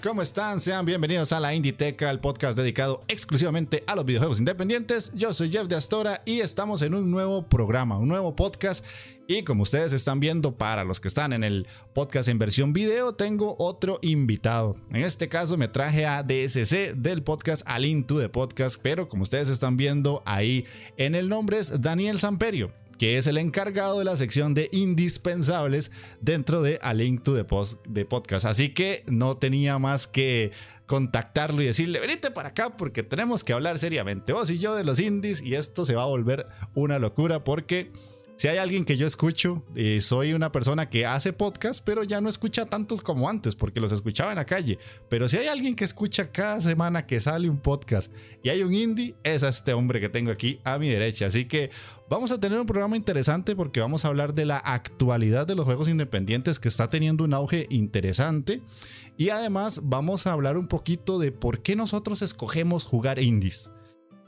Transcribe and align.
¿Cómo 0.00 0.22
están? 0.22 0.60
Sean 0.60 0.86
bienvenidos 0.86 1.32
a 1.32 1.40
la 1.40 1.54
Inditeca, 1.54 2.10
el 2.10 2.18
podcast 2.18 2.56
dedicado 2.56 3.04
exclusivamente 3.06 3.84
a 3.86 3.94
los 3.94 4.04
videojuegos 4.04 4.38
independientes. 4.38 5.12
Yo 5.14 5.32
soy 5.32 5.50
Jeff 5.50 5.68
de 5.68 5.76
Astora 5.76 6.22
y 6.24 6.40
estamos 6.40 6.82
en 6.82 6.94
un 6.94 7.10
nuevo 7.10 7.46
programa, 7.48 7.98
un 7.98 8.08
nuevo 8.08 8.34
podcast. 8.34 8.84
Y 9.28 9.42
como 9.42 9.62
ustedes 9.62 9.92
están 9.92 10.20
viendo, 10.20 10.56
para 10.56 10.84
los 10.84 11.00
que 11.00 11.08
están 11.08 11.32
en 11.32 11.44
el 11.44 11.66
podcast 11.92 12.28
en 12.28 12.38
versión 12.38 12.72
video, 12.72 13.14
tengo 13.14 13.56
otro 13.58 13.98
invitado. 14.02 14.76
En 14.90 15.02
este 15.02 15.28
caso 15.28 15.56
me 15.56 15.68
traje 15.68 16.06
a 16.06 16.22
DSC 16.22 16.94
del 16.94 17.22
podcast 17.22 17.62
Alin 17.66 18.04
to 18.04 18.18
the 18.18 18.28
Podcast, 18.28 18.80
pero 18.82 19.08
como 19.08 19.22
ustedes 19.22 19.48
están 19.48 19.76
viendo 19.76 20.22
ahí 20.24 20.64
en 20.96 21.14
el 21.14 21.28
nombre 21.28 21.58
es 21.58 21.80
Daniel 21.80 22.18
Samperio 22.18 22.72
que 22.98 23.18
es 23.18 23.26
el 23.26 23.38
encargado 23.38 23.98
de 23.98 24.04
la 24.04 24.16
sección 24.16 24.54
de 24.54 24.68
indispensables 24.72 25.90
dentro 26.20 26.62
de 26.62 26.78
A 26.82 26.94
Link 26.94 27.22
to 27.22 27.34
the, 27.34 27.44
Post, 27.44 27.84
de 27.86 28.04
Podcast. 28.04 28.46
Así 28.46 28.70
que 28.70 29.04
no 29.06 29.36
tenía 29.36 29.78
más 29.78 30.06
que 30.06 30.52
contactarlo 30.86 31.62
y 31.62 31.66
decirle, 31.66 32.00
venite 32.00 32.30
para 32.30 32.50
acá 32.50 32.76
porque 32.76 33.02
tenemos 33.02 33.42
que 33.42 33.52
hablar 33.52 33.78
seriamente, 33.78 34.32
vos 34.32 34.50
y 34.50 34.58
yo 34.58 34.74
de 34.74 34.84
los 34.84 35.00
indies 35.00 35.40
y 35.42 35.54
esto 35.54 35.86
se 35.86 35.94
va 35.94 36.02
a 36.02 36.06
volver 36.06 36.46
una 36.74 36.98
locura 36.98 37.42
porque 37.42 37.90
si 38.36 38.48
hay 38.48 38.58
alguien 38.58 38.84
que 38.84 38.96
yo 38.96 39.06
escucho, 39.06 39.62
eh, 39.76 40.00
soy 40.00 40.32
una 40.32 40.50
persona 40.50 40.90
que 40.90 41.06
hace 41.06 41.32
podcast, 41.32 41.84
pero 41.84 42.02
ya 42.02 42.20
no 42.20 42.28
escucha 42.28 42.66
tantos 42.66 43.00
como 43.00 43.30
antes, 43.30 43.54
porque 43.54 43.80
los 43.80 43.92
escuchaba 43.92 44.32
en 44.32 44.36
la 44.36 44.44
calle. 44.44 44.78
Pero 45.08 45.28
si 45.28 45.36
hay 45.36 45.46
alguien 45.46 45.76
que 45.76 45.84
escucha 45.84 46.32
cada 46.32 46.60
semana 46.60 47.06
que 47.06 47.20
sale 47.20 47.48
un 47.48 47.60
podcast 47.60 48.12
y 48.42 48.48
hay 48.48 48.64
un 48.64 48.74
indie, 48.74 49.14
es 49.22 49.44
a 49.44 49.50
este 49.50 49.72
hombre 49.72 50.00
que 50.00 50.08
tengo 50.08 50.32
aquí 50.32 50.58
a 50.64 50.78
mi 50.78 50.88
derecha. 50.88 51.26
Así 51.26 51.44
que 51.44 51.70
vamos 52.14 52.30
a 52.30 52.38
tener 52.38 52.60
un 52.60 52.66
programa 52.66 52.96
interesante 52.96 53.56
porque 53.56 53.80
vamos 53.80 54.04
a 54.04 54.08
hablar 54.08 54.34
de 54.34 54.44
la 54.44 54.58
actualidad 54.58 55.48
de 55.48 55.56
los 55.56 55.64
juegos 55.64 55.88
independientes 55.88 56.60
que 56.60 56.68
está 56.68 56.88
teniendo 56.88 57.24
un 57.24 57.34
auge 57.34 57.66
interesante. 57.70 58.62
Y 59.16 59.30
además 59.30 59.80
vamos 59.82 60.26
a 60.26 60.32
hablar 60.32 60.56
un 60.56 60.68
poquito 60.68 61.18
de 61.18 61.32
por 61.32 61.62
qué 61.62 61.74
nosotros 61.74 62.22
escogemos 62.22 62.84
jugar 62.84 63.18
indies. 63.18 63.68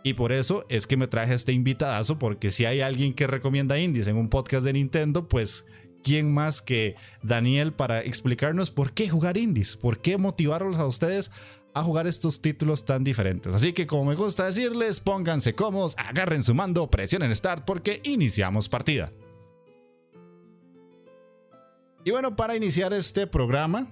Y 0.02 0.14
por 0.14 0.32
eso 0.32 0.64
es 0.68 0.88
que 0.88 0.96
me 0.96 1.06
traje 1.06 1.34
este 1.34 1.52
invitadazo, 1.52 2.18
porque 2.18 2.50
si 2.50 2.64
hay 2.64 2.80
alguien 2.80 3.14
que 3.14 3.28
recomienda 3.28 3.78
indies 3.78 4.08
en 4.08 4.16
un 4.16 4.30
podcast 4.30 4.64
de 4.64 4.72
Nintendo, 4.72 5.28
pues 5.28 5.64
quién 6.02 6.34
más 6.34 6.62
que 6.62 6.96
Daniel 7.22 7.72
para 7.72 8.00
explicarnos 8.00 8.72
por 8.72 8.94
qué 8.94 9.08
jugar 9.08 9.36
indies, 9.36 9.76
por 9.76 10.00
qué 10.00 10.18
motivarlos 10.18 10.76
a 10.76 10.86
ustedes 10.86 11.30
a 11.76 11.82
jugar 11.82 12.06
estos 12.06 12.40
títulos 12.40 12.84
tan 12.84 13.04
diferentes. 13.04 13.54
Así 13.54 13.72
que 13.72 13.86
como 13.86 14.06
me 14.06 14.14
gusta 14.14 14.46
decirles, 14.46 15.00
pónganse 15.00 15.54
cómodos, 15.54 15.94
agarren 15.98 16.42
su 16.42 16.54
mando, 16.54 16.90
presionen 16.90 17.34
start 17.36 17.64
porque 17.64 18.00
iniciamos 18.04 18.68
partida. 18.68 19.12
Y 22.04 22.10
bueno, 22.10 22.34
para 22.34 22.56
iniciar 22.56 22.92
este 22.92 23.26
programa, 23.26 23.88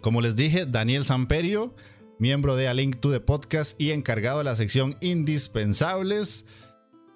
como 0.00 0.20
les 0.20 0.36
dije, 0.36 0.66
Daniel 0.66 1.04
Samperio 1.04 1.74
miembro 2.18 2.56
de 2.56 2.68
A 2.68 2.74
Link 2.74 2.96
to 3.00 3.10
the 3.10 3.20
Podcast 3.20 3.80
y 3.80 3.90
encargado 3.90 4.38
de 4.38 4.44
la 4.44 4.56
sección 4.56 4.96
Indispensables. 5.00 6.46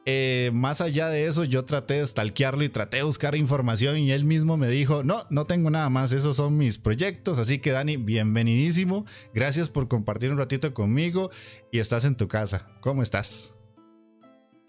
Eh, 0.07 0.51
más 0.55 0.81
allá 0.81 1.09
de 1.09 1.27
eso, 1.27 1.45
yo 1.45 1.65
traté 1.65 1.95
de 1.95 2.07
stalkearlo 2.07 2.65
y 2.65 2.69
traté 2.69 2.99
de 2.99 3.03
buscar 3.03 3.37
información 3.37 3.99
y 3.99 4.13
él 4.13 4.25
mismo 4.25 4.57
me 4.57 4.69
dijo, 4.69 5.03
no, 5.05 5.27
no 5.29 5.47
tengo 5.47 5.71
nada 5.71 5.91
más, 5.91 6.13
esos 6.13 6.37
son 6.37 6.57
mis 6.57 6.79
proyectos, 6.79 7.39
así 7.39 7.61
que 7.61 7.71
Dani, 7.71 7.99
bienvenidísimo, 7.99 9.05
gracias 9.35 9.69
por 9.69 9.89
compartir 9.89 10.31
un 10.31 10.39
ratito 10.39 10.73
conmigo 10.73 11.31
y 11.71 11.81
estás 11.81 12.07
en 12.07 12.17
tu 12.17 12.29
casa, 12.29 12.69
¿cómo 12.81 13.03
estás? 13.03 13.55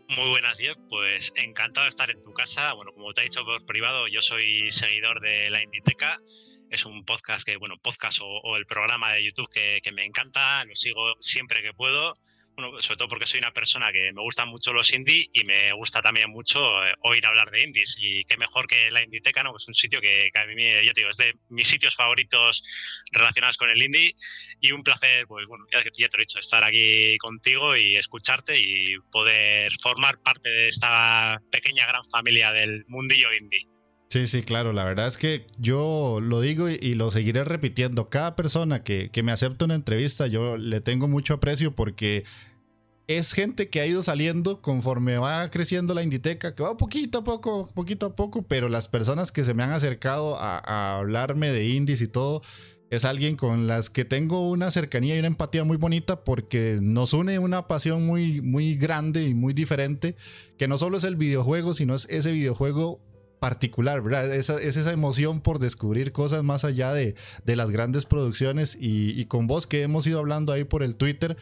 Muy 0.09 0.27
buenas, 0.29 0.57
Jeff. 0.57 0.75
Pues 0.89 1.31
encantado 1.37 1.85
de 1.85 1.89
estar 1.89 2.11
en 2.11 2.21
tu 2.21 2.33
casa. 2.33 2.73
Bueno, 2.73 2.91
como 2.91 3.13
te 3.13 3.21
he 3.21 3.23
dicho 3.23 3.45
por 3.45 3.65
privado, 3.65 4.09
yo 4.09 4.21
soy 4.21 4.69
seguidor 4.69 5.21
de 5.21 5.49
la 5.49 5.63
Inditeca 5.63 6.19
es 6.71 6.85
un 6.85 7.03
podcast 7.03 7.45
que, 7.45 7.57
bueno, 7.57 7.75
podcast 7.77 8.19
o, 8.21 8.55
el 8.55 8.65
programa 8.65 9.11
de 9.11 9.23
YouTube 9.25 9.49
que, 9.49 9.91
me 9.91 10.05
encanta, 10.05 10.63
lo 10.63 10.73
sigo 10.73 11.15
siempre 11.19 11.61
que 11.61 11.73
puedo. 11.73 12.13
Sobre 12.79 12.97
todo 12.97 13.07
porque 13.07 13.25
soy 13.25 13.39
una 13.39 13.51
persona 13.51 13.91
que 13.91 14.11
me 14.13 14.21
gustan 14.21 14.49
mucho 14.49 14.73
los 14.73 14.91
indie 14.93 15.29
y 15.33 15.43
me 15.43 15.71
gusta 15.73 16.01
también 16.01 16.29
mucho 16.29 16.59
eh, 16.83 16.93
oír 17.01 17.25
hablar 17.25 17.51
de 17.51 17.63
indies. 17.63 17.97
Y 17.99 18.23
qué 18.23 18.37
mejor 18.37 18.67
que 18.67 18.91
la 18.91 19.03
Inditeca, 19.03 19.43
¿no? 19.43 19.55
Es 19.55 19.67
un 19.67 19.73
sitio 19.73 20.01
que, 20.01 20.29
a 20.33 20.45
mí, 20.45 20.63
ya 20.83 20.93
te 20.93 21.01
digo, 21.01 21.09
es 21.09 21.17
de 21.17 21.33
mis 21.49 21.67
sitios 21.67 21.95
favoritos 21.95 22.63
relacionados 23.11 23.57
con 23.57 23.69
el 23.69 23.81
indie. 23.81 24.15
Y 24.59 24.71
un 24.71 24.83
placer, 24.83 25.25
pues 25.27 25.47
bueno, 25.47 25.65
ya, 25.71 25.83
ya 25.83 26.09
te 26.09 26.17
lo 26.17 26.21
he 26.21 26.25
dicho, 26.25 26.39
estar 26.39 26.63
aquí 26.63 27.17
contigo 27.17 27.75
y 27.75 27.95
escucharte 27.95 28.59
y 28.59 28.97
poder 29.11 29.71
formar 29.81 30.21
parte 30.21 30.49
de 30.49 30.67
esta 30.67 31.41
pequeña 31.51 31.85
gran 31.87 32.03
familia 32.05 32.51
del 32.51 32.85
mundillo 32.87 33.33
indie. 33.33 33.71
Sí, 34.11 34.27
sí, 34.27 34.43
claro. 34.43 34.73
La 34.73 34.83
verdad 34.83 35.07
es 35.07 35.17
que 35.17 35.47
yo 35.57 36.19
lo 36.21 36.41
digo 36.41 36.67
y, 36.67 36.95
lo 36.95 37.09
seguiré 37.11 37.45
repitiendo. 37.45 38.09
Cada 38.09 38.35
persona 38.35 38.83
que, 38.83 39.09
me 39.23 39.31
acepta 39.31 39.63
una 39.63 39.75
entrevista, 39.75 40.27
yo 40.27 40.57
le 40.57 40.81
tengo 40.81 41.07
mucho 41.07 41.35
aprecio 41.35 41.73
porque 41.75 42.25
es 43.07 43.33
gente 43.33 43.69
que 43.69 43.81
ha 43.81 43.85
ido 43.85 44.03
saliendo 44.03 44.61
conforme 44.61 45.17
va 45.17 45.49
creciendo 45.49 45.93
la 45.93 46.03
Inditeca, 46.03 46.55
que 46.55 46.63
va 46.63 46.77
poquito 46.77 47.19
a 47.19 47.23
poco, 47.23 47.69
poquito 47.73 48.05
a 48.05 48.15
poco, 48.15 48.43
pero 48.43 48.69
las 48.69 48.87
personas 48.87 49.31
que 49.31 49.43
se 49.43 49.53
me 49.53 49.63
han 49.63 49.71
acercado 49.71 50.37
a, 50.37 50.97
hablarme 50.97 51.51
de 51.51 51.67
indies 51.69 52.01
y 52.01 52.07
todo, 52.07 52.41
es 52.89 53.05
alguien 53.05 53.37
con 53.37 53.67
las 53.67 53.89
que 53.89 54.03
tengo 54.03 54.49
una 54.49 54.69
cercanía 54.69 55.15
y 55.15 55.19
una 55.19 55.27
empatía 55.27 55.63
muy 55.63 55.77
bonita 55.77 56.25
porque 56.25 56.79
nos 56.81 57.13
une 57.13 57.39
una 57.39 57.67
pasión 57.67 58.05
muy, 58.05 58.41
muy 58.41 58.75
grande 58.75 59.23
y 59.23 59.33
muy 59.33 59.53
diferente, 59.53 60.17
que 60.57 60.67
no 60.67 60.77
solo 60.77 60.97
es 60.97 61.05
el 61.05 61.15
videojuego, 61.15 61.73
sino 61.73 61.95
es 61.95 62.05
ese 62.09 62.33
videojuego 62.33 62.99
particular, 63.41 64.03
¿verdad? 64.03 64.35
Esa, 64.35 64.61
es 64.61 64.77
esa 64.77 64.91
emoción 64.91 65.41
por 65.41 65.57
descubrir 65.57 66.11
cosas 66.11 66.43
más 66.43 66.63
allá 66.63 66.93
de, 66.93 67.15
las 67.43 67.71
grandes 67.71 68.05
producciones 68.05 68.77
y, 68.79 69.25
con 69.25 69.47
vos 69.47 69.65
que 69.65 69.81
hemos 69.81 70.05
ido 70.05 70.19
hablando 70.19 70.53
ahí 70.53 70.63
por 70.63 70.83
el 70.83 70.95
Twitter. 70.95 71.37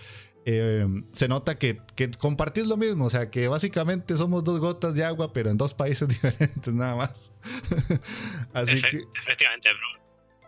Eh, 0.46 0.86
se 1.12 1.28
nota 1.28 1.60
que, 1.60 1.80
que, 1.96 2.10
compartís 2.12 2.66
lo 2.66 2.78
mismo, 2.78 3.06
o 3.06 3.10
sea 3.10 3.30
que 3.30 3.48
básicamente 3.48 4.18
somos 4.18 4.44
dos 4.44 4.60
gotas 4.60 4.96
de 4.96 5.04
agua, 5.04 5.34
pero 5.34 5.50
en 5.50 5.58
dos 5.58 5.74
países 5.74 6.08
diferentes 6.08 6.74
nada 6.74 6.96
más. 6.96 7.32
Así 8.54 8.82
que... 8.82 9.02
Efectivamente, 9.22 9.70
bro. 9.74 10.00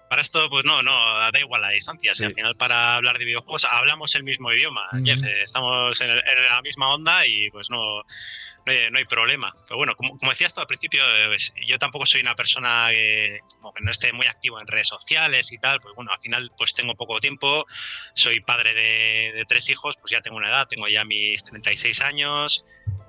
Para 0.09 0.21
esto, 0.21 0.49
pues 0.49 0.65
no, 0.65 0.83
no, 0.83 0.91
da 1.31 1.39
igual 1.39 1.61
la 1.61 1.69
distancia. 1.69 2.13
Si 2.13 2.25
al 2.25 2.33
final 2.33 2.57
para 2.57 2.97
hablar 2.97 3.17
de 3.17 3.23
videojuegos 3.23 3.63
hablamos 3.63 4.13
el 4.15 4.23
mismo 4.23 4.51
idioma, 4.51 4.89
Jeff, 5.05 5.23
estamos 5.41 6.01
en, 6.01 6.09
en, 6.09 6.43
la 6.49 6.61
misma 6.61 6.93
onda 6.93 7.25
y 7.25 7.49
pues 7.49 7.69
no, 7.69 8.03
no 8.65 8.97
hay, 8.97 9.05
problema. 9.05 9.51
Pero 9.67 9.77
bueno, 9.77 9.95
como, 9.95 10.17
como 10.17 10.31
decías 10.31 10.53
tú 10.53 10.61
al 10.61 10.67
principio, 10.67 11.03
eh, 11.03 11.27
pues, 11.27 11.53
yo 11.65 11.79
tampoco 11.79 12.05
soy 12.05 12.21
una 12.21 12.35
persona 12.35 12.87
que, 12.89 13.39
que, 13.75 13.83
no 13.83 13.91
esté 13.91 14.13
muy 14.13 14.27
activo 14.27 14.59
en 14.59 14.67
redes 14.67 14.87
sociales 14.87 15.51
y 15.51 15.57
tal, 15.57 15.79
pues 15.81 15.95
bueno, 15.95 16.11
al 16.11 16.19
final 16.19 16.51
pues 16.57 16.73
tengo 16.73 16.95
poco 16.95 17.19
tiempo, 17.19 17.65
soy 18.13 18.39
padre 18.41 18.73
de, 18.73 19.45
tres 19.47 19.69
hijos, 19.69 19.95
pues 19.99 20.11
ya 20.11 20.21
tengo 20.21 20.37
una 20.37 20.49
edad, 20.49 20.67
tengo 20.67 20.87
ya 20.87 21.03
mis 21.03 21.43
36 21.43 22.01
años, 22.01 22.63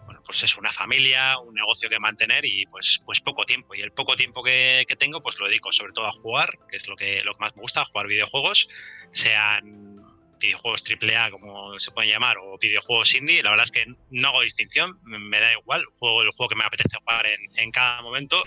bueno, 0.07 0.23
pues 0.25 0.43
es 0.43 0.57
una 0.57 0.73
familia, 0.73 1.39
un 1.39 1.55
negocio 1.55 1.89
que 1.89 1.99
mantener 1.99 2.45
y 2.45 2.67
pues, 2.67 3.01
pues 3.05 3.21
poco 3.21 3.45
tiempo. 3.45 3.75
Y 3.75 3.81
el 3.81 3.93
poco 3.93 4.17
tiempo 4.17 4.43
que, 4.43 4.85
que 4.89 4.97
tengo, 4.97 5.21
pues 5.21 5.39
lo 5.39 5.47
dedico 5.47 5.73
sobre 5.73 5.93
todo 5.93 6.07
a 6.07 6.13
jugar, 6.13 6.51
que 6.69 6.77
es 6.77 6.89
lo 6.89 6.97
que, 6.97 7.23
lo 7.25 7.33
que 7.35 7.41
más 7.41 7.55
me 7.57 7.63
gusta, 7.63 7.85
jugar 7.85 8.07
videojuegos, 8.07 8.69
sean 9.11 9.92
videojuegos 10.43 10.83
AAA, 10.83 11.31
como 11.31 11.79
se 11.79 11.91
pueden 11.93 12.11
llamar, 12.11 12.37
o 12.39 12.59
videojuegos 12.59 13.15
indie, 13.15 13.43
la 13.43 13.51
verdad 13.51 13.65
es 13.65 13.71
que 13.71 13.87
no 14.11 14.29
hago 14.29 14.43
distinción, 14.43 14.99
me 15.03 15.41
da 15.41 15.53
igual, 15.53 15.85
juego 15.99 16.23
el 16.23 16.31
juego 16.31 16.51
que 16.51 16.57
me 16.57 16.65
apetece 16.65 16.97
jugar 16.99 17.27
en, 17.27 17.71
cada 17.71 18.03
momento. 18.03 18.43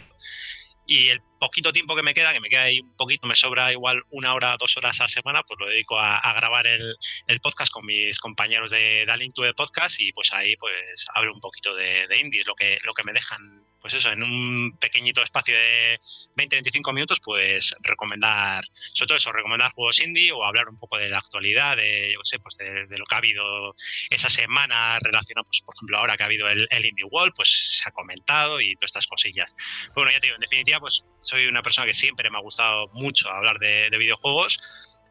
Y 0.88 1.10
el 1.10 1.20
poquito 1.40 1.72
tiempo 1.72 1.96
que 1.96 2.04
me 2.04 2.14
queda, 2.14 2.32
que 2.32 2.40
me 2.40 2.50
queda 2.50 2.64
ahí 2.64 2.80
un 2.80 2.96
poquito, 2.96 3.26
me 3.26 3.36
sobra 3.36 3.72
igual 3.72 4.04
una 4.12 4.36
hora, 4.36 4.56
dos 4.60 4.78
horas 4.78 5.02
a 5.02 5.08
semana, 5.08 5.42
pues 5.42 5.60
lo 5.60 5.68
dedico 5.68 5.98
a, 6.00 6.34
grabar 6.34 6.68
el, 6.68 6.96
podcast 7.42 7.72
con 7.72 7.88
mis 7.88 8.20
compañeros 8.20 8.70
de 8.70 9.04
Darling 9.08 9.32
to 9.32 9.42
the 9.42 9.56
Podcast 9.56 10.00
y 10.00 10.12
pues 10.12 10.32
ahí 10.32 10.56
pues 10.58 11.08
hablo 11.16 11.34
un 11.34 11.40
poquito 11.40 11.76
de, 11.76 12.08
indies, 12.22 12.46
lo 12.46 12.54
que, 12.54 12.78
lo 12.84 12.94
que 12.94 13.04
me 13.04 13.14
dejan 13.14 13.66
pues 13.86 13.94
eso, 13.94 14.10
en 14.10 14.24
un 14.24 14.76
pequeñito 14.80 15.22
espacio 15.22 15.56
de 15.56 16.00
20-25 16.36 16.92
minutos, 16.92 17.20
pues 17.20 17.76
recomendar, 17.82 18.66
sobre 18.94 19.10
todo 19.10 19.18
eso, 19.18 19.32
recomendar 19.32 19.74
juegos 19.74 20.00
indie 20.00 20.32
o 20.32 20.44
hablar 20.44 20.70
un 20.70 20.80
poco 20.80 20.98
de 20.98 21.08
la 21.08 21.20
actualidad, 21.20 21.78
de, 21.78 22.12
yo 22.12 22.20
sé, 22.24 22.40
pues 22.40 22.58
de, 22.58 22.88
lo 22.98 23.06
que 23.06 23.14
ha 23.14 23.20
habido 23.20 23.76
esa 24.10 24.28
semana 24.32 24.98
relacionado, 24.98 25.46
pues 25.46 25.62
por 25.62 25.76
ejemplo, 25.76 26.00
ahora 26.00 26.18
que 26.18 26.24
ha 26.24 26.26
habido 26.26 26.50
el, 26.50 26.68
Indie 26.84 27.06
World, 27.06 27.34
pues 27.36 27.78
se 27.78 27.88
ha 27.88 27.92
comentado 27.92 28.60
y 28.60 28.74
todas 28.74 28.90
estas 28.90 29.06
cosillas. 29.06 29.56
Bueno, 29.94 30.10
ya 30.10 30.20
te 30.20 30.26
digo, 30.26 30.36
en 30.38 30.42
definitiva, 30.42 30.80
pues 30.80 31.06
soy 31.20 31.46
una 31.46 31.62
persona 31.62 31.86
que 31.86 31.94
siempre 31.94 32.32
me 32.32 32.40
ha 32.40 32.42
gustado 32.42 32.88
mucho 32.94 33.30
hablar 33.30 33.60
de, 33.60 33.96
videojuegos 33.96 34.58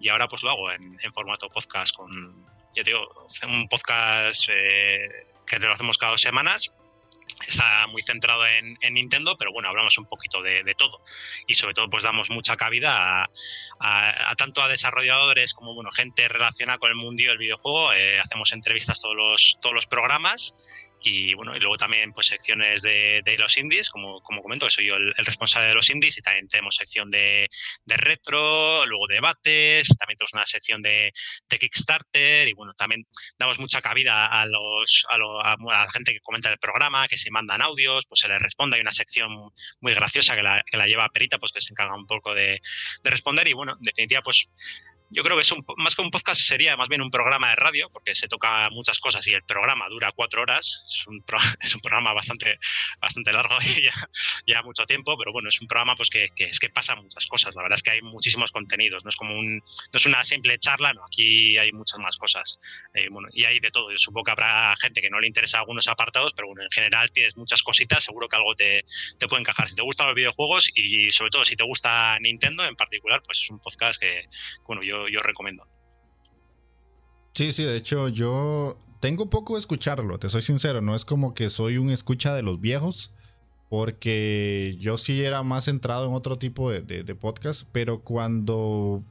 y 0.01 0.09
ahora 0.09 0.27
pues 0.27 0.43
lo 0.43 0.51
hago 0.51 0.73
en, 0.73 0.99
formato 1.13 1.49
podcast 1.49 1.95
con, 1.95 2.45
ya 2.75 2.83
te 2.83 2.91
digo, 2.91 3.29
un 3.47 3.69
podcast 3.69 4.49
eh, 4.49 5.09
que 5.47 5.61
lo 5.61 5.75
hacemos 5.75 5.97
cada 5.97 6.11
dos 6.11 6.21
semanas 6.21 6.73
está 7.47 7.87
muy 7.89 8.03
centrado 8.03 8.47
en, 8.47 8.77
Nintendo, 8.93 9.37
pero 9.37 9.53
bueno, 9.53 9.69
hablamos 9.69 9.99
un 9.99 10.07
poquito 10.07 10.43
de, 10.43 10.63
todo. 10.77 11.03
Y 11.47 11.55
sobre 11.55 11.75
todo, 11.75 11.91
pues 11.91 12.03
damos 12.03 12.31
mucha 12.31 12.57
cabida 12.57 13.29
a, 13.81 14.35
tanto 14.37 14.63
a 14.63 14.69
desarrolladores 14.69 15.55
como 15.55 15.75
bueno, 15.75 15.91
gente 15.91 16.29
relacionada 16.29 16.79
con 16.79 16.91
el 16.91 16.97
mundo 16.97 17.23
del 17.23 17.39
videojuego. 17.39 17.93
Eh, 17.93 18.19
hacemos 18.19 18.53
entrevistas 18.53 19.01
todos 19.01 19.17
los, 19.17 19.59
todos 19.61 19.75
los 19.75 19.87
programas 19.87 20.55
y 21.05 21.35
bueno, 21.35 21.55
y 21.55 21.61
luego 21.61 21.77
también 21.77 22.13
pues 22.13 22.29
secciones 22.29 22.83
de, 22.83 23.23
los 23.39 23.57
indies, 23.59 23.91
como, 23.91 24.23
como 24.23 24.43
comento, 24.43 24.67
que 24.67 24.71
soy 24.71 24.87
yo 24.87 24.97
el, 24.97 25.15
responsable 25.17 25.69
de 25.69 25.75
los 25.75 25.91
indies, 25.91 26.17
y 26.17 26.23
también 26.23 26.49
tenemos 26.49 26.77
sección 26.77 27.11
de, 27.11 27.49
retro, 27.87 28.87
luego 28.87 29.07
debates, 29.07 29.89
también 29.99 30.17
tenemos 30.17 30.33
una 30.33 30.47
sección 30.47 30.83
de, 30.83 31.13
Kickstarter, 31.49 32.49
y 32.49 32.53
bueno, 32.53 32.75
también 32.75 33.07
damos 33.39 33.59
mucha 33.59 33.81
cabida 33.81 34.27
a 34.27 34.47
los 34.47 35.07
a, 35.09 35.19
la 35.19 35.91
gente 35.93 36.13
que 36.13 36.21
comenta 36.21 36.51
el 36.51 36.59
programa, 36.59 37.07
que 37.07 37.17
se 37.17 37.31
mandan 37.31 37.63
audios, 37.63 38.07
pues 38.07 38.21
se 38.21 38.29
les 38.29 38.39
responde, 38.39 38.77
hay 38.77 38.83
una 38.83 38.91
sección 38.93 39.53
muy 39.81 39.95
graciosa 39.95 40.35
que 40.35 40.43
la, 40.43 40.65
que 40.67 40.77
la 40.77 40.87
lleva 40.87 41.09
Perita, 41.11 41.39
pues 41.39 41.53
que 41.53 41.61
se 41.61 41.73
encarga 41.73 41.95
un 41.95 42.07
poco 42.07 42.35
de, 42.35 42.61
de 43.03 43.11
responder, 43.11 43.47
y 43.47 43.53
bueno, 43.53 43.75
en 43.79 43.83
definitiva, 43.83 44.23
pues 44.23 44.49
yo 45.15 45.23
creo 45.23 45.37
que 45.37 45.43
es 45.43 45.53
un, 45.53 45.65
más 45.77 45.95
que 45.95 46.03
un 46.03 46.11
podcast 46.11 46.41
sería 46.41 46.77
más 46.77 46.89
bien 46.89 47.01
un 47.01 47.11
programa 47.11 47.51
de 47.51 47.57
radio, 47.57 47.89
porque 47.93 48.17
se 48.17 48.27
toca 48.27 48.69
muchas 48.71 48.99
cosas 48.99 49.25
y 49.29 49.33
el 49.33 49.45
programa 49.45 49.89
dura 49.89 50.11
cuatro 50.11 50.43
horas. 50.43 50.85
Es 50.93 51.07
un, 51.07 51.25
es 51.61 51.75
un 51.75 51.81
programa 51.81 52.13
bastante, 52.13 52.59
bastante 53.01 53.33
largo 53.33 53.57
y 53.63 53.89
ya, 54.47 54.63
mucho 54.63 54.85
tiempo, 54.87 55.17
pero 55.17 55.33
bueno, 55.33 55.49
es 55.51 55.61
un 55.61 55.69
programa 55.69 55.95
pues 55.95 56.11
que, 56.11 56.29
es 56.37 56.59
que 56.59 56.69
pasa 56.69 56.97
muchas 56.97 57.27
cosas. 57.27 57.55
La 57.55 57.63
verdad 57.63 57.77
es 57.77 57.83
que 57.83 57.91
hay 57.93 58.03
muchísimos 58.03 58.51
contenidos, 58.51 59.05
no 59.05 59.11
es 59.11 59.17
como 59.17 59.39
un, 59.39 59.59
no 59.59 59.63
es 59.93 60.07
una 60.07 60.25
simple 60.25 60.59
charla, 60.59 60.93
no, 60.93 61.05
aquí 61.05 61.57
hay 61.59 61.71
muchas 61.71 62.01
más 62.01 62.17
cosas. 62.17 62.59
Eh, 62.95 63.09
y 63.33 63.45
hay 63.45 63.61
de 63.61 63.71
todo. 63.71 63.93
Yo 63.93 63.99
supongo 63.99 64.25
que 64.25 64.31
habrá 64.33 64.75
gente 64.81 65.01
que 65.01 65.11
no 65.11 65.21
le 65.21 65.29
interesa 65.29 65.59
algunos 65.59 65.87
apartados, 65.87 66.33
pero 66.35 66.49
bueno, 66.49 66.63
en 66.63 66.71
general 66.71 67.13
tienes 67.13 67.37
muchas 67.37 67.63
cositas, 67.63 68.03
seguro 68.03 68.29
que 68.29 68.37
algo 68.37 68.57
te, 68.57 68.85
te 69.19 69.29
puede 69.29 69.43
encajar. 69.43 69.69
Si 69.69 69.77
te 69.77 69.83
gustan 69.83 70.09
los 70.09 70.17
videojuegos 70.17 70.71
y 70.75 71.13
sobre 71.13 71.31
todo 71.31 71.45
si 71.45 71.55
te 71.55 71.63
gusta 71.63 72.19
Nintendo 72.19 72.65
en 72.65 72.75
particular, 72.75 73.23
pues 73.23 73.39
es 73.39 73.51
un 73.51 73.61
podcast 73.61 74.01
que, 74.01 74.29
bueno, 74.67 74.83
yo 74.83 75.04
yo, 75.09 75.21
recomiendo. 75.21 75.67
Sí, 77.35 77.53
sí, 77.53 77.65
de 77.65 77.77
hecho 77.77 78.09
yo 78.09 78.79
tengo 79.01 79.29
poco 79.29 79.55
de 79.55 79.61
escucharlo, 79.61 80.19
te 80.19 80.31
soy 80.31 80.43
sincero, 80.43 80.81
no 80.81 80.95
es 80.95 81.05
como 81.05 81.35
que 81.35 81.51
soy 81.51 81.79
un 81.79 81.91
escucha 81.91 82.35
de 82.35 82.43
los 82.43 82.61
viejos, 82.61 83.13
porque 83.69 84.77
yo 84.79 84.99
sí 84.99 85.25
era 85.25 85.43
más 85.43 85.65
centrado 85.65 86.07
en 86.07 86.15
otro 86.15 86.39
tipo 86.39 86.71
de, 86.71 87.15
podcast, 87.17 87.69
pero 87.73 88.03
cuando 88.03 89.03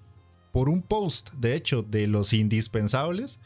por 0.51 0.69
un 0.69 0.81
post, 0.81 1.31
de 1.34 1.56
hecho, 1.56 1.84
de 1.84 2.07
los 2.07 2.34
indispensables, 2.34 3.39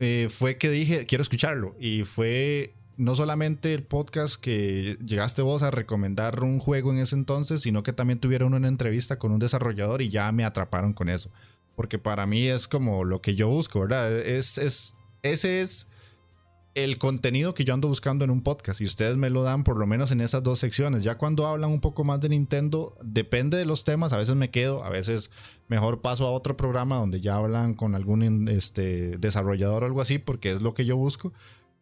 eh, 0.00 0.28
fue 0.30 0.56
que 0.56 0.70
dije, 0.70 1.06
quiero 1.06 1.22
escucharlo, 1.22 1.76
y 1.78 2.04
fue 2.04 2.74
no 3.02 3.14
solamente 3.14 3.74
el 3.74 3.82
podcast 3.82 4.40
que 4.40 4.96
llegaste 5.04 5.42
vos 5.42 5.62
a 5.62 5.70
recomendar 5.70 6.42
un 6.42 6.58
juego 6.58 6.92
en 6.92 6.98
ese 6.98 7.16
entonces, 7.16 7.62
sino 7.62 7.82
que 7.82 7.92
también 7.92 8.18
tuvieron 8.18 8.54
una 8.54 8.68
entrevista 8.68 9.18
con 9.18 9.32
un 9.32 9.38
desarrollador 9.38 10.02
y 10.02 10.10
ya 10.10 10.30
me 10.32 10.44
atraparon 10.44 10.92
con 10.92 11.08
eso 11.08 11.30
porque 11.74 11.98
para 11.98 12.26
mí 12.26 12.46
es 12.46 12.68
como 12.68 13.04
lo 13.04 13.20
que 13.20 13.34
yo 13.34 13.48
busco, 13.48 13.80
¿verdad? 13.80 14.12
Es, 14.18 14.58
es, 14.58 14.94
ese 15.22 15.62
es 15.62 15.88
el 16.74 16.96
contenido 16.96 17.52
que 17.54 17.64
yo 17.64 17.74
ando 17.74 17.88
buscando 17.88 18.24
en 18.24 18.30
un 18.30 18.42
podcast 18.42 18.80
y 18.80 18.84
ustedes 18.84 19.16
me 19.16 19.28
lo 19.28 19.42
dan 19.42 19.62
por 19.62 19.76
lo 19.76 19.86
menos 19.86 20.10
en 20.10 20.20
esas 20.20 20.42
dos 20.42 20.58
secciones. 20.58 21.02
Ya 21.02 21.18
cuando 21.18 21.46
hablan 21.46 21.70
un 21.70 21.80
poco 21.80 22.04
más 22.04 22.20
de 22.20 22.30
Nintendo, 22.30 22.96
depende 23.02 23.58
de 23.58 23.66
los 23.66 23.84
temas, 23.84 24.12
a 24.12 24.16
veces 24.16 24.36
me 24.36 24.50
quedo, 24.50 24.84
a 24.84 24.90
veces 24.90 25.30
mejor 25.68 26.00
paso 26.00 26.26
a 26.26 26.30
otro 26.30 26.56
programa 26.56 26.96
donde 26.96 27.20
ya 27.20 27.36
hablan 27.36 27.74
con 27.74 27.94
algún 27.94 28.48
este, 28.48 29.18
desarrollador 29.18 29.82
o 29.82 29.86
algo 29.86 30.00
así, 30.00 30.18
porque 30.18 30.50
es 30.50 30.62
lo 30.62 30.74
que 30.74 30.84
yo 30.84 30.96
busco. 30.96 31.32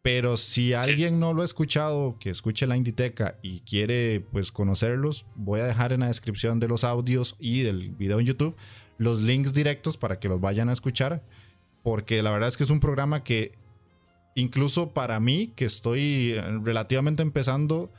Pero 0.02 0.38
si 0.38 0.72
alguien 0.72 1.20
no 1.20 1.34
lo 1.34 1.42
ha 1.42 1.44
escuchado, 1.44 2.16
que 2.18 2.30
escuche 2.30 2.66
la 2.66 2.76
Inditeca 2.76 3.38
y 3.42 3.60
quiere 3.60 4.20
pues 4.32 4.50
conocerlos, 4.50 5.26
voy 5.34 5.60
a 5.60 5.64
dejar 5.64 5.92
en 5.92 6.00
la 6.00 6.06
descripción 6.06 6.58
de 6.58 6.68
los 6.68 6.84
audios 6.84 7.36
y 7.38 7.62
del 7.62 7.90
video 7.90 8.18
en 8.18 8.26
YouTube 8.26 8.56
los 9.00 9.22
links 9.22 9.54
directos 9.54 9.96
para 9.96 10.18
que 10.18 10.28
los 10.28 10.40
vayan 10.40 10.68
a 10.68 10.72
escuchar. 10.72 11.22
Porque 11.82 12.22
la 12.22 12.30
verdad 12.30 12.50
es 12.50 12.56
que 12.56 12.64
es 12.64 12.70
un 12.70 12.80
programa 12.80 13.24
que 13.24 13.52
incluso 14.34 14.90
para 14.90 15.20
mí, 15.20 15.52
que 15.56 15.64
estoy 15.64 16.34
relativamente 16.62 17.22
empezando, 17.22 17.90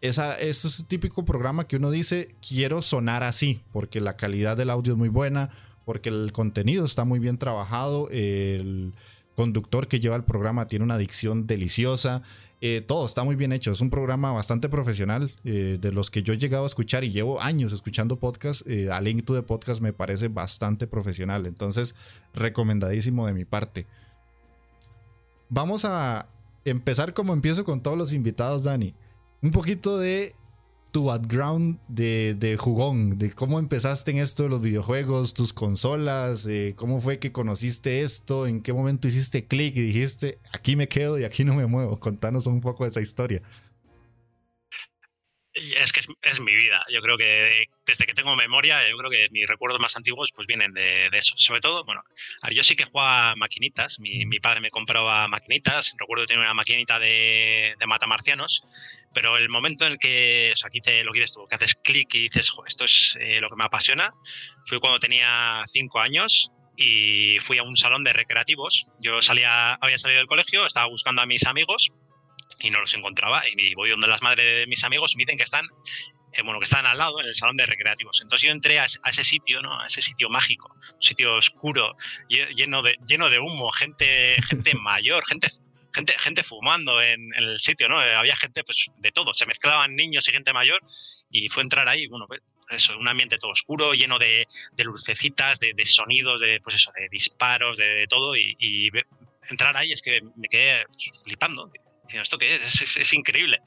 esa, 0.00 0.38
es 0.38 0.64
ese 0.64 0.84
típico 0.84 1.24
programa 1.24 1.68
que 1.68 1.76
uno 1.76 1.90
dice, 1.90 2.34
quiero 2.46 2.82
sonar 2.82 3.22
así, 3.22 3.62
porque 3.72 4.00
la 4.00 4.16
calidad 4.16 4.56
del 4.56 4.70
audio 4.70 4.94
es 4.94 4.98
muy 4.98 5.10
buena, 5.10 5.50
porque 5.84 6.08
el 6.08 6.32
contenido 6.32 6.84
está 6.84 7.04
muy 7.04 7.18
bien 7.18 7.38
trabajado, 7.38 8.08
el 8.10 8.94
conductor 9.34 9.88
que 9.88 10.00
lleva 10.00 10.16
el 10.16 10.24
programa 10.24 10.66
tiene 10.66 10.84
una 10.84 10.98
dicción 10.98 11.46
deliciosa, 11.46 12.22
eh, 12.64 12.80
todo 12.80 13.06
está 13.06 13.24
muy 13.24 13.34
bien 13.34 13.52
hecho. 13.52 13.72
Es 13.72 13.80
un 13.80 13.90
programa 13.90 14.30
bastante 14.30 14.68
profesional 14.68 15.32
eh, 15.42 15.78
de 15.80 15.92
los 15.92 16.10
que 16.10 16.22
yo 16.22 16.32
he 16.32 16.38
llegado 16.38 16.62
a 16.62 16.68
escuchar 16.68 17.02
y 17.02 17.10
llevo 17.10 17.40
años 17.40 17.72
escuchando 17.72 18.20
podcast. 18.20 18.64
Eh, 18.68 18.88
a 18.88 19.00
Link 19.00 19.24
to 19.24 19.34
the 19.34 19.42
Podcast 19.42 19.80
me 19.80 19.92
parece 19.92 20.28
bastante 20.28 20.86
profesional. 20.86 21.46
Entonces, 21.46 21.96
recomendadísimo 22.34 23.26
de 23.26 23.32
mi 23.32 23.44
parte. 23.44 23.86
Vamos 25.48 25.84
a 25.84 26.28
empezar 26.64 27.14
como 27.14 27.32
empiezo 27.32 27.64
con 27.64 27.80
todos 27.80 27.98
los 27.98 28.12
invitados, 28.12 28.62
Dani. 28.62 28.94
Un 29.42 29.50
poquito 29.50 29.98
de 29.98 30.36
tu 30.92 31.04
background 31.04 31.80
de, 31.88 32.56
jugón, 32.58 33.18
de 33.18 33.32
cómo 33.32 33.58
empezaste 33.58 34.10
en 34.10 34.18
esto 34.18 34.44
de 34.44 34.50
los 34.50 34.60
videojuegos, 34.60 35.32
tus 35.32 35.52
consolas, 35.54 36.46
eh, 36.46 36.74
cómo 36.76 37.00
fue 37.00 37.18
que 37.18 37.32
conociste 37.32 38.02
esto, 38.02 38.46
en 38.46 38.62
qué 38.62 38.74
momento 38.74 39.08
hiciste 39.08 39.46
clic 39.46 39.74
y 39.74 39.80
dijiste, 39.80 40.38
aquí 40.52 40.76
me 40.76 40.88
quedo 40.88 41.18
y 41.18 41.24
aquí 41.24 41.44
no 41.44 41.54
me 41.54 41.66
muevo. 41.66 41.98
Contanos 41.98 42.46
un 42.46 42.60
poco 42.60 42.84
de 42.84 42.90
esa 42.90 43.00
historia. 43.00 43.42
Es 45.54 45.92
que 45.92 46.00
es, 46.22 46.40
mi 46.40 46.54
vida. 46.54 46.82
Yo 46.90 47.02
creo 47.02 47.18
que 47.18 47.66
desde 47.84 48.06
que 48.06 48.14
tengo 48.14 48.34
memoria, 48.36 48.88
yo 48.88 48.96
creo 48.96 49.10
que 49.10 49.28
mis 49.32 49.46
recuerdos 49.46 49.80
más 49.80 49.96
antiguos 49.96 50.32
pues 50.34 50.46
vienen 50.46 50.72
de, 50.72 51.08
eso. 51.12 51.34
Sobre 51.36 51.60
todo, 51.60 51.84
bueno, 51.84 52.02
yo 52.50 52.62
sí 52.62 52.74
que 52.74 52.86
jugaba 52.86 53.34
maquinitas. 53.34 53.98
Mi, 54.00 54.24
padre 54.40 54.60
me 54.60 54.70
compraba 54.70 55.28
maquinitas. 55.28 55.94
Recuerdo 55.98 56.24
tener 56.24 56.42
una 56.42 56.54
maquinita 56.54 56.98
de, 56.98 57.74
de 57.78 57.86
matamarcianos. 57.86 58.62
Pero 59.14 59.36
el 59.36 59.48
momento 59.48 59.86
en 59.86 59.92
el 59.92 59.98
que, 59.98 60.50
o 60.52 60.56
sea, 60.56 60.68
aquí 60.68 60.80
te, 60.80 61.04
lo 61.04 61.12
que 61.12 61.20
dices 61.20 61.32
tú, 61.32 61.46
que 61.46 61.54
haces 61.54 61.74
clic 61.74 62.14
y 62.14 62.28
dices, 62.28 62.50
esto 62.66 62.84
es 62.84 63.16
eh, 63.20 63.40
lo 63.40 63.48
que 63.48 63.56
me 63.56 63.64
apasiona, 63.64 64.12
fue 64.66 64.80
cuando 64.80 64.98
tenía 65.00 65.64
cinco 65.68 66.00
años 66.00 66.50
y 66.76 67.38
fui 67.40 67.58
a 67.58 67.62
un 67.62 67.76
salón 67.76 68.04
de 68.04 68.12
recreativos. 68.12 68.86
Yo 69.00 69.20
salía, 69.22 69.74
había 69.74 69.98
salido 69.98 70.18
del 70.18 70.26
colegio, 70.26 70.66
estaba 70.66 70.86
buscando 70.86 71.22
a 71.22 71.26
mis 71.26 71.46
amigos 71.46 71.92
y 72.60 72.70
no 72.70 72.80
los 72.80 72.94
encontraba. 72.94 73.42
Y 73.48 73.74
voy 73.74 73.90
donde 73.90 74.06
las 74.06 74.22
madres 74.22 74.60
de 74.60 74.66
mis 74.66 74.84
amigos 74.84 75.14
me 75.16 75.24
dicen 75.24 75.36
que 75.36 75.44
están, 75.44 75.66
eh, 76.32 76.42
bueno, 76.42 76.58
que 76.58 76.64
están 76.64 76.86
al 76.86 76.98
lado 76.98 77.20
en 77.20 77.26
el 77.26 77.34
salón 77.34 77.56
de 77.56 77.66
recreativos. 77.66 78.20
Entonces 78.22 78.46
yo 78.46 78.52
entré 78.52 78.78
a, 78.78 78.86
ese 78.86 79.24
sitio, 79.24 79.60
¿no? 79.60 79.80
A 79.80 79.86
ese 79.86 80.00
sitio 80.02 80.30
mágico, 80.30 80.74
un 80.94 81.02
sitio 81.02 81.34
oscuro, 81.34 81.94
lleno 82.28 82.82
de, 82.82 82.96
lleno 83.06 83.28
de 83.28 83.38
humo, 83.38 83.70
gente, 83.72 84.36
gente 84.48 84.74
mayor, 84.80 85.24
gente 85.26 85.48
gente, 85.92 86.14
gente 86.18 86.42
fumando 86.42 87.00
en, 87.02 87.32
el 87.34 87.58
sitio, 87.58 87.88
¿no? 87.88 87.98
Había 87.98 88.36
gente 88.36 88.64
pues, 88.64 88.86
de 88.96 89.12
todo, 89.12 89.34
se 89.34 89.46
mezclaban 89.46 89.94
niños 89.94 90.26
y 90.28 90.32
gente 90.32 90.52
mayor 90.52 90.80
y 91.30 91.48
fue 91.48 91.62
entrar 91.62 91.88
ahí, 91.88 92.06
bueno, 92.06 92.26
pues, 92.26 92.40
eso, 92.70 92.96
un 92.98 93.08
ambiente 93.08 93.38
todo 93.38 93.50
oscuro, 93.50 93.94
lleno 93.94 94.18
de, 94.18 94.46
lucecitas, 94.78 95.58
de, 95.60 95.74
sonidos, 95.84 96.40
de, 96.40 96.60
pues 96.62 96.76
eso, 96.76 96.90
de 96.96 97.08
disparos, 97.10 97.76
de, 97.78 98.06
todo 98.08 98.36
y, 98.36 98.56
y, 98.58 98.90
entrar 99.50 99.76
ahí 99.76 99.92
es 99.92 100.00
que 100.00 100.20
me 100.36 100.48
quedé 100.48 100.86
pues, 100.86 101.10
flipando 102.08 102.22
¿esto 102.22 102.38
qué 102.38 102.54
es? 102.54 102.96
Es, 102.96 103.12
increíble. 103.12 103.58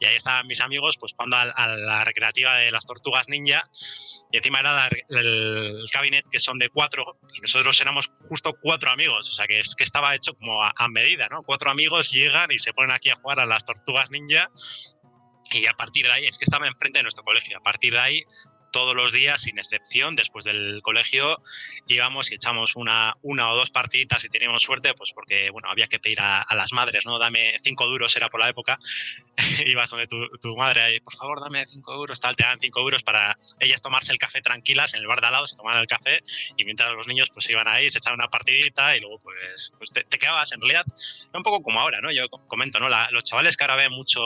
Y 0.00 0.06
ahí 0.06 0.16
estaban 0.16 0.46
mis 0.46 0.60
amigos 0.60 0.96
pues 0.98 1.12
jugando 1.12 1.36
a, 1.36 1.68
la 1.68 2.04
recreativa 2.04 2.56
de 2.56 2.70
las 2.70 2.86
tortugas 2.86 3.28
ninja 3.28 3.64
y 4.30 4.38
encima 4.38 4.60
era 4.60 4.88
el, 5.08 5.84
cabinet 5.92 6.24
que 6.30 6.38
son 6.38 6.58
de 6.58 6.68
cuatro 6.68 7.14
y 7.34 7.40
nosotros 7.40 7.80
éramos 7.80 8.10
justo 8.28 8.52
cuatro 8.60 8.90
amigos, 8.90 9.30
o 9.30 9.34
sea 9.34 9.46
que 9.46 9.60
es 9.60 9.74
que 9.74 9.84
estaba 9.84 10.14
hecho 10.14 10.34
como 10.34 10.62
a, 10.62 10.88
medida, 10.88 11.28
¿no? 11.30 11.42
Cuatro 11.42 11.70
amigos 11.70 12.10
llegan 12.10 12.50
y 12.50 12.58
se 12.58 12.72
ponen 12.72 12.92
aquí 12.92 13.10
a 13.10 13.16
jugar 13.16 13.40
a 13.40 13.46
las 13.46 13.64
tortugas 13.64 14.10
ninja 14.10 14.50
y 15.50 15.66
a 15.66 15.74
partir 15.74 16.06
de 16.06 16.12
ahí, 16.12 16.24
es 16.24 16.38
que 16.38 16.44
estaba 16.44 16.66
enfrente 16.66 16.98
de 16.98 17.04
nuestro 17.04 17.22
colegio, 17.22 17.58
a 17.58 17.62
partir 17.62 17.92
de 17.92 18.00
ahí 18.00 18.24
todos 18.74 18.96
los 18.96 19.12
días, 19.12 19.42
sin 19.42 19.56
excepción, 19.56 20.16
después 20.16 20.44
del 20.44 20.82
colegio, 20.82 21.40
íbamos 21.86 22.32
y 22.32 22.34
echamos 22.34 22.74
una, 22.74 23.16
una 23.22 23.52
o 23.52 23.54
dos 23.54 23.70
partiditas 23.70 24.24
y 24.24 24.28
teníamos 24.28 24.64
suerte, 24.64 24.94
pues 24.94 25.12
porque, 25.14 25.50
bueno, 25.50 25.70
había 25.70 25.86
que 25.86 26.00
pedir 26.00 26.18
a, 26.20 26.44
las 26.56 26.72
madres, 26.72 27.06
¿no? 27.06 27.20
Dame 27.20 27.56
cinco 27.62 27.86
duros, 27.86 28.16
era 28.16 28.28
por 28.28 28.40
la 28.40 28.48
época. 28.48 28.80
Ibas 29.64 29.90
donde 29.90 30.08
tu, 30.08 30.28
tu 30.42 30.56
madre, 30.56 30.82
ahí, 30.82 30.98
por 30.98 31.14
favor, 31.14 31.40
dame 31.40 31.64
cinco 31.66 31.94
euros, 31.94 32.18
tal, 32.18 32.34
te 32.34 32.42
dan 32.42 32.58
cinco 32.58 32.80
euros 32.80 33.04
para 33.04 33.36
ellas 33.60 33.80
tomarse 33.80 34.10
el 34.10 34.18
café 34.18 34.42
tranquilas 34.42 34.94
en 34.94 35.02
el 35.02 35.06
bar 35.06 35.20
de 35.20 35.28
al 35.28 35.34
lado, 35.34 35.46
se 35.46 35.56
tomaban 35.56 35.80
el 35.80 35.86
café 35.86 36.18
y 36.56 36.64
mientras 36.64 36.90
los 36.94 37.06
niños 37.06 37.30
pues 37.32 37.48
iban 37.50 37.68
ahí, 37.68 37.88
se 37.90 37.98
echaban 37.98 38.18
una 38.18 38.28
partidita 38.28 38.96
y 38.96 39.00
luego 39.00 39.20
pues, 39.20 39.72
pues 39.78 39.92
te, 39.92 40.04
quedabas 40.18 40.50
en 40.50 40.60
realidad, 40.60 40.84
un 41.32 41.44
poco 41.44 41.62
como 41.62 41.78
ahora, 41.78 42.00
¿no? 42.00 42.10
Yo 42.10 42.28
comento, 42.28 42.80
¿no? 42.80 42.88
los 42.88 43.22
chavales 43.22 43.56
que 43.56 43.62
ahora 43.62 43.76
ven 43.76 43.92
mucho, 43.92 44.20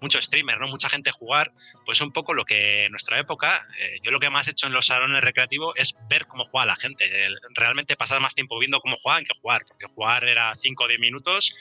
mucho 0.00 0.22
streamer, 0.22 0.60
¿no? 0.60 0.68
Mucha 0.68 0.88
gente 0.88 1.10
jugar, 1.10 1.52
pues 1.84 2.00
un 2.00 2.12
poco 2.12 2.34
lo 2.34 2.44
que 2.44 2.84
en 2.84 2.92
nuestra 2.92 3.18
época, 3.18 3.63
eh, 3.78 3.98
yo 4.02 4.10
lo 4.10 4.20
que 4.20 4.30
más 4.30 4.48
he 4.48 4.52
hecho 4.52 4.66
en 4.66 4.72
los 4.72 4.86
salones 4.86 5.22
recreativos 5.22 5.74
es 5.76 5.94
ver 6.08 6.26
cómo 6.26 6.44
juega 6.44 6.66
la 6.66 6.76
gente, 6.76 7.06
realmente 7.54 7.96
pasar 7.96 8.20
más 8.20 8.34
tiempo 8.34 8.58
viendo 8.58 8.80
cómo 8.80 8.96
juegan 8.96 9.24
que 9.24 9.34
jugar, 9.40 9.64
porque 9.66 9.86
jugar 9.86 10.24
era 10.24 10.54
5 10.54 10.84
o 10.84 10.88
10 10.88 11.00
minutos 11.00 11.54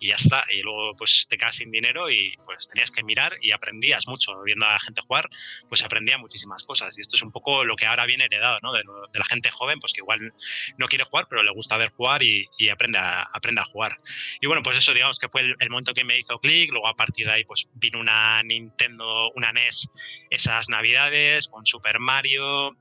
y 0.00 0.08
ya 0.08 0.16
está. 0.16 0.44
Y 0.52 0.62
luego 0.62 0.96
pues 0.96 1.26
te 1.28 1.36
quedas 1.36 1.56
sin 1.56 1.70
dinero 1.70 2.10
y 2.10 2.36
pues 2.44 2.68
tenías 2.68 2.90
que 2.90 3.04
mirar 3.04 3.34
y 3.40 3.52
aprendías 3.52 4.08
mucho 4.08 4.42
viendo 4.42 4.66
a 4.66 4.72
la 4.72 4.80
gente 4.80 5.02
jugar, 5.02 5.28
pues 5.68 5.84
aprendía 5.84 6.18
muchísimas 6.18 6.64
cosas. 6.64 6.96
Y 6.98 7.02
esto 7.02 7.16
es 7.16 7.22
un 7.22 7.30
poco 7.30 7.64
lo 7.64 7.76
que 7.76 7.86
ahora 7.86 8.06
viene 8.06 8.24
heredado, 8.24 8.58
¿no? 8.62 8.72
De, 8.72 8.82
la 9.12 9.24
gente 9.26 9.50
joven, 9.50 9.78
pues 9.78 9.92
que 9.92 10.00
igual 10.00 10.32
no 10.78 10.88
quiere 10.88 11.04
jugar, 11.04 11.26
pero 11.28 11.42
le 11.42 11.52
gusta 11.52 11.76
ver 11.76 11.90
jugar 11.90 12.22
y, 12.22 12.48
aprende, 12.70 12.98
a, 12.98 13.22
aprende 13.22 13.60
a 13.60 13.64
jugar. 13.64 14.00
Y 14.40 14.46
bueno, 14.46 14.62
pues 14.62 14.78
eso 14.78 14.94
digamos 14.94 15.18
que 15.18 15.28
fue 15.28 15.42
el, 15.42 15.54
el 15.60 15.70
momento 15.70 15.92
que 15.92 16.04
me 16.04 16.18
hizo 16.18 16.38
clic. 16.40 16.70
Luego 16.70 16.88
a 16.88 16.96
partir 16.96 17.26
de 17.26 17.32
ahí 17.32 17.44
pues 17.44 17.68
vino 17.74 18.00
una 18.00 18.42
Nintendo, 18.42 19.30
una 19.34 19.52
NES 19.52 19.90
esas 20.30 20.68
navidades 20.68 21.48
con 21.48 21.66
Super 21.66 21.98
Mario, 21.98 22.76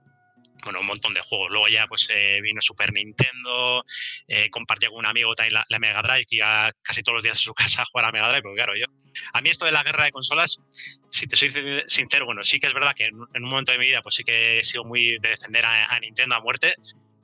bueno, 0.63 0.80
un 0.80 0.86
montón 0.86 1.13
de 1.13 1.22
juegos. 1.22 1.50
Luego 1.51 1.68
ya 1.68 1.88
pues 1.88 2.08
eh, 2.13 2.39
vino 2.42 2.62
Super 2.62 2.94
Nintendo, 2.94 3.84
eh, 4.28 4.50
compartía 4.50 4.89
con 4.89 5.00
un 5.00 5.06
amigo 5.06 5.34
también 5.36 5.62
la, 5.68 5.80
Mega 5.80 6.01
Drive, 6.01 6.25
que 6.25 6.38
iba 6.38 6.72
casi 6.82 7.01
todos 7.04 7.16
los 7.16 7.24
días 7.24 7.36
a 7.36 7.39
su 7.39 7.54
casa 7.56 7.84
a 7.84 7.86
jugar 7.86 8.06
a 8.06 8.12
Mega 8.12 8.30
Drive, 8.30 8.42
porque 8.42 8.58
claro, 8.58 8.75
yo, 8.75 8.86
a 9.34 9.42
mí 9.42 9.50
esto 9.50 9.66
de 9.66 9.72
la 9.72 9.84
guerra 9.84 10.06
de 10.06 10.12
consolas, 10.12 10.63
si 11.10 11.28
te 11.28 11.36
soy 11.36 11.51
sincero, 11.88 12.25
bueno, 12.25 12.44
sí 12.44 12.60
que 12.60 12.68
es 12.68 12.74
verdad 12.74 12.94
que 12.94 13.06
en, 13.06 13.16
un 13.16 13.50
momento 13.50 13.72
de 13.72 13.78
mi 13.78 13.86
vida 13.86 14.01
pues 14.01 14.16
sí 14.16 14.24
que 14.24 14.60
he 14.60 14.63
sido 14.63 14.84
muy 14.84 15.20
de 15.20 15.30
defender 15.30 15.66
a, 15.66 16.00
Nintendo 16.00 16.36
a 16.36 16.42
muerte, 16.42 16.75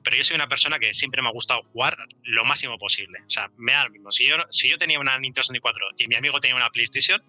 pero 0.02 0.16
yo 0.16 0.24
soy 0.24 0.36
una 0.36 0.48
persona 0.48 0.78
que 0.78 0.94
siempre 0.94 1.20
me 1.20 1.28
ha 1.28 1.32
gustado 1.32 1.62
jugar 1.72 1.96
lo 2.22 2.44
máximo 2.44 2.78
posible. 2.78 3.18
O 3.26 3.30
sea, 3.30 3.50
me 3.56 3.72
da 3.72 3.84
lo 3.84 3.90
mismo. 3.90 4.12
Si 4.12 4.24
yo, 4.24 4.36
si 4.50 4.68
yo 4.68 4.78
tenía 4.78 5.00
una 5.00 5.18
Nintendo 5.18 5.42
64 5.42 5.88
y 5.98 6.06
mi 6.06 6.14
amigo 6.14 6.38
tenía 6.40 6.54
una 6.54 6.70
PlayStation, 6.70 7.20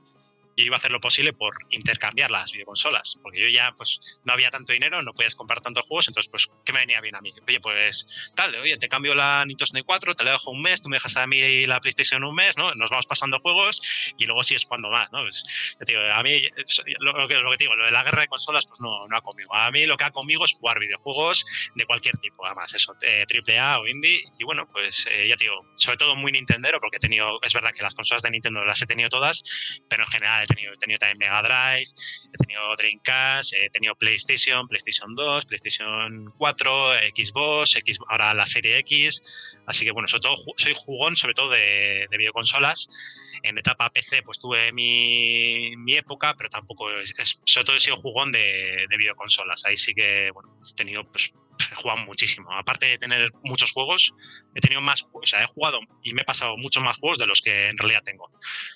yo 0.57 0.65
iba 0.65 0.75
a 0.75 0.79
hacer 0.79 0.91
lo 0.91 0.99
posible 0.99 1.33
por 1.33 1.55
intercambiar 1.69 2.31
las 2.31 2.51
videoconsolas, 2.51 3.19
porque 3.21 3.39
yo 3.39 3.47
ya 3.47 3.73
pues 3.77 4.19
no 4.25 4.33
había 4.33 4.49
tanto 4.49 4.73
dinero, 4.73 5.01
no 5.03 5.13
podías 5.13 5.35
comprar 5.35 5.61
tantos 5.61 5.85
juegos, 5.85 6.07
entonces 6.07 6.29
pues 6.29 6.49
¿qué 6.65 6.73
me 6.73 6.79
venía 6.79 6.99
bien 6.99 7.15
a 7.15 7.21
mí? 7.21 7.31
Oye, 7.47 7.59
pues 7.59 8.31
tal, 8.35 8.55
oye, 8.55 8.77
te 8.77 8.89
cambio 8.89 9.13
la 9.13 9.45
Nintendo 9.45 9.67
64, 9.67 10.15
te 10.15 10.23
la 10.23 10.31
dejo 10.31 10.51
un 10.51 10.61
mes, 10.61 10.81
tú 10.81 10.89
me 10.89 10.95
dejas 10.97 11.15
a 11.15 11.27
mí 11.27 11.65
la 11.65 11.79
PlayStation 11.79 12.23
un 12.23 12.35
mes, 12.35 12.57
¿no? 12.57 12.73
Nos 12.75 12.89
vamos 12.89 13.05
pasando 13.05 13.39
juegos 13.39 13.81
y 14.17 14.25
luego 14.25 14.43
sí 14.43 14.55
es 14.55 14.65
cuando 14.65 14.89
más, 14.89 15.11
¿no? 15.11 15.21
Pues, 15.21 15.43
a 16.11 16.23
mí 16.23 16.41
lo, 16.99 17.27
que, 17.27 17.35
lo 17.35 17.51
que 17.51 17.57
digo, 17.57 17.75
lo 17.75 17.85
de 17.85 17.91
la 17.91 18.03
guerra 18.03 18.21
de 18.21 18.27
consolas 18.27 18.65
pues 18.65 18.81
no, 18.81 19.07
no 19.07 19.17
ha 19.17 19.21
conmigo. 19.21 19.53
A 19.53 19.69
mí 19.71 19.85
lo 19.85 19.95
que 19.95 20.05
ha 20.05 20.11
conmigo 20.11 20.45
es 20.45 20.53
jugar 20.53 20.79
videojuegos 20.79 21.45
de 21.75 21.85
cualquier 21.85 22.17
tipo, 22.17 22.45
además 22.45 22.73
eso, 22.73 22.95
triple 23.27 23.59
A 23.59 23.79
o 23.79 23.87
indie 23.87 24.23
y 24.39 24.43
bueno, 24.43 24.67
pues 24.67 25.05
eh, 25.11 25.27
ya 25.27 25.35
te 25.35 25.45
digo, 25.45 25.65
sobre 25.75 25.97
todo 25.97 26.15
muy 26.15 26.31
Nintendero 26.31 26.79
porque 26.79 26.97
he 26.97 26.99
tenido, 26.99 27.39
es 27.43 27.53
verdad 27.53 27.71
que 27.71 27.83
las 27.83 27.93
consolas 27.93 28.23
de 28.23 28.31
Nintendo 28.31 28.65
las 28.65 28.81
he 28.81 28.87
tenido 28.87 29.09
todas, 29.09 29.43
pero 29.89 30.03
en 30.03 30.09
general 30.09 30.46
he 30.49 30.55
tenido, 30.55 30.73
tenido 30.75 30.99
también 30.99 31.17
Mega 31.17 31.41
Drive, 31.41 31.89
he 32.33 32.37
tenido 32.37 32.75
Dreamcast, 32.75 33.53
he 33.53 33.69
tenido 33.69 33.95
PlayStation, 33.95 34.67
PlayStation 34.67 35.15
2, 35.15 35.45
PlayStation 35.45 36.25
4, 36.37 36.89
Xbox, 37.15 37.75
X, 37.75 37.99
ahora 38.07 38.33
la 38.33 38.45
serie 38.45 38.77
X. 38.79 39.21
Así 39.65 39.85
que 39.85 39.91
bueno, 39.91 40.07
sobre 40.07 40.21
todo 40.21 40.35
soy 40.57 40.73
jugón 40.75 41.15
sobre 41.15 41.33
todo 41.33 41.49
de, 41.49 42.07
videoconsolas. 42.17 42.89
En 43.43 43.57
etapa 43.57 43.89
PC 43.91 44.23
pues 44.23 44.39
tuve 44.39 44.71
mi, 44.71 45.75
mi 45.77 45.95
época, 45.95 46.33
pero 46.37 46.49
tampoco 46.49 46.89
es, 46.91 47.13
sobre 47.45 47.65
todo 47.65 47.75
he 47.75 47.79
sido 47.79 47.97
jugón 47.97 48.31
de, 48.31 48.85
de 48.89 48.97
videoconsolas. 48.97 49.65
Ahí 49.65 49.77
sí 49.77 49.93
que 49.93 50.31
bueno, 50.31 50.57
he 50.69 50.73
tenido 50.73 51.03
pues 51.11 51.31
he 51.71 51.75
jugado 51.75 52.05
muchísimo. 52.05 52.51
Aparte 52.53 52.85
de 52.87 52.97
tener 52.97 53.31
muchos 53.43 53.71
juegos, 53.71 54.13
he 54.55 54.61
tenido 54.61 54.81
más, 54.81 55.07
o 55.13 55.25
sea, 55.25 55.43
he 55.43 55.47
jugado 55.47 55.79
y 56.03 56.13
me 56.13 56.21
he 56.21 56.25
pasado 56.25 56.57
muchos 56.57 56.83
más 56.83 56.97
juegos 56.97 57.17
de 57.17 57.27
los 57.27 57.41
que 57.41 57.69
en 57.69 57.77
realidad 57.77 58.03
tengo. 58.03 58.29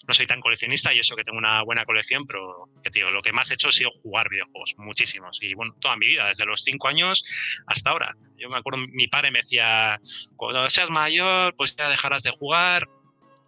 No 0.07 0.13
soy 0.13 0.27
tan 0.27 0.41
coleccionista 0.41 0.93
y 0.93 0.99
eso 0.99 1.15
que 1.15 1.23
tengo 1.23 1.37
una 1.37 1.63
buena 1.63 1.85
colección, 1.85 2.25
pero 2.25 2.69
tío, 2.91 3.11
lo 3.11 3.21
que 3.21 3.31
más 3.31 3.51
he 3.51 3.53
hecho 3.55 3.69
ha 3.69 3.71
sido 3.71 3.89
jugar 3.91 4.29
videojuegos, 4.29 4.75
muchísimos. 4.77 5.37
Y 5.41 5.53
bueno, 5.53 5.75
toda 5.79 5.95
mi 5.95 6.07
vida, 6.07 6.27
desde 6.27 6.45
los 6.45 6.63
cinco 6.63 6.87
años 6.87 7.23
hasta 7.67 7.91
ahora. 7.91 8.11
Yo 8.37 8.49
me 8.49 8.57
acuerdo, 8.57 8.79
mi 8.79 9.07
padre 9.07 9.31
me 9.31 9.39
decía, 9.39 9.99
cuando 10.35 10.67
seas 10.69 10.89
mayor, 10.89 11.55
pues 11.55 11.75
ya 11.75 11.89
dejarás 11.89 12.23
de 12.23 12.31
jugar 12.31 12.87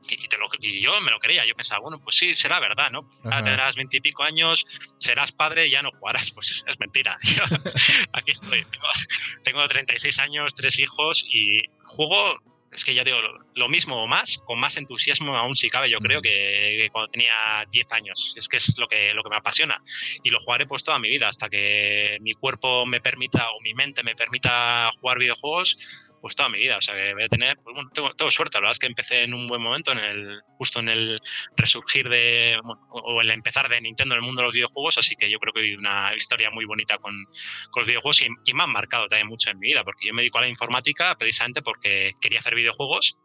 y, 0.10 0.82
yo 0.82 1.00
me 1.02 1.12
lo 1.12 1.20
creía, 1.20 1.46
yo 1.46 1.56
pensaba, 1.56 1.82
bueno, 1.82 2.00
pues 2.00 2.18
sí, 2.18 2.36
será 2.36 2.60
verdad, 2.60 2.92
¿no? 2.92 3.10
tendrás 3.24 3.76
veintipico 3.76 4.24
años, 4.24 4.66
serás 5.00 5.32
padre 5.32 5.68
y 5.68 5.72
ya 5.72 5.82
no 5.82 5.92
jugarás. 5.92 6.32
Pues 6.34 6.64
es, 6.66 6.80
mentira. 6.80 7.16
aquí 8.14 8.32
estoy. 8.32 8.66
Tengo, 8.66 8.88
tengo 9.44 9.68
36 9.68 10.18
años, 10.20 10.56
tres 10.56 10.80
hijos 10.80 11.26
y 11.32 11.62
juego 11.84 12.40
es 12.74 12.84
que 12.84 12.94
ya 12.94 13.04
digo, 13.04 13.18
lo, 13.54 13.70
mismo 13.70 14.04
o 14.04 14.08
más, 14.08 14.40
con 14.46 14.60
más 14.60 14.78
entusiasmo 14.78 15.38
aún 15.38 15.56
si 15.56 15.70
cabe, 15.70 15.90
yo 15.90 16.00
creo, 16.00 16.22
que, 16.22 16.90
cuando 16.92 17.12
tenía 17.12 17.34
10 17.72 17.92
años. 17.92 18.34
Es 18.36 18.48
que 18.48 18.58
es 18.58 18.78
lo 18.78 18.88
que, 18.88 19.14
lo 19.14 19.24
que 19.24 19.30
me 19.30 19.36
apasiona. 19.36 19.82
Y 20.24 20.30
lo 20.30 20.40
jugaré 20.40 20.66
pues 20.66 20.84
toda 20.84 21.00
mi 21.00 21.10
vida, 21.10 21.28
hasta 21.28 21.50
que 21.50 22.18
mi 22.22 22.34
cuerpo 22.34 22.86
me 22.86 23.00
permita 23.00 23.52
o 23.52 23.62
mi 23.62 23.74
mente 23.74 24.04
me 24.04 24.16
permita 24.16 24.92
jugar 25.00 25.20
videojuegos, 25.20 25.78
pues 26.24 26.38
toda 26.38 26.48
mi 26.48 26.58
vida. 26.58 26.78
O 26.78 26.82
sea, 26.82 26.96
que 26.96 27.14
voy 27.14 27.24
a 27.24 27.28
tener, 27.28 27.58
pues 27.58 27.76
bueno, 27.76 27.90
tengo, 27.92 28.32
suerte. 28.32 28.56
La 28.56 28.62
verdad 28.62 28.72
es 28.72 28.80
que 28.80 28.86
empecé 28.86 29.24
en 29.24 29.34
un 29.34 29.46
buen 29.46 29.62
momento, 29.62 29.92
en 29.92 29.98
el, 29.98 30.42
justo 30.58 30.80
en 30.80 30.88
el 30.88 31.20
resurgir 31.58 32.08
de, 32.08 32.58
o 32.64 33.20
el 33.20 33.30
empezar 33.30 33.68
de 33.68 33.82
Nintendo 33.82 34.16
en 34.16 34.22
el 34.22 34.26
mundo 34.26 34.42
de 34.42 34.46
los 34.46 34.54
videojuegos, 34.54 34.98
así 34.98 35.18
que 35.18 35.30
yo 35.30 35.38
creo 35.40 35.52
que 35.52 35.60
hay 35.60 35.74
una 35.74 36.16
historia 36.16 36.50
muy 36.50 36.64
bonita 36.64 36.98
con, 36.98 37.26
con 37.72 37.82
los 37.82 37.88
videojuegos 37.88 38.22
y, 38.22 38.28
y, 38.46 38.54
me 38.54 38.64
han 38.64 38.70
marcado 38.70 39.10
también 39.10 39.28
mucho 39.28 39.50
en 39.50 39.60
mi 39.60 39.68
vida, 39.68 39.84
porque 39.84 40.08
yo 40.08 40.14
me 40.14 40.22
dedico 40.22 40.38
a 40.38 40.42
la 40.42 40.48
informática 40.48 41.14
precisamente 41.18 41.62
porque 41.62 42.12
quería 42.22 42.40
hacer 42.40 42.56
videojuegos 42.56 43.18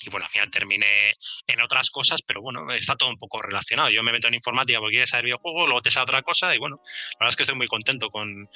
y 0.00 0.08
bueno, 0.08 0.24
al 0.24 0.32
final 0.32 0.50
terminé 0.50 1.14
en 1.46 1.60
otras 1.60 1.90
cosas, 1.90 2.22
pero 2.22 2.40
bueno, 2.40 2.72
está 2.72 2.96
todo 2.96 3.10
un 3.10 3.18
poco 3.18 3.42
relacionado. 3.42 3.90
Yo 3.90 4.02
me 4.02 4.10
meto 4.10 4.26
en 4.26 4.34
informática 4.34 4.78
porque 4.80 4.94
quiero 4.94 5.06
saber 5.06 5.26
videojuegos, 5.26 5.66
luego 5.66 5.82
te 5.82 5.90
sale 5.90 6.04
otra 6.04 6.22
cosa 6.22 6.54
y 6.54 6.58
bueno, 6.58 6.80
la 6.82 7.18
verdad 7.20 7.30
es 7.30 7.36
que 7.36 7.42
estoy 7.42 7.56
muy 7.56 7.66
contento 7.66 8.08
con, 8.08 8.48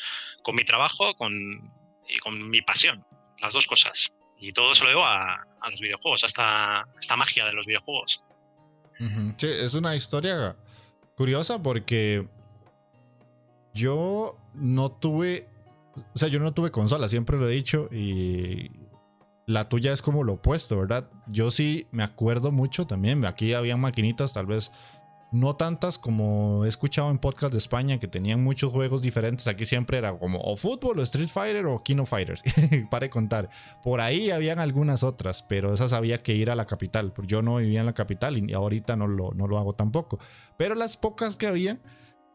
con 0.42 0.54
mi 0.54 0.64
trabajo 0.64 1.14
con, 1.14 1.37
y 2.09 2.16
con 2.21 2.49
mi 2.49 2.62
pasión 2.62 3.04
las 3.40 3.52
dos 3.52 3.66
cosas. 3.66 4.11
Y 4.38 4.52
todo 4.52 4.75
se 4.75 4.85
lo 4.85 4.90
debo 4.90 5.05
a, 5.05 5.47
los 5.71 5.81
videojuegos, 5.81 6.23
a 6.25 6.26
esta, 6.26 7.16
magia 7.16 7.45
de 7.47 7.52
los 7.52 7.66
videojuegos. 7.66 8.23
Sí, 9.37 9.47
es 9.47 9.75
una 9.75 9.95
historia 9.95 10.57
curiosa 11.16 11.62
porque 11.62 12.26
yo 13.75 14.38
no 14.55 14.90
tuve, 14.90 15.49
o 16.14 16.19
sea, 16.19 16.28
yo 16.28 16.40
no 16.40 16.55
tuve 16.55 16.71
consola, 16.71 17.09
siempre 17.09 17.37
lo 17.37 17.49
he 17.49 17.52
dicho, 17.52 17.88
y 17.93 18.71
la 19.47 19.69
tuya 19.69 19.93
es 19.93 20.02
como 20.02 20.25
lo 20.25 20.35
opuesto, 20.35 20.78
¿verdad? 20.78 21.11
Yo 21.26 21.50
sí 21.50 21.87
me 21.90 22.02
acuerdo 22.02 22.52
mucho 22.52 22.87
también, 22.87 23.25
aquí 23.26 23.52
había 23.55 23.76
maquinitas, 23.76 24.33
tal 24.33 24.47
vez 24.47 24.73
no 25.33 25.56
tantas 25.56 25.99
como 25.99 26.64
he 26.64 26.68
escuchado 26.68 27.11
en 27.11 27.18
podcast 27.18 27.52
de 27.52 27.59
España 27.59 27.99
que 27.99 28.09
tenían 28.09 28.42
muchos 28.42 28.73
juegos 28.73 29.02
diferentes. 29.02 29.47
Aquí 29.47 29.64
siempre 29.64 29.99
era 29.99 30.16
como 30.16 30.40
o 30.40 30.56
fútbol, 30.56 30.99
o 30.99 31.02
Street 31.02 31.28
Fighter 31.28 31.66
o 31.66 31.83
Kino 31.83 32.06
Fighters. 32.06 32.42
Para 32.90 33.11
contar. 33.11 33.50
Por 33.83 34.00
ahí 34.00 34.30
habían 34.30 34.59
algunas 34.59 35.02
otras, 35.02 35.42
pero 35.42 35.75
esas 35.75 35.92
había 35.92 36.18
que 36.18 36.35
ir 36.35 36.50
a 36.50 36.54
la 36.54 36.66
capital. 36.66 37.12
Yo 37.25 37.42
no 37.42 37.56
vivía 37.56 37.80
en 37.80 37.87
la 37.87 37.95
capital 37.95 38.38
y 38.38 38.52
ahorita 38.52 38.97
no 38.97 39.06
lo, 39.06 39.33
no 39.33 39.47
lo 39.47 39.59
hago 39.59 39.75
tampoco. 39.75 40.18
Pero 40.56 40.75
las 40.75 40.97
pocas 40.97 41.37
que 41.37 41.47
había, 41.47 41.80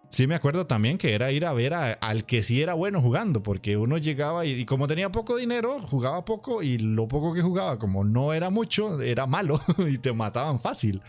sí 0.10 0.27
me 0.27 0.36
acuerdo 0.36 0.67
también 0.67 0.98
que 0.98 1.15
era 1.15 1.31
ir 1.31 1.45
a 1.45 1.53
ver 1.53 1.74
al 1.74 2.25
que 2.25 2.43
sí 2.43 2.62
era 2.62 2.74
bueno 2.74 3.01
jugando. 3.01 3.41
Porque 3.41 3.77
uno 3.77 3.98
llegaba 3.98 4.45
y 4.45 4.65
como 4.65 4.88
tenía 4.88 5.12
poco 5.12 5.38
dinero, 5.38 5.79
jugaba 5.81 6.25
poco 6.25 6.62
y 6.62 6.77
lo 6.77 7.07
poco 7.07 7.33
que 7.33 7.41
jugaba, 7.41 7.79
como 7.79 8.03
no 8.03 8.33
era 8.33 8.50
mucho, 8.50 9.01
era 9.01 9.25
malo 9.25 9.62
y 9.89 9.98
te 9.98 10.12
mataban 10.13 10.60
fácil. 10.60 11.01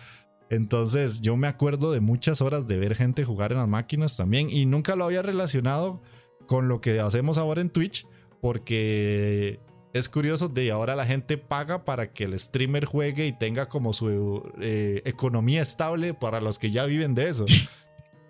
Entonces 0.53 1.23
yo 1.23 1.35
me 1.39 1.47
acuerdo 1.47 1.93
de 1.93 2.01
muchas 2.01 2.43
horas 2.43 2.67
de 2.67 2.77
ver 2.77 2.95
gente 2.95 3.25
jugar 3.25 3.53
en 3.53 3.59
las 3.59 3.69
máquinas 3.69 4.19
también 4.19 4.51
y 4.51 4.67
nunca 4.67 4.97
lo 4.97 5.07
había 5.07 5.23
relacionado 5.23 6.03
con 6.47 6.69
lo 6.69 6.83
que 6.83 7.01
hacemos 7.01 7.39
ahora 7.39 7.63
en 7.63 7.71
Twitch 7.71 8.07
porque 8.43 9.61
es 9.95 10.11
curioso 10.11 10.49
de 10.49 10.71
ahora 10.71 10.95
la 10.95 11.07
gente 11.07 11.39
paga 11.39 11.87
para 11.87 12.13
que 12.13 12.25
el 12.25 12.39
streamer 12.39 12.85
juegue 12.85 13.27
y 13.27 13.33
tenga 13.33 13.71
como 13.71 13.95
su 13.95 14.53
eh, 14.61 15.01
economía 15.07 15.63
estable 15.63 16.13
para 16.13 16.43
los 16.43 16.59
que 16.59 16.71
ya 16.71 16.85
viven 16.85 17.15
de 17.15 17.31
eso. 17.31 17.47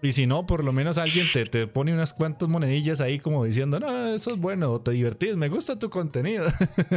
Y 0.05 0.11
si 0.13 0.27
no, 0.27 0.47
por 0.47 0.65
lo 0.65 0.73
menos 0.73 0.99
alguien 0.99 1.29
te, 1.33 1.47
te, 1.47 1.69
pone 1.69 1.95
unas 1.95 2.13
cuantas 2.13 2.49
monedillas 2.49 3.01
ahí 3.01 3.21
como 3.21 3.45
diciendo, 3.45 3.79
no, 3.79 3.89
eso 4.09 4.33
es 4.33 4.37
bueno, 4.37 4.81
te 4.81 4.91
divertís, 4.91 5.37
me 5.37 5.49
gusta 5.49 5.79
tu 5.79 5.91
contenido. 5.91 6.45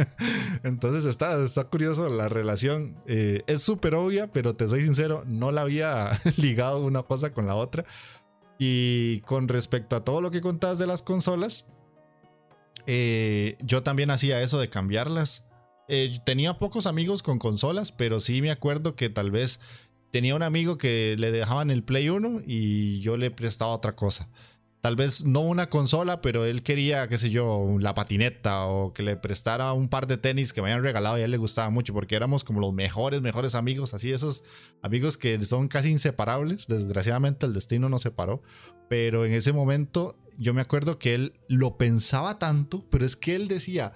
Entonces 0.64 1.04
está, 1.04 1.40
está 1.44 1.62
curioso 1.64 2.08
la 2.08 2.28
relación. 2.28 3.00
Eh, 3.06 3.42
es 3.46 3.62
súper 3.62 3.94
obvia, 3.94 4.32
pero 4.32 4.54
te 4.54 4.68
soy 4.68 4.82
sincero, 4.82 5.22
no 5.24 5.52
la 5.52 5.60
había 5.60 6.18
ligado 6.36 6.84
una 6.84 7.04
cosa 7.04 7.32
con 7.32 7.46
la 7.46 7.54
otra. 7.54 7.84
Y 8.58 9.20
con 9.20 9.46
respecto 9.46 9.94
a 9.94 10.02
todo 10.02 10.20
lo 10.20 10.32
que 10.32 10.40
contabas 10.40 10.78
de 10.78 10.88
las 10.88 11.04
consolas, 11.04 11.66
eh, 12.88 13.56
yo 13.62 13.84
también 13.84 14.10
hacía 14.10 14.42
eso 14.42 14.58
de 14.58 14.68
cambiarlas. 14.68 15.44
Eh, 15.88 16.18
tenía 16.26 16.58
pocos 16.58 16.86
amigos 16.86 17.22
con 17.22 17.38
consolas, 17.38 17.92
pero 17.92 18.18
sí 18.18 18.42
me 18.42 18.50
acuerdo 18.50 18.96
que 18.96 19.10
tal 19.10 19.30
vez 19.30 19.60
tenía 20.10 20.34
un 20.34 20.42
amigo 20.42 20.78
que 20.78 21.16
le 21.18 21.30
dejaban 21.30 21.70
el 21.70 21.82
Play 21.82 22.08
1 22.08 22.42
y 22.46 23.00
yo 23.00 23.16
le 23.16 23.30
prestaba 23.30 23.72
otra 23.72 23.96
cosa. 23.96 24.28
Tal 24.80 24.94
vez 24.94 25.24
no 25.24 25.40
una 25.40 25.68
consola, 25.68 26.20
pero 26.20 26.44
él 26.44 26.62
quería, 26.62 27.08
qué 27.08 27.18
sé 27.18 27.30
yo, 27.30 27.76
la 27.80 27.94
patineta 27.94 28.66
o 28.66 28.92
que 28.92 29.02
le 29.02 29.16
prestara 29.16 29.72
un 29.72 29.88
par 29.88 30.06
de 30.06 30.16
tenis 30.16 30.52
que 30.52 30.62
me 30.62 30.70
habían 30.70 30.84
regalado 30.84 31.18
y 31.18 31.22
a 31.22 31.24
él 31.24 31.32
le 31.32 31.38
gustaba 31.38 31.70
mucho 31.70 31.92
porque 31.92 32.14
éramos 32.14 32.44
como 32.44 32.60
los 32.60 32.72
mejores, 32.72 33.20
mejores 33.20 33.56
amigos, 33.56 33.94
así 33.94 34.12
esos 34.12 34.44
amigos 34.82 35.18
que 35.18 35.42
son 35.42 35.66
casi 35.66 35.90
inseparables. 35.90 36.68
Desgraciadamente 36.68 37.46
el 37.46 37.52
destino 37.52 37.88
nos 37.88 38.02
separó, 38.02 38.42
pero 38.88 39.24
en 39.24 39.32
ese 39.32 39.52
momento 39.52 40.16
yo 40.38 40.54
me 40.54 40.60
acuerdo 40.60 40.98
que 40.98 41.14
él 41.14 41.40
lo 41.48 41.78
pensaba 41.78 42.38
tanto, 42.38 42.84
pero 42.88 43.04
es 43.04 43.16
que 43.16 43.34
él 43.34 43.48
decía, 43.48 43.92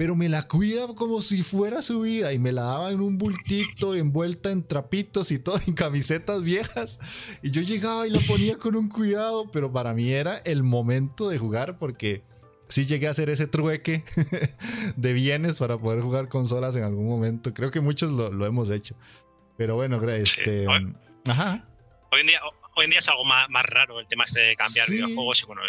pero 0.00 0.16
me 0.16 0.30
la 0.30 0.48
cuida 0.48 0.86
como 0.94 1.20
si 1.20 1.42
fuera 1.42 1.82
su 1.82 2.00
vida 2.00 2.32
y 2.32 2.38
me 2.38 2.52
la 2.52 2.62
daba 2.62 2.90
en 2.90 3.02
un 3.02 3.18
bultito 3.18 3.94
envuelta 3.94 4.50
en 4.50 4.66
trapitos 4.66 5.30
y 5.30 5.38
todo, 5.38 5.60
en 5.66 5.74
camisetas 5.74 6.42
viejas. 6.42 6.98
Y 7.42 7.50
yo 7.50 7.60
llegaba 7.60 8.06
y 8.06 8.10
la 8.10 8.20
ponía 8.20 8.56
con 8.56 8.76
un 8.76 8.88
cuidado, 8.88 9.50
pero 9.52 9.70
para 9.70 9.92
mí 9.92 10.10
era 10.10 10.38
el 10.38 10.62
momento 10.62 11.28
de 11.28 11.36
jugar 11.36 11.76
porque 11.76 12.22
sí 12.68 12.86
llegué 12.86 13.08
a 13.08 13.10
hacer 13.10 13.28
ese 13.28 13.46
trueque 13.46 14.02
de 14.96 15.12
bienes 15.12 15.58
para 15.58 15.76
poder 15.76 16.00
jugar 16.00 16.30
consolas 16.30 16.74
en 16.76 16.84
algún 16.84 17.06
momento. 17.06 17.52
Creo 17.52 17.70
que 17.70 17.82
muchos 17.82 18.08
lo, 18.08 18.46
hemos 18.46 18.70
hecho. 18.70 18.96
Pero 19.58 19.74
bueno, 19.74 20.00
este... 20.08 20.66
Hoy, 20.66 20.94
ajá. 21.26 21.68
Hoy 22.10 22.22
en 22.22 22.26
día... 22.28 22.40
Hoy 22.74 22.84
en 22.84 22.90
día 22.92 23.00
es 23.00 23.08
algo 23.08 23.26
más, 23.26 23.48
raro 23.64 24.00
el 24.00 24.06
tema 24.06 24.24
este 24.24 24.40
de 24.40 24.56
cambiar 24.56 24.88
videojuegos 24.88 25.42
y 25.42 25.44
bueno, 25.44 25.60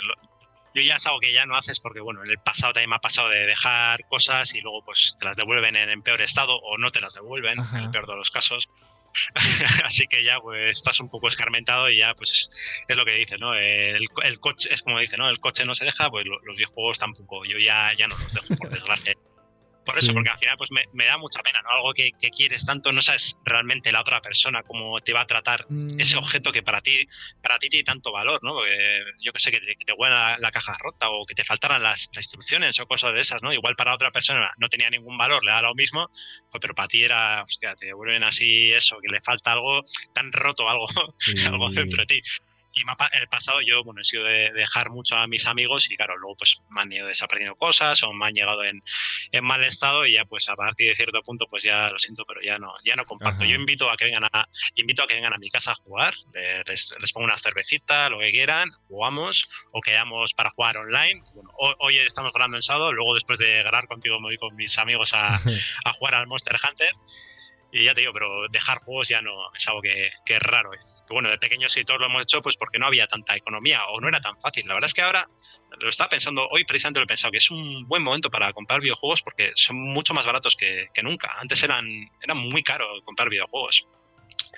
yo 0.74 0.82
ya 0.82 0.96
es 0.96 1.06
algo 1.06 1.20
que 1.20 1.34
ya 1.34 1.46
no 1.46 1.56
haces 1.56 1.80
porque, 1.80 2.00
bueno, 2.00 2.24
en 2.24 2.30
el 2.30 2.38
pasado 2.38 2.74
también 2.74 2.90
me 2.90 2.96
ha 2.96 3.00
pasado 3.00 3.30
de 3.30 3.46
dejar 3.46 4.06
cosas 4.08 4.54
y 4.56 4.62
luego 4.62 4.84
pues 4.84 5.18
te 5.20 5.26
las 5.26 5.36
devuelven 5.36 5.76
en, 5.76 6.02
peor 6.02 6.22
estado 6.22 6.58
o 6.58 6.78
no 6.78 6.90
te 6.90 7.02
las 7.02 7.14
devuelven, 7.14 7.60
en 7.60 7.84
el 7.84 7.92
peor 7.92 8.08
de 8.08 8.16
los 8.16 8.32
casos. 8.32 8.70
Así 9.84 10.08
que 10.08 10.24
ya 10.24 10.40
pues 10.40 10.72
estás 10.72 11.00
un 11.02 11.10
poco 11.10 11.28
escarmentado 11.28 11.90
y 11.90 11.98
ya 11.98 12.14
pues 12.16 12.50
es 12.88 12.96
lo 12.96 13.06
que 13.06 13.16
dices, 13.16 13.40
¿no? 13.40 13.54
El, 13.56 14.08
coche, 14.40 14.74
es 14.74 14.84
como 14.84 15.00
dice, 15.00 15.18
¿no? 15.18 15.30
El 15.30 15.40
coche 15.40 15.66
no 15.66 15.76
se 15.76 15.86
deja, 15.86 16.10
pues 16.10 16.26
los 16.26 16.56
videojuegos 16.56 17.00
tampoco. 17.00 17.44
Yo 17.46 17.58
ya, 17.58 17.92
ya 17.98 18.08
no 18.08 18.18
los 18.18 18.34
dejo, 18.34 18.56
por 18.56 18.70
desgracia. 18.70 19.16
Por 19.86 19.98
eso, 19.98 20.14
porque 20.14 20.30
al 20.30 20.38
final 20.38 20.58
pues 20.58 20.70
me, 20.72 21.06
da 21.06 21.18
mucha 21.18 21.42
pena, 21.42 21.62
¿no? 21.62 21.70
Algo 21.70 21.94
que, 21.94 22.12
quieres 22.12 22.66
tanto, 22.66 22.92
no 22.92 23.02
sabes 23.02 23.38
realmente 23.44 23.92
la 23.92 24.02
otra 24.02 24.22
persona 24.22 24.64
cómo 24.64 25.00
te 25.00 25.12
va 25.12 25.22
a 25.22 25.26
tratar 25.28 25.66
ese 25.98 26.16
mm. 26.16 26.20
objeto 26.20 26.52
que 26.52 26.62
para 26.62 26.82
ti, 26.82 27.08
para 27.42 27.58
ti 27.58 27.70
tiene 27.70 27.84
tanto 27.84 28.12
valor, 28.12 28.44
¿no? 28.44 28.54
Porque 28.54 29.04
yo 29.20 29.32
que 29.34 29.40
sé, 29.40 29.52
que 29.52 29.60
te, 29.60 29.76
que 29.76 29.94
huela 29.94 30.38
la, 30.40 30.52
caja 30.52 30.76
rota 30.80 31.10
o 31.10 31.26
que 31.26 31.34
te 31.34 31.44
faltaran 31.44 31.82
las, 31.82 32.10
instrucciones 32.16 32.80
o 32.80 32.86
cosas 32.86 33.14
de 33.14 33.22
esas, 33.22 33.42
¿no? 33.42 33.52
Igual 33.54 33.76
para 33.76 33.94
otra 33.94 34.12
persona 34.12 34.54
no 34.58 34.70
tenía 34.70 34.90
ningún 34.90 35.18
valor, 35.18 35.44
le 35.44 35.52
da 35.52 35.62
lo 35.62 35.74
mismo, 35.74 36.10
pero 36.60 36.76
para 36.76 36.88
ti 36.88 37.04
era, 37.04 37.44
hostia, 37.44 37.76
te 37.76 37.94
vuelven 37.94 38.24
así 38.24 38.72
eso, 38.72 39.00
que 39.02 39.12
le 39.12 39.22
falta 39.22 39.54
algo 39.54 39.82
tan 40.14 40.32
roto, 40.32 40.70
algo, 40.70 40.88
algo 41.48 41.70
dentro 41.72 42.04
de 42.04 42.06
ti. 42.06 42.22
Y 42.74 42.82
en 42.82 43.22
el 43.22 43.28
pasado 43.28 43.62
yo, 43.62 43.84
bueno, 43.84 44.02
he 44.02 44.04
sido 44.04 44.24
de 44.24 44.52
dejar 44.54 44.90
mucho 44.90 45.18
a 45.18 45.28
mis 45.28 45.46
amigos 45.46 45.90
y 45.92 45.98
claro, 45.98 46.18
luego 46.18 46.38
pues 46.38 46.62
me 46.70 46.82
han 46.82 46.92
ido 46.92 47.08
desapareciendo 47.08 47.56
cosas 47.56 48.02
o 48.04 48.14
me 48.14 48.28
han 48.28 48.34
llegado 48.34 48.64
en, 48.64 48.82
en, 49.32 49.44
mal 49.44 49.64
estado 49.64 50.06
y 50.06 50.16
ya 50.16 50.26
pues 50.26 50.48
a 50.50 50.56
partir 50.56 50.88
de 50.88 50.96
cierto 50.96 51.22
punto 51.22 51.48
pues 51.48 51.64
ya 51.64 51.90
lo 51.90 52.00
siento, 52.00 52.24
pero 52.26 52.42
ya 52.42 52.58
no, 52.60 52.74
ya 52.86 52.96
no 52.96 53.06
comparto. 53.06 53.44
Yo 53.44 53.56
invito 53.56 53.90
a 53.90 53.98
que 53.98 54.06
vengan 54.06 54.26
a, 54.32 54.48
invito 54.76 55.04
a 55.04 55.08
que 55.08 55.16
vengan 55.16 55.34
a 55.34 55.38
mi 55.38 55.50
casa 55.50 55.72
a 55.72 55.76
jugar, 55.76 56.14
les, 56.66 56.94
les 57.00 57.12
pongo 57.12 57.26
una 57.26 57.38
cervecita, 57.38 58.10
lo 58.10 58.20
que 58.20 58.32
quieran, 58.32 58.72
jugamos 58.88 59.50
o 59.72 59.82
quedamos 59.82 60.34
para 60.34 60.52
jugar 60.52 60.78
online. 60.78 61.22
Bueno, 61.34 61.52
hoy, 61.80 61.98
estamos 61.98 62.32
grabando 62.34 62.58
en 62.58 62.64
sábado, 62.64 62.94
luego 62.94 63.16
después 63.16 63.38
de 63.40 63.64
grabar 63.64 63.88
contigo 63.88 64.20
me 64.20 64.28
voy 64.28 64.38
con 64.38 64.56
mis 64.56 64.78
amigos 64.78 65.14
a, 65.14 65.36
a 65.86 65.94
jugar 65.94 66.16
al 66.16 66.28
Monster 66.28 66.58
Hunter. 66.64 66.94
Y 67.72 67.86
ya 67.86 67.94
te 67.94 68.02
digo, 68.02 68.14
pero 68.14 68.48
dejar 68.50 68.80
juegos 68.80 69.08
ya 69.08 69.22
no 69.22 69.54
es 69.54 69.68
algo 69.68 69.82
que, 69.82 70.12
que 70.26 70.36
es 70.36 70.42
raro. 70.42 70.74
¿eh? 70.74 70.80
bueno, 71.12 71.30
de 71.30 71.38
pequeños 71.38 71.72
sí 71.72 71.84
todos 71.84 72.00
lo 72.00 72.08
hemos 72.08 72.24
hecho, 72.24 72.42
pues 72.42 72.56
porque 72.56 72.80
no 72.80 72.88
había 72.88 73.08
tanta 73.08 73.36
economía 73.36 73.86
o 73.88 74.00
no 74.00 74.08
era 74.08 74.22
tan 74.22 74.40
fácil. 74.40 74.68
La 74.68 74.74
verdad 74.74 74.88
es 74.88 74.94
que 74.94 75.02
ahora 75.02 75.28
lo 75.80 75.90
estaba 75.90 76.10
pensando, 76.10 76.48
hoy 76.50 76.64
precisamente 76.64 77.00
lo 77.00 77.04
he 77.04 77.08
pensado, 77.08 77.32
que 77.32 77.38
es 77.38 77.52
un 77.52 77.88
buen 77.88 78.04
momento 78.04 78.30
para 78.30 78.52
comprar 78.54 78.82
videojuegos 78.82 79.22
porque 79.22 79.52
son 79.56 79.78
mucho 79.78 80.14
más 80.14 80.26
baratos 80.26 80.56
que, 80.56 80.90
que 80.94 81.04
nunca. 81.04 81.36
Antes 81.40 81.64
eran, 81.64 81.86
eran 82.22 82.38
muy 82.38 82.64
caro 82.64 82.88
comprar 83.04 83.30
videojuegos. 83.30 83.88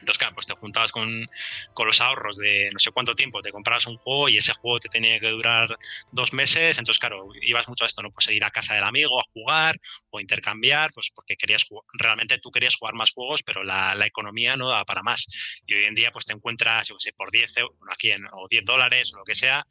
Entonces, 0.04 0.20
claro, 0.20 0.34
pues 0.34 0.46
te 0.46 0.54
juntabas 0.54 0.92
con, 0.92 1.26
con, 1.74 1.88
los 1.88 2.02
ahorros 2.02 2.38
de 2.38 2.70
no 2.74 2.80
sé 2.80 2.92
cuánto 2.92 3.16
tiempo, 3.16 3.42
te 3.42 3.52
comprabas 3.52 3.88
un 3.88 3.98
juego 3.98 4.28
y 4.28 4.38
ese 4.38 4.54
juego 4.54 4.80
te 4.80 4.90
tenía 4.90 5.20
que 5.20 5.30
durar 5.30 5.78
dos 6.12 6.34
meses. 6.34 6.78
Entonces, 6.78 7.00
claro, 7.00 7.30
ibas 7.42 7.68
mucho 7.70 7.86
a 7.86 7.88
esto, 7.88 8.02
¿no? 8.02 8.12
Pues 8.12 8.28
ir 8.30 8.44
a 8.44 8.50
casa 8.50 8.76
del 8.76 8.84
amigo 8.84 9.20
a 9.20 9.24
jugar 9.34 9.80
o 10.10 10.20
intercambiar, 10.20 10.92
pues 10.94 11.10
porque 11.16 11.38
querías 11.38 11.66
realmente 11.94 12.38
tú 12.40 12.52
querías 12.52 12.76
jugar 12.76 12.94
más 12.96 13.12
juegos, 13.12 13.44
pero 13.44 13.64
la, 13.64 13.96
la 13.96 14.06
economía 14.06 14.58
no 14.58 14.70
daba 14.70 14.86
para 14.86 15.04
más. 15.04 15.28
Y 15.66 15.74
hoy 15.74 15.86
en 15.86 15.96
día, 15.96 16.12
pues 16.12 16.26
te 16.26 16.34
encuentras, 16.34 16.90
yo 16.90 16.96
sé, 17.00 17.14
por 17.14 17.32
10 17.32 17.58
euros, 17.58 17.78
aquí 17.90 18.12
en, 18.12 18.26
o 18.32 18.48
10 18.50 18.66
dólares 18.66 19.14
o 19.14 19.18
lo 19.18 19.24
que 19.24 19.36
sea, 19.36 19.66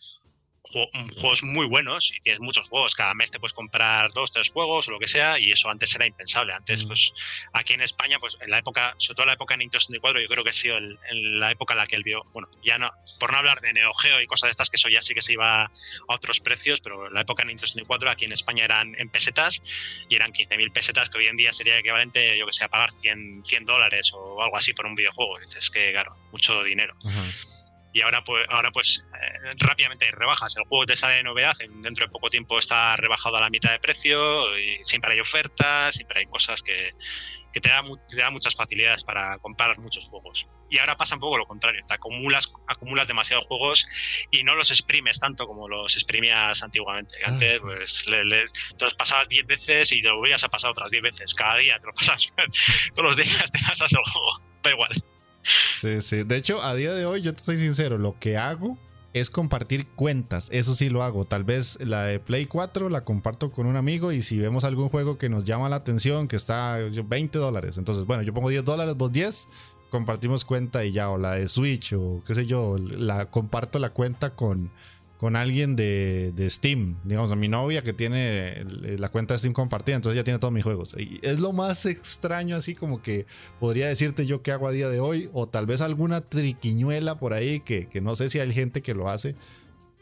juegos 0.70 1.42
muy 1.42 1.66
buenos 1.66 2.12
y 2.16 2.20
tienes 2.20 2.40
muchos 2.40 2.68
juegos. 2.68 2.94
Cada 2.94 3.14
mes 3.14 3.30
te 3.30 3.38
puedes 3.38 3.52
comprar 3.52 4.10
dos, 4.12 4.32
tres 4.32 4.50
juegos 4.50 4.88
o 4.88 4.92
lo 4.92 4.98
que 4.98 5.08
sea 5.08 5.38
y 5.38 5.52
eso 5.52 5.68
antes 5.68 5.94
era 5.94 6.06
impensable. 6.06 6.52
Antes, 6.52 6.84
mm. 6.84 6.88
pues 6.88 7.12
aquí 7.52 7.74
en 7.74 7.82
España, 7.82 8.18
pues 8.18 8.38
en 8.40 8.50
la 8.50 8.58
época, 8.58 8.94
sobre 8.98 9.16
todo 9.16 9.26
la 9.26 9.32
época 9.34 9.54
de 9.54 9.58
Nintendo 9.58 9.80
64, 9.80 10.20
yo 10.20 10.28
creo 10.28 10.44
que 10.44 10.50
ha 10.50 10.54
sido 10.54 10.78
en 10.78 11.40
la 11.40 11.50
época 11.50 11.74
en 11.74 11.78
la 11.78 11.86
que 11.86 11.96
él 11.96 12.02
vio, 12.02 12.24
bueno, 12.32 12.48
ya 12.64 12.78
no, 12.78 12.90
por 13.18 13.32
no 13.32 13.38
hablar 13.38 13.60
de 13.60 13.72
Neo 13.72 13.92
Geo 13.94 14.20
y 14.20 14.26
cosas 14.26 14.48
de 14.48 14.50
estas, 14.52 14.70
que 14.70 14.76
eso 14.76 14.88
ya 14.88 15.02
sí 15.02 15.14
que 15.14 15.22
se 15.22 15.34
iba 15.34 15.64
a 15.64 15.70
otros 16.08 16.40
precios, 16.40 16.80
pero 16.80 17.06
en 17.06 17.14
la 17.14 17.22
época 17.22 17.42
de 17.42 17.48
Nintendo 17.48 17.66
64 17.66 18.10
aquí 18.10 18.24
en 18.24 18.32
España 18.32 18.64
eran 18.64 18.94
en 18.98 19.08
pesetas 19.08 19.62
y 20.08 20.14
eran 20.14 20.32
15.000 20.32 20.72
pesetas, 20.72 21.10
que 21.10 21.18
hoy 21.18 21.26
en 21.26 21.36
día 21.36 21.52
sería 21.52 21.78
equivalente, 21.78 22.38
yo 22.38 22.46
que 22.46 22.52
sé, 22.52 22.64
a 22.64 22.68
pagar 22.68 22.92
100, 22.92 23.42
100 23.44 23.64
dólares 23.64 24.12
o 24.14 24.42
algo 24.42 24.56
así 24.56 24.72
por 24.72 24.86
un 24.86 24.94
videojuego. 24.94 25.38
Dices 25.38 25.70
que, 25.70 25.92
claro, 25.92 26.16
mucho 26.30 26.62
dinero 26.62 26.96
y 27.92 28.00
ahora 28.00 28.24
pues, 28.24 28.46
ahora 28.48 28.70
pues 28.70 29.06
eh, 29.14 29.54
rápidamente 29.58 30.10
rebajas. 30.10 30.56
El 30.56 30.64
juego 30.64 30.86
te 30.86 30.96
sale 30.96 31.16
de 31.16 31.22
novedad, 31.22 31.56
dentro 31.58 32.06
de 32.06 32.12
poco 32.12 32.30
tiempo 32.30 32.58
está 32.58 32.96
rebajado 32.96 33.36
a 33.36 33.40
la 33.40 33.50
mitad 33.50 33.70
de 33.70 33.78
precio, 33.78 34.58
y 34.58 34.84
siempre 34.84 35.12
hay 35.12 35.20
ofertas, 35.20 35.94
siempre 35.94 36.20
hay 36.20 36.26
cosas 36.26 36.62
que, 36.62 36.92
que 37.52 37.60
te, 37.60 37.68
dan 37.68 37.86
da 38.16 38.30
muchas 38.30 38.54
facilidades 38.54 39.04
para 39.04 39.38
comprar 39.38 39.78
muchos 39.78 40.06
juegos. 40.06 40.48
Y 40.70 40.78
ahora 40.78 40.96
pasa 40.96 41.16
un 41.16 41.20
poco 41.20 41.36
lo 41.36 41.46
contrario, 41.46 41.84
te 41.86 41.94
acumulas, 41.94 42.50
acumulas 42.66 43.06
demasiados 43.06 43.44
juegos 43.44 43.86
y 44.30 44.42
no 44.42 44.54
los 44.54 44.70
exprimes 44.70 45.20
tanto 45.20 45.46
como 45.46 45.68
los 45.68 45.94
exprimías 45.94 46.62
antiguamente. 46.62 47.16
Ah, 47.24 47.28
Antes 47.28 47.60
pues 47.60 48.08
le, 48.08 48.44
te 48.44 48.84
los 48.84 48.94
pasabas 48.94 49.28
10 49.28 49.46
veces 49.46 49.92
y 49.92 50.00
te 50.00 50.08
lo 50.08 50.16
volvías 50.16 50.42
a 50.44 50.48
pasar 50.48 50.70
otras 50.70 50.90
10 50.90 51.02
veces. 51.02 51.34
Cada 51.34 51.56
día 51.56 51.78
te 51.78 51.86
lo 51.86 51.92
pasas, 51.92 52.32
todos 52.94 53.04
los 53.04 53.16
días 53.16 53.50
te 53.50 53.58
pasas 53.58 53.92
el 53.92 54.02
juego, 54.10 54.42
da 54.62 54.70
igual. 54.70 55.11
Sí, 55.42 56.00
sí. 56.00 56.22
De 56.22 56.36
hecho, 56.36 56.62
a 56.62 56.74
día 56.74 56.94
de 56.94 57.06
hoy, 57.06 57.20
yo 57.20 57.34
te 57.34 57.42
soy 57.42 57.58
sincero, 57.58 57.98
lo 57.98 58.18
que 58.18 58.36
hago 58.36 58.78
es 59.12 59.30
compartir 59.30 59.86
cuentas. 59.88 60.48
Eso 60.52 60.74
sí 60.74 60.88
lo 60.88 61.02
hago. 61.02 61.24
Tal 61.24 61.44
vez 61.44 61.78
la 61.84 62.04
de 62.04 62.18
Play 62.18 62.46
4 62.46 62.88
la 62.88 63.04
comparto 63.04 63.52
con 63.52 63.66
un 63.66 63.76
amigo 63.76 64.12
y 64.12 64.22
si 64.22 64.38
vemos 64.38 64.64
algún 64.64 64.88
juego 64.88 65.18
que 65.18 65.28
nos 65.28 65.44
llama 65.44 65.68
la 65.68 65.76
atención, 65.76 66.28
que 66.28 66.36
está 66.36 66.78
20 66.78 67.38
dólares. 67.38 67.76
Entonces, 67.78 68.04
bueno, 68.04 68.22
yo 68.22 68.32
pongo 68.32 68.48
10 68.48 68.64
dólares, 68.64 68.96
vos 68.96 69.12
10, 69.12 69.48
compartimos 69.90 70.44
cuenta 70.44 70.84
y 70.84 70.92
ya. 70.92 71.10
O 71.10 71.18
la 71.18 71.32
de 71.32 71.48
Switch 71.48 71.92
o 71.92 72.22
qué 72.26 72.34
sé 72.34 72.46
yo, 72.46 72.78
la 72.78 73.30
comparto 73.30 73.78
la 73.78 73.90
cuenta 73.90 74.34
con 74.34 74.72
con 75.22 75.36
alguien 75.36 75.76
de, 75.76 76.34
Steam, 76.50 76.96
digamos, 77.04 77.30
a 77.30 77.36
mi 77.36 77.46
novia 77.46 77.82
que 77.82 77.92
tiene 77.92 78.64
la 78.98 79.08
cuenta 79.08 79.34
de 79.34 79.38
Steam 79.38 79.54
compartida, 79.54 79.94
entonces 79.94 80.16
ya 80.16 80.24
tiene 80.24 80.40
todos 80.40 80.52
mis 80.52 80.64
juegos. 80.64 80.96
Es 81.22 81.38
lo 81.38 81.52
más 81.52 81.86
extraño, 81.86 82.56
así 82.56 82.74
como 82.74 83.00
que 83.02 83.26
podría 83.60 83.86
decirte 83.86 84.26
yo 84.26 84.42
qué 84.42 84.50
hago 84.50 84.66
a 84.66 84.72
día 84.72 84.88
de 84.88 84.98
hoy, 84.98 85.30
o 85.32 85.48
tal 85.48 85.66
vez 85.66 85.80
alguna 85.80 86.22
triquiñuela 86.22 87.20
por 87.20 87.34
ahí, 87.34 87.60
que, 87.60 87.88
no 88.02 88.16
sé 88.16 88.30
si 88.30 88.40
hay 88.40 88.52
gente 88.52 88.82
que 88.82 88.94
lo 88.94 89.08
hace, 89.08 89.36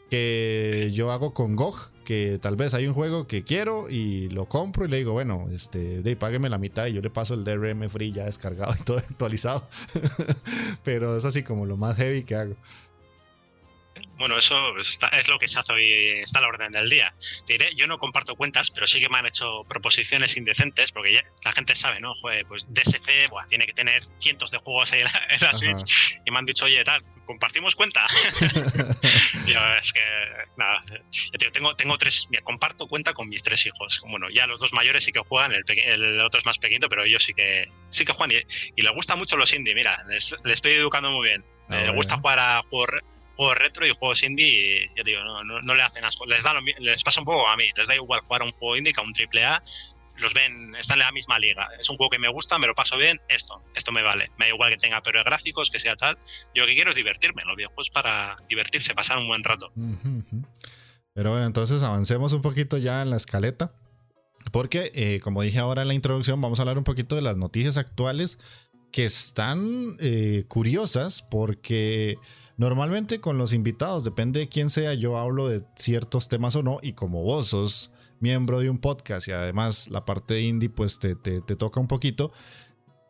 que 0.09 0.89
yo 0.95 1.13
hago 1.13 1.35
con 1.35 1.55
GOG, 1.55 1.91
que 2.07 2.39
tal 2.41 2.57
vez 2.57 2.73
hay 2.73 2.87
un 2.87 2.95
juego 2.95 3.27
que 3.27 3.45
quiero 3.45 3.91
y 3.91 4.31
lo 4.31 4.47
compro 4.47 4.87
y 4.87 4.89
le 4.89 4.97
digo, 4.97 5.13
bueno, 5.13 5.49
este, 5.53 6.01
de, 6.01 6.17
págueme 6.17 6.49
la 6.49 6.57
mitad 6.57 6.87
y 6.87 6.95
yo 6.95 7.03
le 7.03 7.11
paso 7.11 7.35
el 7.35 7.45
DRM 7.45 7.91
free 7.91 8.11
ya 8.11 8.25
descargado 8.25 8.73
y 8.81 8.83
todo 8.85 8.97
actualizado. 9.11 9.69
Pero 10.83 11.15
es 11.19 11.27
así 11.27 11.43
como 11.43 11.67
lo 11.67 11.77
más 11.77 11.99
heavy 11.99 12.23
que 12.23 12.37
hago. 12.37 12.57
Bueno, 14.21 14.37
eso 14.37 14.77
es 14.77 15.29
lo 15.29 15.39
que 15.39 15.49
se 15.49 15.59
hace 15.59 15.73
hoy, 15.73 16.07
está 16.21 16.41
a 16.41 16.43
la 16.43 16.49
orden 16.49 16.71
del 16.73 16.91
día. 16.91 17.11
Te 17.47 17.55
diré, 17.55 17.75
yo 17.75 17.87
no 17.87 17.97
comparto 17.97 18.37
cuentas, 18.37 18.71
pero 18.71 18.87
sí 18.87 19.01
que 19.01 19.09
me 19.09 19.17
han 19.17 19.25
hecho 19.25 19.65
proposiciones 19.67 20.37
indecentes, 20.37 20.93
porque 20.93 21.23
la 21.43 21.53
gente 21.53 21.75
sabe, 21.75 22.01
¿no? 22.01 22.13
pues 22.47 22.67
DSC 22.69 23.31
buah, 23.31 23.47
tiene 23.49 23.65
que 23.65 23.73
tener 23.73 24.05
cientos 24.21 24.51
de 24.51 24.59
juegos 24.59 24.93
ahí 24.93 25.01
en 25.01 25.41
la, 25.41 25.55
Switch, 25.55 26.19
y 26.27 26.31
me 26.31 26.37
han 26.37 26.45
dicho, 26.45 26.67
oye, 26.67 26.85
tal, 26.85 27.03
compartimos 27.25 27.75
cuenta. 27.75 28.07
yo, 29.47 29.59
es 29.81 29.91
que, 29.95 30.03
nada, 30.59 30.83
tengo, 31.55 31.75
tengo 31.77 31.97
tres, 31.97 32.27
mira, 32.29 32.43
comparto 32.43 32.89
cuenta 32.89 33.15
con 33.15 33.27
mis 33.27 33.43
tres 33.43 33.65
hijos. 33.65 34.03
Bueno, 34.11 34.29
ya 34.29 34.47
los 34.47 34.61
dos 34.61 34.75
mayores 34.75 35.03
sí 35.03 35.13
que 35.13 35.21
juegan, 35.21 35.55
el, 35.55 36.21
otro 36.21 36.41
es 36.41 36.45
más 36.45 36.59
pequeño, 36.59 36.91
pero 36.91 37.05
ellos 37.05 37.25
sí 37.25 37.33
que, 37.33 37.73
sí 37.89 38.05
que 38.05 38.13
juegan 38.13 38.37
y, 38.77 38.83
les 38.83 38.93
gusta 38.93 39.17
mucho 39.17 39.39
los 39.39 39.55
indie, 39.55 39.75
mira, 39.75 39.97
les, 40.11 40.37
estoy 40.45 40.73
educando 40.73 41.11
muy 41.11 41.29
bien. 41.29 41.43
Ah, 41.71 41.85
le 41.87 41.93
gusta 41.93 42.19
jugar 42.19 42.39
a 42.39 42.63
juegos 42.69 43.01
juegos 43.37 43.59
retro 43.59 43.87
y 43.87 43.91
juegos 43.91 44.23
indie, 44.23 44.91
ya 44.97 45.03
digo, 45.03 45.23
no, 45.23 45.43
no, 45.43 45.75
le 45.75 45.83
hacen 45.83 46.05
asco. 46.05 46.27
Les, 46.27 46.43
da 46.43 46.55
les 46.79 47.03
pasa 47.03 47.21
un 47.21 47.27
poco 47.27 47.49
a 47.49 47.57
mí, 47.57 47.71
les 47.77 47.87
da 47.87 47.95
igual 47.95 48.21
jugar 48.21 48.43
a 48.43 48.45
un 48.45 48.53
juego 48.53 48.77
indie 48.77 48.93
que 48.93 49.01
a 49.01 49.05
un 49.05 49.13
triple 49.13 49.45
A 49.45 49.63
los 50.21 50.35
ven, 50.35 50.75
están 50.77 51.01
en 51.01 51.07
la 51.07 51.13
misma 51.13 51.39
liga. 51.39 51.69
Es 51.79 51.89
un 51.89 51.97
juego 51.97 52.11
que 52.11 52.19
me 52.19 52.29
gusta, 52.29 52.59
me 52.59 52.67
lo 52.67 52.75
paso 52.75 52.97
bien, 52.97 53.21
esto, 53.29 53.63
esto 53.75 53.93
me 53.93 54.03
vale. 54.03 54.31
Me 54.39 54.47
da 54.47 54.55
igual 54.55 54.71
que 54.71 54.77
tenga 54.77 55.03
peores 55.03 55.25
gráficos, 55.25 55.71
que 55.71 55.79
sea 55.79 55.97
tal. 55.97 56.19
Yo 56.55 56.63
lo 56.63 56.67
que 56.67 56.75
quiero 56.75 56.91
es 56.91 56.97
divertirme, 56.97 57.43
los 57.45 57.57
videojuegos 57.57 57.91
para 57.91 58.37
divertirse, 58.49 58.95
pasar 58.95 59.19
un 59.19 59.29
buen 59.29 59.43
rato. 59.43 59.73
Pero 61.15 61.31
bueno, 61.31 61.47
entonces 61.47 61.83
avancemos 61.83 62.33
un 62.33 62.43
poquito 62.43 62.79
ya 62.79 63.03
en 63.03 63.11
la 63.11 63.17
escaleta. 63.17 63.73
Porque, 64.53 64.91
eh, 64.95 65.21
como 65.21 65.43
dije 65.43 65.59
ahora 65.59 65.83
en 65.83 65.89
la 65.89 65.95
introducción, 65.95 66.41
vamos 66.41 66.59
a 66.59 66.63
hablar 66.63 66.79
un 66.79 66.85
poquito 66.85 67.15
de 67.15 67.23
las 67.23 67.37
noticias 67.37 67.77
actuales 67.77 68.39
que 68.91 69.05
están 69.05 69.97
eh, 70.01 70.45
curiosas 70.49 71.23
porque 71.23 72.19
normalmente 72.61 73.23
con 73.23 73.39
los 73.39 73.55
invitados, 73.55 74.05
depende 74.05 74.39
de 74.39 74.51
quién 74.51 74.69
sea, 74.69 74.93
yo 74.93 75.17
hablo 75.17 75.49
de 75.49 75.65
ciertos 75.77 76.29
temas 76.29 76.57
o 76.57 76.63
no 76.63 76.77
y 76.83 76.93
como 76.93 77.23
vos 77.23 77.49
sos 77.49 77.91
miembro 78.19 78.59
de 78.59 78.69
un 78.69 78.77
podcast 78.77 79.29
y 79.29 79.33
además 79.33 79.89
la 79.89 80.05
parte 80.05 80.43
indie 80.43 80.69
pues 80.69 80.99
te, 80.99 81.15
te, 81.15 81.41
toca 81.41 81.81
un 81.81 81.87
poquito. 81.87 82.33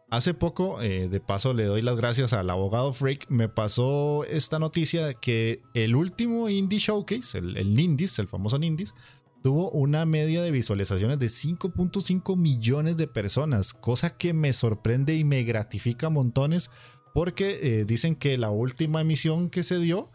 Hace 0.08 0.34
poco, 0.34 0.80
eh, 0.80 1.08
de 1.08 1.18
paso 1.18 1.52
le 1.52 1.64
doy 1.64 1.82
las 1.82 1.96
gracias 1.96 2.32
al 2.32 2.48
abogado 2.48 2.92
Freak, 2.92 3.28
me 3.28 3.48
pasó 3.48 4.22
esta 4.24 4.60
noticia 4.60 5.04
de 5.04 5.16
que 5.16 5.62
el 5.74 5.96
último 5.96 6.48
Indie 6.48 6.78
Showcase, 6.78 7.38
el, 7.38 7.56
el 7.56 7.78
Indies, 7.78 8.20
el 8.20 8.28
famoso 8.28 8.56
Indies, 8.56 8.94
tuvo 9.42 9.68
una 9.70 10.06
media 10.06 10.42
de 10.42 10.52
visualizaciones 10.52 11.18
de 11.18 11.26
5.5 11.26 12.36
millones 12.36 12.96
de 12.96 13.08
personas, 13.08 13.74
cosa 13.74 14.16
que 14.16 14.32
me 14.32 14.52
sorprende 14.52 15.16
y 15.16 15.24
me 15.24 15.42
gratifica 15.42 16.08
montones 16.08 16.70
porque 17.14 17.58
eh, 17.62 17.84
dicen 17.84 18.16
que 18.16 18.38
la 18.38 18.50
última 18.50 19.00
emisión 19.00 19.50
que 19.50 19.62
se 19.62 19.78
dio 19.78 20.10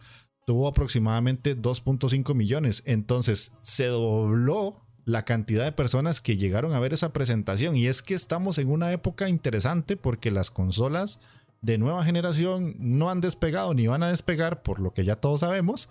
tuvo 0.45 0.67
aproximadamente 0.67 1.57
2.5 1.57 2.33
millones, 2.35 2.83
entonces 2.85 3.51
se 3.61 3.87
dobló 3.87 4.85
la 5.05 5.23
cantidad 5.23 5.63
de 5.63 5.71
personas 5.71 6.19
que 6.19 6.37
llegaron 6.37 6.73
a 6.73 6.79
ver 6.79 6.93
esa 6.93 7.13
presentación. 7.13 7.75
Y 7.75 7.87
es 7.87 8.01
que 8.01 8.15
estamos 8.15 8.57
en 8.57 8.69
una 8.69 8.91
época 8.91 9.29
interesante 9.29 9.97
porque 9.97 10.31
las 10.31 10.51
consolas 10.51 11.19
de 11.61 11.77
nueva 11.77 12.03
generación 12.03 12.75
no 12.77 13.09
han 13.09 13.21
despegado 13.21 13.73
ni 13.73 13.87
van 13.87 14.03
a 14.03 14.09
despegar 14.09 14.61
por 14.61 14.79
lo 14.79 14.93
que 14.93 15.03
ya 15.03 15.15
todos 15.15 15.39
sabemos 15.39 15.89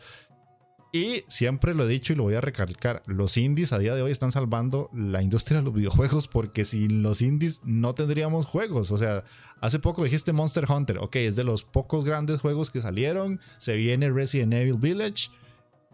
y 0.95 1.25
siempre 1.27 1.75
lo 1.75 1.85
he 1.85 1.89
dicho 1.89 2.13
y 2.13 2.17
lo 2.17 2.23
voy 2.23 2.37
a 2.37 2.41
recalcar, 2.41 3.03
los 3.07 3.37
indies 3.37 3.73
a 3.73 3.81
día 3.81 3.97
de 3.97 4.03
hoy 4.03 4.13
están 4.13 4.31
salvando 4.31 4.91
la 4.95 5.23
industria 5.23 5.59
de 5.59 5.65
los 5.65 5.75
videojuegos 5.75 6.29
porque 6.29 6.65
sin 6.65 7.03
los 7.03 7.21
indies 7.21 7.61
no 7.65 7.97
tendríamos 7.97 8.47
juegos. 8.47 8.93
O 8.93 8.97
sea, 8.97 9.25
hace 9.61 9.81
poco 9.81 10.05
dijiste 10.05 10.33
Monster 10.33 10.67
Hunter, 10.71 10.99
ok, 10.99 11.17
es 11.17 11.35
de 11.35 11.43
los 11.43 11.65
pocos 11.65 12.05
grandes 12.05 12.41
juegos 12.41 12.71
que 12.71 12.81
salieron, 12.81 13.41
se 13.59 13.75
viene 13.75 14.09
Resident 14.09 14.55
Evil 14.55 14.79
Village. 14.79 15.31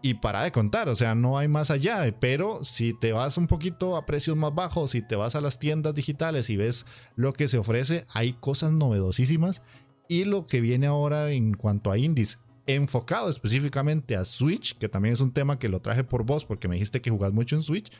Y 0.03 0.15
para 0.15 0.43
de 0.43 0.51
contar, 0.51 0.87
o 0.87 0.95
sea, 0.95 1.15
no 1.15 1.39
hay 1.39 1.47
más 1.47 1.71
allá, 1.71 2.03
pero 2.19 2.63
si 2.63 2.93
te 2.93 3.11
vas 3.11 3.39
un 3.39 3.47
poquito 3.47 3.97
a 3.97 4.05
precios 4.05 4.37
más 4.37 4.53
bajos, 4.53 4.91
si 4.91 5.01
te 5.01 5.15
vas 5.15 5.35
a 5.35 5.41
las 5.41 5.57
tiendas 5.57 5.95
digitales 5.95 6.51
y 6.51 6.57
ves 6.57 6.85
lo 7.15 7.33
que 7.33 7.47
se 7.47 7.57
ofrece, 7.57 8.05
hay 8.13 8.33
cosas 8.33 8.71
novedosísimas. 8.71 9.63
Y 10.07 10.25
lo 10.25 10.45
que 10.45 10.61
viene 10.61 10.85
ahora 10.85 11.31
en 11.31 11.55
cuanto 11.55 11.89
a 11.89 11.97
indies 11.97 12.39
enfocado 12.65 13.29
específicamente 13.29 14.15
a 14.15 14.25
Switch, 14.25 14.77
que 14.77 14.89
también 14.89 15.13
es 15.13 15.21
un 15.21 15.31
tema 15.31 15.59
que 15.59 15.69
lo 15.69 15.81
traje 15.81 16.03
por 16.03 16.25
vos 16.25 16.45
porque 16.45 16.67
me 16.67 16.75
dijiste 16.75 17.01
que 17.01 17.09
jugás 17.09 17.33
mucho 17.33 17.55
en 17.55 17.61
Switch, 17.61 17.91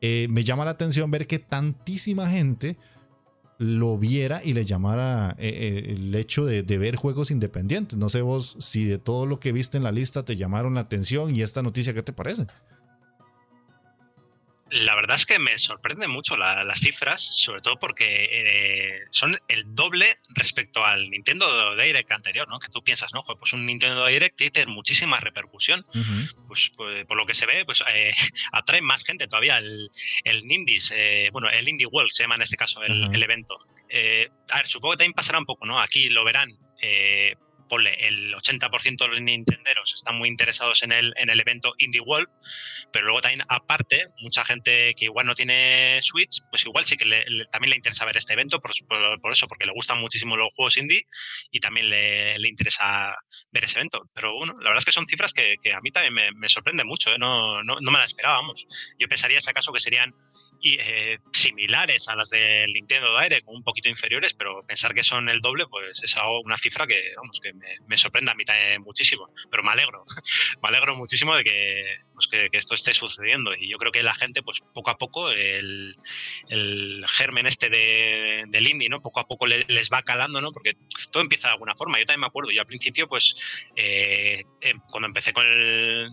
eh, 0.00 0.26
me 0.30 0.44
llama 0.44 0.64
la 0.64 0.72
atención 0.72 1.10
ver 1.10 1.26
que 1.26 1.38
tantísima 1.38 2.28
gente 2.28 2.76
lo 3.58 3.96
viera 3.96 4.42
y 4.42 4.54
le 4.54 4.64
llamara 4.64 5.36
eh, 5.38 5.48
eh, 5.48 5.92
el 5.92 6.14
hecho 6.16 6.44
de, 6.44 6.64
de, 6.64 6.78
ver 6.78 6.96
juegos 6.96 7.30
independientes. 7.30 7.96
No 7.96 8.08
sé 8.08 8.20
vos 8.20 8.56
si 8.58 8.84
de 8.84 8.98
todo 8.98 9.26
lo 9.26 9.38
que 9.38 9.52
viste 9.52 9.76
en 9.76 9.84
la 9.84 9.92
lista 9.92 10.24
te 10.24 10.36
llamaron 10.36 10.74
la 10.74 10.80
atención 10.80 11.34
y 11.36 11.42
esta 11.42 11.62
noticia, 11.62 11.94
¿qué 11.94 12.02
te 12.02 12.12
parece? 12.12 12.46
La 14.72 14.94
verdad 14.94 15.16
es 15.16 15.26
que 15.26 15.38
me 15.38 15.58
sorprende 15.58 16.08
mucho 16.08 16.36
las 16.38 16.80
cifras, 16.80 17.20
sobre 17.20 17.60
todo 17.60 17.78
porque 17.78 18.28
eh, 18.32 19.00
son 19.10 19.38
el 19.48 19.64
doble 19.74 20.16
respecto 20.34 20.82
al 20.84 21.10
Nintendo 21.10 21.76
Direct 21.76 22.10
anterior, 22.10 22.48
¿no? 22.48 22.58
Que 22.58 22.68
tú 22.68 22.82
piensas, 22.82 23.12
¿no? 23.12 23.22
Pues 23.22 23.52
un 23.52 23.66
Nintendo 23.66 24.06
Direct 24.06 24.36
tiene 24.36 24.72
muchísima 24.72 25.20
repercusión. 25.20 25.84
pues, 26.48 26.72
pues, 26.74 27.04
por 27.04 27.18
lo 27.18 27.26
que 27.26 27.34
se 27.34 27.44
ve, 27.44 27.66
pues 27.66 27.84
eh, 27.92 28.14
atrae 28.52 28.80
más 28.80 29.04
gente 29.04 29.28
todavía. 29.28 29.58
El, 29.58 29.90
el 30.24 30.50
Indies, 30.50 30.90
eh, 30.96 31.28
bueno, 31.32 31.50
el 31.50 31.68
Indie 31.68 31.86
World 31.86 32.10
se 32.10 32.22
llama 32.22 32.36
en 32.36 32.42
este 32.42 32.56
caso 32.56 32.82
el, 32.82 33.14
el 33.14 33.22
evento. 33.22 33.58
a 34.50 34.56
ver, 34.56 34.66
supongo 34.66 34.92
que 34.92 34.98
también 34.98 35.12
pasará 35.12 35.38
un 35.38 35.46
poco, 35.46 35.66
¿no? 35.66 35.80
Aquí 35.80 36.08
lo 36.08 36.24
verán 36.24 36.56
el 37.80 38.34
80% 38.34 38.96
de 38.98 39.08
los 39.08 39.20
nintenderos 39.20 39.94
están 39.94 40.16
muy 40.16 40.28
interesados 40.28 40.82
en 40.82 40.92
el, 40.92 41.12
en 41.16 41.30
el 41.30 41.40
evento 41.40 41.74
Indie 41.78 42.00
World, 42.00 42.28
pero 42.92 43.06
luego 43.06 43.20
también 43.20 43.42
aparte, 43.48 44.06
mucha 44.20 44.44
gente 44.44 44.94
que 44.94 45.06
igual 45.06 45.26
no 45.26 45.34
tiene 45.34 45.98
Switch, 46.02 46.42
pues 46.50 46.64
igual 46.64 46.84
sí 46.84 46.96
que 46.96 47.04
también 47.50 47.70
le 47.70 47.76
interesa 47.76 48.04
ver 48.04 48.16
este 48.16 48.34
evento, 48.34 48.60
por, 48.60 48.72
por, 49.20 49.32
eso, 49.32 49.48
porque 49.48 49.66
le 49.66 49.72
gustan 49.72 50.00
muchísimo 50.00 50.36
los 50.36 50.48
juegos 50.54 50.76
indie 50.76 51.06
y 51.50 51.60
también 51.60 51.88
le, 51.88 52.38
le, 52.38 52.48
interesa 52.48 53.14
ver 53.50 53.64
ese 53.64 53.78
evento. 53.78 54.02
Pero 54.14 54.34
bueno, 54.34 54.54
la 54.58 54.70
verdad 54.70 54.78
es 54.78 54.84
que 54.84 54.92
son 54.92 55.06
cifras 55.06 55.32
que, 55.32 55.56
a 55.72 55.80
mí 55.80 55.90
también 55.90 56.14
me, 56.14 56.32
me 56.32 56.48
sorprende 56.48 56.84
mucho, 56.84 57.12
¿eh? 57.12 57.18
no, 57.18 57.62
no, 57.62 57.76
no, 57.80 57.90
me 57.90 57.98
las 57.98 58.10
esperábamos. 58.10 58.66
Yo 58.98 59.08
pensaría, 59.08 59.40
si 59.40 59.50
acaso, 59.50 59.72
que 59.72 59.80
serían 59.80 60.14
eh, 60.64 61.18
similares 61.32 62.08
a 62.08 62.16
las 62.16 62.30
del 62.30 62.70
Nintendo 62.72 63.18
Direct, 63.18 63.48
un 63.48 63.62
poquito 63.62 63.88
inferiores, 63.88 64.32
pero 64.34 64.62
pensar 64.62 64.94
que 64.94 65.02
son 65.02 65.28
el 65.28 65.40
doble, 65.40 65.66
pues 65.66 66.02
es 66.02 66.16
una 66.44 66.56
cifra 66.56 66.86
que, 66.86 67.12
vamos, 67.16 67.40
que 67.42 67.52
me, 67.52 67.96
sorprende 67.96 68.30
a 68.30 68.34
mí 68.34 68.44
también 68.44 68.82
muchísimo. 68.82 69.28
Pero 69.50 69.62
me 69.62 69.72
alegro, 69.72 70.04
me 70.62 70.68
alegro 70.68 70.94
muchísimo 70.94 71.34
de 71.34 71.42
pues 72.14 72.28
que, 72.28 72.48
esto 72.52 72.74
esté 72.74 72.94
sucediendo. 72.94 73.54
Y 73.54 73.68
yo 73.68 73.78
creo 73.78 73.92
que 73.92 74.02
la 74.02 74.14
gente, 74.14 74.42
pues 74.42 74.60
poco 74.72 74.90
a 74.90 74.98
poco, 74.98 75.30
el, 75.30 75.96
el 76.48 77.04
germen 77.08 77.46
este 77.46 77.68
de, 77.68 78.44
del 78.48 78.68
indie, 78.68 78.88
¿no? 78.88 79.00
Poco 79.02 79.20
a 79.20 79.26
poco 79.26 79.46
les 79.46 79.90
va 79.90 80.02
calando, 80.02 80.40
¿no? 80.40 80.52
Porque 80.52 80.76
todo 81.10 81.22
empieza 81.22 81.48
de 81.48 81.54
alguna 81.54 81.74
forma. 81.74 81.98
Yo 81.98 82.06
también 82.06 82.20
me 82.20 82.26
acuerdo, 82.26 82.50
yo 82.50 82.60
al 82.60 82.66
principio, 82.66 83.08
pues, 83.08 83.34
eh, 83.76 84.44
em, 84.60 84.80
cuando 84.90 85.08
empecé 85.08 85.32
con 85.32 85.46
el 85.46 86.10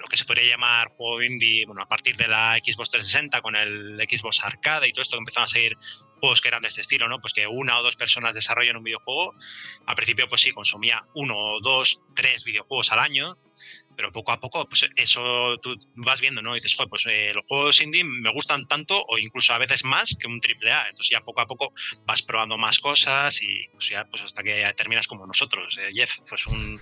lo 0.00 0.08
que 0.08 0.16
se 0.16 0.24
podría 0.24 0.48
llamar 0.48 0.88
juego 0.88 1.22
indie, 1.22 1.66
bueno, 1.66 1.82
a 1.82 1.88
partir 1.88 2.16
de 2.16 2.26
la 2.26 2.58
Xbox 2.58 2.90
360 2.90 3.42
con 3.42 3.54
el 3.54 3.96
Xbox 4.08 4.42
Arcade 4.42 4.88
y 4.88 4.92
todo 4.92 5.02
esto, 5.02 5.16
empezaron 5.16 5.44
a 5.44 5.46
seguir 5.46 5.76
juegos 6.20 6.40
que 6.40 6.48
eran 6.48 6.62
de 6.62 6.68
este 6.68 6.80
estilo, 6.80 7.08
¿no? 7.08 7.20
Pues 7.20 7.32
que 7.32 7.46
una 7.46 7.78
o 7.78 7.82
dos 7.82 7.96
personas 7.96 8.34
desarrollan 8.34 8.76
un 8.76 8.84
videojuego. 8.84 9.34
Al 9.86 9.96
principio, 9.96 10.28
pues 10.28 10.40
sí, 10.40 10.52
consumía 10.52 11.04
uno 11.14 11.60
dos, 11.60 12.02
tres 12.14 12.44
videojuegos 12.44 12.92
al 12.92 13.00
año 13.00 13.38
pero 14.00 14.12
poco 14.12 14.32
a 14.32 14.40
poco, 14.40 14.66
pues 14.66 14.88
eso 14.96 15.58
tú 15.58 15.78
vas 15.94 16.22
viendo, 16.22 16.40
¿no? 16.40 16.52
Y 16.52 16.60
dices, 16.60 16.74
joder, 16.74 16.88
pues 16.88 17.04
eh, 17.04 17.32
los 17.34 17.44
juegos 17.46 17.82
indie 17.82 18.02
me 18.02 18.32
gustan 18.32 18.66
tanto 18.66 18.98
o 19.06 19.18
incluso 19.18 19.52
a 19.52 19.58
veces 19.58 19.84
más 19.84 20.16
que 20.18 20.26
un 20.26 20.40
triple 20.40 20.72
A. 20.72 20.88
Entonces 20.88 21.10
ya 21.10 21.20
poco 21.20 21.42
a 21.42 21.46
poco 21.46 21.74
vas 22.06 22.22
probando 22.22 22.56
más 22.56 22.78
cosas 22.78 23.42
y 23.42 23.68
pues 23.72 23.90
ya 23.90 24.06
pues 24.06 24.22
hasta 24.22 24.42
que 24.42 24.72
terminas 24.74 25.06
como 25.06 25.26
nosotros, 25.26 25.76
eh, 25.76 25.90
Jeff, 25.92 26.16
pues 26.26 26.46
un, 26.46 26.80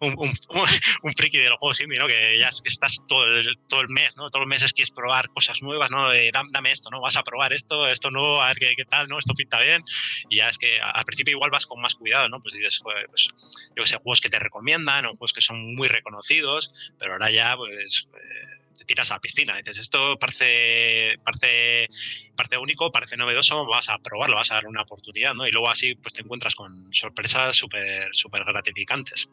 un, 0.00 0.14
un, 0.16 0.32
un, 1.02 1.12
friki 1.12 1.38
de 1.38 1.48
los 1.48 1.58
juegos 1.58 1.80
indie, 1.80 1.98
¿no? 1.98 2.06
Que 2.06 2.38
ya 2.38 2.50
estás 2.64 3.02
todo 3.08 3.24
el, 3.24 3.58
todo 3.68 3.80
el 3.80 3.88
mes, 3.88 4.16
¿no? 4.16 4.28
Todos 4.28 4.42
los 4.42 4.48
meses 4.48 4.72
quieres 4.72 4.92
probar 4.92 5.28
cosas 5.30 5.62
nuevas, 5.62 5.90
¿no? 5.90 6.08
dame 6.52 6.70
esto, 6.70 6.88
¿no? 6.90 7.00
Vas 7.00 7.16
a 7.16 7.24
probar 7.24 7.52
esto, 7.52 7.88
esto 7.88 8.12
no, 8.12 8.42
a 8.42 8.46
ver 8.46 8.58
qué, 8.58 8.74
qué, 8.76 8.84
tal, 8.84 9.08
¿no? 9.08 9.18
Esto 9.18 9.34
pinta 9.34 9.58
bien. 9.58 9.82
Y 10.28 10.36
ya 10.36 10.48
es 10.48 10.56
que 10.56 10.80
al 10.80 11.04
principio 11.04 11.32
igual 11.32 11.50
vas 11.50 11.66
con 11.66 11.82
más 11.82 11.96
cuidado, 11.96 12.28
¿no? 12.28 12.40
Pues 12.40 12.54
dices, 12.54 12.78
joder, 12.78 13.08
pues 13.08 13.28
yo 13.74 13.84
sé, 13.84 13.96
juegos 13.96 14.20
que 14.20 14.28
te 14.28 14.38
recomiendan 14.38 15.06
o 15.06 15.10
juegos 15.10 15.32
que 15.32 15.40
son 15.40 15.74
muy 15.74 15.88
reconocidos 15.88 16.59
pero 16.98 17.12
ahora 17.12 17.30
ya 17.30 17.56
pues 17.56 18.08
eh, 18.14 18.76
te 18.78 18.84
tiras 18.84 19.10
a 19.10 19.14
la 19.14 19.20
piscina. 19.20 19.56
Dices, 19.56 19.78
esto 19.78 20.16
parece, 20.18 21.16
parece, 21.24 21.88
parece 22.36 22.58
único, 22.58 22.90
parece 22.90 23.16
novedoso, 23.16 23.64
vas 23.66 23.88
a 23.88 23.98
probarlo, 23.98 24.36
vas 24.36 24.50
a 24.50 24.54
dar 24.54 24.66
una 24.66 24.82
oportunidad, 24.82 25.34
¿no? 25.34 25.46
Y 25.46 25.52
luego 25.52 25.70
así 25.70 25.94
pues 25.94 26.14
te 26.14 26.22
encuentras 26.22 26.54
con 26.54 26.92
sorpresas 26.92 27.56
súper 27.56 28.14
súper 28.14 28.44
gratificantes. 28.44 29.28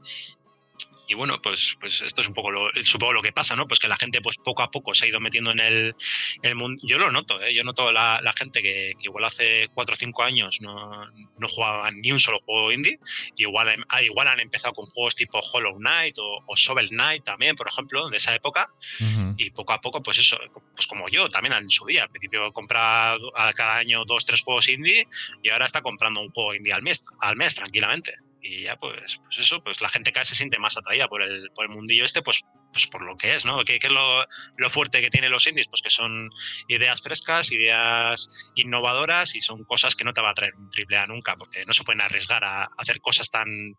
Y 1.08 1.14
bueno, 1.14 1.42
pues, 1.42 1.78
pues 1.80 2.02
esto 2.02 2.22
es 2.22 2.28
un 2.28 2.34
poco 2.34 2.52
lo, 2.52 2.70
supongo 2.84 3.14
lo 3.14 3.22
que 3.22 3.32
pasa, 3.32 3.56
¿no? 3.56 3.68
Pues 3.68 3.80
que 3.80 3.88
la 3.88 3.96
gente 3.96 4.22
pues 4.22 4.38
poco 4.38 4.62
a 4.62 4.70
poco 4.70 4.94
se 4.94 5.06
ha 5.06 5.08
ido 5.08 5.20
metiendo 5.20 5.52
en 5.52 5.60
el, 5.60 5.96
el 6.42 6.56
mundo. 6.56 6.82
Yo 6.86 6.98
lo 6.98 7.10
noto, 7.12 7.42
¿eh? 7.42 7.54
Yo 7.54 7.64
noto 7.64 7.92
la, 7.92 8.20
la 8.22 8.34
gente 8.34 8.62
que, 8.62 8.94
que, 9.00 9.06
igual 9.06 9.24
hace 9.24 9.70
4 9.74 9.94
o 9.94 9.96
5 9.96 10.24
años 10.24 10.62
no, 10.62 11.06
no 11.38 11.48
jugaba 11.48 11.90
ni 11.92 12.12
un 12.12 12.20
solo 12.20 12.40
juego 12.46 12.72
indie. 12.72 13.00
Igual, 13.38 13.86
ah, 13.90 14.04
igual 14.04 14.28
han 14.28 14.42
empezado 14.42 14.74
con 14.74 14.86
juegos 14.88 15.16
tipo 15.16 15.40
Hollow 15.40 15.78
Knight 15.78 16.18
o, 16.20 16.44
o 16.46 16.56
Shovel 16.56 16.90
Knight 16.90 17.24
también, 17.24 17.56
por 17.56 17.70
ejemplo, 17.70 18.10
de 18.10 18.18
esa 18.18 18.36
época. 18.36 18.68
Uh 19.00 19.04
-huh. 19.04 19.36
Y 19.38 19.52
poco 19.52 19.74
a 19.74 19.80
poco, 19.80 20.04
pues 20.04 20.18
eso, 20.18 20.38
pues 20.76 20.88
como 20.88 21.08
yo 21.08 21.30
también 21.30 21.54
en 21.54 21.70
su 21.70 21.86
día. 21.86 22.04
Al 22.04 22.10
principio 22.10 22.52
compraba 22.52 23.18
cada 23.56 23.78
año 23.78 24.04
dos, 24.06 24.26
tres 24.26 24.42
juegos 24.42 24.68
indie 24.68 25.08
y 25.42 25.50
ahora 25.50 25.66
está 25.66 25.82
comprando 25.82 26.20
un 26.20 26.32
juego 26.32 26.54
indie 26.54 26.74
al 26.74 26.82
mes, 26.82 27.06
al 27.22 27.36
mes 27.38 27.56
tranquilamente 27.56 28.14
y 28.42 28.64
ya 28.64 28.76
pues, 28.78 29.20
pues 29.24 29.40
eso, 29.40 29.64
pues 29.64 29.82
la 29.82 29.90
gente 29.90 30.12
cada 30.12 30.22
vez 30.22 30.30
se 30.30 30.36
siente 30.36 30.60
más 30.60 30.78
atraída 30.78 31.08
por 31.08 31.22
el, 31.22 31.52
por 31.56 31.66
el 31.66 31.72
mundillo 31.72 32.06
este, 32.06 32.22
pues, 32.22 32.42
pues 32.72 32.88
por 32.88 33.04
lo 33.04 33.18
que 33.18 33.34
es, 33.34 33.46
¿no? 33.46 33.64
¿Qué, 33.64 33.80
qué 33.80 33.88
es 33.88 33.94
lo, 33.94 34.26
lo, 34.58 34.70
fuerte 34.70 35.02
que 35.02 35.10
tienen 35.10 35.32
los 35.32 35.48
indies? 35.48 35.68
Pues 35.68 35.82
que 35.82 35.90
son 35.90 36.30
ideas 36.68 37.02
frescas, 37.02 37.52
ideas 37.52 38.52
innovadoras 38.56 39.36
y 39.36 39.42
son 39.42 39.64
cosas 39.64 39.96
que 39.96 40.04
no 40.04 40.14
te 40.14 40.22
va 40.22 40.32
a 40.32 40.36
traer 40.36 40.56
un 40.56 40.70
triple 40.70 40.98
A 40.98 41.08
nunca, 41.08 41.36
porque 41.36 41.66
no 41.66 41.74
se 41.74 41.84
pueden 41.84 42.02
arriesgar 42.02 42.44
a 42.44 42.70
hacer 42.78 43.02
cosas 43.02 43.30
tan 43.30 43.76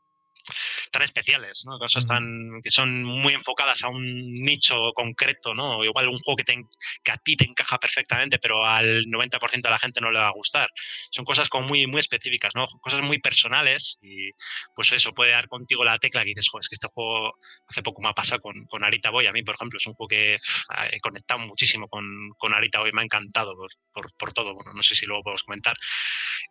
tan 0.90 1.02
especiales, 1.02 1.64
¿no? 1.66 1.78
Cosas 1.78 2.06
tan 2.06 2.60
que 2.62 2.70
son 2.70 3.04
muy 3.04 3.34
enfocadas 3.34 3.82
a 3.84 3.88
un 3.88 4.32
nicho 4.34 4.92
concreto, 4.94 5.54
¿no? 5.54 5.84
Igual 5.84 6.08
un 6.08 6.18
juego 6.18 6.36
que, 6.36 6.44
te, 6.44 6.56
que 7.02 7.12
a 7.12 7.16
ti 7.16 7.36
te 7.36 7.44
encaja 7.44 7.78
perfectamente, 7.78 8.38
pero 8.38 8.66
al 8.66 9.04
90% 9.06 9.62
de 9.62 9.70
la 9.70 9.78
gente 9.78 10.00
no 10.00 10.10
le 10.10 10.18
va 10.18 10.28
a 10.28 10.32
gustar. 10.32 10.70
Son 11.10 11.24
cosas 11.24 11.48
como 11.48 11.68
muy, 11.68 11.86
muy 11.86 12.00
específicas, 12.00 12.54
¿no? 12.54 12.66
Cosas 12.80 13.02
muy 13.02 13.18
personales 13.18 13.98
y 14.02 14.30
pues 14.74 14.92
eso 14.92 15.12
puede 15.12 15.32
dar 15.32 15.48
contigo 15.48 15.84
la 15.84 15.98
tecla 15.98 16.22
que 16.22 16.30
dices, 16.30 16.48
joder, 16.48 16.62
es 16.62 16.68
que 16.68 16.74
este 16.76 16.88
juego 16.88 17.34
hace 17.68 17.82
poco 17.82 18.02
me 18.02 18.08
ha 18.08 18.14
pasado 18.14 18.40
con, 18.40 18.64
con 18.66 18.84
Arita 18.84 19.10
Boy. 19.10 19.26
A 19.26 19.32
mí, 19.32 19.42
por 19.42 19.54
ejemplo, 19.54 19.76
es 19.78 19.86
un 19.86 19.94
juego 19.94 20.08
que 20.08 20.38
he 20.90 21.00
conectado 21.00 21.40
muchísimo 21.40 21.88
con, 21.88 22.30
con 22.36 22.54
Arita 22.54 22.80
Boy, 22.80 22.92
me 22.92 23.02
ha 23.02 23.04
encantado 23.04 23.54
por, 23.92 24.12
por, 24.16 24.32
todo. 24.32 24.54
Bueno, 24.54 24.72
no 24.74 24.82
sé 24.82 24.94
si 24.94 25.06
luego 25.06 25.22
podemos 25.22 25.42
comentar, 25.42 25.76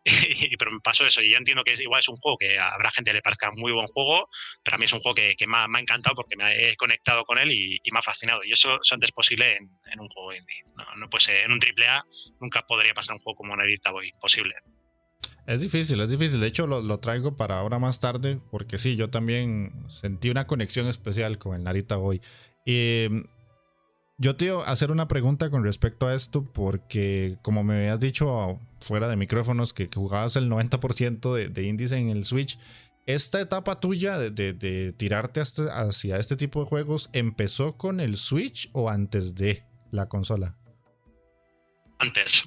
pero 0.60 0.72
me 0.72 0.80
pasó 0.80 1.06
eso 1.06 1.22
y 1.22 1.32
yo 1.32 1.38
entiendo 1.38 1.64
que 1.64 1.74
igual 1.82 2.00
es 2.00 2.08
un 2.08 2.18
juego 2.18 2.38
que 2.38 2.60
habrá 2.60 2.92
gente 2.92 3.12
que 3.12 3.16
le 3.16 3.22
parezca 3.22 3.52
muy 3.52 3.72
buen 3.78 3.88
juego, 3.88 4.30
pero 4.64 4.76
a 4.76 4.78
mí 4.78 4.86
es 4.86 4.94
un 4.94 5.00
juego 5.00 5.16
que, 5.16 5.48
me, 5.48 5.58
ha, 5.58 5.66
encantado 5.80 6.16
porque 6.16 6.36
me 6.36 6.70
he 6.70 6.76
conectado 6.76 7.24
con 7.24 7.38
él 7.38 7.52
y, 7.52 7.80
me 7.92 8.00
ha 8.00 8.02
fascinado. 8.02 8.44
Y 8.44 8.52
eso, 8.52 8.80
eso 8.82 8.96
antes 8.96 9.12
posible 9.12 9.56
en, 9.56 10.00
un 10.00 10.10
juego 10.10 10.34
indie. 10.34 10.64
No, 10.98 11.10
pues 11.10 11.30
en 11.30 11.52
un 11.52 11.60
AAA 11.60 12.06
nunca 12.40 12.66
podría 12.68 12.94
pasar 12.94 13.16
un 13.16 13.22
juego 13.22 13.38
como 13.38 13.56
Narita 13.56 13.92
Boy, 13.92 14.10
imposible. 14.14 14.54
Es 15.48 15.62
difícil, 15.62 16.00
es 16.02 16.10
difícil. 16.10 16.42
De 16.42 16.48
hecho, 16.48 16.68
lo, 16.68 17.00
traigo 17.00 17.38
para 17.38 17.60
ahora 17.60 17.80
más 17.80 18.02
tarde, 18.02 18.40
porque 18.52 18.78
sí, 18.78 18.98
yo 18.98 19.10
también 19.10 19.86
sentí 19.88 20.30
una 20.30 20.46
conexión 20.46 20.88
especial 20.88 21.38
con 21.38 21.56
el 21.56 21.64
Narita 21.64 21.96
Boy. 21.96 22.22
Y 22.66 23.08
mm, 23.10 23.24
yo 24.18 24.36
te 24.36 24.46
iba 24.46 24.62
a 24.62 24.72
hacer 24.72 24.92
una 24.92 25.08
pregunta 25.08 25.50
con 25.50 25.64
respecto 25.64 26.08
a 26.08 26.14
esto, 26.14 26.44
porque 26.52 27.38
como 27.44 27.64
me 27.64 27.78
habías 27.78 28.02
dicho 28.02 28.60
fuera 28.82 29.08
de 29.08 29.16
micrófonos 29.16 29.74
que, 29.74 29.88
jugabas 29.94 30.36
el 30.36 30.50
90% 30.50 31.34
de, 31.34 31.48
de 31.48 31.64
indies 31.64 31.94
en 31.94 32.10
el 32.10 32.26
Switch, 32.26 32.60
esta 33.08 33.40
etapa 33.40 33.80
tuya 33.80 34.18
de, 34.18 34.94
tirarte 34.94 35.42
hacia 35.42 36.18
este 36.18 36.36
tipo 36.36 36.60
de 36.62 36.70
juegos 36.70 37.10
empezó 37.14 37.78
con 37.78 38.00
el 38.00 38.18
Switch 38.18 38.70
o 38.74 38.90
antes 38.90 39.34
de 39.34 39.64
la 39.92 40.08
consola? 40.10 40.56
Antes. 42.00 42.44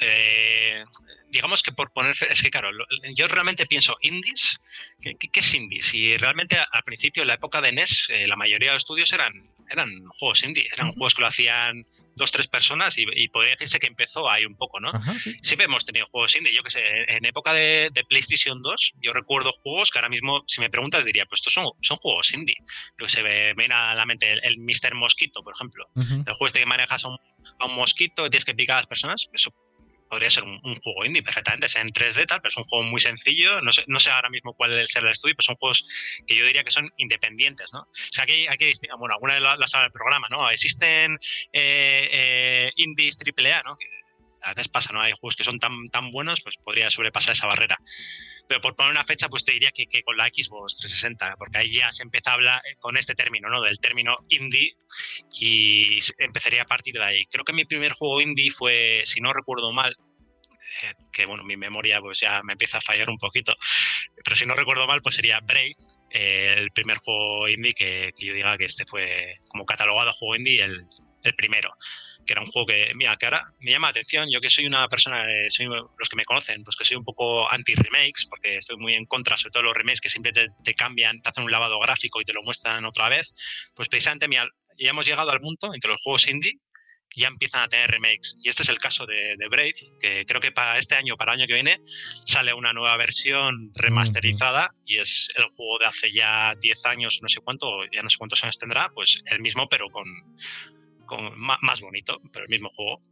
Eh, 0.00 0.84
digamos 1.30 1.62
que 1.62 1.72
por 1.72 1.90
poner. 1.92 2.14
Es 2.28 2.42
que, 2.42 2.50
claro, 2.50 2.70
yo 3.14 3.26
realmente 3.26 3.66
pienso 3.66 3.96
indies. 4.02 4.60
¿Qué, 5.00 5.16
es 5.32 5.54
indies? 5.54 5.94
Y 5.94 6.16
realmente 6.18 6.56
al 6.58 6.82
principio, 6.84 7.22
en 7.22 7.28
la 7.28 7.34
época 7.34 7.60
de 7.60 7.72
NES, 7.72 8.08
eh, 8.10 8.28
la 8.28 8.36
mayoría 8.36 8.68
de 8.68 8.74
los 8.74 8.82
estudios 8.82 9.12
eran, 9.12 9.32
eran 9.70 10.04
juegos 10.18 10.44
indie. 10.44 10.68
Eran 10.72 10.92
juegos 10.92 11.14
que 11.14 11.22
lo 11.22 11.28
hacían 11.28 11.86
dos, 12.20 12.30
tres 12.30 12.46
personas 12.46 12.96
y, 12.98 13.28
podría 13.28 13.52
decirse 13.52 13.78
que 13.78 13.86
empezó 13.86 14.30
ahí 14.30 14.44
un 14.44 14.54
poco, 14.54 14.78
¿no? 14.78 14.92
Siempre 15.42 15.64
hemos 15.64 15.84
tenido 15.84 16.06
juegos 16.06 16.36
indie, 16.36 16.54
yo 16.54 16.62
que 16.62 16.70
sé, 16.70 16.82
en 17.08 17.24
época 17.24 17.52
de, 17.52 17.90
PlayStation 18.08 18.60
2, 18.62 18.92
yo 19.00 19.12
recuerdo 19.12 19.52
juegos 19.52 19.90
que 19.90 19.98
ahora 19.98 20.08
mismo, 20.08 20.44
si 20.46 20.60
me 20.60 20.70
preguntas, 20.70 21.04
diría, 21.04 21.24
pues 21.26 21.40
estos 21.40 21.52
son, 21.52 21.66
son 21.80 21.96
juegos 21.96 22.32
indie. 22.32 22.56
Lo 22.96 23.06
que 23.06 23.12
se 23.12 23.22
ve, 23.22 23.54
viene 23.56 23.74
a 23.74 23.94
la 23.94 24.04
mente 24.04 24.30
el, 24.30 24.58
Mr. 24.58 24.94
Mosquito, 24.94 25.42
por 25.42 25.54
ejemplo. 25.54 25.88
El 25.96 26.24
juego 26.24 26.46
este 26.46 26.60
que 26.60 26.66
manejas 26.66 27.04
a 27.04 27.08
un, 27.08 27.18
a 27.58 27.66
un 27.66 27.74
mosquito, 27.74 28.28
tienes 28.28 28.44
que 28.44 28.54
picar 28.54 28.74
a 28.74 28.80
las 28.80 28.86
personas, 28.86 29.28
eso 29.32 29.52
podría 30.10 30.28
ser 30.28 30.42
un, 30.42 30.60
juego 30.82 31.04
indie 31.04 31.22
perfectamente, 31.22 31.68
sea 31.68 31.82
en 31.82 31.88
3D 31.88 32.26
tal, 32.26 32.42
pero 32.42 32.50
es 32.50 32.56
un 32.56 32.64
juego 32.64 32.84
muy 32.84 33.00
sencillo. 33.00 33.62
No 33.62 33.70
sé, 33.70 33.84
no 33.86 34.00
sé 34.00 34.10
ahora 34.10 34.28
mismo 34.28 34.54
cuál 34.54 34.78
es 34.78 34.94
el 34.96 35.08
estudio, 35.08 35.34
pero 35.36 35.44
son 35.44 35.56
juegos 35.56 35.86
que 36.26 36.36
yo 36.36 36.44
diría 36.44 36.64
que 36.64 36.70
son 36.70 36.90
independientes, 36.96 37.72
¿no? 37.72 37.82
O 37.82 38.12
sea, 38.12 38.24
aquí 38.24 38.46
hay 38.48 38.56
que 38.56 38.72
bueno, 38.98 39.14
alguna 39.14 39.34
de 39.34 39.40
las 39.40 39.70
del 39.70 39.92
programa, 39.92 40.26
¿no? 40.28 40.50
Existen 40.50 41.14
eh, 41.52 42.08
eh, 42.12 42.72
indies 42.76 43.16
AAA, 43.16 43.62
¿no? 43.62 43.76
A 44.42 44.54
veces 44.54 44.68
pasa, 44.68 44.92
¿no? 44.92 45.00
Hay 45.00 45.12
juegos 45.12 45.36
que 45.36 45.44
son 45.44 45.58
tan, 45.58 45.84
tan 45.86 46.10
buenos, 46.10 46.40
pues 46.42 46.56
podría 46.56 46.90
sobrepasar 46.90 47.32
esa 47.32 47.46
barrera. 47.46 47.78
Pero 48.48 48.60
por 48.60 48.74
poner 48.74 48.92
una 48.92 49.04
fecha, 49.04 49.28
pues 49.28 49.44
te 49.44 49.52
diría 49.52 49.70
que, 49.70 49.86
que, 49.86 50.02
con 50.02 50.16
la 50.16 50.26
Xbox 50.28 50.76
360, 50.76 51.36
porque 51.36 51.58
ahí 51.58 51.72
ya 51.72 51.92
se 51.92 52.02
empieza 52.02 52.30
a 52.30 52.34
hablar 52.34 52.62
con 52.78 52.96
este 52.96 53.14
término, 53.14 53.48
¿no? 53.48 53.60
Del 53.60 53.78
término 53.78 54.16
indie 54.28 54.76
y 55.32 55.98
empezaría 56.18 56.62
a 56.62 56.66
partir 56.66 56.94
de 56.94 57.04
ahí. 57.04 57.26
Creo 57.26 57.44
que 57.44 57.52
mi 57.52 57.64
primer 57.64 57.92
juego 57.92 58.20
indie 58.20 58.50
fue, 58.50 59.02
si 59.04 59.20
no 59.20 59.32
recuerdo 59.32 59.72
mal, 59.72 59.96
eh, 60.82 60.94
que 61.12 61.26
bueno, 61.26 61.44
mi 61.44 61.56
memoria 61.56 62.00
pues 62.00 62.20
ya 62.20 62.42
me 62.42 62.52
empieza 62.52 62.78
a 62.78 62.80
fallar 62.80 63.10
un 63.10 63.18
poquito, 63.18 63.52
pero 64.24 64.36
si 64.36 64.46
no 64.46 64.54
recuerdo 64.54 64.86
mal, 64.86 65.02
pues 65.02 65.16
sería 65.16 65.40
Brave, 65.40 65.74
eh, 66.10 66.54
el 66.56 66.70
primer 66.70 66.98
juego 66.98 67.48
indie 67.48 67.74
que, 67.74 68.12
que, 68.16 68.26
yo 68.26 68.34
diga 68.34 68.56
que 68.56 68.64
este 68.64 68.86
fue 68.86 69.38
como 69.48 69.66
catalogado 69.66 70.12
juego 70.12 70.36
indie 70.36 70.62
el, 70.62 70.86
el 71.24 71.34
primero 71.34 71.74
que 72.26 72.32
era 72.32 72.42
un 72.42 72.48
juego 72.48 72.66
que, 72.66 72.92
mira, 72.94 73.16
que 73.16 73.26
ahora 73.26 73.42
me 73.60 73.70
llama 73.70 73.88
la 73.88 73.90
atención, 73.90 74.28
yo 74.30 74.40
que 74.40 74.50
soy 74.50 74.66
una 74.66 74.88
persona, 74.88 75.24
soy 75.48 75.66
los 75.66 76.08
que 76.08 76.16
me 76.16 76.24
conocen, 76.24 76.62
pues 76.64 76.76
que 76.76 76.84
soy 76.84 76.96
un 76.96 77.04
poco 77.04 77.50
anti-remakes, 77.50 78.26
porque 78.26 78.56
estoy 78.56 78.76
muy 78.76 78.94
en 78.94 79.06
contra, 79.06 79.36
sobre 79.36 79.52
todo 79.52 79.62
los 79.64 79.74
remakes 79.74 80.00
que 80.00 80.08
siempre 80.08 80.32
te, 80.32 80.74
cambian, 80.74 81.20
te 81.20 81.28
hacen 81.28 81.44
un 81.44 81.50
lavado 81.50 81.78
gráfico 81.80 82.20
y 82.20 82.24
te 82.24 82.32
lo 82.32 82.42
muestran 82.42 82.84
otra 82.84 83.08
vez, 83.08 83.32
pues 83.74 83.88
precisamente, 83.88 84.28
mira, 84.28 84.48
ya 84.78 84.90
hemos 84.90 85.06
llegado 85.06 85.30
al 85.30 85.40
punto 85.40 85.74
en 85.74 85.80
que 85.80 85.88
los 85.88 86.00
juegos 86.02 86.28
indie 86.28 86.58
ya 87.16 87.28
empiezan 87.28 87.64
a 87.64 87.68
tener 87.68 87.90
remakes. 87.90 88.36
Y 88.42 88.48
este 88.48 88.62
es 88.62 88.68
el 88.68 88.78
caso 88.78 89.04
de, 89.06 89.36
Brave, 89.50 89.74
que 90.00 90.24
creo 90.26 90.40
que 90.40 90.52
para 90.52 90.78
este 90.78 90.94
año, 90.94 91.16
para 91.16 91.32
el 91.32 91.40
año 91.40 91.46
que 91.48 91.54
viene, 91.54 91.80
sale 92.24 92.54
una 92.54 92.72
nueva 92.72 92.96
versión 92.96 93.72
remasterizada 93.74 94.74
y 94.86 94.98
es 94.98 95.28
el 95.36 95.44
juego 95.56 95.78
de 95.78 95.86
hace 95.86 96.12
ya 96.12 96.52
10 96.60 96.86
años, 96.86 97.18
no 97.22 97.28
sé 97.28 97.40
cuánto, 97.40 97.84
ya 97.92 98.02
no 98.02 98.10
sé 98.10 98.16
cuántos 98.16 98.42
años 98.44 98.58
tendrá, 98.58 98.90
pues 98.94 99.22
el 99.26 99.40
mismo, 99.40 99.68
pero 99.68 99.90
con, 99.90 100.06
más 101.36 101.80
bonito, 101.80 102.18
pero 102.32 102.44
el 102.44 102.50
mismo 102.50 102.70
juego. 102.70 103.02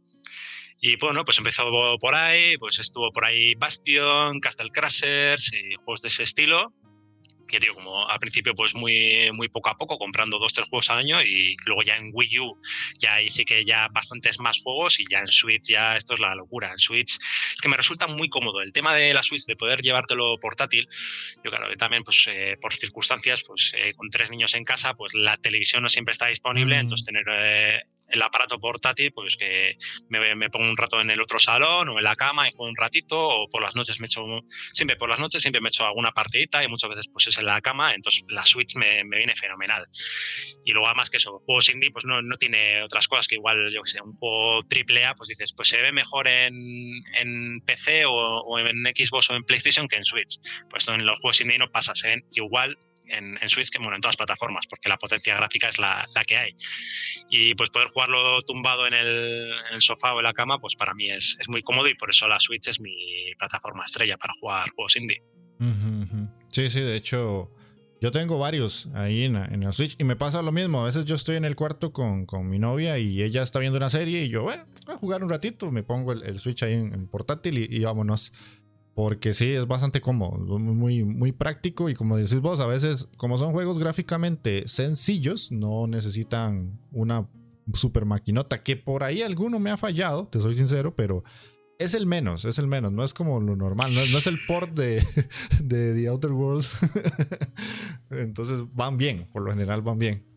Y 0.81 0.95
bueno, 0.95 1.25
pues 1.25 1.37
empezó 1.37 1.69
por 1.99 2.15
ahí, 2.15 2.57
pues 2.57 2.79
estuvo 2.79 3.11
por 3.11 3.25
ahí 3.25 3.53
Bastion, 3.55 4.39
Castle 4.39 4.69
Crashers 4.71 5.51
y 5.53 5.75
juegos 5.75 6.01
de 6.01 6.07
ese 6.07 6.23
estilo 6.23 6.73
que 7.49 7.59
digo, 7.59 7.75
como 7.75 8.07
al 8.07 8.19
principio 8.19 8.53
pues 8.55 8.75
muy, 8.75 9.31
muy 9.33 9.49
poco 9.49 9.69
a 9.69 9.77
poco, 9.77 9.97
comprando 9.97 10.39
dos, 10.39 10.53
tres 10.53 10.67
juegos 10.69 10.89
al 10.89 10.99
año 10.99 11.21
y 11.21 11.57
luego 11.65 11.83
ya 11.83 11.97
en 11.97 12.11
Wii 12.13 12.39
U 12.39 12.61
ya 12.97 13.15
ahí 13.15 13.29
sí 13.29 13.45
que 13.45 13.65
ya 13.65 13.87
bastantes 13.89 14.39
más 14.39 14.61
juegos 14.61 14.99
y 14.99 15.05
ya 15.09 15.19
en 15.19 15.27
Switch 15.27 15.67
ya 15.67 15.97
esto 15.97 16.13
es 16.13 16.19
la 16.19 16.35
locura. 16.35 16.71
En 16.71 16.77
Switch 16.77 17.17
es 17.17 17.61
que 17.61 17.69
me 17.69 17.77
resulta 17.77 18.07
muy 18.07 18.29
cómodo. 18.29 18.61
El 18.61 18.71
tema 18.71 18.93
de 18.95 19.13
la 19.13 19.23
Switch, 19.23 19.45
de 19.45 19.55
poder 19.55 19.81
llevártelo 19.81 20.37
portátil, 20.39 20.87
yo 21.43 21.51
claro, 21.51 21.75
también 21.75 22.03
pues 22.03 22.25
eh, 22.27 22.57
por 22.61 22.73
circunstancias, 22.73 23.43
pues 23.45 23.73
eh, 23.75 23.91
con 23.95 24.09
tres 24.09 24.29
niños 24.29 24.53
en 24.53 24.63
casa, 24.63 24.93
pues 24.93 25.13
la 25.13 25.37
televisión 25.37 25.83
no 25.83 25.89
siempre 25.89 26.11
está 26.11 26.27
disponible, 26.27 26.77
entonces 26.77 27.05
tener 27.05 27.25
eh, 27.29 27.83
el 28.09 28.21
aparato 28.21 28.59
portátil, 28.59 29.11
pues 29.11 29.37
que 29.37 29.75
me, 30.09 30.35
me, 30.35 30.49
pongo 30.49 30.69
un 30.69 30.77
rato 30.77 30.99
en 30.99 31.09
el 31.09 31.21
otro 31.21 31.39
salón 31.39 31.89
o 31.89 31.97
en 31.97 32.03
la 32.03 32.15
cama 32.15 32.47
y 32.47 32.51
juego 32.51 32.69
un 32.69 32.75
ratito 32.75 33.17
o 33.17 33.49
por 33.49 33.61
las 33.61 33.75
noches 33.75 33.99
me 33.99 34.07
echo, 34.07 34.23
siempre 34.73 34.95
por 34.97 35.09
las 35.09 35.19
noches 35.19 35.41
siempre 35.41 35.61
me 35.61 35.69
echo 35.69 35.85
alguna 35.85 36.11
partidita 36.11 36.63
y 36.63 36.67
muchas 36.67 36.89
veces 36.89 37.05
pues 37.11 37.27
es 37.27 37.37
en 37.37 37.45
la 37.45 37.61
cama, 37.61 37.93
entonces 37.93 38.23
la 38.29 38.45
Switch 38.45 38.75
me, 38.75 39.03
me 39.03 39.17
viene 39.17 39.35
fenomenal. 39.35 39.85
Y 40.65 40.71
luego 40.71 40.87
además 40.87 41.09
que 41.09 41.17
eso, 41.17 41.41
juegos 41.45 41.69
indie 41.69 41.91
pues 41.91 42.05
no, 42.05 42.21
no 42.21 42.37
tiene 42.37 42.83
otras 42.83 43.07
cosas 43.07 43.27
que 43.27 43.35
igual, 43.35 43.71
yo 43.73 43.81
que 43.81 43.91
sé, 43.91 44.01
un 44.01 44.13
juego 44.13 44.63
triple 44.67 45.05
A, 45.05 45.15
pues 45.15 45.29
dices, 45.29 45.53
pues 45.53 45.69
se 45.69 45.81
ve 45.81 45.91
mejor 45.91 46.27
en, 46.27 46.53
en 47.19 47.61
PC 47.65 48.05
o, 48.05 48.11
o, 48.11 48.59
en 48.59 48.83
Xbox 48.85 49.29
o 49.29 49.35
en 49.35 49.43
PlayStation 49.43 49.87
que 49.87 49.97
en 49.97 50.05
Switch. 50.05 50.39
Pues 50.69 50.87
en 50.87 51.05
los 51.05 51.19
juegos 51.19 51.41
indie 51.41 51.57
no 51.57 51.71
pasa, 51.71 51.95
se 51.95 52.09
ven 52.09 52.25
igual 52.31 52.77
en, 53.09 53.37
en, 53.41 53.49
Switch 53.49 53.69
que 53.69 53.79
bueno, 53.79 53.95
en 53.95 54.01
todas 54.01 54.13
las 54.13 54.17
plataformas, 54.17 54.65
porque 54.67 54.89
la 54.89 54.97
potencia 54.97 55.35
gráfica 55.35 55.69
es 55.69 55.77
la, 55.77 56.07
la 56.13 56.23
que 56.23 56.37
hay. 56.37 56.55
Y 57.29 57.55
pues 57.55 57.69
poder 57.69 57.89
jugarlo 57.89 58.41
tumbado 58.41 58.87
en 58.87 58.93
el, 58.93 59.51
en 59.69 59.75
el, 59.75 59.81
sofá 59.81 60.13
o 60.13 60.19
en 60.19 60.23
la 60.23 60.33
cama, 60.33 60.59
pues 60.59 60.75
para 60.75 60.93
mí 60.93 61.09
es, 61.09 61.37
es, 61.39 61.49
muy 61.49 61.61
cómodo 61.61 61.87
y 61.87 61.95
por 61.95 62.09
eso 62.09 62.27
la 62.27 62.39
Switch 62.39 62.67
es 62.67 62.79
mi 62.79 63.33
plataforma 63.37 63.83
estrella 63.85 64.17
para 64.17 64.33
jugar 64.39 64.69
juegos 64.71 64.95
indie. 64.95 65.21
Sí, 66.51 66.69
sí, 66.69 66.79
de 66.79 66.95
hecho, 66.95 67.51
yo 68.01 68.11
tengo 68.11 68.39
varios 68.39 68.87
ahí 68.93 69.25
en, 69.25 69.35
en, 69.35 69.61
la 69.61 69.73
Switch 69.73 69.95
y 69.99 70.05
me 70.05 70.15
pasa 70.15 70.41
lo 70.41 70.53
mismo. 70.53 70.81
A 70.81 70.85
veces 70.85 71.03
yo 71.03 71.15
estoy 71.15 71.35
en 71.35 71.43
el 71.43 71.57
cuarto 71.57 71.91
con, 71.91 72.25
con 72.25 72.47
mi 72.47 72.57
novia 72.57 72.97
y 72.97 73.21
ella 73.21 73.43
está 73.43 73.59
viendo 73.59 73.77
una 73.77 73.89
serie 73.89 74.23
y 74.23 74.29
yo, 74.29 74.43
bueno, 74.43 74.65
voy 74.85 74.95
a 74.95 74.97
jugar 74.97 75.23
un 75.23 75.29
ratito, 75.29 75.69
me 75.69 75.83
pongo 75.83 76.13
el, 76.13 76.23
el 76.23 76.39
Switch 76.39 76.63
ahí 76.63 76.73
en, 76.73 76.93
en 76.93 77.07
portátil 77.07 77.57
y, 77.57 77.67
y, 77.69 77.83
vámonos. 77.83 78.31
Porque 78.99 79.33
sí, 79.33 79.51
es 79.51 79.65
bastante 79.65 80.01
cómodo, 80.01 80.59
muy, 80.59 81.05
muy 81.05 81.31
práctico 81.31 81.89
y 81.89 81.93
como 81.93 82.17
decís 82.17 82.41
vos, 82.41 82.59
a 82.59 82.67
veces 82.67 83.07
como 83.15 83.37
son 83.37 83.53
juegos 83.53 83.79
gráficamente 83.79 84.67
sencillos, 84.67 85.53
no 85.53 85.87
necesitan 85.87 86.77
una 86.91 87.25
super 87.73 88.03
maquinota, 88.03 88.61
que 88.61 88.75
por 88.75 89.05
ahí 89.05 89.21
alguno 89.21 89.57
me 89.57 89.71
ha 89.71 89.77
fallado, 89.77 90.27
te 90.27 90.41
soy 90.41 90.53
sincero, 90.53 90.97
pero 90.97 91.23
es 91.77 91.93
el 91.93 92.07
menos, 92.07 92.43
es 92.43 92.59
el 92.59 92.67
menos, 92.67 92.91
no 92.91 93.05
es 93.05 93.13
como 93.13 93.39
lo 93.39 93.55
normal, 93.55 93.95
no 93.95 94.01
es, 94.01 94.27
el 94.27 94.37
port 94.45 94.73
de 94.77 95.01
The 95.63 96.07
Outer 96.09 96.33
Worlds. 96.33 96.77
Entonces 98.11 98.63
van 98.73 98.97
bien, 98.97 99.29
por 99.31 99.43
lo 99.43 99.51
general 99.51 99.81
van 99.81 99.97
bien. 99.97 100.28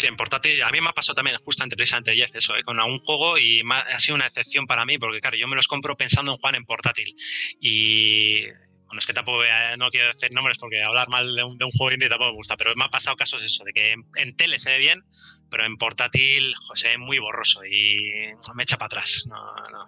Sí, 0.00 0.06
en 0.06 0.16
portátil, 0.16 0.62
a 0.62 0.70
mí 0.70 0.80
me 0.80 0.88
ha 0.88 0.92
pasado 0.92 1.16
también 1.16 1.36
justamente 1.44 1.76
precisamente 1.76 2.14
Jeff 2.14 2.34
eso, 2.34 2.56
¿eh? 2.56 2.62
con 2.62 2.80
algún 2.80 3.00
juego 3.00 3.36
y 3.36 3.60
ha 3.70 3.98
sido 3.98 4.14
una 4.14 4.28
excepción 4.28 4.66
para 4.66 4.86
mí 4.86 4.96
porque 4.96 5.20
claro, 5.20 5.36
yo 5.36 5.46
me 5.46 5.56
los 5.56 5.68
compro 5.68 5.94
pensando 5.94 6.32
en 6.32 6.38
jugar 6.38 6.56
en 6.56 6.64
portátil 6.64 7.14
y 7.60 8.40
bueno, 8.86 8.98
es 8.98 9.04
que 9.04 9.12
tampoco 9.12 9.42
no 9.76 9.90
quiero 9.90 10.06
decir 10.06 10.32
nombres 10.32 10.56
porque 10.56 10.82
hablar 10.82 11.10
mal 11.10 11.36
de 11.36 11.44
un, 11.44 11.58
de 11.58 11.66
un, 11.66 11.70
juego 11.72 11.92
indie 11.92 12.08
tampoco 12.08 12.30
me 12.30 12.36
gusta, 12.36 12.56
pero 12.56 12.74
me 12.76 12.84
ha 12.84 12.88
pasado 12.88 13.14
casos 13.14 13.42
eso, 13.42 13.62
de 13.62 13.74
que 13.74 13.94
en, 14.16 14.36
tele 14.36 14.58
se 14.58 14.70
ve 14.70 14.78
bien, 14.78 15.04
pero 15.50 15.66
en 15.66 15.76
portátil, 15.76 16.54
José, 16.66 16.92
es 16.92 16.98
muy 16.98 17.18
borroso 17.18 17.62
y 17.62 18.32
me 18.54 18.62
echa 18.62 18.78
para 18.78 18.86
atrás. 18.86 19.26
No, 19.28 19.36
no. 19.70 19.86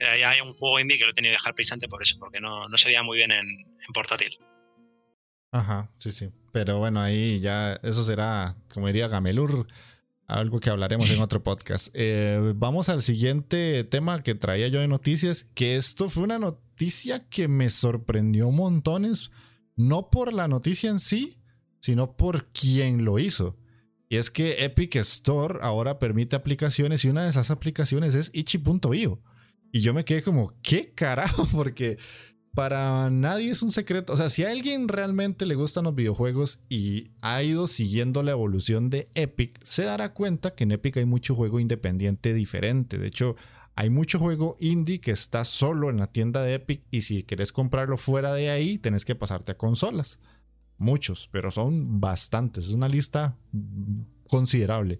Hay 0.00 0.40
un 0.40 0.54
juego 0.54 0.80
indie 0.80 0.98
que 0.98 1.04
lo 1.04 1.10
he 1.12 1.14
tenido 1.14 1.30
que 1.30 1.38
dejar 1.38 1.54
precisamente 1.54 1.86
por 1.86 2.02
eso, 2.02 2.18
porque 2.18 2.40
no, 2.40 2.68
no 2.68 2.76
se 2.76 2.88
veía 2.88 3.04
muy 3.04 3.16
bien 3.16 3.30
en, 3.30 3.46
en 3.48 3.92
portátil. 3.94 4.36
Ajá, 5.56 5.90
sí, 5.96 6.12
sí. 6.12 6.28
Pero 6.52 6.78
bueno, 6.78 7.00
ahí 7.00 7.40
ya, 7.40 7.74
eso 7.82 8.04
será, 8.04 8.56
como 8.72 8.88
diría 8.88 9.08
Gamelur, 9.08 9.66
algo 10.26 10.60
que 10.60 10.68
hablaremos 10.68 11.10
en 11.10 11.22
otro 11.22 11.42
podcast. 11.42 11.88
Eh, 11.94 12.52
vamos 12.54 12.90
al 12.90 13.00
siguiente 13.00 13.84
tema 13.84 14.22
que 14.22 14.34
traía 14.34 14.68
yo 14.68 14.80
de 14.80 14.88
noticias, 14.88 15.44
que 15.54 15.76
esto 15.76 16.10
fue 16.10 16.24
una 16.24 16.38
noticia 16.38 17.26
que 17.28 17.48
me 17.48 17.70
sorprendió 17.70 18.50
montones, 18.50 19.30
no 19.76 20.10
por 20.10 20.34
la 20.34 20.46
noticia 20.46 20.90
en 20.90 21.00
sí, 21.00 21.38
sino 21.80 22.16
por 22.18 22.48
quien 22.48 23.06
lo 23.06 23.18
hizo. 23.18 23.56
Y 24.10 24.16
es 24.16 24.30
que 24.30 24.62
Epic 24.62 24.96
Store 24.96 25.60
ahora 25.62 25.98
permite 25.98 26.36
aplicaciones 26.36 27.02
y 27.04 27.08
una 27.08 27.24
de 27.24 27.30
esas 27.30 27.50
aplicaciones 27.50 28.14
es 28.14 28.30
itchy.io. 28.34 29.22
Y 29.72 29.80
yo 29.80 29.94
me 29.94 30.04
quedé 30.04 30.22
como, 30.22 30.52
¿qué 30.62 30.92
carajo? 30.94 31.46
Porque 31.52 31.96
para 32.56 33.10
nadie 33.10 33.50
es 33.50 33.62
un 33.62 33.70
secreto. 33.70 34.14
O 34.14 34.16
sea, 34.16 34.30
si 34.30 34.42
a 34.42 34.50
alguien 34.50 34.88
realmente 34.88 35.44
le 35.44 35.56
gustan 35.56 35.84
los 35.84 35.94
videojuegos 35.94 36.58
y 36.70 37.10
ha 37.20 37.42
ido 37.42 37.68
siguiendo 37.68 38.22
la 38.22 38.30
evolución 38.30 38.88
de 38.88 39.10
Epic, 39.14 39.62
se 39.62 39.82
dará 39.84 40.14
cuenta 40.14 40.54
que 40.54 40.64
en 40.64 40.72
Epic 40.72 40.96
hay 40.96 41.04
mucho 41.04 41.34
juego 41.34 41.60
independiente 41.60 42.32
diferente. 42.32 42.96
De 42.96 43.08
hecho, 43.08 43.36
hay 43.74 43.90
mucho 43.90 44.18
juego 44.18 44.56
indie 44.58 45.02
que 45.02 45.10
está 45.10 45.44
solo 45.44 45.90
en 45.90 45.98
la 45.98 46.06
tienda 46.06 46.42
de 46.42 46.54
Epic 46.54 46.80
y 46.90 47.02
si 47.02 47.24
querés 47.24 47.52
comprarlo 47.52 47.98
fuera 47.98 48.32
de 48.32 48.48
ahí, 48.48 48.78
tenés 48.78 49.04
que 49.04 49.14
pasarte 49.14 49.52
a 49.52 49.58
consolas. 49.58 50.18
Muchos, 50.78 51.28
pero 51.30 51.50
son 51.50 52.00
bastantes. 52.00 52.68
Es 52.68 52.72
una 52.72 52.88
lista 52.88 53.36
considerable. 54.30 54.98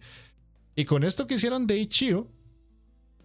Y 0.75 0.85
con 0.85 1.05
esto 1.05 1.27
que 1.27 1.37
hicieron 1.37 1.67
de 1.67 1.79
Ichio, 1.79 2.29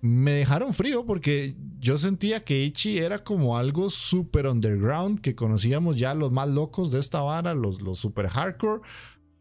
me 0.02 0.32
dejaron 0.32 0.74
frío 0.74 1.06
porque 1.06 1.56
yo 1.80 1.98
sentía 1.98 2.44
que 2.44 2.64
Ichi 2.64 2.98
era 2.98 3.24
como 3.24 3.58
algo 3.58 3.90
super 3.90 4.48
underground, 4.48 5.22
que 5.22 5.36
conocíamos 5.36 5.98
ya 5.98 6.14
los 6.16 6.32
más 6.32 6.50
locos 6.50 6.92
de 6.92 7.00
esta 7.00 7.22
vara, 7.22 7.54
los, 7.54 7.82
los 7.82 8.00
super 8.00 8.28
hardcore, 8.28 8.82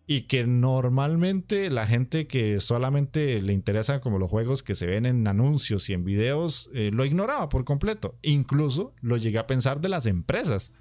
y 0.07 0.23
que 0.23 0.47
normalmente 0.47 1.71
la 1.71 1.87
gente 1.87 2.27
que 2.27 2.61
solamente 2.61 3.41
le 3.41 3.53
interesan 3.53 4.01
como 4.01 4.19
los 4.19 4.29
juegos 4.29 4.63
que 4.63 4.75
se 4.75 4.87
ven 4.87 5.07
en 5.07 5.27
anuncios 5.27 5.89
y 5.89 5.93
en 5.93 6.05
videos, 6.05 6.69
eh, 6.75 6.91
lo 6.93 7.05
ignoraba 7.05 7.49
por 7.49 7.65
completo. 7.65 8.19
Incluso 8.23 8.93
lo 9.01 9.17
llegué 9.17 9.39
a 9.39 9.47
pensar 9.47 9.81
de 9.81 9.89
las 9.89 10.07
empresas. 10.07 10.73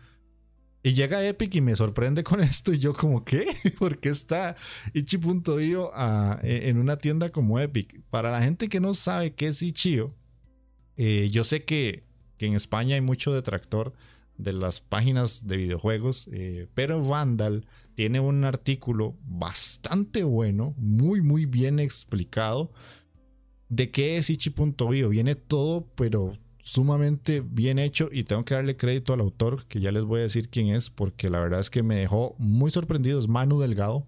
Y 0.81 0.93
llega 0.93 1.25
Epic 1.25 1.55
y 1.55 1.61
me 1.61 1.75
sorprende 1.75 2.23
con 2.23 2.39
esto. 2.41 2.73
Y 2.73 2.79
yo, 2.79 2.93
como, 2.93 3.23
¿qué? 3.23 3.47
¿Por 3.79 3.99
qué 3.99 4.09
está 4.09 4.55
Ichi.io 4.93 5.91
e, 6.43 6.69
en 6.69 6.77
una 6.77 6.97
tienda 6.97 7.29
como 7.29 7.59
Epic? 7.59 8.01
Para 8.09 8.31
la 8.31 8.41
gente 8.41 8.69
que 8.69 8.79
no 8.79 8.93
sabe 8.93 9.33
qué 9.33 9.47
es 9.47 9.61
Ichio, 9.61 10.15
eh, 10.97 11.29
yo 11.31 11.43
sé 11.43 11.63
que, 11.63 12.03
en 12.39 12.55
España 12.55 12.95
hay 12.95 13.01
mucho 13.01 13.33
detractor 13.33 13.93
de 14.37 14.53
las 14.53 14.79
páginas 14.79 15.45
de 15.45 15.57
videojuegos, 15.57 16.29
eh, 16.31 16.67
pero 16.73 17.03
Vandal 17.03 17.65
tiene 17.95 18.21
un 18.21 18.45
artículo 18.45 19.17
bastante 19.25 20.23
bueno, 20.23 20.73
muy, 20.77 21.21
muy 21.21 21.45
bien 21.45 21.79
explicado 21.79 22.71
de 23.67 23.91
qué 23.91 24.15
es 24.15 24.29
Ichi.io. 24.29 25.09
Viene 25.09 25.35
todo, 25.35 25.85
pero 25.95 26.37
sumamente 26.61 27.41
bien 27.41 27.79
hecho 27.79 28.09
y 28.11 28.23
tengo 28.23 28.45
que 28.45 28.53
darle 28.53 28.77
crédito 28.77 29.13
al 29.13 29.21
autor, 29.21 29.65
que 29.67 29.79
ya 29.79 29.91
les 29.91 30.03
voy 30.03 30.19
a 30.19 30.23
decir 30.23 30.49
quién 30.49 30.67
es, 30.67 30.89
porque 30.89 31.29
la 31.29 31.39
verdad 31.39 31.59
es 31.59 31.69
que 31.69 31.83
me 31.83 31.95
dejó 31.95 32.35
muy 32.37 32.71
sorprendido, 32.71 33.19
es 33.19 33.27
Manu 33.27 33.59
Delgado. 33.59 34.05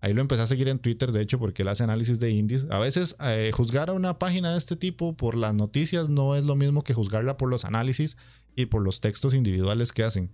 Ahí 0.00 0.14
lo 0.14 0.20
empecé 0.20 0.42
a 0.42 0.46
seguir 0.48 0.68
en 0.68 0.80
Twitter, 0.80 1.12
de 1.12 1.22
hecho, 1.22 1.38
porque 1.38 1.62
él 1.62 1.68
hace 1.68 1.84
análisis 1.84 2.18
de 2.18 2.30
indies. 2.30 2.66
A 2.70 2.80
veces 2.80 3.16
eh, 3.20 3.52
juzgar 3.54 3.88
a 3.88 3.92
una 3.92 4.18
página 4.18 4.50
de 4.50 4.58
este 4.58 4.74
tipo 4.74 5.16
por 5.16 5.36
las 5.36 5.54
noticias 5.54 6.08
no 6.08 6.34
es 6.34 6.44
lo 6.44 6.56
mismo 6.56 6.82
que 6.82 6.92
juzgarla 6.92 7.36
por 7.36 7.48
los 7.48 7.64
análisis 7.64 8.16
y 8.56 8.66
por 8.66 8.82
los 8.82 9.00
textos 9.00 9.32
individuales 9.32 9.92
que 9.92 10.02
hacen. 10.02 10.32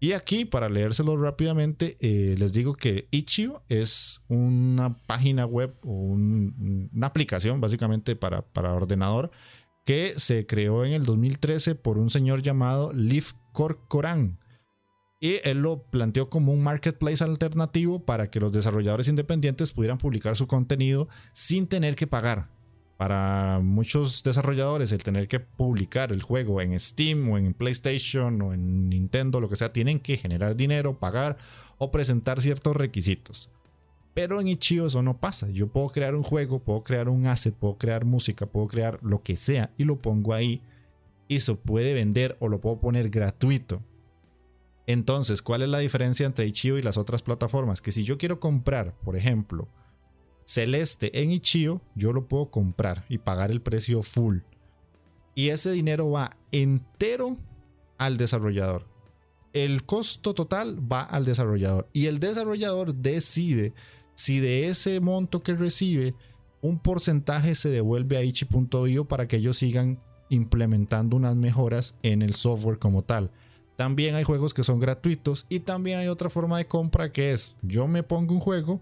Y 0.00 0.12
aquí, 0.12 0.44
para 0.44 0.68
leérselo 0.68 1.16
rápidamente, 1.16 1.96
eh, 2.00 2.36
les 2.38 2.52
digo 2.52 2.74
que 2.74 3.08
Ichio 3.10 3.64
es 3.68 4.20
una 4.28 4.96
página 5.06 5.44
web 5.44 5.74
o 5.82 5.90
una 5.90 7.08
aplicación 7.08 7.60
básicamente 7.60 8.14
para, 8.14 8.42
para 8.42 8.72
ordenador 8.72 9.32
que 9.88 10.18
se 10.18 10.44
creó 10.44 10.84
en 10.84 10.92
el 10.92 11.06
2013 11.06 11.74
por 11.74 11.96
un 11.96 12.10
señor 12.10 12.42
llamado 12.42 12.92
Leaf 12.92 13.32
Corcoran. 13.52 14.38
Y 15.18 15.36
él 15.44 15.62
lo 15.62 15.84
planteó 15.84 16.28
como 16.28 16.52
un 16.52 16.62
marketplace 16.62 17.24
alternativo 17.24 18.04
para 18.04 18.30
que 18.30 18.38
los 18.38 18.52
desarrolladores 18.52 19.08
independientes 19.08 19.72
pudieran 19.72 19.96
publicar 19.96 20.36
su 20.36 20.46
contenido 20.46 21.08
sin 21.32 21.68
tener 21.68 21.96
que 21.96 22.06
pagar. 22.06 22.50
Para 22.98 23.60
muchos 23.62 24.22
desarrolladores 24.22 24.92
el 24.92 25.02
tener 25.02 25.26
que 25.26 25.40
publicar 25.40 26.12
el 26.12 26.20
juego 26.20 26.60
en 26.60 26.78
Steam 26.78 27.26
o 27.30 27.38
en 27.38 27.54
PlayStation 27.54 28.42
o 28.42 28.52
en 28.52 28.90
Nintendo, 28.90 29.40
lo 29.40 29.48
que 29.48 29.56
sea, 29.56 29.72
tienen 29.72 30.00
que 30.00 30.18
generar 30.18 30.54
dinero, 30.54 30.98
pagar 30.98 31.38
o 31.78 31.90
presentar 31.90 32.42
ciertos 32.42 32.76
requisitos. 32.76 33.48
Pero 34.18 34.40
en 34.40 34.48
Ichio 34.48 34.88
eso 34.88 35.00
no 35.00 35.20
pasa. 35.20 35.48
Yo 35.48 35.68
puedo 35.68 35.90
crear 35.90 36.16
un 36.16 36.24
juego, 36.24 36.58
puedo 36.58 36.82
crear 36.82 37.08
un 37.08 37.28
asset, 37.28 37.54
puedo 37.54 37.78
crear 37.78 38.04
música, 38.04 38.46
puedo 38.46 38.66
crear 38.66 38.98
lo 39.00 39.22
que 39.22 39.36
sea 39.36 39.72
y 39.76 39.84
lo 39.84 40.02
pongo 40.02 40.34
ahí 40.34 40.60
y 41.28 41.38
se 41.38 41.54
puede 41.54 41.94
vender 41.94 42.36
o 42.40 42.48
lo 42.48 42.60
puedo 42.60 42.80
poner 42.80 43.10
gratuito. 43.10 43.80
Entonces, 44.88 45.40
¿cuál 45.40 45.62
es 45.62 45.68
la 45.68 45.78
diferencia 45.78 46.26
entre 46.26 46.48
Ichio 46.48 46.78
y 46.78 46.82
las 46.82 46.98
otras 46.98 47.22
plataformas? 47.22 47.80
Que 47.80 47.92
si 47.92 48.02
yo 48.02 48.18
quiero 48.18 48.40
comprar, 48.40 48.92
por 49.04 49.14
ejemplo, 49.14 49.68
Celeste 50.46 51.22
en 51.22 51.30
Ichio, 51.30 51.80
yo 51.94 52.12
lo 52.12 52.26
puedo 52.26 52.50
comprar 52.50 53.04
y 53.08 53.18
pagar 53.18 53.52
el 53.52 53.62
precio 53.62 54.02
full. 54.02 54.38
Y 55.36 55.50
ese 55.50 55.70
dinero 55.70 56.10
va 56.10 56.30
entero 56.50 57.36
al 57.98 58.16
desarrollador. 58.16 58.84
El 59.52 59.84
costo 59.86 60.34
total 60.34 60.76
va 60.92 61.02
al 61.02 61.24
desarrollador. 61.24 61.88
Y 61.92 62.06
el 62.06 62.18
desarrollador 62.18 62.96
decide 62.96 63.74
si 64.18 64.40
de 64.40 64.66
ese 64.66 64.98
monto 64.98 65.44
que 65.44 65.54
recibe, 65.54 66.16
un 66.60 66.80
porcentaje 66.80 67.54
se 67.54 67.68
devuelve 67.68 68.16
a 68.16 68.24
Ichi.io 68.24 69.04
para 69.04 69.28
que 69.28 69.36
ellos 69.36 69.58
sigan 69.58 70.00
implementando 70.28 71.16
unas 71.16 71.36
mejoras 71.36 71.94
en 72.02 72.22
el 72.22 72.34
software 72.34 72.80
como 72.80 73.02
tal. 73.02 73.30
También 73.76 74.16
hay 74.16 74.24
juegos 74.24 74.54
que 74.54 74.64
son 74.64 74.80
gratuitos 74.80 75.46
y 75.48 75.60
también 75.60 76.00
hay 76.00 76.08
otra 76.08 76.30
forma 76.30 76.58
de 76.58 76.66
compra 76.66 77.12
que 77.12 77.30
es 77.30 77.54
yo 77.62 77.86
me 77.86 78.02
pongo 78.02 78.34
un 78.34 78.40
juego, 78.40 78.80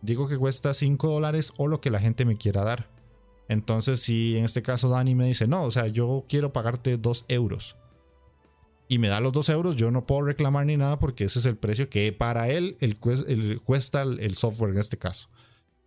digo 0.00 0.28
que 0.28 0.38
cuesta 0.38 0.72
5 0.72 1.08
dólares 1.08 1.52
o 1.58 1.68
lo 1.68 1.82
que 1.82 1.90
la 1.90 2.00
gente 2.00 2.24
me 2.24 2.38
quiera 2.38 2.64
dar. 2.64 2.88
Entonces 3.48 4.00
si 4.00 4.38
en 4.38 4.46
este 4.46 4.62
caso 4.62 4.88
Dani 4.88 5.14
me 5.14 5.26
dice, 5.26 5.46
no, 5.46 5.64
o 5.64 5.70
sea, 5.70 5.88
yo 5.88 6.24
quiero 6.26 6.54
pagarte 6.54 6.96
2 6.96 7.26
euros 7.28 7.76
y 8.90 8.98
me 8.98 9.06
da 9.06 9.20
los 9.20 9.32
2 9.32 9.48
euros, 9.50 9.76
yo 9.76 9.92
no 9.92 10.04
puedo 10.04 10.22
reclamar 10.22 10.66
ni 10.66 10.76
nada 10.76 10.98
porque 10.98 11.22
ese 11.22 11.38
es 11.38 11.46
el 11.46 11.56
precio 11.56 11.88
que 11.88 12.12
para 12.12 12.50
él 12.50 12.76
el, 12.80 12.98
cuesta 12.98 14.02
el, 14.02 14.34
software 14.34 14.72
en 14.72 14.78
este 14.78 14.98
caso. 14.98 15.30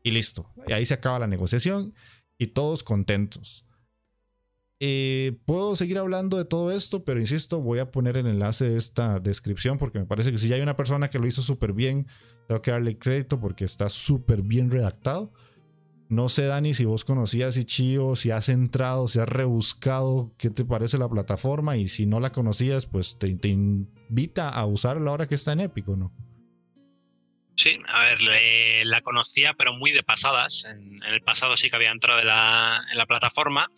Y 0.03 0.11
listo. 0.11 0.49
Y 0.69 0.71
ahí 0.71 0.85
se 0.85 0.93
acaba 0.93 1.19
la 1.19 1.27
negociación 1.27 1.93
y 2.37 2.47
todos 2.47 2.81
contentos. 2.81 3.65
Eh, 4.79 5.37
puedo 5.43 5.75
seguir 5.75 5.97
hablando 5.97 6.37
de 6.37 6.45
todo 6.45 6.71
esto, 6.71 7.03
pero 7.03 7.19
insisto, 7.19 7.59
voy 7.59 7.79
a 7.79 7.91
poner 7.91 8.15
el 8.15 8.25
enlace 8.25 8.69
de 8.69 8.77
esta 8.77 9.19
descripción 9.19 9.77
porque 9.77 9.99
me 9.99 10.05
parece 10.05 10.31
que 10.31 10.37
si 10.37 10.53
hay 10.53 10.61
una 10.61 10.77
persona 10.77 11.09
que 11.09 11.19
lo 11.19 11.27
hizo 11.27 11.41
súper 11.41 11.73
bien, 11.73 12.07
tengo 12.47 12.61
que 12.61 12.71
darle 12.71 12.97
crédito 12.97 13.37
porque 13.37 13.65
está 13.65 13.89
súper 13.89 14.43
bien 14.43 14.71
redactado. 14.71 15.33
No 16.09 16.29
sé, 16.29 16.45
Dani, 16.45 16.73
si 16.73 16.85
vos 16.85 17.05
conocías 17.05 17.57
Ichio, 17.57 18.15
si 18.15 18.29
has 18.31 18.49
entrado, 18.49 19.07
si 19.07 19.19
has 19.19 19.27
rebuscado, 19.27 20.31
qué 20.37 20.49
te 20.49 20.65
parece 20.65 20.97
la 20.97 21.09
plataforma 21.09 21.77
y 21.77 21.87
si 21.87 22.05
no 22.05 22.19
la 22.19 22.31
conocías, 22.31 22.85
pues 22.85 23.17
te, 23.17 23.33
te 23.35 23.47
invita 23.47 24.49
a 24.49 24.65
usarla 24.65 25.11
ahora 25.11 25.27
que 25.27 25.35
está 25.35 25.53
en 25.53 25.61
Épico, 25.61 25.95
¿no? 25.95 26.11
Sí, 27.55 27.79
a 27.87 28.05
ver, 28.05 28.17
la 28.85 29.01
conocía, 29.01 29.53
pero 29.53 29.73
muy 29.73 29.91
de 29.91 30.01
pasadas. 30.01 30.65
En, 30.65 31.03
el 31.03 31.21
pasado 31.21 31.55
sí 31.55 31.69
que 31.69 31.75
había 31.75 31.91
entrado 31.91 32.19
en 32.19 32.27
la, 32.27 33.05
plataforma 33.07 33.69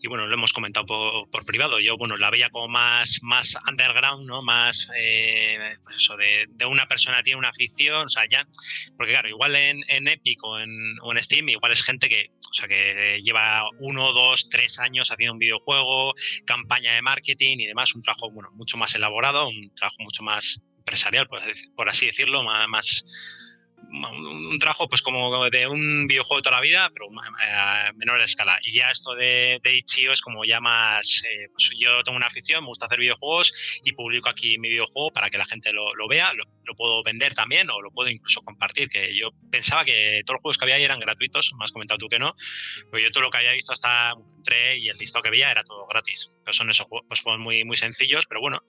y 0.00 0.08
bueno, 0.08 0.26
lo 0.26 0.34
hemos 0.34 0.52
comentado 0.52 0.84
por, 1.30 1.44
privado. 1.46 1.80
Yo, 1.80 1.96
bueno, 1.96 2.18
la 2.18 2.28
veía 2.28 2.50
como 2.50 2.68
más, 2.68 3.20
más 3.22 3.56
underground, 3.66 4.26
¿no? 4.26 4.42
Más, 4.42 4.90
eh, 4.98 5.58
pues 5.82 5.96
eso, 5.96 6.16
de, 6.16 6.66
una 6.66 6.86
persona 6.86 7.22
tiene 7.22 7.38
una 7.38 7.48
afición, 7.48 8.06
o 8.06 8.08
sea, 8.08 8.26
ya, 8.28 8.46
porque 8.98 9.12
claro, 9.12 9.28
igual 9.28 9.56
en, 9.56 9.82
en 9.88 10.06
Epic 10.06 10.44
o 10.44 10.58
en, 10.58 10.96
o 11.00 11.12
en, 11.12 11.22
Steam, 11.22 11.48
igual 11.48 11.72
es 11.72 11.82
gente 11.82 12.10
que, 12.10 12.28
o 12.50 12.52
sea, 12.52 12.68
que 12.68 13.22
lleva 13.22 13.64
uno, 13.78 14.12
dos, 14.12 14.50
tres 14.50 14.78
años 14.78 15.10
haciendo 15.10 15.32
un 15.32 15.38
videojuego, 15.38 16.14
campaña 16.44 16.92
de 16.94 17.00
marketing 17.00 17.58
y 17.60 17.66
demás, 17.66 17.94
un 17.94 18.02
trabajo, 18.02 18.30
bueno, 18.30 18.50
mucho 18.52 18.76
más 18.76 18.94
elaborado, 18.94 19.48
un 19.48 19.74
trabajo 19.74 19.96
mucho 20.00 20.22
más 20.22 20.60
empresarial, 20.84 21.26
por 21.74 21.88
así 21.88 22.06
decirlo, 22.06 22.42
más, 22.42 23.04
un 23.94 24.58
trabajo 24.58 24.88
pues 24.88 25.02
como 25.02 25.48
de 25.50 25.66
un 25.66 26.06
videojuego 26.06 26.36
de 26.36 26.42
toda 26.42 26.56
la 26.56 26.62
vida, 26.62 26.90
pero 26.92 27.06
a 27.40 27.92
menor 27.94 28.20
escala. 28.20 28.58
Y 28.62 28.74
ya 28.74 28.90
esto 28.90 29.14
de, 29.14 29.60
de 29.62 29.76
Ichio 29.76 30.12
es 30.12 30.20
como 30.20 30.44
ya 30.44 30.60
más, 30.60 31.22
eh, 31.24 31.48
pues 31.52 31.70
yo 31.78 32.02
tengo 32.02 32.16
una 32.16 32.26
afición, 32.26 32.62
me 32.62 32.68
gusta 32.68 32.86
hacer 32.86 32.98
videojuegos 32.98 33.52
y 33.84 33.92
publico 33.92 34.28
aquí 34.28 34.58
mi 34.58 34.68
videojuego 34.70 35.10
para 35.12 35.30
que 35.30 35.38
la 35.38 35.46
gente 35.46 35.72
lo, 35.72 36.08
vea, 36.08 36.32
lo, 36.34 36.44
puedo 36.76 37.02
vender 37.04 37.34
también 37.34 37.70
o 37.70 37.80
lo 37.80 37.90
puedo 37.90 38.10
incluso 38.10 38.40
compartir, 38.40 38.88
que 38.88 39.16
yo 39.16 39.30
pensaba 39.50 39.84
que 39.84 40.22
todos 40.26 40.36
los 40.36 40.42
juegos 40.42 40.58
que 40.58 40.64
había 40.64 40.74
ahí 40.76 40.84
eran 40.84 40.98
gratuitos, 40.98 41.52
me 41.56 41.64
has 41.64 41.70
comentado 41.70 41.98
tú 41.98 42.08
que 42.08 42.18
no, 42.18 42.34
pero 42.90 43.02
yo 43.02 43.12
todo 43.12 43.22
lo 43.22 43.30
que 43.30 43.38
había 43.38 43.52
visto 43.52 43.72
hasta 43.72 44.12
entré 44.36 44.78
y 44.78 44.88
el 44.88 44.96
listo 44.96 45.22
que 45.22 45.30
veía 45.30 45.50
era 45.50 45.62
todo 45.62 45.86
gratis. 45.86 46.30
pero 46.44 46.52
son 46.52 46.70
esos 46.70 46.86
juegos, 46.86 47.06
pues, 47.08 47.20
juegos 47.20 47.40
muy, 47.40 47.64
muy 47.64 47.76
sencillos, 47.76 48.26
pero 48.26 48.40
bueno, 48.40 48.62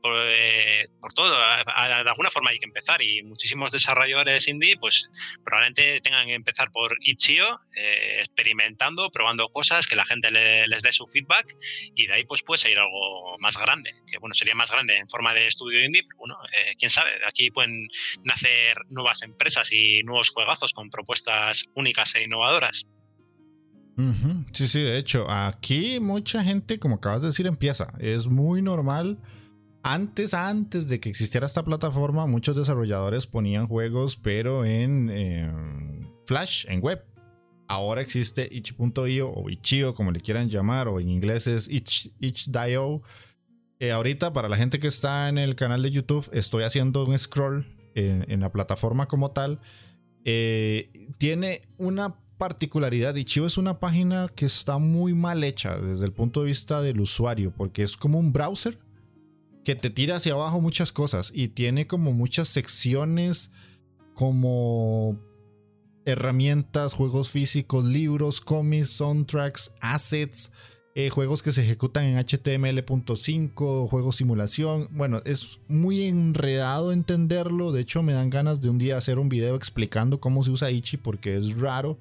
por, 0.00 0.14
eh, 0.16 0.86
por, 1.00 1.12
todo, 1.12 1.30
de 1.30 2.08
alguna 2.08 2.30
forma 2.30 2.50
hay 2.50 2.58
que 2.58 2.66
empezar 2.66 3.02
y 3.02 3.22
muchísimos 3.22 3.70
desarrolladores 3.70 4.48
indie 4.48 4.61
pues 4.80 5.08
probablemente 5.44 6.00
tengan 6.00 6.26
que 6.26 6.34
empezar 6.34 6.70
por 6.70 6.96
itch.io, 7.00 7.58
eh, 7.76 8.18
experimentando, 8.20 9.10
probando 9.10 9.48
cosas, 9.48 9.86
que 9.86 9.96
la 9.96 10.04
gente 10.04 10.30
les 10.30 10.82
dé 10.82 10.92
su 10.92 11.06
feedback 11.06 11.54
y 11.94 12.06
de 12.06 12.14
ahí 12.14 12.24
pues 12.24 12.42
puede 12.42 12.58
salir 12.58 12.78
algo 12.78 13.34
más 13.40 13.56
grande, 13.56 13.92
que 14.10 14.18
bueno, 14.18 14.34
sería 14.34 14.54
más 14.54 14.70
grande 14.70 14.96
en 14.96 15.08
forma 15.08 15.34
de 15.34 15.46
estudio 15.46 15.84
indie, 15.84 16.02
pero 16.02 16.18
bueno, 16.18 16.36
eh, 16.52 16.74
quién 16.78 16.90
sabe, 16.90 17.10
aquí 17.26 17.50
pueden 17.50 17.88
nacer 18.24 18.76
nuevas 18.90 19.22
empresas 19.22 19.70
y 19.72 20.02
nuevos 20.02 20.30
juegazos 20.30 20.72
con 20.72 20.90
propuestas 20.90 21.64
únicas 21.74 22.14
e 22.14 22.24
innovadoras. 22.24 22.86
Sí, 24.52 24.68
sí, 24.68 24.80
de 24.80 24.98
hecho, 24.98 25.30
aquí 25.30 26.00
mucha 26.00 26.42
gente, 26.42 26.78
como 26.78 26.96
acabas 26.96 27.20
de 27.20 27.28
decir, 27.28 27.46
empieza. 27.46 27.92
Es 28.00 28.26
muy 28.26 28.62
normal. 28.62 29.18
Antes, 29.84 30.32
antes 30.34 30.88
de 30.88 31.00
que 31.00 31.08
existiera 31.08 31.46
esta 31.46 31.64
plataforma, 31.64 32.26
muchos 32.26 32.56
desarrolladores 32.56 33.26
ponían 33.26 33.66
juegos, 33.66 34.16
pero 34.16 34.64
en 34.64 35.10
Flash, 36.26 36.66
en 36.68 36.80
web. 36.80 37.04
Ahora 37.68 38.00
existe 38.00 38.48
itch.io 38.50 39.30
o 39.30 39.50
itch.io, 39.50 39.94
como 39.94 40.12
le 40.12 40.20
quieran 40.20 40.48
llamar, 40.48 40.88
o 40.88 41.00
en 41.00 41.08
inglés 41.08 41.46
es 41.46 41.68
itch.io. 41.68 43.02
Eh, 43.80 43.90
ahorita, 43.90 44.32
para 44.32 44.48
la 44.48 44.56
gente 44.56 44.78
que 44.78 44.86
está 44.86 45.28
en 45.28 45.38
el 45.38 45.56
canal 45.56 45.82
de 45.82 45.90
YouTube, 45.90 46.28
estoy 46.32 46.62
haciendo 46.62 47.04
un 47.04 47.18
scroll 47.18 47.66
en, 47.94 48.40
la 48.40 48.52
plataforma 48.52 49.08
como 49.08 49.32
tal. 49.32 49.60
Eh, 50.24 50.92
tiene 51.18 51.62
una 51.78 52.16
particularidad. 52.38 53.16
y 53.16 53.24
Chivo 53.24 53.46
es 53.46 53.58
una 53.58 53.80
página 53.80 54.28
que 54.34 54.46
está 54.46 54.78
muy 54.78 55.14
mal 55.14 55.42
hecha 55.42 55.78
desde 55.78 56.04
el 56.04 56.12
punto 56.12 56.40
de 56.40 56.46
vista 56.46 56.82
del 56.82 57.00
usuario, 57.00 57.52
porque 57.56 57.82
es 57.82 57.96
como 57.96 58.18
un 58.18 58.32
browser 58.32 58.78
que 59.64 59.74
te 59.74 59.90
tira 59.90 60.16
hacia 60.16 60.32
abajo 60.32 60.60
muchas 60.60 60.92
cosas 60.92 61.30
y 61.34 61.48
tiene 61.48 61.86
como 61.86 62.12
muchas 62.12 62.48
secciones 62.48 63.50
como 64.14 65.18
herramientas, 66.04 66.94
juegos 66.94 67.30
físicos, 67.30 67.84
libros, 67.84 68.40
cómics, 68.40 68.90
soundtracks, 68.90 69.72
assets, 69.80 70.50
eh, 70.94 71.08
juegos 71.08 71.42
que 71.42 71.52
se 71.52 71.62
ejecutan 71.62 72.04
en 72.04 72.18
HTML.5, 72.18 73.88
juegos 73.88 74.16
simulación. 74.16 74.88
Bueno, 74.90 75.22
es 75.24 75.60
muy 75.68 76.02
enredado 76.02 76.92
entenderlo. 76.92 77.72
De 77.72 77.80
hecho, 77.80 78.02
me 78.02 78.12
dan 78.12 78.30
ganas 78.30 78.60
de 78.60 78.68
un 78.68 78.78
día 78.78 78.98
hacer 78.98 79.18
un 79.18 79.28
video 79.28 79.54
explicando 79.54 80.20
cómo 80.20 80.42
se 80.42 80.50
usa 80.50 80.70
Ichi 80.70 80.98
porque 80.98 81.36
es 81.36 81.58
raro 81.58 81.98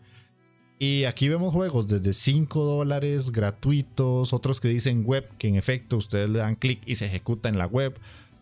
y 0.82 1.06
aquí 1.06 1.30
vemos 1.30 1.54
juegos 1.54 1.88
desde 1.88 2.12
5 2.12 2.64
dólares 2.64 3.32
gratuitos, 3.32 4.34
otros 4.34 4.60
que 4.60 4.68
dicen 4.68 5.04
web, 5.06 5.30
que 5.38 5.48
en 5.48 5.56
efecto 5.56 5.96
ustedes 5.96 6.28
le 6.28 6.40
dan 6.40 6.56
clic 6.56 6.82
y 6.88 6.96
se 6.96 7.06
ejecuta 7.06 7.50
en 7.50 7.60
la 7.60 7.68
web. 7.68 8.00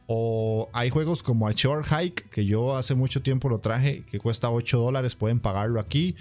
O 0.08 0.70
hay 0.72 0.90
juegos 0.90 1.22
como 1.22 1.50
a 1.50 1.52
Short 1.52 1.86
Hike, 1.88 2.30
que 2.30 2.46
yo 2.46 2.78
hace 2.78 2.96
mucho 2.96 3.22
tiempo 3.22 3.50
lo 3.50 3.60
traje, 3.60 4.04
que 4.10 4.20
cuesta 4.20 4.50
8 4.50 4.80
dólares, 4.80 5.16
pueden 5.16 5.42
pagarlo 5.42 5.82
aquí. 5.82 6.16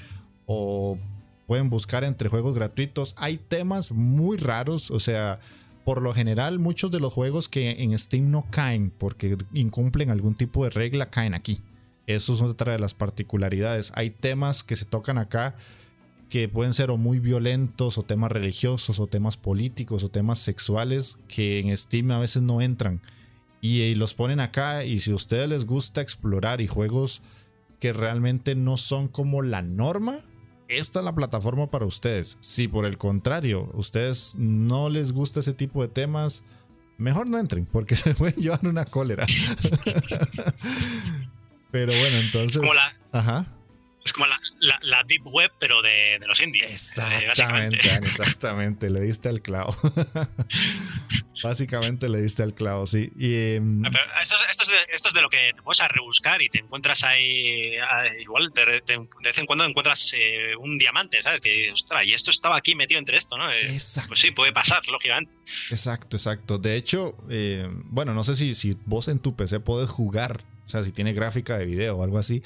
O 0.46 0.98
pueden 1.46 1.70
buscar 1.70 2.02
entre 2.02 2.28
juegos 2.28 2.56
gratuitos. 2.56 3.14
Hay 3.16 3.36
temas 3.36 3.92
muy 3.92 4.38
raros, 4.38 4.90
o 4.90 4.98
sea, 4.98 5.38
por 5.84 6.02
lo 6.02 6.12
general 6.12 6.58
muchos 6.58 6.90
de 6.90 6.98
los 6.98 7.12
juegos 7.12 7.48
que 7.48 7.80
en 7.80 7.96
Steam 7.96 8.28
no 8.28 8.44
caen 8.50 8.90
porque 8.90 9.38
incumplen 9.54 10.10
algún 10.10 10.34
tipo 10.34 10.64
de 10.64 10.70
regla 10.70 11.10
caen 11.10 11.34
aquí. 11.34 11.62
Eso 12.08 12.34
es 12.34 12.42
otra 12.42 12.72
de 12.72 12.80
las 12.80 12.94
particularidades. 12.94 13.92
Hay 13.94 14.10
temas 14.10 14.64
que 14.64 14.74
se 14.74 14.84
tocan 14.84 15.16
acá 15.16 15.54
que 16.28 16.48
pueden 16.48 16.74
ser 16.74 16.90
o 16.90 16.96
muy 16.96 17.18
violentos 17.18 17.98
o 17.98 18.02
temas 18.02 18.30
religiosos 18.30 19.00
o 19.00 19.06
temas 19.06 19.36
políticos 19.36 20.04
o 20.04 20.10
temas 20.10 20.38
sexuales 20.38 21.18
que 21.26 21.60
en 21.60 21.76
Steam 21.76 22.10
a 22.10 22.18
veces 22.18 22.42
no 22.42 22.60
entran 22.60 23.00
y, 23.60 23.94
los 23.94 24.14
ponen 24.14 24.40
acá 24.40 24.84
y 24.84 25.00
si 25.00 25.10
a 25.10 25.16
ustedes 25.16 25.48
les 25.48 25.64
gusta 25.64 26.00
explorar 26.00 26.60
y 26.60 26.66
juegos 26.66 27.22
que 27.80 27.92
realmente 27.92 28.54
no 28.54 28.76
son 28.76 29.08
como 29.08 29.42
la 29.42 29.62
norma, 29.62 30.20
esta 30.68 31.00
es 31.00 31.04
la 31.04 31.14
plataforma 31.14 31.70
para 31.70 31.86
ustedes. 31.86 32.36
Si 32.40 32.68
por 32.68 32.84
el 32.84 32.98
contrario, 32.98 33.70
ustedes 33.74 34.34
no 34.36 34.90
les 34.90 35.12
gusta 35.12 35.40
ese 35.40 35.54
tipo 35.54 35.82
de 35.82 35.88
temas, 35.88 36.44
mejor 36.98 37.26
no 37.26 37.38
entren 37.38 37.66
porque 37.66 37.96
se 37.96 38.14
pueden 38.14 38.40
llevar 38.40 38.66
una 38.66 38.84
cólera. 38.84 39.26
Pero 41.70 41.92
bueno, 41.92 42.16
entonces... 42.18 42.62
Ajá. 43.12 43.46
Es 44.08 44.14
como 44.14 44.26
la, 44.26 44.40
la, 44.80 45.04
deep 45.04 45.26
web, 45.26 45.52
pero 45.60 45.82
de, 45.82 46.18
los 46.26 46.40
indies. 46.40 46.96
Eh, 46.96 47.02
exactamente, 47.28 47.76
exactamente. 48.06 48.88
Le 48.88 49.02
diste 49.02 49.28
al 49.28 49.42
clavo. 49.42 49.76
básicamente 51.42 52.08
le 52.08 52.22
diste 52.22 52.42
al 52.42 52.54
clavo, 52.54 52.86
sí. 52.86 53.12
Y, 53.18 53.56
em, 53.56 53.84
ah, 53.84 53.90
esto, 54.22 54.34
es 55.08 55.12
de, 55.12 55.20
lo 55.20 55.28
que 55.28 55.52
te 55.54 55.60
puedes 55.60 55.82
a 55.82 55.88
rebuscar 55.88 56.40
y 56.40 56.48
te 56.48 56.60
encuentras 56.60 57.04
ahí. 57.04 57.76
Ah, 57.82 58.04
igual 58.18 58.50
de, 58.54 58.80
vez 59.20 59.36
en 59.36 59.44
cuando 59.44 59.66
encuentras 59.66 60.10
eh, 60.14 60.56
un 60.58 60.78
diamante, 60.78 61.20
¿sabes? 61.20 61.42
Que, 61.42 61.70
ostras, 61.70 62.06
y 62.06 62.14
esto 62.14 62.30
estaba 62.30 62.56
aquí 62.56 62.74
metido 62.74 62.98
entre 62.98 63.18
esto, 63.18 63.36
¿no? 63.36 63.52
Eh, 63.52 63.74
exacto. 63.74 64.08
Pues 64.08 64.20
sí, 64.20 64.30
puede 64.30 64.52
pasar, 64.52 64.88
lógicamente. 64.88 65.30
Exacto, 65.70 66.16
exacto. 66.16 66.56
De 66.56 66.76
hecho, 66.76 67.14
bueno, 67.90 68.14
no 68.14 68.24
sé 68.24 68.36
si, 68.36 68.54
si 68.54 68.74
vos 68.86 69.08
en 69.08 69.18
tu 69.18 69.36
PC 69.36 69.60
puedes 69.60 69.90
jugar, 69.90 70.40
o 70.64 70.68
sea, 70.70 70.82
si 70.82 70.92
tiene 70.92 71.12
gráfica 71.12 71.58
de 71.58 71.66
video 71.66 71.98
o 71.98 72.02
algo 72.02 72.16
así 72.16 72.42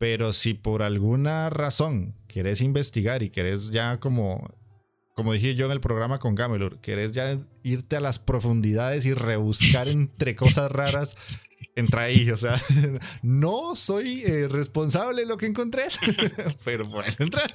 pero 0.00 0.32
si 0.32 0.54
por 0.54 0.82
alguna 0.82 1.50
razón 1.50 2.14
querés 2.26 2.62
investigar 2.62 3.22
y 3.22 3.28
querés 3.28 3.70
ya 3.70 4.00
como, 4.00 4.48
como 5.14 5.34
dije 5.34 5.54
yo 5.54 5.66
en 5.66 5.72
el 5.72 5.82
programa 5.82 6.18
con 6.18 6.34
Gamelur, 6.34 6.80
querés 6.80 7.12
ya 7.12 7.38
irte 7.62 7.96
a 7.96 8.00
las 8.00 8.18
profundidades 8.18 9.04
y 9.04 9.12
rebuscar 9.12 9.88
entre 9.88 10.34
cosas 10.36 10.72
raras, 10.72 11.18
entra 11.76 12.04
ahí. 12.04 12.30
O 12.30 12.36
sea, 12.38 12.58
no 13.22 13.76
soy 13.76 14.22
eh, 14.24 14.48
responsable 14.48 15.20
de 15.20 15.26
lo 15.26 15.36
que 15.36 15.44
encontrés, 15.44 15.98
pero 16.64 16.90
puedes 16.90 17.20
entrar. 17.20 17.52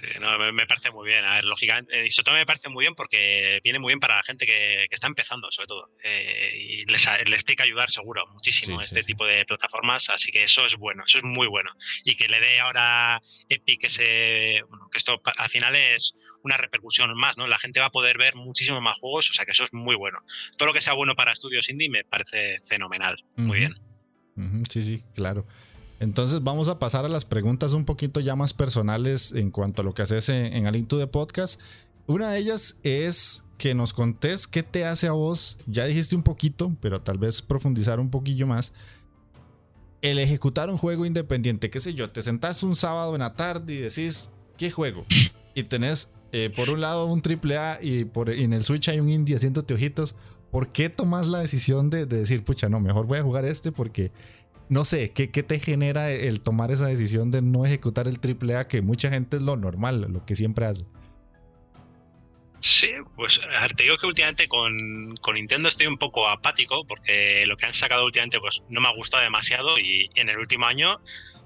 Sí, 0.00 0.06
no, 0.20 0.38
me, 0.52 0.66
parece 0.66 0.90
muy 0.90 1.08
bien. 1.08 1.24
A 1.24 1.34
ver, 1.34 1.44
lógicamente, 1.44 2.06
y 2.06 2.10
sobre 2.10 2.24
todo 2.24 2.34
me 2.34 2.46
parece 2.46 2.68
muy 2.68 2.84
bien 2.84 2.94
porque 2.94 3.60
viene 3.62 3.78
muy 3.78 3.90
bien 3.90 4.00
para 4.00 4.16
la 4.16 4.22
gente 4.22 4.46
que, 4.46 4.86
está 4.90 5.06
empezando, 5.06 5.50
sobre 5.50 5.66
todo. 5.66 5.88
Eh, 6.02 6.52
y 6.54 6.86
les, 6.86 7.08
les, 7.26 7.44
tiene 7.44 7.56
que 7.56 7.62
ayudar 7.62 7.90
seguro 7.90 8.26
muchísimo 8.28 8.80
este 8.80 9.02
tipo 9.02 9.26
de 9.26 9.44
plataformas, 9.44 10.10
así 10.10 10.32
que 10.32 10.42
eso 10.42 10.66
es 10.66 10.76
bueno, 10.76 11.04
eso 11.06 11.18
es 11.18 11.24
muy 11.24 11.46
bueno. 11.46 11.70
Y 12.04 12.16
que 12.16 12.28
le 12.28 12.40
dé 12.40 12.60
ahora 12.60 13.20
Epic 13.48 13.84
ese, 13.84 14.62
bueno, 14.68 14.88
que 14.90 14.98
esto 14.98 15.20
al 15.36 15.48
final 15.48 15.76
es 15.76 16.14
una 16.42 16.56
repercusión 16.56 17.14
más, 17.16 17.36
¿no? 17.36 17.46
La 17.46 17.58
gente 17.58 17.80
va 17.80 17.86
a 17.86 17.92
poder 17.92 18.18
ver 18.18 18.34
muchísimos 18.36 18.82
más 18.82 18.98
juegos, 18.98 19.30
o 19.30 19.34
sea 19.34 19.44
que 19.44 19.52
eso 19.52 19.64
es 19.64 19.72
muy 19.72 19.96
bueno. 19.96 20.18
Todo 20.56 20.66
lo 20.66 20.72
que 20.72 20.80
sea 20.80 20.94
bueno 20.94 21.14
para 21.14 21.32
estudios 21.32 21.68
indie 21.68 21.88
me 21.88 22.04
parece 22.04 22.60
fenomenal, 22.66 23.24
muy 23.36 23.58
bien. 23.58 23.74
Sí, 24.68 24.82
sí, 24.82 25.04
claro. 25.14 25.46
Entonces 26.00 26.42
vamos 26.42 26.68
a 26.68 26.78
pasar 26.78 27.04
a 27.04 27.08
las 27.08 27.24
preguntas 27.24 27.72
un 27.72 27.84
poquito 27.84 28.20
ya 28.20 28.36
más 28.36 28.52
personales 28.52 29.32
en 29.32 29.50
cuanto 29.50 29.82
a 29.82 29.84
lo 29.84 29.92
que 29.92 30.02
haces 30.02 30.28
en, 30.28 30.52
en 30.52 30.66
Alinto 30.66 30.98
de 30.98 31.06
Podcast. 31.06 31.60
Una 32.06 32.30
de 32.30 32.38
ellas 32.38 32.76
es 32.82 33.44
que 33.56 33.74
nos 33.74 33.92
contés 33.92 34.46
qué 34.46 34.62
te 34.62 34.84
hace 34.84 35.06
a 35.06 35.12
vos, 35.12 35.58
ya 35.66 35.86
dijiste 35.86 36.16
un 36.16 36.22
poquito, 36.22 36.76
pero 36.80 37.00
tal 37.00 37.18
vez 37.18 37.40
profundizar 37.40 38.00
un 38.00 38.10
poquillo 38.10 38.46
más, 38.46 38.72
el 40.02 40.18
ejecutar 40.18 40.68
un 40.68 40.76
juego 40.76 41.06
independiente, 41.06 41.70
qué 41.70 41.80
sé 41.80 41.94
yo, 41.94 42.10
te 42.10 42.22
sentás 42.22 42.62
un 42.62 42.76
sábado 42.76 43.14
en 43.14 43.20
la 43.20 43.34
tarde 43.34 43.74
y 43.74 43.78
decís, 43.78 44.30
¿qué 44.58 44.70
juego? 44.70 45.06
Y 45.54 45.62
tenés 45.64 46.10
eh, 46.32 46.52
por 46.54 46.68
un 46.68 46.80
lado 46.80 47.06
un 47.06 47.22
AAA 47.22 47.78
y, 47.80 48.04
por, 48.04 48.28
en 48.28 48.52
el 48.52 48.64
Switch 48.64 48.88
hay 48.88 49.00
un 49.00 49.08
indie 49.08 49.36
haciéndote 49.36 49.72
ojitos, 49.72 50.16
¿por 50.50 50.72
qué 50.72 50.90
tomas 50.90 51.26
la 51.26 51.38
decisión 51.38 51.90
de, 51.90 52.06
de 52.06 52.18
decir, 52.18 52.44
pucha, 52.44 52.68
no, 52.68 52.80
mejor 52.80 53.06
voy 53.06 53.18
a 53.18 53.22
jugar 53.22 53.44
este 53.44 53.72
porque 53.72 54.10
no 54.68 54.84
sé, 54.84 55.12
¿qué, 55.12 55.26
te 55.26 55.58
genera 55.58 56.10
el 56.10 56.40
tomar 56.40 56.70
esa 56.70 56.86
decisión 56.86 57.30
de 57.30 57.42
no 57.42 57.64
ejecutar 57.66 58.08
el 58.08 58.18
AAA 58.18 58.66
que 58.68 58.82
mucha 58.82 59.10
gente 59.10 59.36
es 59.36 59.42
lo 59.42 59.56
normal, 59.56 60.06
lo 60.10 60.24
que 60.24 60.34
siempre 60.34 60.66
hace? 60.66 60.84
Sí, 62.60 62.88
pues 63.14 63.42
te 63.76 63.82
digo 63.82 63.96
que 63.98 64.06
últimamente 64.06 64.48
con, 64.48 65.16
con, 65.20 65.34
Nintendo 65.34 65.68
estoy 65.68 65.86
un 65.86 65.98
poco 65.98 66.26
apático 66.26 66.86
porque 66.86 67.44
lo 67.46 67.58
que 67.58 67.66
han 67.66 67.74
sacado 67.74 68.06
últimamente 68.06 68.40
pues 68.40 68.62
no 68.70 68.80
me 68.80 68.88
ha 68.88 68.94
gustado 68.94 69.22
demasiado 69.22 69.78
y 69.78 70.08
en 70.14 70.30
el 70.30 70.38
último 70.38 70.64
año 70.64 70.98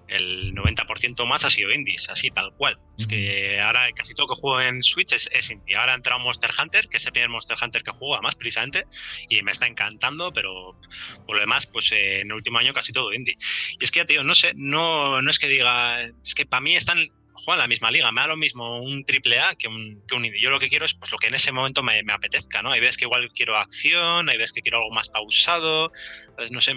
el 0.09 0.55
90% 0.55 1.27
más 1.27 1.45
ha 1.45 1.51
sido 1.51 1.71
indies, 1.71 2.09
así 2.09 2.31
tal 2.31 2.53
cual. 2.55 2.79
Es 2.99 3.07
que 3.07 3.61
ahora 3.61 3.91
casi 3.93 4.15
todo 4.15 4.29
que 4.29 4.41
juego 4.41 4.61
en 4.61 4.83
Switch 4.83 5.13
es, 5.13 5.51
indie. 5.51 5.77
Ahora 5.77 5.93
ha 5.93 5.97
entrado 5.97 6.19
Monster 6.21 6.51
Hunter, 6.59 6.89
que 6.89 6.97
es 6.97 7.07
el 7.07 7.13
primer 7.13 7.29
Monster 7.29 7.57
Hunter 7.63 7.83
que 7.83 7.91
juego, 7.91 8.21
más 8.23 8.35
precisamente, 8.35 8.85
y 9.29 9.43
me 9.43 9.53
está 9.53 9.67
encantando, 9.67 10.33
pero 10.33 10.79
por 11.27 11.37
lo 11.37 11.41
demás, 11.41 11.67
pues 11.67 11.93
eh, 11.93 12.21
en 12.21 12.29
el 12.29 12.33
último 12.35 12.59
año 12.59 12.73
casi 12.73 12.93
todo 12.93 13.13
indie. 13.13 13.37
Y 13.79 13.85
es 13.85 13.91
que 13.91 14.01
ya, 14.01 14.07
tío, 14.07 14.25
no 14.25 14.35
sé, 14.35 14.53
no, 14.57 15.23
no 15.23 15.31
es 15.31 15.39
que 15.39 15.49
diga, 15.49 16.03
es 16.03 16.35
que 16.35 16.47
para 16.47 16.61
mí 16.61 16.75
están 16.75 17.11
juegan 17.49 17.61
la 17.61 17.69
misma 17.69 17.91
liga. 17.91 18.13
Me 18.13 18.21
da 18.21 18.27
lo 18.27 18.37
mismo 18.37 18.79
un 18.83 19.05
triple 19.05 19.41
A 19.41 19.55
que 19.55 19.69
un, 19.69 20.03
que 20.07 20.15
un 20.15 20.25
indie. 20.25 20.41
Yo 20.41 20.51
lo 20.51 20.59
que 20.59 20.69
quiero 20.69 20.85
es 20.85 20.95
pues, 20.95 21.11
lo 21.11 21.19
que 21.19 21.29
en 21.29 21.35
ese 21.35 21.53
momento 21.53 21.83
me, 21.83 22.03
me, 22.03 22.13
apetezca, 22.13 22.63
¿no? 22.63 22.73
Hay 22.73 22.81
veces 22.81 22.97
que 22.97 23.05
igual 23.05 23.31
quiero 23.33 23.57
acción, 23.57 24.29
hay 24.29 24.37
veces 24.37 24.53
que 24.53 24.61
quiero 24.61 24.79
algo 24.79 24.91
más 24.91 25.09
pausado, 25.09 25.91
pues, 26.37 26.51
no 26.51 26.61
sé, 26.61 26.75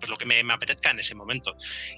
pues 0.00 0.10
lo 0.10 0.16
que 0.16 0.24
me, 0.24 0.40
apetezca 0.52 0.90
en 0.90 1.00
ese 1.00 1.14
momento. 1.14 1.56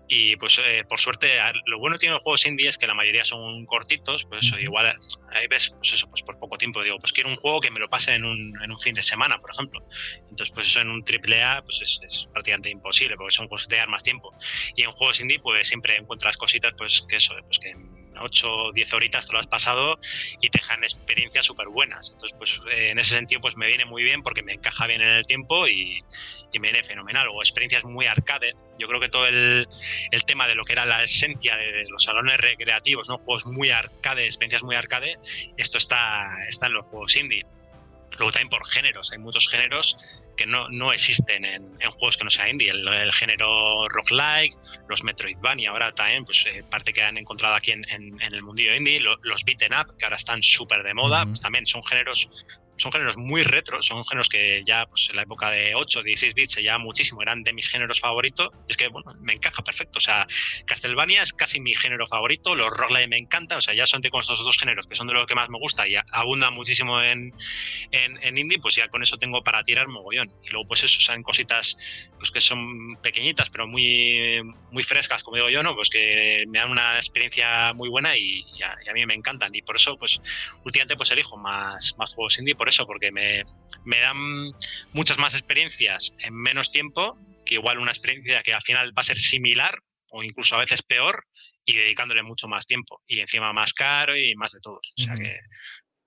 Y 0.09 0.37
pues 0.37 0.61
eh, 0.65 0.85
por 0.89 0.99
suerte, 1.01 1.39
lo 1.67 1.79
bueno 1.79 1.95
que 1.95 2.01
tienen 2.01 2.15
los 2.15 2.23
juegos 2.23 2.45
indie 2.45 2.69
es 2.69 2.77
que 2.77 2.87
la 2.87 2.95
mayoría 2.95 3.25
son 3.25 3.65
cortitos, 3.65 4.25
pues 4.27 4.45
eso, 4.45 4.59
igual 4.59 4.95
hay 5.31 5.47
veces, 5.47 5.75
pues 5.79 5.95
eso, 5.95 6.09
pues 6.11 6.23
tiempo. 6.59 6.83
Digo, 6.83 6.99
pues 6.99 7.13
quiero 7.13 7.29
un 7.29 7.37
juego 7.37 7.61
que 7.61 7.71
me 7.71 7.81
lo 7.81 7.89
pase 7.89 8.15
en 8.15 8.25
un, 8.25 8.55
en 8.63 8.71
un 8.71 8.79
fin 8.79 8.95
de 8.95 9.03
semana, 9.03 9.39
por 9.41 9.51
ejemplo. 9.51 9.81
Entonces, 10.31 10.51
pues 10.55 10.67
eso 10.67 10.81
en 10.81 10.89
un 10.89 11.05
triple 11.05 11.43
A 11.43 11.63
pues 11.63 12.01
es, 12.03 12.29
prácticamente 12.33 12.71
imposible, 12.71 13.17
porque 13.17 13.33
son 13.33 13.49
juegos 13.49 13.67
que 13.67 13.75
te 13.75 13.77
dan 13.77 13.91
más 13.91 14.03
tiempo. 14.03 14.35
Y 14.77 14.83
en 14.83 14.93
juegos 14.93 15.21
indie, 15.21 15.39
pues 15.41 15.67
siempre 15.67 15.97
encuentras 15.97 16.37
cositas, 16.37 16.73
pues 16.77 17.05
que 17.09 17.17
eso, 17.17 17.35
pues 17.47 17.59
que 17.59 17.75
8 18.19 18.53
o 18.53 18.73
10 18.73 18.93
horitas 18.95 19.27
te 19.27 19.33
lo 19.33 19.39
has 19.39 19.47
pasado 19.47 19.99
y 20.41 20.51
te 20.51 20.59
dejan 20.59 20.83
experiencias 20.85 21.47
súper 21.47 21.69
buenas. 21.69 22.11
Entonces, 22.11 22.37
pues 22.39 22.61
eh, 22.71 22.91
en 22.91 22.99
ese 22.99 23.15
sentido, 23.15 23.41
pues 23.41 23.57
me 23.57 23.67
viene 23.67 23.85
muy 23.85 24.03
bien 24.03 24.23
porque 24.23 24.43
me 24.43 24.53
encaja 24.53 24.87
bien 24.87 25.01
en 25.01 25.09
el 25.09 25.27
tiempo 25.27 25.67
y, 25.67 26.03
y 26.53 26.59
me 26.59 26.71
viene 26.71 26.85
fenomenal. 26.85 27.29
O 27.29 27.43
experiencias 27.43 27.85
muy 27.85 28.07
arcade. 28.07 28.55
Yo 28.79 28.89
creo 28.89 29.01
que 29.01 29.09
todo 29.09 29.27
el, 29.27 29.67
el, 30.11 30.25
tema 30.25 30.49
de 30.49 30.55
lo 30.55 30.65
que 30.65 30.73
era 30.73 30.87
la 30.87 31.03
esencia 31.03 31.57
de 31.57 31.85
los 31.91 32.05
salones 32.05 32.39
recreativos, 32.39 33.09
¿no? 33.09 33.19
juegos 33.19 33.47
muy 33.47 33.71
arcade, 33.71 34.25
experiencias 34.25 34.63
muy 34.63 34.77
arcade, 34.77 35.19
esto 35.57 35.79
está, 35.79 36.37
está 36.49 36.67
en 36.67 36.75
los 36.75 36.87
juegos 36.87 37.17
indie. 37.17 37.45
Luego 38.19 38.33
también 38.33 38.51
por 38.51 38.67
géneros, 38.69 39.13
hay 39.13 39.19
muchos 39.19 39.49
géneros 39.49 39.97
que 40.37 40.47
no, 40.47 40.69
no 40.69 40.93
existen 40.93 41.45
en, 41.45 41.77
en, 41.81 41.91
juegos 41.91 42.17
que 42.17 42.25
no 42.25 42.31
sea 42.31 42.49
indie. 42.49 42.71
El, 42.71 42.87
el, 42.89 43.13
género 43.13 43.89
roguelike, 43.89 44.55
los 44.89 45.03
Metroidvania, 45.03 45.71
ahora 45.71 45.93
también, 45.93 46.25
pues 46.25 46.45
eh, 46.47 46.63
parte 46.69 46.93
que 46.93 47.03
han 47.03 47.17
encontrado 47.17 47.55
aquí 47.55 47.73
en, 47.73 47.85
en, 47.91 48.21
en 48.21 48.35
el 48.35 48.43
mundillo 48.43 48.75
indie, 48.75 49.01
lo, 49.01 49.17
los 49.23 49.45
beaten 49.45 49.73
up, 49.75 49.97
que 49.97 50.05
ahora 50.05 50.17
están 50.17 50.43
súper 50.43 50.83
de 50.83 50.95
moda, 50.95 51.23
uh 51.23 51.25
-huh. 51.25 51.29
pues 51.29 51.41
también 51.41 51.67
son 51.67 51.85
géneros 51.85 52.29
son 52.77 52.93
géneros 52.93 53.17
muy 53.17 53.43
retros, 53.43 53.87
son 53.87 54.05
géneros 54.05 54.29
que 54.29 54.63
ya 54.67 54.87
pues, 54.87 55.09
en 55.11 55.17
la 55.17 55.23
época 55.23 55.51
de 55.51 55.75
8, 55.75 56.03
16 56.03 56.35
bits 56.35 56.53
se 56.55 56.63
lleva 56.63 56.79
muchísimo, 56.79 57.23
eran 57.23 57.43
de 57.43 57.53
mis 57.53 57.69
géneros 57.69 58.01
favoritos. 58.01 58.51
Es 58.69 58.77
que, 58.77 58.89
bueno, 58.89 59.15
me 59.21 59.35
encaja 59.35 59.63
perfecto. 59.63 59.99
O 59.99 60.01
sea, 60.01 60.27
Castlevania 60.67 61.23
es 61.23 61.33
casi 61.33 61.61
mi 61.61 61.75
género 61.75 62.07
favorito, 62.07 62.55
los 62.55 62.71
roguelike 62.71 63.09
me 63.09 63.19
encantan, 63.19 63.59
o 63.59 63.61
sea, 63.61 63.75
ya 63.75 63.87
son 63.87 64.03
con 64.03 64.21
estos 64.21 64.43
dos 64.45 64.59
géneros 64.59 64.87
que 64.87 64.95
son 64.95 65.07
de 65.07 65.15
los 65.15 65.27
que 65.27 65.35
más 65.35 65.49
me 65.49 65.59
gusta 65.59 65.87
y 65.87 65.95
abundan 66.11 66.55
muchísimo 66.55 67.01
en, 67.01 67.33
en, 67.91 68.19
en, 68.23 68.39
indie, 68.39 68.59
pues 68.59 68.75
ya 68.75 68.89
con 68.89 69.03
eso 69.03 69.17
tengo 69.17 69.43
para 69.43 69.63
tirar 69.63 69.89
mogollón. 69.89 70.33
Y 70.45 70.51
luego, 70.51 70.67
pues 70.67 70.85
eso, 70.85 71.01
salen 71.01 71.23
cositas 71.23 71.77
pues, 72.19 72.31
que 72.31 72.41
son 72.41 72.97
pequeñitas, 73.03 73.49
pero 73.51 73.67
muy, 73.67 74.41
muy 74.71 74.83
frescas, 74.83 75.23
como 75.23 75.37
digo 75.37 75.49
yo, 75.51 75.63
¿no? 75.63 75.75
Pues 75.75 75.89
que 75.89 76.45
me 76.49 76.59
dan 76.59 76.71
una 76.71 76.97
experiencia 76.97 77.73
muy 77.75 77.89
buena 77.89 78.17
y, 78.17 78.45
a, 78.63 78.75
y 78.85 78.89
a, 78.89 78.93
mí 78.93 79.07
me 79.07 79.15
encantan. 79.15 79.55
Y 79.55 79.63
por 79.63 79.77
eso, 79.77 79.97
pues, 79.97 80.21
últimamente, 80.65 80.97
pues 80.97 81.11
elijo 81.11 81.37
más, 81.37 81.97
más 81.99 82.15
juegos 82.15 82.39
indie 82.39 82.55
por 82.55 82.69
eso, 82.73 82.87
porque 82.87 83.13
me, 83.13 83.45
me 83.85 84.01
dan 84.01 84.17
muchas 84.93 85.19
más 85.19 85.35
experiencias 85.35 86.13
en 86.19 86.35
menos 86.35 86.71
tiempo, 86.71 87.19
que 87.45 87.55
igual 87.55 87.79
una 87.79 87.93
experiencia 87.93 88.43
que 88.43 88.55
al 88.55 88.63
final 88.63 88.91
va 88.97 89.01
a 89.01 89.05
ser 89.05 89.19
similar 89.19 89.79
o 90.11 90.23
incluso 90.23 90.57
a 90.57 90.61
veces 90.61 90.83
peor 90.83 91.25
y 91.65 91.75
dedicándole 91.77 92.23
mucho 92.23 92.49
más 92.49 92.67
tiempo 92.67 93.03
y 93.07 93.21
encima 93.21 93.53
más 93.53 93.73
caro 93.73 94.17
y 94.17 94.35
más 94.37 94.53
de 94.53 94.61
todo. 94.61 94.81
O 94.99 95.03
sea 95.03 95.15
que 95.15 95.41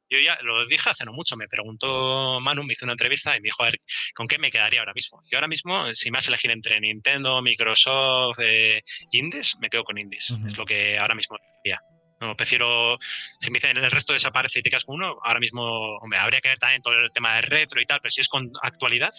yo 0.10 0.20
ya 0.20 0.38
lo 0.44 0.66
dije 0.68 0.90
hace 0.90 1.06
no 1.06 1.14
mucho, 1.14 1.36
me 1.36 1.48
preguntó 1.48 2.40
Manu, 2.40 2.64
me 2.64 2.74
hizo 2.74 2.86
una 2.86 2.94
entrevista 2.94 3.36
y 3.36 3.42
me 3.42 3.48
dijo, 3.48 3.64
a 3.64 3.68
ver, 3.68 3.78
¿con 4.14 4.28
qué 4.28 4.38
me 4.38 4.52
quedaría 4.52 4.80
ahora 4.80 4.94
mismo? 4.94 5.22
Yo 5.32 5.38
ahora 5.38 5.48
mismo, 5.48 5.94
si 5.96 6.12
me 6.12 6.20
has 6.20 6.28
elegir 6.28 6.52
entre 6.52 6.80
Nintendo, 6.80 7.42
Microsoft, 7.42 8.40
eh, 8.40 8.84
Indies, 9.12 9.56
me 9.60 9.70
quedo 9.70 9.84
con 9.84 9.98
Indies. 9.98 10.30
Uh 10.30 10.38
-huh. 10.38 10.48
Es 10.48 10.58
lo 10.58 10.66
que 10.66 10.98
ahora 11.00 11.16
mismo 11.16 11.38
quedaría. 11.38 11.82
No, 12.22 12.36
prefiero, 12.36 12.98
si 13.40 13.52
me 13.52 13.58
dicen 13.58 13.78
el 13.78 13.92
resto 13.92 14.14
desaparece 14.14 14.60
y 14.60 14.64
te 14.64 14.70
quedas 14.70 14.86
con 14.86 14.96
uno, 14.96 15.18
ahora 15.22 15.40
mismo, 15.40 15.98
hombre, 15.98 16.18
habría 16.18 16.40
que 16.40 16.50
ver 16.50 16.58
también 16.58 16.82
todo 16.82 16.94
el 16.94 17.12
tema 17.12 17.36
de 17.36 17.42
retro 17.42 17.82
y 17.82 17.86
tal, 17.86 18.00
pero 18.02 18.12
si 18.12 18.22
es 18.22 18.30
con 18.30 18.52
actualidad, 18.62 19.14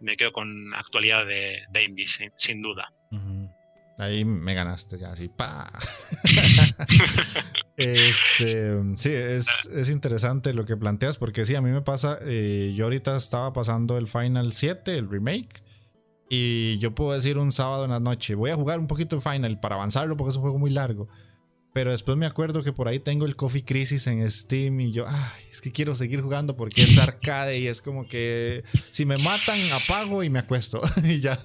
me 0.00 0.16
quedo 0.16 0.32
con 0.32 0.72
actualidad 0.74 1.26
de, 1.26 1.64
de 1.70 1.84
indie, 1.84 2.06
sin, 2.06 2.30
sin 2.36 2.62
duda. 2.62 2.92
Uh 3.10 3.16
-huh. 3.16 3.56
Ahí 3.98 4.26
me 4.26 4.52
ganaste 4.52 4.98
ya, 4.98 5.12
así, 5.12 5.28
pa. 5.28 5.72
este, 7.78 8.96
sí, 8.96 9.10
es, 9.10 9.66
es, 9.72 9.88
interesante 9.88 10.52
lo 10.52 10.66
que 10.66 10.76
planteas, 10.76 11.16
porque 11.16 11.46
sí, 11.46 11.54
a 11.54 11.62
mí 11.62 11.70
me 11.70 11.80
pasa, 11.80 12.18
eh, 12.22 12.74
yo 12.76 12.84
ahorita 12.84 13.16
estaba 13.16 13.54
pasando 13.54 13.96
el 13.96 14.06
Final 14.06 14.52
7, 14.52 14.98
el 14.98 15.08
remake, 15.08 15.62
y 16.28 16.78
yo 16.78 16.94
puedo 16.94 17.12
decir 17.12 17.38
un 17.38 17.52
sábado 17.52 17.84
en 17.84 17.90
la 17.90 18.00
noche, 18.00 18.34
voy 18.34 18.50
a 18.50 18.56
jugar 18.56 18.80
un 18.80 18.86
poquito 18.86 19.18
Final 19.18 19.60
para 19.60 19.76
avanzarlo, 19.76 20.14
porque 20.16 20.30
es 20.30 20.36
un 20.36 20.42
juego 20.42 20.58
muy 20.58 20.70
largo. 20.70 21.08
Pero 21.76 21.90
después 21.90 22.16
me 22.16 22.24
acuerdo 22.24 22.62
que 22.62 22.72
por 22.72 22.88
ahí 22.88 23.00
tengo 23.00 23.26
el 23.26 23.36
Coffee 23.36 23.62
Crisis 23.62 24.06
en 24.06 24.30
Steam 24.30 24.80
y 24.80 24.92
yo, 24.92 25.04
ay, 25.06 25.42
es 25.50 25.60
que 25.60 25.70
quiero 25.70 25.94
seguir 25.94 26.22
jugando 26.22 26.56
porque 26.56 26.80
es 26.80 26.96
arcade 26.98 27.58
y 27.58 27.66
es 27.66 27.82
como 27.82 28.08
que 28.08 28.64
si 28.88 29.04
me 29.04 29.18
matan, 29.18 29.58
apago 29.72 30.22
y 30.24 30.30
me 30.30 30.38
acuesto 30.38 30.80
y 31.04 31.20
ya. 31.20 31.38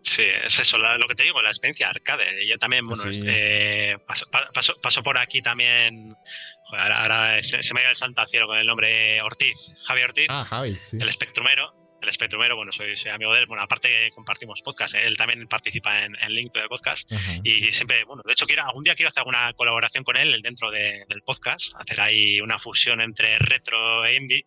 Sí, 0.00 0.22
es 0.44 0.60
eso, 0.60 0.78
lo 0.78 1.08
que 1.08 1.16
te 1.16 1.24
digo, 1.24 1.42
la 1.42 1.48
experiencia 1.48 1.88
arcade. 1.88 2.46
Yo 2.46 2.56
también, 2.56 2.86
bueno, 2.86 3.02
sí. 3.02 3.24
eh, 3.26 3.98
paso, 4.06 4.26
paso, 4.30 4.80
paso, 4.80 5.02
por 5.02 5.18
aquí 5.18 5.42
también. 5.42 6.14
Joder, 6.66 6.92
ahora, 6.92 7.02
ahora 7.02 7.42
se, 7.42 7.64
se, 7.64 7.74
me 7.74 7.80
ha 7.80 7.82
ido 7.82 7.90
el 7.90 7.96
santo 7.96 8.20
al 8.20 8.28
cielo 8.28 8.46
con 8.46 8.58
el 8.58 8.66
nombre 8.66 9.20
Ortiz, 9.22 9.56
Javi 9.88 10.02
Ortiz, 10.02 10.26
ah, 10.30 10.44
Javi, 10.44 10.78
sí. 10.84 10.98
el 11.00 11.08
espectrumero 11.08 11.85
el 12.02 12.08
espectrumero, 12.08 12.56
bueno, 12.56 12.72
soy, 12.72 12.96
soy, 12.96 13.10
amigo 13.10 13.32
de 13.32 13.40
él, 13.40 13.46
bueno, 13.46 13.62
aparte 13.62 14.10
compartimos 14.14 14.62
podcast, 14.62 14.94
¿eh? 14.94 15.06
él 15.06 15.16
también 15.16 15.46
participa 15.48 16.04
en, 16.04 16.16
en 16.20 16.32
Link 16.34 16.52
de 16.52 16.68
Podcast 16.68 17.10
uh 17.10 17.14
-huh. 17.14 17.40
y 17.44 17.72
siempre, 17.72 18.04
bueno, 18.04 18.22
de 18.24 18.32
hecho 18.32 18.46
quiero, 18.46 18.64
algún 18.64 18.82
día 18.84 18.94
quiero 18.94 19.08
hacer 19.08 19.20
alguna 19.20 19.52
colaboración 19.54 20.04
con 20.04 20.16
él 20.16 20.40
dentro 20.42 20.70
de, 20.70 21.04
del 21.08 21.22
podcast, 21.22 21.74
hacer 21.78 22.00
ahí 22.00 22.40
una 22.40 22.58
fusión 22.58 23.00
entre 23.00 23.38
retro 23.38 24.04
e 24.04 24.16
indie 24.16 24.44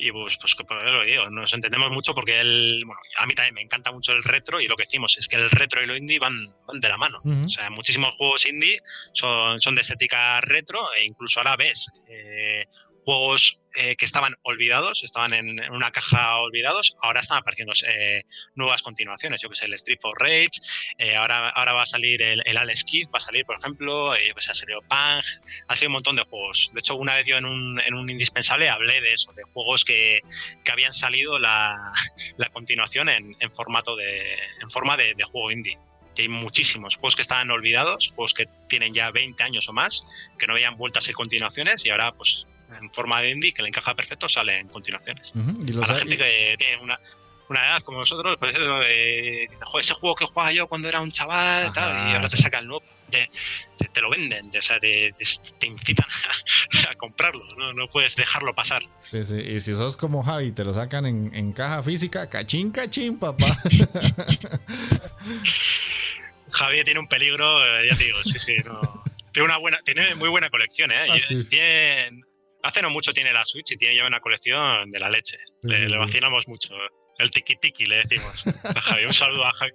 y 0.00 0.12
pues, 0.12 0.38
pues, 0.40 0.54
pues 0.54 0.84
lo 0.84 1.02
digo, 1.02 1.28
nos 1.28 1.52
entendemos 1.52 1.90
mucho 1.90 2.14
porque 2.14 2.38
él, 2.40 2.82
bueno, 2.86 3.00
a 3.18 3.26
mí 3.26 3.34
también 3.34 3.54
me 3.54 3.62
encanta 3.62 3.90
mucho 3.90 4.12
el 4.12 4.22
retro 4.22 4.60
y 4.60 4.68
lo 4.68 4.76
que 4.76 4.84
decimos 4.84 5.18
es 5.18 5.26
que 5.26 5.34
el 5.34 5.50
retro 5.50 5.82
y 5.82 5.86
lo 5.86 5.96
indie 5.96 6.20
van, 6.20 6.54
van 6.68 6.78
de 6.78 6.88
la 6.88 6.96
mano. 6.96 7.18
Uh 7.24 7.32
-huh. 7.32 7.46
O 7.46 7.48
sea, 7.48 7.68
muchísimos 7.68 8.14
juegos 8.14 8.46
indie 8.46 8.78
son, 9.12 9.60
son 9.60 9.74
de 9.74 9.80
estética 9.80 10.40
retro 10.40 10.94
e 10.94 11.04
incluso 11.04 11.40
ahora 11.40 11.56
ves 11.56 11.88
eh, 12.08 12.66
juegos 13.04 13.58
eh, 13.78 13.94
que 13.94 14.04
estaban 14.04 14.34
olvidados, 14.42 15.04
estaban 15.04 15.32
en, 15.32 15.60
una 15.72 15.92
caja 15.92 16.38
olvidados, 16.38 16.96
ahora 17.00 17.20
están 17.20 17.38
apareciendo 17.38 17.72
eh, 17.86 18.24
nuevas 18.56 18.82
continuaciones. 18.82 19.40
Yo 19.40 19.48
que 19.48 19.54
sé, 19.54 19.66
el 19.66 19.74
Street 19.74 19.98
for 20.00 20.18
Rage, 20.20 20.50
eh, 20.98 21.14
ahora, 21.14 21.50
ahora 21.50 21.74
va 21.74 21.82
a 21.82 21.86
salir 21.86 22.20
el, 22.22 22.42
el 22.44 22.56
Alex 22.56 22.84
va 23.06 23.18
a 23.18 23.20
salir, 23.20 23.44
por 23.44 23.56
ejemplo, 23.56 24.16
yo 24.16 24.34
que 24.34 24.40
ha 24.40 24.54
salido 24.54 24.82
Pang, 24.82 25.22
ha 25.68 25.74
salido 25.76 25.90
un 25.90 25.92
montón 25.92 26.16
de 26.16 26.22
juegos. 26.24 26.70
De 26.74 26.80
hecho, 26.80 26.96
una 26.96 27.14
vez 27.14 27.26
yo 27.26 27.36
en 27.36 27.44
un, 27.44 27.80
en 27.80 27.94
un 27.94 28.10
indispensable 28.10 28.68
hablé 28.68 29.00
de 29.00 29.12
eso, 29.12 29.32
de 29.34 29.44
juegos 29.44 29.84
que, 29.84 30.22
que 30.64 30.72
habían 30.72 30.92
salido 30.92 31.38
la, 31.38 31.76
la 32.36 32.48
continuación 32.48 33.08
en, 33.08 33.36
en, 33.38 33.50
formato 33.52 33.94
de, 33.94 34.38
en 34.60 34.70
forma 34.70 34.96
de, 34.96 35.14
de 35.14 35.22
juego 35.22 35.52
indie 35.52 35.78
que 36.16 36.22
hay 36.22 36.28
muchísimos 36.28 36.96
juegos 36.96 37.14
que 37.14 37.22
estaban 37.22 37.48
olvidados, 37.48 38.08
juegos 38.08 38.34
que 38.34 38.48
tienen 38.68 38.92
ya 38.92 39.12
20 39.12 39.40
años 39.44 39.68
o 39.68 39.72
más, 39.72 40.04
que 40.36 40.48
no 40.48 40.54
habían 40.54 40.76
vuelto 40.76 40.98
a 40.98 41.02
ser 41.02 41.14
continuaciones 41.14 41.86
y 41.86 41.90
ahora 41.90 42.12
pues 42.12 42.44
en 42.80 42.90
forma 42.90 43.20
de 43.20 43.30
indie 43.30 43.52
que 43.52 43.62
le 43.62 43.68
encaja 43.68 43.94
perfecto 43.94 44.28
sale 44.28 44.58
en 44.58 44.68
continuaciones. 44.68 45.32
Uh 45.34 45.38
-huh. 45.38 45.68
¿Y 45.68 45.72
los 45.72 45.80
Para 45.82 45.94
la 45.94 45.98
gente 46.00 46.16
que 46.16 46.56
tiene 46.58 46.82
una, 46.82 46.98
una 47.48 47.66
edad 47.66 47.82
como 47.82 47.98
nosotros, 47.98 48.36
pues 48.38 48.54
eso, 48.54 48.82
eh, 48.82 49.48
ese 49.80 49.94
juego 49.94 50.14
que 50.14 50.26
jugaba 50.26 50.52
yo 50.52 50.66
cuando 50.68 50.88
era 50.88 51.00
un 51.00 51.10
chaval 51.10 51.72
tal, 51.72 52.10
y 52.10 52.14
ahora 52.14 52.28
te 52.28 52.36
saca 52.36 52.58
el 52.58 52.66
nuevo, 52.66 52.84
te, 53.10 53.28
te, 53.78 53.88
te 53.88 54.00
lo 54.00 54.10
venden, 54.10 54.50
te, 54.50 54.58
o 54.58 54.62
sea, 54.62 54.78
te, 54.78 55.12
te 55.58 55.66
incitan 55.66 56.06
a, 56.86 56.90
a 56.90 56.94
comprarlo, 56.96 57.44
¿no? 57.56 57.72
no, 57.72 57.88
puedes 57.88 58.16
dejarlo 58.16 58.54
pasar. 58.54 58.82
Sí, 59.10 59.24
sí. 59.24 59.34
Y 59.40 59.60
si 59.60 59.72
sos 59.74 59.96
como 59.96 60.22
Javi, 60.22 60.52
te 60.52 60.64
lo 60.64 60.74
sacan 60.74 61.06
en, 61.06 61.34
en 61.34 61.52
caja 61.52 61.82
física, 61.82 62.28
cachín, 62.28 62.70
cachín, 62.70 63.18
papá. 63.18 63.46
Javi 66.50 66.84
tiene 66.84 67.00
un 67.00 67.08
peligro, 67.08 67.64
eh, 67.64 67.88
ya 67.90 67.96
te 67.96 68.04
digo, 68.04 68.18
sí, 68.24 68.38
sí, 68.38 68.56
no. 68.64 68.80
Tiene 69.32 69.46
una 69.46 69.58
buena, 69.58 69.78
tiene 69.82 70.14
muy 70.14 70.28
buena 70.28 70.50
colección, 70.50 70.90
¿eh? 70.90 71.06
Ah, 71.10 71.18
sí. 71.18 71.44
Tiene, 71.44 72.22
hace 72.62 72.82
no 72.82 72.90
mucho 72.90 73.12
tiene 73.12 73.32
la 73.32 73.44
Switch 73.44 73.72
y 73.72 73.76
tiene 73.76 73.96
ya 73.96 74.06
una 74.06 74.20
colección 74.20 74.90
de 74.90 74.98
la 74.98 75.10
leche. 75.10 75.38
Sí, 75.62 75.68
le, 75.68 75.78
sí, 75.78 75.86
le, 75.86 75.98
vacilamos 75.98 76.48
mucho. 76.48 76.74
El 77.18 77.30
tiki 77.30 77.56
tiki 77.56 77.86
le 77.86 77.96
decimos 77.96 78.46
a 78.64 78.80
Javi. 78.80 79.04
Un 79.04 79.14
saludo 79.14 79.44
a 79.44 79.52
Javi. 79.52 79.72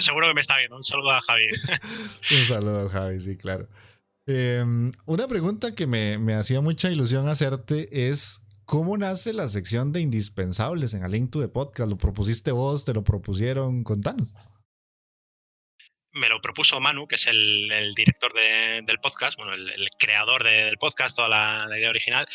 Seguro 0.00 0.28
que 0.28 0.34
me 0.34 0.40
está 0.40 0.56
viendo. 0.58 0.76
Un 0.76 0.82
saludo 0.82 1.10
a 1.10 1.20
Javi. 1.20 1.48
Un 2.30 2.46
saludo 2.46 2.86
a 2.86 2.90
Javi, 2.90 3.20
sí, 3.20 3.36
claro. 3.36 3.68
Eh, 4.26 4.64
una 5.04 5.28
pregunta 5.28 5.74
que 5.74 5.86
me, 5.86 6.18
me, 6.18 6.34
hacía 6.34 6.60
mucha 6.60 6.90
ilusión 6.90 7.28
hacerte 7.28 8.08
es 8.08 8.42
¿cómo 8.64 8.98
nace 8.98 9.32
la 9.32 9.46
sección 9.48 9.92
de 9.92 10.00
indispensables 10.00 10.94
en 10.94 11.08
Link 11.10 11.30
to 11.30 11.40
the 11.40 11.48
Podcast? 11.48 11.88
¿Lo 11.88 11.96
propusiste 11.96 12.50
vos? 12.50 12.84
¿Te 12.84 12.92
lo 12.92 13.04
propusieron? 13.04 13.84
Contanos 13.84 14.32
me 16.16 16.28
lo 16.28 16.40
propuso 16.40 16.80
Manu, 16.80 17.06
que 17.06 17.16
es 17.16 17.26
el, 17.26 17.92
director 17.94 18.32
de, 18.32 18.80
del 18.84 18.98
podcast, 18.98 19.36
bueno, 19.36 19.52
el, 19.54 19.88
creador 19.98 20.42
de, 20.44 20.64
del 20.64 20.78
podcast, 20.78 21.16
toda 21.16 21.28
la, 21.28 21.78
idea 21.78 21.90
original. 21.90 22.26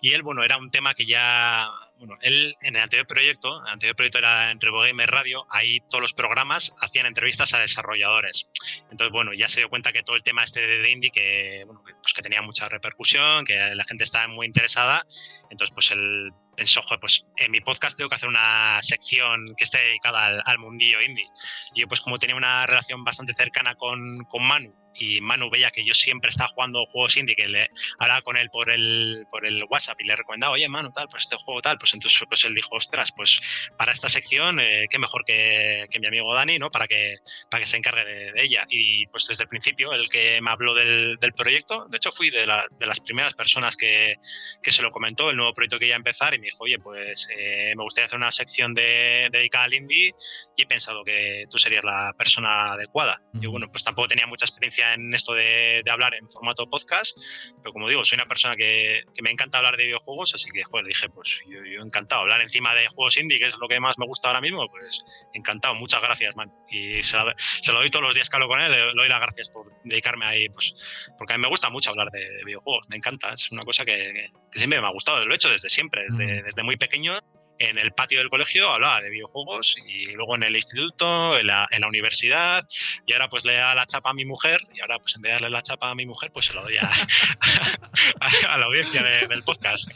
Y 0.00 0.12
él, 0.12 0.22
bueno, 0.22 0.44
era 0.44 0.58
un 0.58 0.70
tema 0.70 0.94
que 0.94 1.06
ya, 1.06 1.68
bueno, 1.96 2.16
él 2.20 2.54
en 2.62 2.76
el 2.76 2.82
anterior 2.82 3.06
proyecto, 3.06 3.62
el 3.64 3.72
anterior 3.72 3.96
proyecto 3.96 4.18
era 4.18 4.50
en 4.50 4.58
Gamer 4.58 5.10
Radio, 5.10 5.46
ahí 5.50 5.80
todos 5.88 6.02
los 6.02 6.12
programas 6.12 6.74
hacían 6.80 7.06
entrevistas 7.06 7.54
a 7.54 7.58
desarrolladores. 7.58 8.48
Entonces, 8.90 9.12
bueno, 9.12 9.32
ya 9.32 9.48
se 9.48 9.60
dio 9.60 9.68
cuenta 9.68 9.92
que 9.92 10.02
todo 10.02 10.16
el 10.16 10.22
tema 10.22 10.44
este 10.44 10.60
de 10.60 10.90
indie, 10.90 11.10
que, 11.10 11.66
pues 12.02 12.12
que 12.14 12.22
tenía 12.22 12.42
mucha 12.42 12.68
repercusión, 12.68 13.44
que 13.44 13.74
la 13.74 13.84
gente 13.84 14.04
estaba 14.04 14.28
muy 14.28 14.46
interesada. 14.46 15.06
Entonces, 15.50 15.72
pues 15.74 15.90
él 15.90 16.32
pensó, 16.56 16.82
pues 17.00 17.26
en 17.36 17.50
mi 17.50 17.60
podcast 17.60 17.96
tengo 17.96 18.08
que 18.08 18.16
hacer 18.16 18.28
una 18.28 18.78
sección 18.82 19.54
que 19.56 19.64
esté 19.64 19.78
dedicada 19.78 20.26
al, 20.26 20.42
al 20.44 20.58
mundillo 20.58 21.00
indie. 21.00 21.26
Y 21.74 21.80
yo, 21.80 21.88
pues 21.88 22.00
como 22.00 22.18
tenía 22.18 22.36
una 22.36 22.66
relación 22.66 23.04
bastante 23.04 23.34
cercana 23.36 23.74
con, 23.74 24.24
con 24.24 24.42
Manu, 24.44 24.74
y 24.94 25.20
Manu 25.20 25.50
veía 25.50 25.70
que 25.70 25.84
yo 25.84 25.94
siempre 25.94 26.30
estaba 26.30 26.48
jugando 26.50 26.84
juegos 26.86 27.16
indie, 27.16 27.34
que 27.34 27.48
le 27.48 27.70
hablaba 27.98 28.22
con 28.22 28.36
él 28.36 28.48
por 28.50 28.70
el, 28.70 29.26
por 29.30 29.46
el 29.46 29.64
WhatsApp 29.68 30.00
y 30.00 30.04
le 30.04 30.16
recomendaba, 30.16 30.52
oye 30.54 30.68
Manu, 30.68 30.92
tal, 30.92 31.08
pues 31.08 31.24
este 31.24 31.36
juego 31.36 31.60
tal, 31.62 31.78
pues 31.78 31.94
entonces 31.94 32.22
pues 32.28 32.44
él 32.44 32.54
dijo, 32.54 32.76
ostras, 32.76 33.12
pues 33.14 33.40
para 33.76 33.92
esta 33.92 34.08
sección, 34.08 34.60
eh, 34.60 34.86
qué 34.90 34.98
mejor 34.98 35.24
que, 35.24 35.86
que, 35.90 36.00
mi 36.00 36.06
amigo 36.06 36.34
Dani, 36.34 36.58
¿no? 36.58 36.70
Para 36.70 36.88
que, 36.88 37.16
para 37.50 37.62
que 37.62 37.68
se 37.68 37.76
encargue 37.76 38.04
de, 38.04 38.32
ella. 38.42 38.66
Y 38.68 39.06
pues 39.06 39.26
desde 39.28 39.44
el 39.44 39.48
principio, 39.48 39.92
el 39.92 40.08
que 40.08 40.40
me 40.40 40.50
habló 40.50 40.74
del, 40.74 41.16
del 41.20 41.32
proyecto, 41.32 41.86
de 41.88 41.96
hecho 41.96 42.10
fui 42.10 42.30
de, 42.30 42.46
la, 42.46 42.66
de 42.78 42.86
las 42.86 43.00
primeras 43.00 43.34
personas 43.34 43.76
que, 43.76 44.16
que, 44.62 44.72
se 44.72 44.82
lo 44.82 44.90
comentó, 44.90 45.30
el 45.30 45.36
nuevo 45.36 45.54
proyecto 45.54 45.78
que 45.78 45.86
iba 45.86 45.94
a 45.94 45.96
empezar, 45.96 46.34
y 46.34 46.38
me 46.38 46.46
dijo, 46.46 46.64
oye, 46.64 46.78
pues 46.78 47.28
eh, 47.36 47.72
me 47.76 47.82
gustaría 47.82 48.06
hacer 48.06 48.18
una 48.18 48.32
sección 48.32 48.74
de, 48.74 49.28
dedicada 49.30 49.64
al 49.64 49.74
indie 49.74 50.14
y 50.56 50.62
he 50.62 50.66
pensado 50.66 51.04
que 51.04 51.46
tú 51.50 51.58
serías 51.58 51.84
la 51.84 52.12
persona 52.16 52.72
adecuada. 52.72 53.22
Y 53.40 53.46
bueno, 53.46 53.70
pues 53.70 53.84
tampoco 53.84 54.08
tenía 54.08 54.26
mucha 54.26 54.44
experiencia 54.44 54.81
en 54.82 55.14
esto 55.14 55.34
de, 55.34 55.82
de 55.84 55.90
hablar 55.90 56.14
en 56.14 56.28
formato 56.28 56.68
podcast, 56.68 57.16
pero 57.62 57.72
como 57.72 57.88
digo, 57.88 58.04
soy 58.04 58.16
una 58.16 58.26
persona 58.26 58.56
que, 58.56 59.02
que, 59.14 59.22
me 59.22 59.30
encanta 59.30 59.58
hablar 59.58 59.76
de 59.76 59.84
videojuegos, 59.84 60.34
así 60.34 60.50
que, 60.50 60.62
joder, 60.62 60.86
dije, 60.86 61.08
pues 61.08 61.40
yo, 61.48 61.64
yo, 61.64 61.82
encantado. 61.82 62.22
Hablar 62.22 62.40
encima 62.40 62.74
de 62.74 62.88
juegos 62.88 63.16
indie, 63.16 63.38
que 63.38 63.46
es 63.46 63.58
lo 63.58 63.68
que 63.68 63.80
más 63.80 63.98
me 63.98 64.06
gusta 64.06 64.28
ahora 64.28 64.40
mismo, 64.40 64.68
pues 64.68 65.02
encantado. 65.34 65.74
Muchas 65.74 66.02
gracias, 66.02 66.36
man. 66.36 66.52
Y 66.68 67.02
se, 67.02 67.18
se 67.60 67.72
lo 67.72 67.78
doy 67.78 67.90
todos 67.90 68.04
los 68.04 68.14
días 68.14 68.28
que 68.28 68.36
hablo 68.36 68.48
con 68.48 68.60
él, 68.60 68.70
le, 68.70 68.78
doy 68.94 69.08
las 69.08 69.20
gracias 69.20 69.48
por 69.48 69.66
dedicarme 69.84 70.26
ahí, 70.26 70.48
pues, 70.48 70.74
porque 71.18 71.34
a 71.34 71.38
mí 71.38 71.42
me 71.42 71.48
gusta 71.48 71.70
mucho 71.70 71.90
hablar 71.90 72.10
de, 72.10 72.28
de 72.28 72.44
videojuegos, 72.44 72.88
me 72.88 72.96
encanta, 72.96 73.32
es 73.34 73.50
una 73.50 73.62
cosa 73.62 73.84
que, 73.84 74.30
que, 74.52 74.58
siempre 74.58 74.80
me 74.80 74.86
ha 74.86 74.90
gustado, 74.90 75.24
lo 75.24 75.32
he 75.32 75.36
hecho 75.36 75.50
desde 75.50 75.68
siempre, 75.68 76.04
desde, 76.04 76.42
desde 76.42 76.62
muy 76.62 76.76
pequeño 76.76 77.18
en 77.62 77.78
el 77.78 77.92
patio 77.92 78.18
del 78.18 78.28
colegio 78.28 78.70
hablaba 78.70 79.00
de 79.00 79.10
videojuegos 79.10 79.76
y 79.86 80.12
luego 80.12 80.34
en 80.34 80.42
el 80.42 80.56
instituto, 80.56 81.38
en 81.38 81.46
la, 81.46 81.68
universidad 81.86 82.66
y 83.06 83.12
ahora 83.12 83.28
pues 83.28 83.44
le 83.44 83.54
da 83.54 83.74
la 83.74 83.86
chapa 83.86 84.10
a 84.10 84.14
mi 84.14 84.24
mujer 84.24 84.60
y 84.74 84.80
ahora 84.80 84.98
pues 84.98 85.14
en 85.16 85.22
vez 85.22 85.30
de 85.30 85.34
darle 85.34 85.50
la 85.50 85.62
chapa 85.62 85.90
a 85.90 85.94
mi 85.94 86.06
mujer 86.06 86.30
pues 86.32 86.46
se 86.46 86.54
lo 86.54 86.62
doy 86.62 86.76
a, 86.78 86.90
la 88.58 88.64
audiencia 88.64 89.02
de, 89.02 89.26
del 89.26 89.42
podcast. 89.42 89.88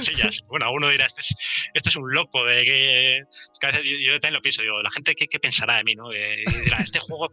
Sillas. 0.00 0.40
Bueno, 0.52 0.70
uno 0.70 0.88
dirá, 0.88 1.06
este 1.06 1.22
es, 1.22 1.34
este 1.72 1.88
es 1.88 1.96
un 1.96 2.12
loco 2.12 2.44
de 2.44 2.64
que, 2.64 3.20
yo, 3.62 3.80
yo, 3.80 4.20
también 4.20 4.34
lo 4.34 4.42
pienso, 4.42 4.60
digo, 4.60 4.82
la 4.82 4.90
gente 4.90 5.14
qué, 5.14 5.26
qué 5.28 5.38
pensará 5.38 5.76
de 5.76 5.84
mí, 5.84 5.94
¿no? 5.94 6.12
Eh, 6.12 6.44
dirá, 6.64 6.78
este 6.78 6.98
juego, 6.98 7.30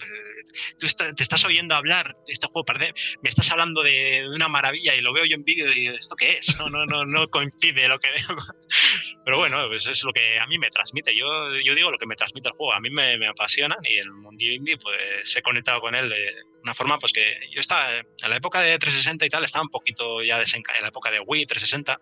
tú 0.79 0.85
está, 0.85 1.13
te 1.13 1.21
estás 1.21 1.43
oyendo 1.43 1.75
hablar 1.75 2.15
de 2.25 2.33
este 2.33 2.47
juego, 2.47 2.65
parece, 2.65 2.93
me 3.21 3.29
estás 3.29 3.51
hablando 3.51 3.83
de, 3.83 4.21
de, 4.21 4.29
una 4.29 4.47
maravilla 4.47 4.95
y 4.95 5.01
lo 5.01 5.11
veo 5.11 5.25
yo 5.25 5.35
en 5.35 5.43
vídeo 5.43 5.71
y 5.73 5.87
esto 5.87 6.15
qué 6.15 6.37
es, 6.37 6.57
no, 6.59 6.69
no, 6.69 6.85
no, 6.85 7.03
no 7.03 7.27
coincide 7.27 7.87
lo 7.87 7.99
que 7.99 8.09
veo. 8.09 8.37
Pero 9.25 9.37
bueno, 9.37 9.67
pues 9.67 9.85
es 9.85 10.03
lo 10.03 10.13
que 10.13 10.39
a 10.39 10.47
mí 10.47 10.57
me 10.57 10.69
transmite. 10.69 11.15
Yo, 11.15 11.27
yo 11.63 11.75
digo 11.75 11.91
lo 11.91 11.97
que 11.97 12.05
me 12.05 12.15
transmite 12.15 12.49
el 12.49 12.53
juego. 12.55 12.73
A 12.73 12.79
mí 12.79 12.89
me, 12.89 13.17
me 13.17 13.27
apasiona 13.27 13.77
y 13.83 13.97
el 13.97 14.11
mundillo 14.11 14.53
indie, 14.53 14.77
pues 14.77 15.35
he 15.35 15.41
conectado 15.41 15.81
con 15.81 15.93
él 15.95 16.09
de 16.09 16.33
una 16.63 16.73
forma, 16.73 16.99
pues 16.99 17.13
que 17.13 17.39
yo 17.51 17.59
estaba 17.59 17.97
en 17.97 18.29
la 18.29 18.35
época 18.35 18.61
de 18.61 18.77
360 18.77 19.25
y 19.25 19.29
tal, 19.29 19.43
estaba 19.43 19.63
un 19.63 19.69
poquito 19.69 20.21
ya 20.21 20.39
desencadenado, 20.39 20.79
en 20.79 20.83
la 20.83 20.89
época 20.89 21.11
de 21.11 21.19
Wii 21.19 21.45
360, 21.45 21.99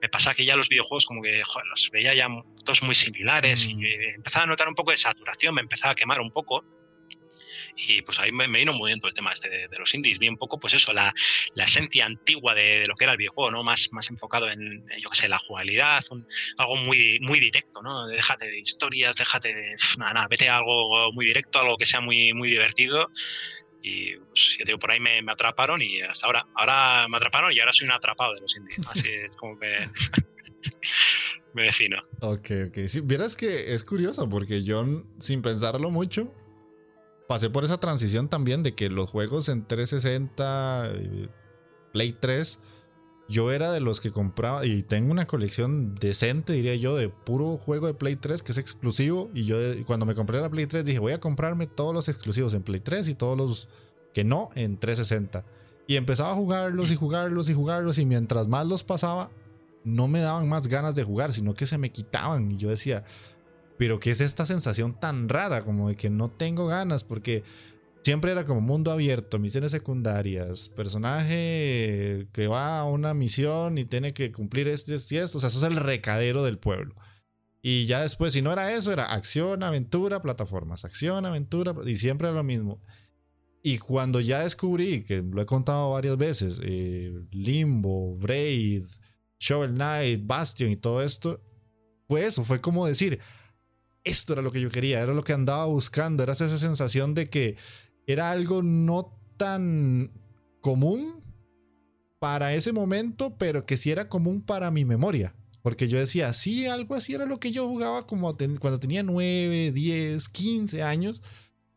me 0.00 0.08
pasaba 0.08 0.34
que 0.34 0.44
ya 0.44 0.56
los 0.56 0.68
videojuegos 0.68 1.06
como 1.06 1.22
que 1.22 1.42
joder, 1.42 1.66
los 1.68 1.90
veía 1.90 2.14
ya 2.14 2.28
todos 2.64 2.82
muy 2.82 2.94
similares 2.94 3.66
mm. 3.66 3.70
y 3.70 3.94
empezaba 4.14 4.44
a 4.44 4.46
notar 4.46 4.68
un 4.68 4.74
poco 4.74 4.90
de 4.90 4.96
saturación, 4.96 5.54
me 5.54 5.60
empezaba 5.60 5.92
a 5.92 5.94
quemar 5.94 6.20
un 6.20 6.30
poco 6.30 6.64
y 7.76 8.02
pues 8.02 8.18
ahí 8.18 8.32
me, 8.32 8.48
me 8.48 8.58
vino 8.58 8.72
moviendo 8.72 9.08
el 9.08 9.14
tema 9.14 9.32
este 9.32 9.48
de, 9.48 9.68
de, 9.68 9.78
los 9.78 9.94
indies, 9.94 10.18
vi 10.18 10.28
un 10.28 10.36
poco 10.36 10.58
pues 10.58 10.74
eso, 10.74 10.92
la, 10.92 11.12
la 11.54 11.64
esencia 11.64 12.04
antigua 12.04 12.54
de, 12.54 12.80
de, 12.80 12.86
lo 12.86 12.94
que 12.94 13.04
era 13.04 13.12
el 13.12 13.18
videojuego, 13.18 13.50
¿no? 13.50 13.62
Más, 13.62 13.88
más 13.92 14.10
enfocado 14.10 14.50
en, 14.50 14.82
yo 15.00 15.10
qué 15.10 15.16
sé, 15.16 15.28
la 15.28 15.38
jugabilidad, 15.38 16.04
un, 16.10 16.26
algo 16.58 16.76
muy, 16.76 17.18
muy 17.20 17.40
directo, 17.40 17.82
¿no? 17.82 18.06
Déjate 18.06 18.48
de 18.48 18.58
historias, 18.58 19.16
déjate 19.16 19.54
de, 19.54 19.76
nada, 19.98 20.12
nada, 20.12 20.28
vete 20.28 20.48
a 20.48 20.58
algo 20.58 21.12
muy 21.12 21.26
directo, 21.26 21.60
algo 21.60 21.76
que 21.76 21.86
sea 21.86 22.00
muy, 22.00 22.32
muy 22.32 22.50
divertido 22.50 23.10
y 23.82 24.16
pues, 24.16 24.56
ya 24.58 24.64
digo, 24.64 24.78
por 24.78 24.92
ahí 24.92 25.00
me, 25.00 25.20
me, 25.22 25.32
atraparon 25.32 25.82
y 25.82 26.00
hasta 26.00 26.26
ahora, 26.26 26.46
ahora 26.54 27.06
me 27.08 27.16
atraparon 27.16 27.52
y 27.52 27.60
ahora 27.60 27.72
soy 27.72 27.86
un 27.86 27.92
atrapado 27.92 28.34
de 28.34 28.40
los 28.40 28.56
indies, 28.56 28.78
así 28.90 29.08
es 29.08 29.34
como 29.36 29.58
que 29.58 29.88
me 31.54 31.64
defino. 31.64 31.98
Ok, 32.20 32.50
ok, 32.68 32.78
sí, 32.86 33.00
vieras 33.00 33.36
que 33.36 33.74
es 33.74 33.84
curioso 33.84 34.28
porque 34.28 34.62
yo 34.62 34.84
sin 35.18 35.42
pensarlo 35.42 35.90
mucho 35.90 36.32
pasé 37.28 37.50
por 37.50 37.64
esa 37.64 37.80
transición 37.80 38.28
también 38.28 38.62
de 38.62 38.74
que 38.74 38.90
los 38.90 39.08
juegos 39.08 39.48
en 39.48 39.66
360, 39.66 40.92
Play 41.92 42.12
3, 42.12 42.60
yo 43.28 43.50
era 43.52 43.72
de 43.72 43.80
los 43.80 44.00
que 44.00 44.10
compraba 44.10 44.66
y 44.66 44.82
tengo 44.82 45.10
una 45.10 45.26
colección 45.26 45.94
decente, 45.94 46.52
diría 46.52 46.74
yo, 46.74 46.96
de 46.96 47.08
puro 47.08 47.56
juego 47.56 47.86
de 47.86 47.94
Play 47.94 48.16
3 48.16 48.42
que 48.42 48.52
es 48.52 48.58
exclusivo. 48.58 49.30
Y 49.34 49.44
yo 49.44 49.56
cuando 49.86 50.06
me 50.06 50.14
compré 50.14 50.40
la 50.40 50.50
Play 50.50 50.66
3 50.66 50.84
dije, 50.84 50.98
voy 50.98 51.12
a 51.12 51.20
comprarme 51.20 51.66
todos 51.66 51.94
los 51.94 52.08
exclusivos 52.08 52.54
en 52.54 52.62
Play 52.62 52.80
3 52.80 53.08
y 53.08 53.14
todos 53.14 53.36
los 53.36 53.68
que 54.12 54.24
no 54.24 54.50
en 54.54 54.78
360. 54.78 55.44
Y 55.86 55.96
empezaba 55.96 56.32
a 56.32 56.36
jugarlos 56.36 56.90
y 56.90 56.96
jugarlos 56.96 57.48
y 57.48 57.54
jugarlos 57.54 57.98
y 57.98 58.06
mientras 58.06 58.48
más 58.48 58.66
los 58.66 58.84
pasaba, 58.84 59.30
no 59.84 60.08
me 60.08 60.20
daban 60.20 60.48
más 60.48 60.68
ganas 60.68 60.94
de 60.94 61.04
jugar, 61.04 61.32
sino 61.32 61.54
que 61.54 61.66
se 61.66 61.78
me 61.78 61.90
quitaban. 61.90 62.50
Y 62.50 62.56
yo 62.56 62.70
decía, 62.70 63.04
pero 63.78 63.98
¿qué 63.98 64.10
es 64.10 64.20
esta 64.20 64.46
sensación 64.46 64.98
tan 64.98 65.28
rara? 65.28 65.64
Como 65.64 65.88
de 65.88 65.96
que 65.96 66.10
no 66.10 66.30
tengo 66.30 66.66
ganas, 66.66 67.02
porque 67.02 67.42
siempre 68.02 68.32
era 68.32 68.44
como 68.44 68.60
mundo 68.60 68.90
abierto, 68.90 69.38
misiones 69.38 69.70
secundarias, 69.70 70.68
personaje 70.70 72.28
que 72.32 72.46
va 72.46 72.80
a 72.80 72.84
una 72.84 73.14
misión 73.14 73.78
y 73.78 73.84
tiene 73.84 74.12
que 74.12 74.32
cumplir 74.32 74.68
esto 74.68 74.92
y 74.92 75.16
esto. 75.16 75.38
O 75.38 75.40
sea, 75.40 75.48
eso 75.48 75.58
es 75.58 75.72
el 75.72 75.76
recadero 75.76 76.42
del 76.42 76.58
pueblo. 76.58 76.94
Y 77.62 77.86
ya 77.86 78.02
después, 78.02 78.32
si 78.32 78.42
no 78.42 78.52
era 78.52 78.72
eso, 78.72 78.92
era 78.92 79.04
acción, 79.12 79.62
aventura, 79.62 80.20
plataformas, 80.20 80.84
acción, 80.84 81.24
aventura, 81.24 81.74
y 81.86 81.96
siempre 81.96 82.26
era 82.26 82.36
lo 82.36 82.42
mismo. 82.42 82.80
Y 83.62 83.78
cuando 83.78 84.18
ya 84.18 84.42
descubrí, 84.42 85.04
que 85.04 85.22
lo 85.22 85.40
he 85.40 85.46
contado 85.46 85.92
varias 85.92 86.16
veces, 86.16 86.60
eh, 86.64 87.12
Limbo, 87.30 88.16
Braid, 88.16 88.86
Shovel 89.38 89.74
Knight, 89.74 90.26
Bastion 90.26 90.70
y 90.70 90.76
todo 90.76 91.02
esto, 91.02 91.40
fue 92.08 92.26
eso, 92.26 92.42
fue 92.42 92.60
como 92.60 92.84
decir, 92.84 93.20
esto 94.02 94.32
era 94.32 94.42
lo 94.42 94.50
que 94.50 94.60
yo 94.60 94.68
quería, 94.68 95.00
era 95.00 95.14
lo 95.14 95.22
que 95.22 95.32
andaba 95.32 95.66
buscando, 95.66 96.24
era 96.24 96.32
esa 96.32 96.58
sensación 96.58 97.14
de 97.14 97.30
que 97.30 97.56
era 98.06 98.30
algo 98.30 98.62
no 98.62 99.18
tan 99.36 100.10
común 100.60 101.22
para 102.18 102.54
ese 102.54 102.72
momento, 102.72 103.36
pero 103.36 103.66
que 103.66 103.76
sí 103.76 103.90
era 103.90 104.08
común 104.08 104.42
para 104.42 104.70
mi 104.70 104.84
memoria. 104.84 105.34
Porque 105.62 105.88
yo 105.88 105.98
decía, 105.98 106.32
sí, 106.32 106.66
algo 106.66 106.94
así 106.94 107.14
era 107.14 107.24
lo 107.26 107.38
que 107.38 107.52
yo 107.52 107.68
jugaba 107.68 108.06
como 108.06 108.36
cuando 108.60 108.80
tenía 108.80 109.02
9, 109.02 109.72
10, 109.72 110.28
15 110.28 110.82
años. 110.82 111.22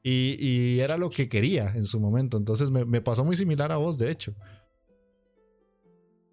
Y, 0.03 0.79
era 0.79 0.97
lo 0.97 1.09
que 1.09 1.29
quería 1.29 1.71
en 1.75 1.83
su 1.83 1.99
momento. 1.99 2.37
Entonces 2.37 2.69
me 2.69 3.01
pasó 3.01 3.25
muy 3.25 3.35
similar 3.35 3.71
a 3.71 3.77
vos, 3.77 3.97
de 3.97 4.11
hecho. 4.11 4.35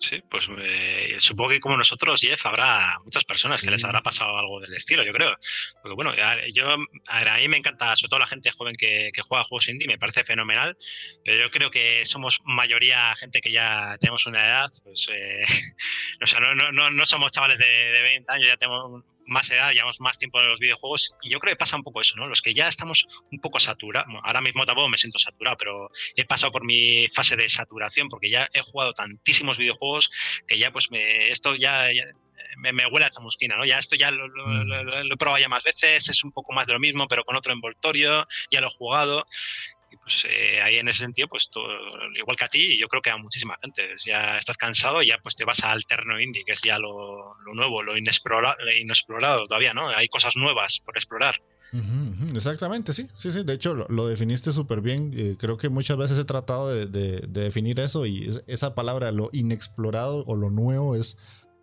Sí, 0.03 0.21
pues 0.29 0.49
eh, 0.59 1.15
supongo 1.21 1.51
que 1.51 1.61
como 1.61 1.77
nosotros, 1.77 2.21
Jeff, 2.21 2.45
habrá 2.47 2.99
muchas 3.05 3.25
personas 3.25 3.61
sí. 3.61 3.67
que 3.67 3.71
les 3.71 3.85
habrá 3.85 4.03
pasado 4.03 4.37
algo 4.37 4.59
del 4.59 4.75
estilo, 4.75 5.05
yo 5.05 5.13
creo. 5.13 5.39
Porque 5.81 5.95
bueno, 5.95 6.13
yo, 6.53 6.69
a, 7.07 7.37
mí 7.37 7.49
me 7.49 7.57
encanta, 7.59 7.95
sobre 7.95 8.09
todo 8.09 8.19
la 8.19 8.27
gente 8.27 8.51
joven 8.51 8.75
que, 8.75 9.11
que, 9.15 9.23
juega 9.23 9.45
juegos 9.45 9.69
indie, 9.69 9.87
me 9.87 9.99
parece 9.99 10.25
fenomenal, 10.25 10.77
pero 11.25 11.41
yo 11.45 11.51
creo 11.53 11.71
que 11.71 12.05
somos 12.05 12.41
mayoría 12.45 13.15
gente 13.15 13.41
que 13.41 13.53
ya 13.53 13.97
tenemos 14.01 14.27
una 14.27 14.45
edad, 14.45 14.71
pues, 14.83 15.07
eh, 15.13 15.45
o 16.21 16.27
sea, 16.27 16.41
no, 16.41 16.73
no, 16.73 16.91
no, 16.91 17.07
somos 17.07 17.31
chavales 17.31 17.59
de, 17.59 17.65
de 17.65 18.03
20 18.03 18.33
años, 18.33 18.49
ya 18.49 18.57
tenemos 18.57 19.05
más 19.33 19.51
edad, 19.51 19.73
llevamos 19.73 20.01
más 20.01 20.19
tiempo 20.19 20.41
en 20.41 20.49
los 20.49 20.61
videojuegos 20.61 21.15
y 21.23 21.31
yo 21.31 21.39
creo 21.39 21.53
que 21.53 21.59
pasa 21.59 21.77
un 21.77 21.83
poco 21.83 22.01
eso, 22.01 22.17
¿no? 22.17 22.27
Los 22.27 22.43
que 22.43 22.55
ya 22.55 22.69
estamos 22.69 23.07
un 23.31 23.41
poco 23.41 23.59
saturados, 23.61 24.09
ahora 24.23 24.41
mismo 24.41 24.65
tampoco 24.67 24.89
me 24.89 24.99
siento 24.99 25.19
saturado, 25.19 25.57
pero 25.57 25.91
he 26.17 26.25
pasado 26.25 26.53
por 26.53 26.65
mi 26.65 27.09
fase 27.09 27.37
de 27.37 27.49
saturación 27.49 28.09
porque 28.09 28.31
ya 28.31 28.49
he 28.53 28.61
jugado 28.61 28.93
tantísimos 28.93 29.59
videojuegos 29.59 30.11
que 30.47 30.59
ya 30.59 30.73
pues 30.73 30.91
me, 30.91 31.31
esto 31.31 31.55
ya, 31.57 31.93
ya 31.93 32.05
me, 32.57 32.73
me, 32.73 32.87
huele 32.87 33.07
a 33.07 33.11
chamusquina, 33.11 33.57
¿no? 33.57 33.65
Ya 33.65 33.79
esto 33.79 33.97
ya 33.97 34.11
lo, 34.11 34.29
lo, 34.29 34.65
lo, 34.65 34.85
lo, 34.85 35.15
he 35.15 35.17
probado 35.17 35.41
ya 35.41 35.49
más 35.49 35.65
veces, 35.65 36.09
es 36.09 36.25
un 36.25 36.33
poco 36.33 36.53
más 36.53 36.67
de 36.67 36.75
lo 36.75 36.81
mismo, 36.81 37.09
pero 37.09 37.25
con 37.25 37.37
otro 37.37 37.53
envoltorio, 37.53 38.27
ya 38.51 38.61
lo 38.61 38.69
he 38.69 38.71
jugado 38.71 39.27
y 39.93 39.97
pues 39.97 40.27
eh, 40.29 40.61
ahí 40.63 40.79
en 40.79 40.89
ese 40.89 41.01
sentido, 41.01 41.29
pues 41.29 41.49
todo, 41.51 41.67
igual 42.17 42.37
que 42.37 42.45
a 42.45 42.49
ti, 42.49 42.79
yo 42.79 42.89
creo 42.89 43.03
que 43.03 43.11
a 43.11 43.17
muchísima 43.17 43.57
gente. 43.61 43.95
Ya 44.05 44.39
estás 44.39 44.57
cansado 44.57 45.03
ya 45.03 45.19
pues 45.23 45.37
te 45.37 45.45
vas 45.45 45.63
al 45.65 45.85
terreno 45.85 46.21
indie, 46.21 46.45
que 46.45 46.53
es 46.53 46.63
ya 46.63 46.79
lo, 46.79 47.31
lo 47.45 47.55
nuevo, 47.55 47.83
lo 47.83 47.97
inexplorado, 47.97 48.57
inexplorado, 48.81 49.47
todavía, 49.47 49.75
¿no? 49.75 49.89
Hay 49.89 50.09
cosas 50.09 50.37
nuevas 50.37 50.81
por 50.85 50.97
explorar. 50.97 51.43
Exactamente, 52.35 52.93
sí, 52.93 53.09
sí, 53.15 53.33
sí. 53.33 53.45
De 53.45 53.55
hecho, 53.55 53.75
lo, 53.75 53.87
lo 53.89 54.07
definiste 54.07 54.53
súper 54.53 54.81
bien. 54.83 55.13
Eh, 55.17 55.37
creo 55.39 55.57
que 55.57 55.69
muchas 55.69 55.97
veces 55.97 56.19
he 56.19 56.25
tratado 56.25 56.69
de, 56.69 56.87
de, 56.87 57.21
de 57.27 57.41
definir 57.41 57.81
eso 57.81 58.05
y 58.05 58.29
es, 58.29 58.43
esa 58.47 58.75
palabra, 58.75 59.11
lo 59.11 59.31
inexplorado 59.33 60.25
o 60.27 60.37
lo 60.37 60.51
nuevo, 60.51 60.97
es 60.97 61.17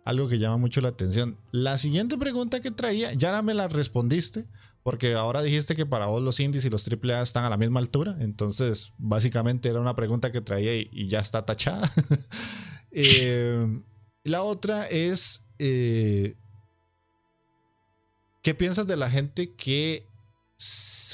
algo 0.04 0.28
que 0.28 0.38
llama 0.38 0.56
mucho 0.56 0.80
la 0.80 0.88
atención. 0.88 1.38
La 1.52 1.78
siguiente 1.78 2.18
pregunta 2.18 2.60
que 2.60 2.70
traía, 2.70 3.12
ya 3.14 3.40
me 3.42 3.54
la 3.54 3.68
respondiste. 3.68 4.46
Porque 4.82 5.14
ahora 5.14 5.42
dijiste 5.42 5.74
que 5.74 5.84
para 5.86 6.06
vos 6.06 6.22
los 6.22 6.40
indies 6.40 6.64
y 6.64 6.70
los 6.70 6.86
AAA 6.86 7.22
están 7.22 7.44
a 7.44 7.50
la 7.50 7.56
misma 7.56 7.80
altura. 7.80 8.16
Entonces, 8.20 8.92
básicamente 8.98 9.68
era 9.68 9.80
una 9.80 9.94
pregunta 9.94 10.32
que 10.32 10.40
traía 10.40 10.74
y, 10.74 11.08
ya 11.08 11.20
está 11.20 11.44
tachada. 11.44 11.90
eh, 12.90 13.66
la 14.24 14.42
otra 14.42 14.86
es, 14.86 15.42
eh, 15.58 16.36
¿qué 18.42 18.54
piensas 18.54 18.86
de 18.86 18.96
la 18.96 19.10
gente 19.10 19.54
que 19.54 20.06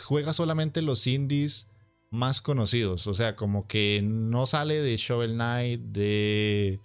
juega 0.04 0.32
solamente 0.32 0.82
los 0.82 1.06
indies 1.06 1.66
más 2.10 2.40
conocidos. 2.40 3.06
O 3.06 3.14
sea, 3.14 3.36
como 3.36 3.66
que 3.66 4.00
no 4.02 4.46
sale 4.46 4.80
de 4.80 4.96
Shovel 4.96 5.34
Knight, 5.34 5.80
de. 5.80 6.80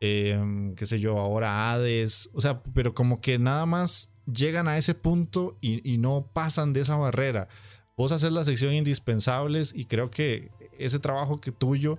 Em, 0.00 0.74
qué 0.74 0.86
sé 0.86 1.00
yo, 1.00 1.18
ahora 1.18 1.72
Hades. 1.72 2.28
O 2.34 2.40
sea, 2.40 2.62
pero 2.74 2.94
como 2.94 3.20
que 3.20 3.38
nada 3.38 3.66
más 3.66 4.10
llegan 4.32 4.68
a 4.68 4.76
ese 4.76 4.94
punto 4.94 5.56
y, 5.60 5.98
no 5.98 6.28
pasan 6.32 6.72
de 6.72 6.80
esa 6.80 6.96
barrera. 6.96 7.48
Vos 7.96 8.12
haces 8.12 8.32
la 8.32 8.44
sección 8.44 8.74
indispensables 8.74 9.72
y 9.74 9.86
creo 9.86 10.10
que 10.10 10.50
ese 10.78 10.98
trabajo 10.98 11.40
que 11.40 11.52
tuyo 11.52 11.98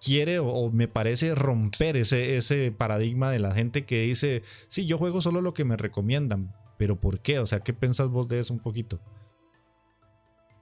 quiere 0.00 0.38
o, 0.38 0.70
me 0.70 0.88
parece 0.88 1.34
romper 1.34 1.96
ese, 1.96 2.36
ese 2.36 2.72
paradigma 2.72 3.30
de 3.30 3.38
la 3.38 3.54
gente 3.54 3.84
que 3.84 4.02
dice, 4.02 4.42
sí, 4.68 4.86
yo 4.86 4.98
juego 4.98 5.22
solo 5.22 5.40
lo 5.40 5.54
que 5.54 5.64
me 5.64 5.76
recomiendan, 5.76 6.54
pero 6.78 7.00
¿por 7.00 7.20
qué? 7.20 7.38
O 7.38 7.46
sea, 7.46 7.60
¿qué 7.60 7.72
pensás 7.72 8.08
vos 8.08 8.28
de 8.28 8.40
eso 8.40 8.52
un 8.52 8.60
poquito? 8.60 9.00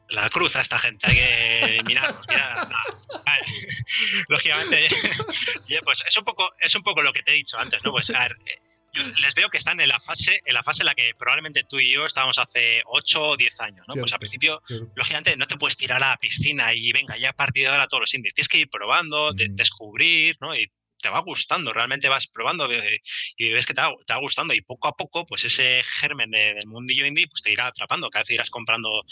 La 0.09 0.31
cruz 0.31 0.55
a 0.55 0.61
esta 0.61 0.79
gente, 0.79 1.07
hay 1.09 1.79
que. 1.85 1.95
Lógicamente, 4.29 4.87
pues 5.85 6.03
es 6.07 6.17
un, 6.17 6.25
poco, 6.25 6.53
es 6.61 6.75
un 6.75 6.83
poco 6.83 7.03
lo 7.03 7.13
que 7.13 7.23
te 7.23 7.33
he 7.33 7.35
dicho 7.35 7.59
antes, 7.59 7.85
¿no? 7.85 7.93
Pues 7.93 8.11
a 8.11 8.21
ver, 8.21 8.37
les 9.21 9.35
veo 9.35 9.49
que 9.49 9.59
están 9.59 9.81
en 9.81 9.89
la 9.89 10.01
fase 10.01 10.41
en 10.45 10.55
la 10.55 10.63
fase 10.63 10.83
en 10.83 10.87
la 10.87 10.95
que 10.95 11.15
probablemente 11.19 11.65
tú 11.65 11.79
y 11.79 11.93
yo 11.93 12.07
estábamos 12.07 12.39
hace 12.39 12.83
8 12.87 13.23
o 13.23 13.37
10 13.37 13.61
años, 13.61 13.87
¿no? 13.89 13.95
pues 13.95 14.13
al 14.13 14.19
principio, 14.19 14.63
lógicamente, 14.95 15.37
no 15.37 15.47
te 15.47 15.57
puedes 15.57 15.77
tirar 15.77 16.03
a 16.03 16.11
la 16.11 16.17
piscina 16.17 16.73
y 16.75 16.93
venga, 16.93 17.17
ya 17.17 17.31
a 17.31 17.33
partir 17.33 17.65
de 17.65 17.69
ahora 17.69 17.89
todos 17.89 18.03
los 18.03 18.15
indies. 18.15 18.35
Tienes 18.35 18.49
que 18.49 18.59
ir 18.59 18.71
probando, 18.71 19.33
mm. 19.33 19.55
descubrir, 19.55 20.37
¿no? 20.41 20.55
Y 20.55 20.71
te 21.01 21.09
va 21.09 21.21
gustando, 21.21 21.73
realmente 21.73 22.09
vas 22.09 22.27
probando 22.27 22.69
y 22.73 23.51
ves 23.51 23.67
que 23.67 23.75
te 23.75 23.81
va, 23.81 24.19
gustando 24.19 24.55
y 24.55 24.63
poco 24.63 24.89
a 24.89 24.97
poco, 24.97 25.27
pues 25.27 25.45
ese 25.45 25.83
germen 25.85 26.31
del 26.31 26.67
mundillo 26.67 27.07
indie, 27.07 27.29
pues 27.29 27.43
te 27.43 27.53
irá 27.53 27.67
atrapando. 27.67 28.11
Cada 28.11 28.23
vez 28.23 28.31
irás 28.31 28.51
comprando 28.51 29.05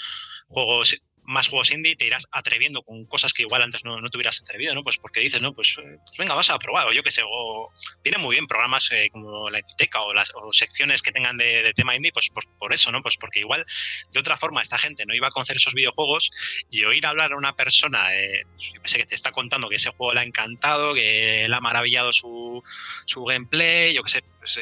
juegos 0.48 0.96
más 1.24 1.48
juegos 1.48 1.70
indie, 1.70 1.96
te 1.96 2.06
irás 2.06 2.26
atreviendo 2.30 2.82
con 2.82 3.04
cosas 3.06 3.32
que 3.32 3.42
igual 3.42 3.62
antes 3.62 3.84
no, 3.84 4.00
no 4.00 4.08
te 4.08 4.16
hubieras 4.16 4.40
atrevido, 4.40 4.74
¿no? 4.74 4.82
Pues 4.82 4.98
porque 4.98 5.20
dices, 5.20 5.40
no, 5.40 5.52
pues, 5.52 5.76
eh, 5.78 5.98
pues 6.04 6.18
venga, 6.18 6.34
vas 6.34 6.50
a 6.50 6.58
probar, 6.58 6.86
o 6.86 6.92
yo 6.92 7.02
qué 7.02 7.10
sé, 7.10 7.22
o 7.24 7.72
vienen 8.02 8.20
muy 8.20 8.36
bien 8.36 8.46
programas 8.46 8.90
eh, 8.92 9.08
como 9.10 9.48
la 9.50 9.58
biblioteca 9.58 10.02
o 10.02 10.12
las 10.12 10.32
secciones 10.52 11.02
que 11.02 11.12
tengan 11.12 11.36
de, 11.36 11.72
tema 11.74 11.96
indie, 11.96 12.12
pues 12.12 12.30
por, 12.58 12.72
eso, 12.72 12.92
¿no? 12.92 13.02
Pues 13.02 13.16
porque 13.16 13.40
igual 13.40 13.64
de 14.12 14.20
otra 14.20 14.36
forma 14.36 14.62
esta 14.62 14.78
gente 14.78 15.04
no 15.06 15.14
iba 15.14 15.28
a 15.28 15.30
conocer 15.30 15.56
esos 15.56 15.74
videojuegos 15.74 16.30
y 16.70 16.84
oír 16.84 17.06
hablar 17.06 17.32
a 17.32 17.36
una 17.36 17.54
persona, 17.56 18.14
eh, 18.16 18.44
yo 18.58 18.80
sé, 18.84 18.98
que 18.98 19.06
te 19.06 19.14
está 19.14 19.32
contando 19.32 19.68
que 19.68 19.76
ese 19.76 19.90
juego 19.90 20.14
le 20.14 20.20
ha 20.20 20.24
encantado, 20.24 20.94
que 20.94 21.46
le 21.48 21.54
ha 21.54 21.60
maravillado 21.60 22.12
su, 22.12 22.62
su 23.06 23.24
gameplay, 23.24 23.94
yo 23.94 24.02
qué 24.02 24.10
sé, 24.10 24.24
pues, 24.44 24.60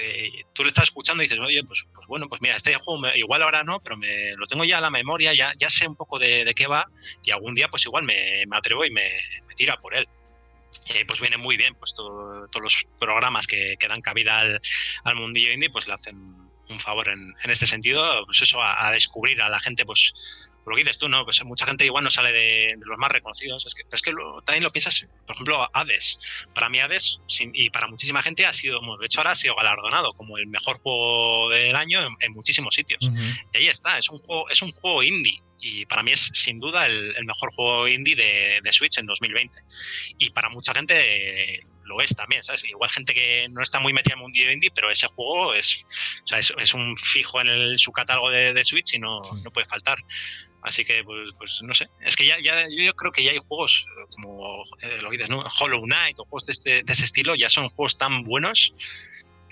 tú 0.52 0.62
le 0.62 0.68
estás 0.68 0.84
escuchando 0.84 1.22
y 1.22 1.26
dices, 1.26 1.40
oye, 1.40 1.64
pues, 1.64 1.88
pues 1.92 2.06
bueno, 2.06 2.28
pues 2.28 2.40
mira, 2.40 2.54
este 2.54 2.74
juego 2.76 3.08
igual 3.16 3.42
ahora 3.42 3.64
no, 3.64 3.80
pero 3.82 3.96
me 3.96 4.30
lo 4.36 4.46
tengo 4.46 4.62
ya 4.62 4.78
a 4.78 4.80
la 4.80 4.90
memoria, 4.90 5.34
ya, 5.34 5.52
ya 5.58 5.68
sé 5.68 5.88
un 5.88 5.96
poco 5.96 6.20
de 6.20 6.52
qué 6.54 6.68
va 6.68 6.88
y 7.24 7.32
algún 7.32 7.54
día 7.56 7.68
pues 7.68 7.84
igual 7.84 8.04
me, 8.04 8.44
atrevo 8.52 8.84
y 8.84 8.90
me, 8.90 9.10
tira 9.56 9.80
por 9.80 9.94
él. 9.94 10.08
pues 11.08 11.20
viene 11.20 11.36
muy 11.36 11.56
bien, 11.56 11.74
pues 11.74 11.94
todos 11.96 12.48
los 12.60 12.86
programas 13.00 13.48
que, 13.48 13.76
que 13.76 13.88
dan 13.88 14.02
cabida 14.02 14.38
al, 14.38 14.60
al, 15.02 15.16
mundillo 15.16 15.52
indie, 15.52 15.70
pues 15.70 15.88
le 15.88 15.94
hacen 15.94 16.16
un 16.68 16.78
favor 16.78 17.08
en, 17.08 17.34
en 17.42 17.50
este 17.50 17.66
sentido, 17.66 18.24
pues 18.24 18.40
eso, 18.42 18.62
a, 18.62 18.88
descubrir 18.92 19.42
a 19.42 19.48
la 19.48 19.58
gente, 19.58 19.84
pues 19.84 20.14
por 20.64 20.72
lo 20.72 20.76
que 20.76 20.84
dices 20.84 20.98
tú, 20.98 21.08
¿no? 21.08 21.24
Pues 21.24 21.42
mucha 21.44 21.66
gente 21.66 21.84
igual 21.84 22.04
no 22.04 22.10
sale 22.10 22.32
de, 22.32 22.74
los 22.80 22.98
más 22.98 23.10
reconocidos. 23.10 23.66
Es 23.66 23.74
que, 23.74 23.82
es 23.90 24.02
que 24.02 24.12
también 24.44 24.62
lo 24.62 24.72
piensas, 24.72 25.06
por 25.26 25.34
ejemplo, 25.34 25.68
Hades. 25.72 26.18
Para 26.54 26.68
mí 26.68 26.78
Hades, 26.78 27.20
y 27.52 27.70
para 27.70 27.88
muchísima 27.88 28.22
gente, 28.22 28.46
ha 28.46 28.52
sido, 28.52 28.80
de 28.98 29.06
hecho 29.06 29.20
ahora 29.20 29.32
ha 29.32 29.36
sido 29.36 29.54
galardonado 29.54 30.12
como 30.14 30.38
el 30.38 30.46
mejor 30.46 30.78
juego 30.78 31.50
del 31.50 31.76
año 31.76 32.00
en, 32.20 32.32
muchísimos 32.32 32.74
sitios. 32.74 33.00
Y 33.52 33.56
ahí 33.56 33.68
está, 33.68 33.98
es 33.98 34.08
un 34.08 34.18
juego, 34.18 34.48
es 34.50 34.62
un 34.62 34.72
juego 34.72 35.02
indie 35.02 35.42
y 35.62 35.86
para 35.86 36.02
mí 36.02 36.10
es 36.10 36.30
sin 36.34 36.58
duda 36.58 36.86
el, 36.86 37.24
mejor 37.24 37.54
juego 37.54 37.86
indie 37.86 38.16
de, 38.16 38.72
Switch 38.72 38.98
en 38.98 39.06
2020. 39.06 39.58
Y 40.18 40.30
para 40.30 40.48
mucha 40.48 40.74
gente 40.74 41.54
eh, 41.54 41.60
lo 41.84 42.00
es 42.00 42.14
también, 42.16 42.42
¿sabes? 42.42 42.64
Igual 42.64 42.90
gente 42.90 43.14
que 43.14 43.46
no 43.48 43.62
está 43.62 43.78
muy 43.78 43.92
metida 43.92 44.14
en 44.14 44.18
el 44.18 44.22
mundo 44.22 44.52
indie, 44.52 44.70
pero 44.74 44.90
ese 44.90 45.06
juego 45.06 45.54
es, 45.54 45.84
o 46.24 46.26
sea, 46.26 46.38
es, 46.38 46.74
un 46.74 46.96
fijo 46.96 47.40
en 47.40 47.78
su 47.78 47.92
catálogo 47.92 48.30
de, 48.30 48.64
Switch 48.64 48.94
y 48.94 48.98
no, 48.98 49.22
no 49.44 49.50
puede 49.52 49.68
faltar. 49.68 49.98
Así 50.62 50.84
que, 50.84 51.02
pues, 51.02 51.30
pues, 51.36 51.60
no 51.62 51.74
sé. 51.74 51.88
Es 52.00 52.14
que 52.14 52.24
ya, 52.24 52.38
ya, 52.38 52.68
yo 52.68 52.94
creo 52.94 53.10
que 53.10 53.24
ya 53.24 53.32
hay 53.32 53.38
juegos 53.38 53.84
eh, 53.88 54.06
como 54.10 54.64
eh, 54.82 54.98
lo 55.02 55.10
dices, 55.10 55.28
¿no? 55.28 55.44
Hollow 55.60 55.82
Knight 55.82 56.18
o 56.20 56.24
juegos 56.24 56.46
de 56.46 56.52
este, 56.52 56.82
de 56.82 56.92
este 56.92 57.04
estilo, 57.04 57.34
ya 57.34 57.48
son 57.48 57.68
juegos 57.70 57.98
tan 57.98 58.22
buenos 58.22 58.72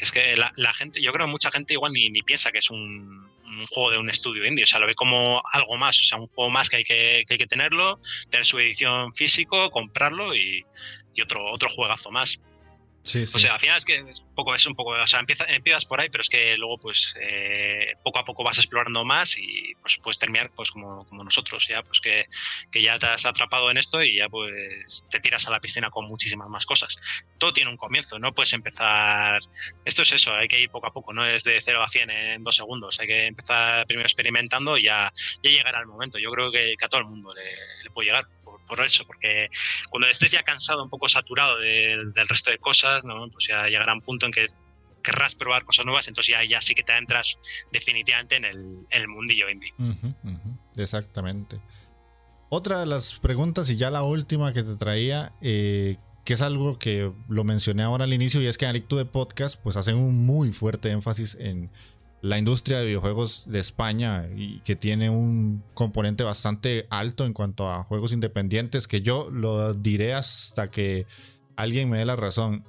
que 0.01 0.05
es 0.05 0.13
que 0.13 0.35
la, 0.35 0.51
la 0.57 0.73
gente, 0.73 1.03
yo 1.03 1.13
creo 1.13 1.27
que 1.27 1.31
mucha 1.31 1.51
gente 1.51 1.75
igual 1.75 1.93
ni, 1.93 2.09
ni 2.09 2.23
piensa 2.23 2.51
que 2.51 2.59
es 2.59 2.71
un, 2.71 3.29
juego 3.69 3.91
de 3.91 3.99
un 3.99 4.09
estudio 4.09 4.47
indie, 4.47 4.65
o 4.65 4.67
sea, 4.67 4.79
lo 4.79 4.87
ve 4.87 4.95
como 4.95 5.43
algo 5.53 5.77
más, 5.77 6.01
o 6.01 6.05
sea, 6.05 6.19
un 6.19 6.29
juego 6.29 6.51
más 6.51 6.71
que 6.71 6.77
hay 6.77 6.85
que, 6.85 7.25
que, 7.29 7.35
hay 7.35 7.39
que 7.39 7.47
tenerlo, 7.47 8.01
tener 8.31 8.47
su 8.47 8.59
edición 8.59 9.13
físico, 9.13 9.71
comprarlo 9.71 10.35
y, 10.35 10.65
y 11.15 11.21
otro, 11.21 11.45
otro 11.53 11.69
juegazo 11.69 12.11
más. 12.11 12.41
O 13.03 13.39
sea, 13.39 13.55
al 13.55 13.61
final 13.61 13.79
es 13.79 13.85
que 13.85 13.97
es 13.97 14.21
un 14.21 14.35
poco, 14.35 14.55
es 14.55 14.67
un 14.67 14.75
poco, 14.75 14.91
o 14.91 15.07
sea, 15.07 15.21
empiezas 15.49 15.85
por 15.87 16.01
ahí, 16.01 16.11
pero 16.11 16.23
es 16.23 16.29
que 16.29 16.57
luego, 16.57 16.79
pues, 16.79 17.15
eh, 17.21 17.95
poco 18.05 18.19
a 18.19 18.25
poco 18.25 18.45
vas 18.45 18.59
explorando 18.59 19.05
más 19.05 19.37
y 19.39 19.75
pues 19.81 19.99
puedes 20.03 20.19
terminar, 20.19 20.51
pues, 20.55 20.71
como, 20.71 21.07
como 21.07 21.25
nosotros, 21.25 21.67
ya, 21.67 21.83
pues, 21.83 22.01
que, 22.01 22.27
que, 22.71 22.83
ya 22.83 22.99
te 22.99 23.07
has 23.07 23.25
atrapado 23.25 23.71
en 23.71 23.79
esto 23.79 24.03
y 24.03 24.17
ya, 24.17 24.29
pues, 24.29 25.07
te 25.11 25.19
tiras 25.19 25.47
a 25.47 25.51
la 25.51 25.61
piscina 25.61 25.91
con 25.91 26.07
muchísimas 26.07 26.49
más 26.49 26.67
cosas. 26.67 26.99
Todo 27.39 27.53
tiene 27.53 27.71
un 27.71 27.79
comienzo, 27.79 28.19
no 28.19 28.35
puedes 28.35 28.53
empezar. 28.53 29.41
Esto 29.85 30.03
es 30.03 30.13
eso, 30.13 30.35
hay 30.35 30.47
que 30.47 30.61
ir 30.61 30.71
poco 30.71 30.87
a 30.87 30.93
poco, 30.93 31.13
no 31.13 31.27
es 31.27 31.43
de 31.43 31.61
0 31.61 31.83
a 31.83 31.89
100 31.89 32.11
en 32.11 32.43
dos 32.43 32.57
segundos, 32.57 33.01
hay 33.01 33.07
que 33.07 33.27
empezar 33.27 33.87
primero 33.87 34.07
experimentando 34.07 34.77
y 34.77 34.85
ya, 34.85 35.13
ya 35.43 35.51
llegará 35.51 35.81
el 35.81 35.87
momento. 35.87 36.19
Yo 36.19 36.31
creo 36.31 36.53
que, 36.53 36.75
a 36.81 36.89
todo 36.89 37.01
el 37.01 37.07
mundo 37.07 37.35
le, 37.35 37.55
le 37.83 37.91
puede 37.91 38.09
llegar 38.09 38.27
por 38.71 38.87
eso, 38.87 39.05
porque 39.05 39.51
cuando 39.91 40.09
estés 40.09 40.31
ya 40.31 40.43
cansado, 40.43 40.83
un 40.83 40.89
poco 40.89 41.09
saturado 41.09 41.59
del 41.59 42.29
resto 42.29 42.51
de 42.51 42.59
cosas, 42.59 43.05
¿no? 43.05 43.29
pues 43.29 43.49
ya 43.49 43.67
llegará 43.67 43.93
un 43.93 44.01
punto 44.01 44.27
en 44.27 44.33
que 44.33 44.47
querrás 45.03 45.35
probar 45.35 45.65
cosas 45.65 45.85
nuevas, 45.85 46.07
entonces 46.09 46.33
ya, 46.33 46.45
ya 46.45 46.61
sí 46.61 46.75
que 46.75 46.83
te 46.83 46.97
entras 46.97 47.37
definitivamente 47.73 48.37
en 48.37 48.45
el, 48.45 49.09
mundillo 49.09 49.49
indie. 49.51 49.75
Exactamente. 50.77 51.61
Otra 52.49 52.81
de 52.81 52.87
las 52.87 53.19
preguntas, 53.19 53.69
y 53.71 53.77
ya 53.77 53.91
la 53.91 54.03
última 54.03 54.53
que 54.53 54.63
te 54.63 54.77
traía, 54.77 55.33
eh, 55.41 55.97
que 56.25 56.35
es 56.35 56.43
algo 56.43 56.79
que 56.79 57.11
lo 57.29 57.45
mencioné 57.45 57.83
ahora 57.83 58.05
al 58.05 58.15
inicio, 58.15 58.41
y 58.41 58.47
es 58.47 58.59
que 58.59 58.67
en 58.67 58.71
Adicto 58.71 58.97
de 58.97 59.05
Podcast, 59.05 59.61
pues 59.61 59.77
hacen 59.77 59.97
un 59.97 60.27
muy 60.27 60.53
fuerte 60.53 60.91
énfasis 60.91 61.37
en 61.41 61.71
la 62.23 62.39
industria 62.39 62.79
de 62.79 62.87
videojuegos 62.87 63.45
de 63.47 63.59
España 63.59 64.27
y 64.35 64.61
que 64.61 64.77
tiene 64.77 65.09
un 65.09 65.63
componente 65.75 66.23
bastante 66.23 66.87
alto 66.91 67.25
en 67.25 67.33
cuanto 67.33 67.71
a 67.71 67.83
juegos 67.83 68.13
independientes, 68.13 68.87
que 68.87 69.01
yo 69.01 69.31
lo 69.31 69.73
diré 69.73 70.15
hasta 70.15 70.71
que 70.71 71.07
alguien 71.57 71.89
me 71.89 71.99
dé 71.99 72.05
la 72.05 72.17
razón. 72.17 72.65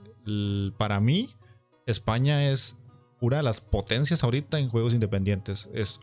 Para 0.78 0.99
mí, 0.99 1.36
España 1.86 2.49
es 2.49 2.78
una 3.20 3.38
de 3.38 3.43
las 3.43 3.60
potencias 3.62 4.24
ahorita 4.24 4.58
en 4.58 4.70
juegos 4.70 4.93
independientes. 4.93 5.70
Es 5.74 5.99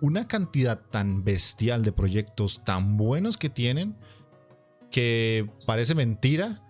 una 0.00 0.28
cantidad 0.28 0.80
tan 0.90 1.24
bestial 1.24 1.84
de 1.84 1.92
proyectos 1.92 2.62
tan 2.64 2.96
buenos 2.96 3.38
que 3.38 3.48
tienen 3.48 3.96
que 4.90 5.50
parece 5.66 5.94
mentira 5.94 6.60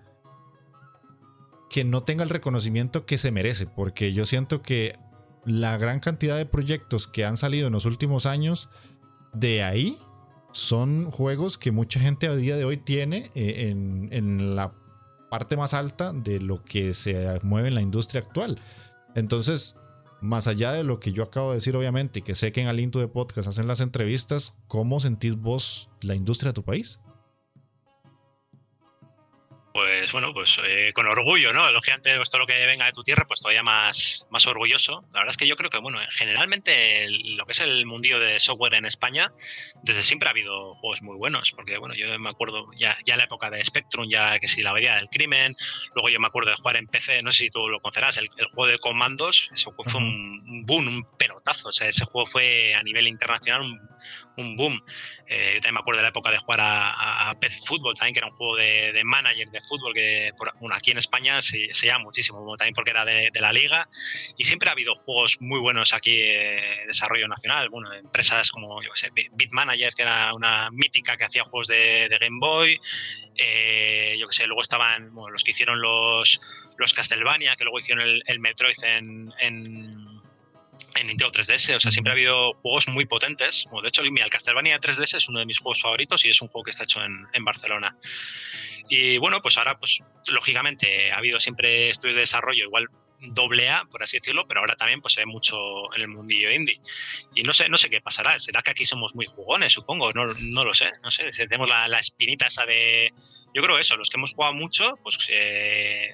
que 1.69 1.85
no 1.85 2.05
tenga 2.05 2.23
el 2.23 2.31
reconocimiento 2.31 3.05
que 3.05 3.19
se 3.19 3.33
merece, 3.33 3.67
porque 3.67 4.13
yo 4.13 4.27
siento 4.27 4.63
que 4.63 4.97
la 5.45 5.77
gran 5.77 6.01
cantidad 6.01 6.37
de 6.37 6.47
proyectos 6.47 7.07
que 7.07 7.25
han 7.25 7.37
salido 7.37 7.67
en 7.67 7.73
los 7.73 7.87
últimos 7.87 8.27
años, 8.27 8.69
de 9.33 9.63
ahí 9.63 9.99
son 10.53 11.11
juegos 11.11 11.59
que 11.59 11.73
mucha 11.73 11.99
gente 12.01 12.29
a 12.29 12.37
día 12.37 12.57
de 12.57 12.65
hoy 12.65 12.77
tiene 12.77 13.31
eh, 13.35 13.71
en, 13.71 14.55
la 14.55 14.73
parte 15.31 15.57
más 15.57 15.75
alta 15.75 16.13
de 16.13 16.39
lo 16.39 16.65
que 16.65 16.95
se 16.95 17.41
mueve 17.43 17.69
en 17.69 17.75
la 17.75 17.83
industria 17.83 18.21
actual. 18.21 18.61
Entonces, 19.17 19.75
más 20.21 20.47
allá 20.47 20.73
de 20.73 20.85
lo 20.85 21.01
que 21.01 21.13
yo 21.13 21.25
acabo 21.25 21.51
de 21.51 21.57
decir, 21.57 21.77
obviamente, 21.77 22.21
y 22.21 22.23
que 22.23 22.37
sé 22.37 22.53
que 22.53 22.61
en 22.61 22.69
Alinto 22.69 23.01
de 23.01 23.09
Podcast 23.09 23.49
hacen 23.49 23.67
las 23.67 23.81
entrevistas, 23.81 24.55
¿cómo 24.69 25.01
sentís 25.01 25.37
vos 25.37 25.91
la 26.03 26.15
industria 26.15 26.51
de 26.51 26.55
tu 26.55 26.63
país? 26.63 27.01
Pues 29.75 30.13
bueno, 30.13 30.33
pues 30.33 30.57
eh, 30.63 30.93
con 30.95 31.09
orgullo, 31.09 31.53
¿no? 31.53 31.69
Lógicamente, 31.73 32.17
todo 32.31 32.39
lo 32.39 32.47
que 32.47 32.65
venga 32.65 32.87
de 32.87 32.93
tu 32.93 33.03
tierra, 33.03 33.27
pues 33.27 33.41
todavía 33.41 33.65
más, 33.65 34.25
más 34.31 34.47
orgulloso. 34.47 35.05
La 35.13 35.19
verdad 35.19 35.33
es 35.33 35.37
que 35.37 35.49
yo 35.49 35.57
creo 35.57 35.69
que, 35.69 35.79
bueno, 35.79 35.99
generalmente 36.11 37.09
lo 37.11 37.45
que 37.45 37.53
es 37.55 37.59
el 37.59 37.85
mundillo 37.85 38.21
de 38.21 38.39
software 38.39 38.75
en 38.75 38.85
España, 38.85 39.33
desde 39.83 40.05
siempre 40.05 40.29
ha 40.29 40.31
habido 40.31 40.77
juegos 40.77 41.03
muy 41.03 41.17
buenos, 41.17 41.51
porque, 41.51 41.77
bueno, 41.79 41.97
yo 41.97 42.17
me 42.21 42.31
acuerdo 42.31 42.71
ya, 42.77 42.97
ya 43.05 43.17
la 43.17 43.25
época 43.25 43.51
de 43.51 43.65
Spectrum, 43.65 44.09
ya 44.09 44.39
que 44.39 44.47
si 44.47 44.63
la 44.63 44.73
veía 44.73 44.95
del 44.95 45.09
crimen, 45.09 45.57
luego 45.97 46.09
yo 46.09 46.21
me 46.21 46.29
acuerdo 46.29 46.51
de 46.51 46.57
jugar 46.57 46.77
en 46.77 46.87
PC, 46.87 47.25
no 47.25 47.33
sé 47.33 47.39
si 47.39 47.51
tú 47.51 47.69
lo 47.69 47.81
conocerás, 47.81 48.17
el, 48.19 48.29
juego 48.29 48.69
de 48.69 48.79
comandos, 48.79 49.51
eso 49.53 49.75
fue 49.77 50.01
un, 50.01 50.65
boom, 50.65 50.87
un 50.87 51.05
pelotazo, 51.19 51.71
o 51.71 51.73
sea, 51.73 51.89
ese 51.89 52.05
juego 52.05 52.27
fue 52.27 52.75
a 52.75 52.83
nivel 52.85 53.09
internacional 53.09 53.63
un, 53.63 53.81
un 54.37 54.57
boom. 54.57 54.83
Eh, 55.27 55.55
también 55.55 55.75
me 55.75 55.81
acuerdo 55.81 55.99
de 55.99 56.03
la 56.03 56.09
época 56.09 56.31
de 56.31 56.39
jugar 56.39 56.61
a, 56.61 57.31
a 57.31 57.39
PC 57.39 57.59
Fútbol, 57.67 57.95
también 57.95 58.15
que 58.15 58.19
era 58.21 58.29
un 58.29 58.37
juego 58.37 58.57
de, 58.57 59.03
manager 59.05 59.49
de 59.51 59.61
fútbol 59.61 59.93
que 59.95 60.33
por, 60.37 60.53
aquí 60.73 60.91
en 60.91 60.99
España 60.99 61.41
se, 61.41 61.73
se, 61.73 61.87
llama 61.87 62.05
muchísimo, 62.05 62.57
también 62.57 62.75
porque 62.75 62.91
era 62.91 63.05
de, 63.05 63.31
la 63.41 63.53
liga. 63.53 63.89
Y 64.39 64.45
siempre 64.45 64.69
ha 64.69 64.73
habido 64.73 64.95
juegos 64.95 65.39
muy 65.41 65.61
buenos 65.61 65.93
aquí 65.93 66.19
de 66.19 66.85
desarrollo 66.87 67.29
nacional. 67.29 67.69
Bueno, 67.69 67.93
empresas 67.93 68.51
como, 68.51 68.83
yo 68.83 68.91
sé, 68.95 69.11
Bitmanager, 69.33 69.95
que 69.95 70.03
era 70.03 70.33
una 70.35 70.71
mítica 70.71 71.17
que 71.17 71.25
hacía 71.25 71.45
juegos 71.45 71.67
de, 71.69 72.09
Game 72.21 72.39
Boy. 72.41 72.81
Eh, 73.37 74.17
yo 74.19 74.29
qué 74.29 74.35
sé, 74.35 74.47
luego 74.47 74.63
estaban 74.63 75.13
los 75.31 75.43
que 75.45 75.51
hicieron 75.51 75.81
los, 75.81 76.41
los 76.79 76.95
Castlevania, 76.95 77.57
que 77.57 77.65
luego 77.65 77.79
hicieron 77.79 78.21
el, 78.25 78.41
Metroid 78.41 78.83
en 78.85 79.33
en 79.41 79.94
Nintendo 81.03 81.33
3DS. 81.33 81.77
O 81.77 81.81
sea, 81.81 81.91
siempre 81.91 82.13
ha 82.13 82.15
habido 82.15 82.55
juegos 82.63 82.89
muy 82.89 83.07
potentes. 83.07 83.67
de 83.83 83.89
hecho, 83.89 84.03
el 84.03 84.31
Castlevania 84.31 84.81
3DS 84.81 85.17
es 85.17 85.29
uno 85.29 85.41
de 85.41 85.47
mis 85.47 85.59
juegos 85.59 85.81
favoritos 85.81 86.25
y 86.25 86.29
es 86.29 86.41
un 86.41 86.49
juego 86.49 86.65
que 86.65 86.71
está 86.71 86.85
hecho 86.85 87.03
en, 87.03 87.27
en, 87.33 87.45
Barcelona. 87.45 87.97
Y 88.89 89.19
bueno, 89.19 89.41
pues 89.43 89.59
ahora, 89.59 89.79
pues 89.79 89.99
lógicamente, 90.29 91.11
ha 91.11 91.17
habido 91.17 91.41
siempre 91.41 91.91
estudios 91.91 92.17
de 92.17 92.21
desarrollo, 92.21 92.65
igual 92.65 92.89
doble 93.21 93.71
A, 93.71 93.85
por 93.91 94.03
así 94.03 94.19
decirlo, 94.19 94.47
pero 94.47 94.61
ahora 94.61 94.77
también 94.77 95.01
pues 95.01 95.15
se 95.15 95.21
ve 95.21 95.27
mucho 95.27 95.57
en 95.95 96.03
el 96.03 96.09
mundillo 96.09 96.51
indie. 96.51 96.81
Y 97.35 97.43
no 97.43 97.53
sé, 97.53 97.69
no 97.69 97.77
sé 97.77 97.89
qué 97.89 98.01
pasará. 98.01 98.39
¿Será 98.39 98.63
que 98.63 98.71
aquí 98.71 98.85
somos 98.85 99.15
muy 99.15 99.27
jugones, 99.27 99.73
supongo? 99.73 100.13
No, 100.13 100.27
no 100.27 100.65
lo 100.65 100.75
sé. 100.75 100.93
No 101.03 101.11
sé. 101.11 101.31
Tenemos 101.33 101.69
la, 101.69 101.89
la, 101.89 101.99
espinita 101.99 102.47
esa 102.47 102.67
de. 102.67 103.13
Yo 103.55 103.63
creo 103.63 103.79
eso, 103.79 103.97
los 103.97 104.11
que 104.11 104.17
hemos 104.17 104.33
jugado 104.33 104.55
mucho, 104.55 104.99
pues 105.03 105.19
eh, 105.31 106.11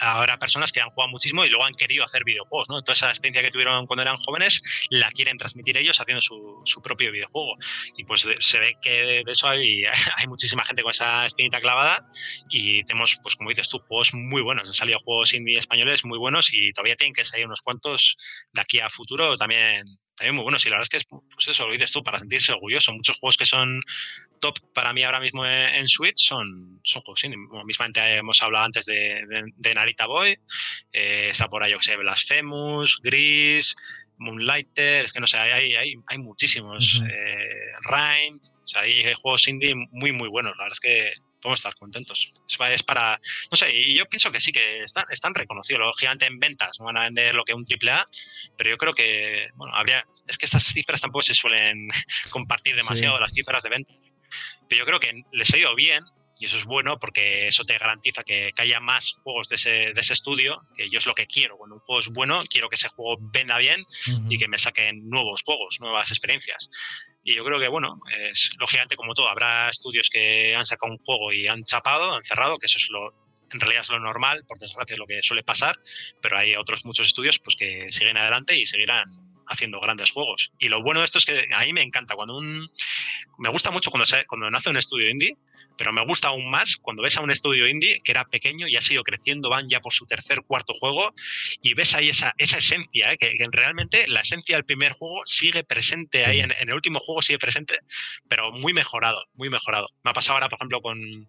ahora 0.00 0.38
personas 0.38 0.72
que 0.72 0.80
han 0.80 0.90
jugado 0.90 1.10
muchísimo 1.10 1.44
y 1.44 1.48
luego 1.48 1.64
han 1.64 1.74
querido 1.74 2.04
hacer 2.04 2.24
videojuegos, 2.24 2.68
¿no? 2.68 2.82
Toda 2.82 2.94
esa 2.94 3.08
experiencia 3.08 3.42
que 3.42 3.50
tuvieron 3.50 3.86
cuando 3.86 4.02
eran 4.02 4.16
jóvenes 4.16 4.62
la 4.90 5.10
quieren 5.10 5.38
transmitir 5.38 5.76
ellos 5.76 6.00
haciendo 6.00 6.20
su, 6.20 6.60
su 6.64 6.82
propio 6.82 7.12
videojuego. 7.12 7.56
Y 7.96 8.04
pues 8.04 8.26
se 8.40 8.58
ve 8.58 8.76
que 8.80 9.22
de 9.24 9.32
eso 9.32 9.48
hay, 9.48 9.84
hay 10.16 10.26
muchísima 10.26 10.64
gente 10.64 10.82
con 10.82 10.90
esa 10.90 11.26
espinita 11.26 11.60
clavada 11.60 12.08
y 12.48 12.84
tenemos, 12.84 13.18
pues 13.22 13.36
como 13.36 13.50
dices 13.50 13.68
tú, 13.68 13.78
juegos 13.78 14.14
muy 14.14 14.42
buenos. 14.42 14.68
Han 14.68 14.74
salido 14.74 14.98
juegos 15.00 15.34
indie 15.34 15.58
españoles 15.58 16.04
muy 16.04 16.18
buenos 16.18 16.52
y 16.52 16.72
todavía 16.72 16.96
tienen 16.96 17.14
que 17.14 17.24
salir 17.24 17.46
unos 17.46 17.62
cuantos 17.62 18.16
de 18.52 18.60
aquí 18.60 18.80
a 18.80 18.90
futuro 18.90 19.36
también 19.36 19.98
también 20.16 20.34
muy 20.34 20.42
buenos. 20.42 20.64
Y 20.66 20.70
la 20.70 20.76
verdad 20.76 20.88
es 20.92 21.04
que, 21.04 21.16
pues 21.32 21.48
eso, 21.48 21.66
lo 21.66 21.72
dices 21.72 21.92
tú, 21.92 22.02
para 22.02 22.18
sentirse 22.18 22.52
orgulloso. 22.52 22.92
Muchos 22.92 23.18
juegos 23.18 23.36
que 23.36 23.46
son 23.46 23.80
top 24.40 24.58
para 24.74 24.92
mí 24.92 25.02
ahora 25.02 25.20
mismo 25.20 25.46
en, 25.46 25.86
Switch 25.88 26.28
son, 26.28 26.80
son 26.84 27.02
juegos 27.02 27.24
indie. 27.24 27.38
mismamente 27.64 28.00
hemos 28.16 28.42
hablado 28.42 28.64
antes 28.64 28.86
de, 28.86 29.22
de, 29.56 29.74
Narita 29.74 30.06
Boy, 30.06 30.38
eh, 30.92 31.28
está 31.30 31.48
por 31.48 31.62
ahí, 31.62 31.72
yo 31.72 31.78
que 31.78 31.84
sé, 31.84 31.96
Blasphemous, 31.96 32.98
Gris, 33.02 33.76
Moonlighter, 34.18 35.04
es 35.04 35.12
que 35.12 35.20
no 35.20 35.26
sé, 35.26 35.38
hay, 35.38 35.74
hay, 35.74 35.94
hay 36.06 36.18
muchísimos. 36.18 37.02
Eh, 37.08 37.72
Rhyme, 37.82 38.40
o 38.42 38.66
sea, 38.66 38.82
hay 38.82 39.12
juegos 39.14 39.46
indie 39.48 39.74
muy, 39.74 40.12
muy 40.12 40.28
buenos. 40.28 40.56
La 40.56 40.64
verdad 40.64 40.72
es 40.72 40.80
que 40.80 41.25
podemos 41.46 41.60
estar 41.60 41.76
contentos. 41.76 42.32
Es 42.70 42.82
para, 42.82 43.20
no 43.52 43.56
sé, 43.56 43.70
y 43.72 43.94
yo 43.94 44.06
pienso 44.06 44.32
que 44.32 44.40
sí, 44.40 44.50
que 44.50 44.80
están, 44.80 45.04
están 45.10 45.32
reconocidos. 45.32 45.78
Lógicamente 45.78 46.26
en 46.26 46.40
ventas 46.40 46.80
no 46.80 46.86
van 46.86 46.96
a 46.96 47.02
vender 47.02 47.36
lo 47.36 47.44
que 47.44 47.54
un 47.54 47.64
AAA, 47.64 48.04
pero 48.56 48.70
yo 48.70 48.76
creo 48.76 48.92
que, 48.92 49.48
bueno, 49.54 49.72
habría, 49.76 50.04
es 50.26 50.38
que 50.38 50.46
estas 50.46 50.64
cifras 50.64 51.00
tampoco 51.00 51.22
se 51.22 51.34
suelen 51.34 51.88
compartir 52.30 52.74
demasiado, 52.74 53.20
las 53.20 53.32
cifras 53.32 53.62
de 53.62 53.70
venta. 53.70 53.94
Pero 54.68 54.80
yo 54.80 54.86
creo 54.86 54.98
que 54.98 55.22
les 55.30 55.54
ha 55.54 55.58
ido 55.58 55.72
bien 55.76 56.04
y 56.38 56.44
eso 56.46 56.56
es 56.56 56.64
bueno 56.64 56.98
porque 56.98 57.48
eso 57.48 57.64
te 57.64 57.78
garantiza 57.78 58.22
que, 58.22 58.52
haya 58.58 58.80
más 58.80 59.16
juegos 59.22 59.48
de 59.48 59.56
ese, 59.56 59.70
de 59.70 60.00
ese, 60.00 60.12
estudio, 60.12 60.62
que 60.74 60.90
yo 60.90 60.98
es 60.98 61.06
lo 61.06 61.14
que 61.14 61.26
quiero. 61.26 61.56
Cuando 61.56 61.76
un 61.76 61.80
juego 61.80 62.00
es 62.00 62.08
bueno, 62.08 62.42
quiero 62.48 62.68
que 62.68 62.76
ese 62.76 62.88
juego 62.88 63.16
venda 63.32 63.58
bien 63.58 63.82
y 64.28 64.38
que 64.38 64.48
me 64.48 64.58
saquen 64.58 65.08
nuevos 65.08 65.42
juegos, 65.44 65.80
nuevas 65.80 66.10
experiencias. 66.10 66.70
Y 67.24 67.34
yo 67.34 67.44
creo 67.44 67.58
que, 67.58 67.68
bueno, 67.68 68.00
es, 68.30 68.50
lógicamente 68.58 68.96
como 68.96 69.14
todo, 69.14 69.28
habrá 69.28 69.70
estudios 69.70 70.10
que 70.10 70.54
han 70.54 70.66
sacado 70.66 70.92
un 70.92 70.98
juego 70.98 71.32
y 71.32 71.46
han 71.48 71.64
chapado, 71.64 72.14
han 72.14 72.24
cerrado, 72.24 72.58
que 72.58 72.66
eso 72.66 72.78
es 72.78 72.88
lo, 72.90 73.12
en 73.52 73.60
realidad 73.60 73.82
es 73.82 73.88
lo 73.88 74.00
normal, 74.00 74.44
por 74.46 74.58
desgracia 74.58 74.94
es 74.94 74.98
lo 74.98 75.06
que 75.06 75.22
suele 75.22 75.42
pasar, 75.42 75.78
pero 76.20 76.38
hay 76.38 76.54
otros 76.56 76.84
muchos 76.84 77.06
estudios 77.06 77.38
pues, 77.38 77.56
que 77.56 77.88
siguen 77.88 78.16
adelante 78.16 78.56
y 78.58 78.66
seguirán 78.66 79.04
haciendo 79.48 79.80
grandes 79.80 80.10
juegos. 80.10 80.52
Y 80.58 80.68
lo 80.68 80.82
bueno 80.82 81.00
de 81.00 81.06
esto 81.06 81.18
es 81.18 81.24
que 81.24 81.48
a 81.54 81.60
mí 81.60 81.72
me 81.72 81.82
encanta 81.82 82.14
cuando 82.14 82.36
un... 82.36 82.68
Me 83.38 83.48
gusta 83.48 83.70
mucho 83.70 83.90
cuando, 83.90 84.06
se, 84.06 84.24
cuando 84.26 84.50
nace 84.50 84.70
un 84.70 84.76
estudio 84.76 85.08
indie, 85.10 85.36
pero 85.76 85.92
me 85.92 86.04
gusta 86.04 86.28
aún 86.28 86.50
más 86.50 86.76
cuando 86.76 87.02
ves 87.02 87.16
a 87.16 87.22
un 87.22 87.30
estudio 87.30 87.66
indie 87.66 88.00
que 88.02 88.12
era 88.12 88.24
pequeño 88.24 88.66
y 88.68 88.76
ha 88.76 88.80
sido 88.80 89.02
creciendo, 89.02 89.48
van 89.48 89.68
ya 89.68 89.80
por 89.80 89.92
su 89.92 90.06
tercer, 90.06 90.42
cuarto 90.42 90.74
juego, 90.74 91.14
y 91.62 91.74
ves 91.74 91.94
ahí 91.94 92.08
esa, 92.08 92.34
esa 92.38 92.58
esencia, 92.58 93.12
¿eh? 93.12 93.16
que, 93.16 93.34
realmente 93.50 94.06
la 94.08 94.20
esencia 94.20 94.56
del 94.56 94.64
primer 94.64 94.92
juego 94.92 95.22
sigue 95.24 95.64
presente 95.64 96.24
ahí, 96.24 96.40
en, 96.40 96.52
el 96.58 96.74
último 96.74 97.00
juego 97.00 97.22
sigue 97.22 97.38
presente, 97.38 97.78
pero 98.28 98.52
muy 98.52 98.72
mejorado, 98.72 99.24
muy 99.34 99.50
mejorado. 99.50 99.88
Me 100.02 100.10
ha 100.10 100.14
pasado 100.14 100.34
ahora, 100.34 100.48
por 100.48 100.58
ejemplo, 100.58 100.80
con, 100.80 101.28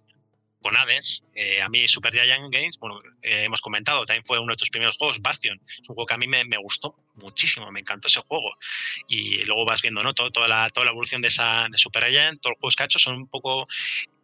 con 0.62 0.76
Hades. 0.76 1.24
Eh, 1.36 1.62
a 1.62 1.70
mí 1.70 1.88
Super 1.88 2.14
Giant 2.14 2.54
Games, 2.54 2.78
bueno, 2.80 3.02
eh, 3.22 3.44
hemos 3.44 3.62
comentado, 3.62 4.06
también 4.06 4.26
fue 4.26 4.40
uno 4.40 4.54
de 4.54 4.58
tus 4.58 4.70
primeros 4.70 4.98
juegos, 4.98 5.22
Bastion. 5.22 5.60
Es 5.68 5.80
un 5.80 5.96
juego 5.96 6.06
que 6.06 6.14
a 6.14 6.18
mí 6.18 6.28
me, 6.28 6.44
me 6.46 6.58
gustó 6.58 6.96
muchísimo, 7.16 7.72
me 7.72 7.80
encantó 7.80 8.08
ese 8.08 8.22
juego. 8.22 8.50
Y 9.08 9.46
luego 9.46 9.66
vas 9.66 9.82
viendo, 9.82 10.02
¿no? 10.04 10.14
toda, 10.14 10.48
la, 10.48 10.70
toda 10.70 10.86
la 10.86 10.92
evolución 10.92 11.22
de, 11.22 11.30
esa, 11.30 11.68
de 11.70 11.78
Super 11.78 12.10
Giant, 12.10 12.42
todos 12.42 12.54
los 12.54 12.60
juegos 12.60 12.76
que 12.76 12.84
ha 12.84 12.86
hecho 12.86 13.00
son 13.00 13.16
un 13.16 13.28
poco 13.28 13.68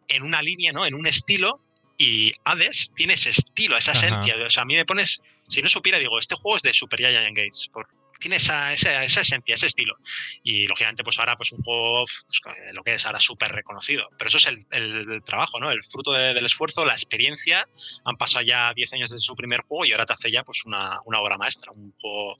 en 0.08 0.22
una 0.22 0.42
línea, 0.42 0.72
¿no? 0.72 0.86
En 0.86 0.94
un 0.94 1.06
estilo. 1.06 1.60
Y 1.96 2.32
Hades 2.44 2.92
tiene 2.96 3.14
ese 3.14 3.30
estilo, 3.30 3.76
esa 3.76 3.92
esencia. 3.92 4.36
O 4.44 4.50
sea, 4.50 4.62
a 4.62 4.66
mí 4.66 4.74
me 4.74 4.84
pones, 4.84 5.22
si 5.46 5.62
no 5.62 5.68
supiera, 5.68 5.98
digo, 5.98 6.18
este 6.18 6.34
juego 6.34 6.56
es 6.56 6.62
de 6.62 6.74
Super 6.74 6.98
Giant 6.98 7.36
Games. 7.36 7.70
Por, 7.72 7.86
tiene 8.18 8.36
esa, 8.36 8.72
esa, 8.72 9.02
esa, 9.02 9.20
esencia, 9.20 9.54
ese 9.54 9.66
estilo. 9.66 9.96
Y 10.42 10.66
lógicamente, 10.66 11.04
pues 11.04 11.18
ahora, 11.18 11.36
pues 11.36 11.52
un 11.52 11.62
juego, 11.62 12.04
pues, 12.04 12.40
lo 12.72 12.82
que 12.82 12.94
es 12.94 13.06
ahora 13.06 13.20
súper 13.20 13.52
reconocido. 13.52 14.08
Pero 14.18 14.28
eso 14.28 14.38
es 14.38 14.46
el, 14.46 14.66
el, 14.70 15.22
trabajo, 15.22 15.60
¿no? 15.60 15.70
El 15.70 15.82
fruto 15.82 16.12
del 16.12 16.44
esfuerzo, 16.44 16.84
la 16.84 16.94
experiencia. 16.94 17.68
Han 18.04 18.16
pasado 18.16 18.44
ya 18.44 18.72
10 18.74 18.92
años 18.94 19.10
desde 19.10 19.24
su 19.24 19.36
primer 19.36 19.60
juego 19.60 19.84
y 19.84 19.92
ahora 19.92 20.06
te 20.06 20.14
hace 20.14 20.30
ya 20.30 20.42
pues 20.42 20.64
una, 20.64 21.00
una 21.04 21.20
obra 21.20 21.36
maestra, 21.36 21.72
un 21.72 21.92
juego 21.98 22.36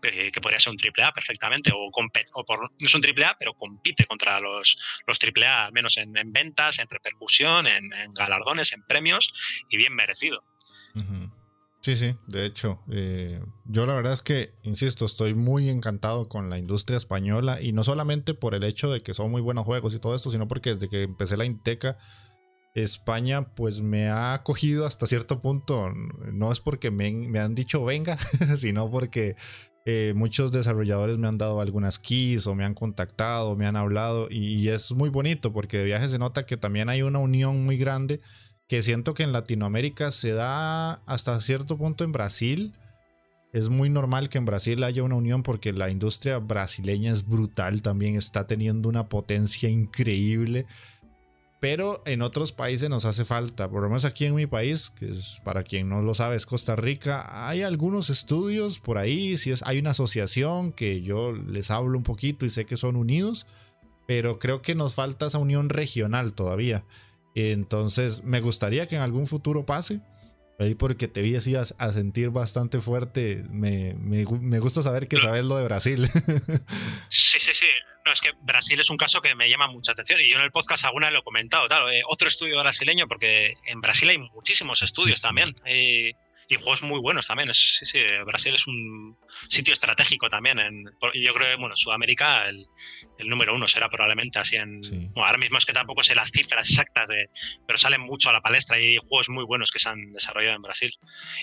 que 0.00 0.40
podría 0.40 0.60
ser 0.60 0.70
un 0.70 0.76
triple 0.76 1.04
A 1.04 1.12
perfectamente, 1.12 1.70
o, 1.72 1.88
o 1.88 2.44
por, 2.44 2.60
no 2.60 2.68
es 2.78 2.94
un 2.94 3.00
triple 3.00 3.24
A, 3.24 3.36
pero 3.38 3.54
compite 3.54 4.04
contra 4.06 4.40
los, 4.40 4.78
los 5.06 5.18
triple 5.18 5.46
A, 5.46 5.66
al 5.66 5.72
menos 5.72 5.96
en, 5.98 6.12
ventas, 6.32 6.78
en 6.78 6.88
repercusión, 6.88 7.66
en, 7.66 7.90
galardones, 8.12 8.72
en 8.72 8.82
premios, 8.82 9.32
y 9.68 9.76
bien 9.76 9.94
merecido. 9.94 10.44
Sí, 11.80 11.96
sí, 11.96 12.16
de 12.26 12.44
hecho, 12.44 12.82
eh, 12.90 13.40
yo 13.64 13.86
la 13.86 13.94
verdad 13.94 14.12
es 14.12 14.22
que, 14.22 14.52
insisto, 14.62 15.04
estoy 15.04 15.34
muy 15.34 15.70
encantado 15.70 16.28
con 16.28 16.50
la 16.50 16.58
industria 16.58 16.96
española, 16.96 17.62
y 17.62 17.72
no 17.72 17.84
solamente 17.84 18.34
por 18.34 18.54
el 18.54 18.64
hecho 18.64 18.90
de 18.90 19.02
que 19.02 19.14
son 19.14 19.30
muy 19.30 19.40
buenos 19.40 19.64
juegos 19.64 19.94
y 19.94 19.98
todo 19.98 20.14
esto, 20.14 20.30
sino 20.30 20.48
porque 20.48 20.74
desde 20.74 20.88
que 20.88 21.02
empecé 21.02 21.36
la 21.36 21.44
Inteca, 21.44 21.98
España 22.82 23.54
pues 23.54 23.80
me 23.82 24.08
ha 24.08 24.34
acogido 24.34 24.86
hasta 24.86 25.06
cierto 25.06 25.40
punto. 25.40 25.90
No 26.32 26.52
es 26.52 26.60
porque 26.60 26.90
me, 26.90 27.10
me 27.10 27.40
han 27.40 27.54
dicho 27.54 27.84
venga, 27.84 28.18
sino 28.56 28.90
porque 28.90 29.36
eh, 29.90 30.12
muchos 30.14 30.52
desarrolladores 30.52 31.16
me 31.16 31.28
han 31.28 31.38
dado 31.38 31.62
algunas 31.62 31.98
keys 31.98 32.46
o 32.46 32.54
me 32.54 32.66
han 32.66 32.74
contactado, 32.74 33.56
me 33.56 33.64
han 33.64 33.74
hablado 33.74 34.28
y, 34.30 34.68
es 34.68 34.92
muy 34.92 35.08
bonito 35.08 35.50
porque 35.50 35.78
de 35.78 35.86
viaje 35.86 36.10
se 36.10 36.18
nota 36.18 36.44
que 36.44 36.58
también 36.58 36.90
hay 36.90 37.00
una 37.00 37.20
unión 37.20 37.64
muy 37.64 37.78
grande 37.78 38.20
que 38.66 38.82
siento 38.82 39.14
que 39.14 39.22
en 39.22 39.32
Latinoamérica 39.32 40.10
se 40.10 40.32
da 40.32 40.92
hasta 41.06 41.40
cierto 41.40 41.78
punto 41.78 42.04
en 42.04 42.12
Brasil. 42.12 42.74
Es 43.54 43.70
muy 43.70 43.88
normal 43.88 44.28
que 44.28 44.36
en 44.36 44.44
Brasil 44.44 44.84
haya 44.84 45.02
una 45.02 45.14
unión 45.14 45.42
porque 45.42 45.72
la 45.72 45.88
industria 45.88 46.36
brasileña 46.36 47.10
es 47.10 47.26
brutal, 47.26 47.80
también 47.80 48.14
está 48.14 48.46
teniendo 48.46 48.90
una 48.90 49.08
potencia 49.08 49.70
increíble 49.70 50.66
pero 51.60 52.02
en 52.06 52.22
otros 52.22 52.52
países 52.52 52.88
nos 52.88 53.04
hace 53.04 53.24
falta. 53.24 53.68
Por 53.68 53.82
lo 53.82 53.88
menos 53.88 54.04
aquí 54.04 54.24
en 54.24 54.34
mi 54.34 54.46
país, 54.46 54.90
que 54.90 55.10
es 55.10 55.40
para 55.44 55.62
quien 55.62 55.88
no 55.88 56.02
lo 56.02 56.14
sabe, 56.14 56.36
es 56.36 56.46
Costa 56.46 56.76
Rica, 56.76 57.48
hay 57.48 57.62
algunos 57.62 58.10
estudios 58.10 58.78
por 58.78 58.98
ahí, 58.98 59.36
si 59.36 59.50
es, 59.50 59.62
hay 59.64 59.78
una 59.78 59.90
asociación 59.90 60.72
que 60.72 61.02
yo 61.02 61.32
les 61.32 61.70
hablo 61.70 61.98
un 61.98 62.04
poquito 62.04 62.46
y 62.46 62.48
sé 62.48 62.64
que 62.64 62.76
son 62.76 62.96
unidos, 62.96 63.46
pero 64.06 64.38
creo 64.38 64.62
que 64.62 64.74
nos 64.74 64.94
falta 64.94 65.26
esa 65.26 65.38
unión 65.38 65.68
regional 65.68 66.32
todavía. 66.32 66.84
Entonces, 67.34 68.24
me 68.24 68.40
gustaría 68.40 68.86
que 68.86 68.96
en 68.96 69.02
algún 69.02 69.26
futuro 69.26 69.66
pase. 69.66 70.00
Ahí 70.58 70.74
porque 70.74 71.06
te 71.08 71.22
vi 71.22 71.36
así 71.36 71.54
a, 71.54 71.64
sentir 71.64 72.30
bastante 72.30 72.80
fuerte. 72.80 73.44
Me, 73.48 73.94
me, 73.94 74.24
me 74.40 74.58
gusta 74.58 74.82
saber 74.82 75.06
que 75.06 75.18
sabes 75.18 75.44
lo 75.44 75.56
de 75.56 75.64
Brasil. 75.64 76.08
Sí, 77.10 77.38
sí, 77.40 77.52
sí 77.54 77.66
es 78.12 78.20
que 78.20 78.32
Brasil 78.42 78.78
es 78.80 78.90
un 78.90 78.96
caso 78.96 79.20
que 79.20 79.34
me 79.34 79.48
llama 79.48 79.68
mucha 79.68 79.92
atención 79.92 80.20
y 80.20 80.30
yo 80.30 80.36
en 80.36 80.42
el 80.42 80.50
podcast 80.50 80.84
alguna 80.84 81.10
lo 81.10 81.20
he 81.20 81.22
comentado, 81.22 81.66
claro, 81.68 81.90
eh, 81.90 82.02
otro 82.06 82.28
estudio 82.28 82.58
brasileño, 82.58 83.06
porque 83.06 83.54
en 83.66 83.80
Brasil 83.80 84.08
hay 84.08 84.18
muchísimos 84.18 84.82
estudios 84.82 85.20
también. 85.20 85.56
Y 86.48 86.54
juegos 86.54 86.82
muy 86.82 86.98
buenos 86.98 87.26
también. 87.26 87.52
sí, 87.52 87.84
sí, 87.84 88.00
Brasil 88.24 88.54
es 88.54 88.66
un 88.66 89.16
sitio 89.48 89.74
estratégico 89.74 90.28
también. 90.28 90.58
En, 90.58 90.84
yo 91.14 91.34
creo 91.34 91.48
que, 91.48 91.56
bueno, 91.56 91.76
Sudamérica 91.76 92.44
el, 92.46 92.66
número 93.24 93.54
uno 93.54 93.66
será 93.66 93.88
probablemente 93.90 94.38
así 94.38 94.56
en... 94.56 94.80
Bueno, 94.80 95.26
ahora 95.26 95.38
mismo 95.38 95.58
es 95.58 95.66
que 95.66 95.74
tampoco 95.74 96.02
sé 96.02 96.14
las 96.14 96.30
cifras 96.30 96.70
exactas, 96.70 97.08
de, 97.08 97.28
pero 97.66 97.78
salen 97.78 98.00
mucho 98.00 98.30
a 98.30 98.32
la 98.32 98.40
palestra 98.40 98.80
y 98.80 98.94
hay 98.94 98.96
juegos 98.96 99.28
muy 99.28 99.44
buenos 99.44 99.70
que 99.70 99.78
se 99.78 99.90
han 99.90 100.12
desarrollado 100.12 100.56
en 100.56 100.62
Brasil. 100.62 100.90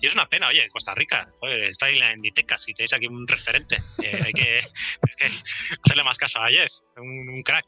Y 0.01 0.07
es 0.07 0.13
una 0.13 0.27
pena, 0.27 0.47
oye, 0.47 0.67
Costa 0.69 0.95
Rica, 0.95 1.29
está 1.43 1.89
en 1.89 1.99
la 1.99 2.11
Enditeca, 2.11 2.57
si 2.57 2.73
tenéis 2.73 2.93
aquí 2.93 3.05
un 3.05 3.27
referente, 3.27 3.77
eh, 4.01 4.19
hay, 4.25 4.33
que, 4.33 4.61
hacerle 5.83 6.03
más 6.03 6.17
caso 6.17 6.39
a 6.39 6.47
Jeff, 6.47 6.71
un 6.97 7.43
crack. 7.43 7.65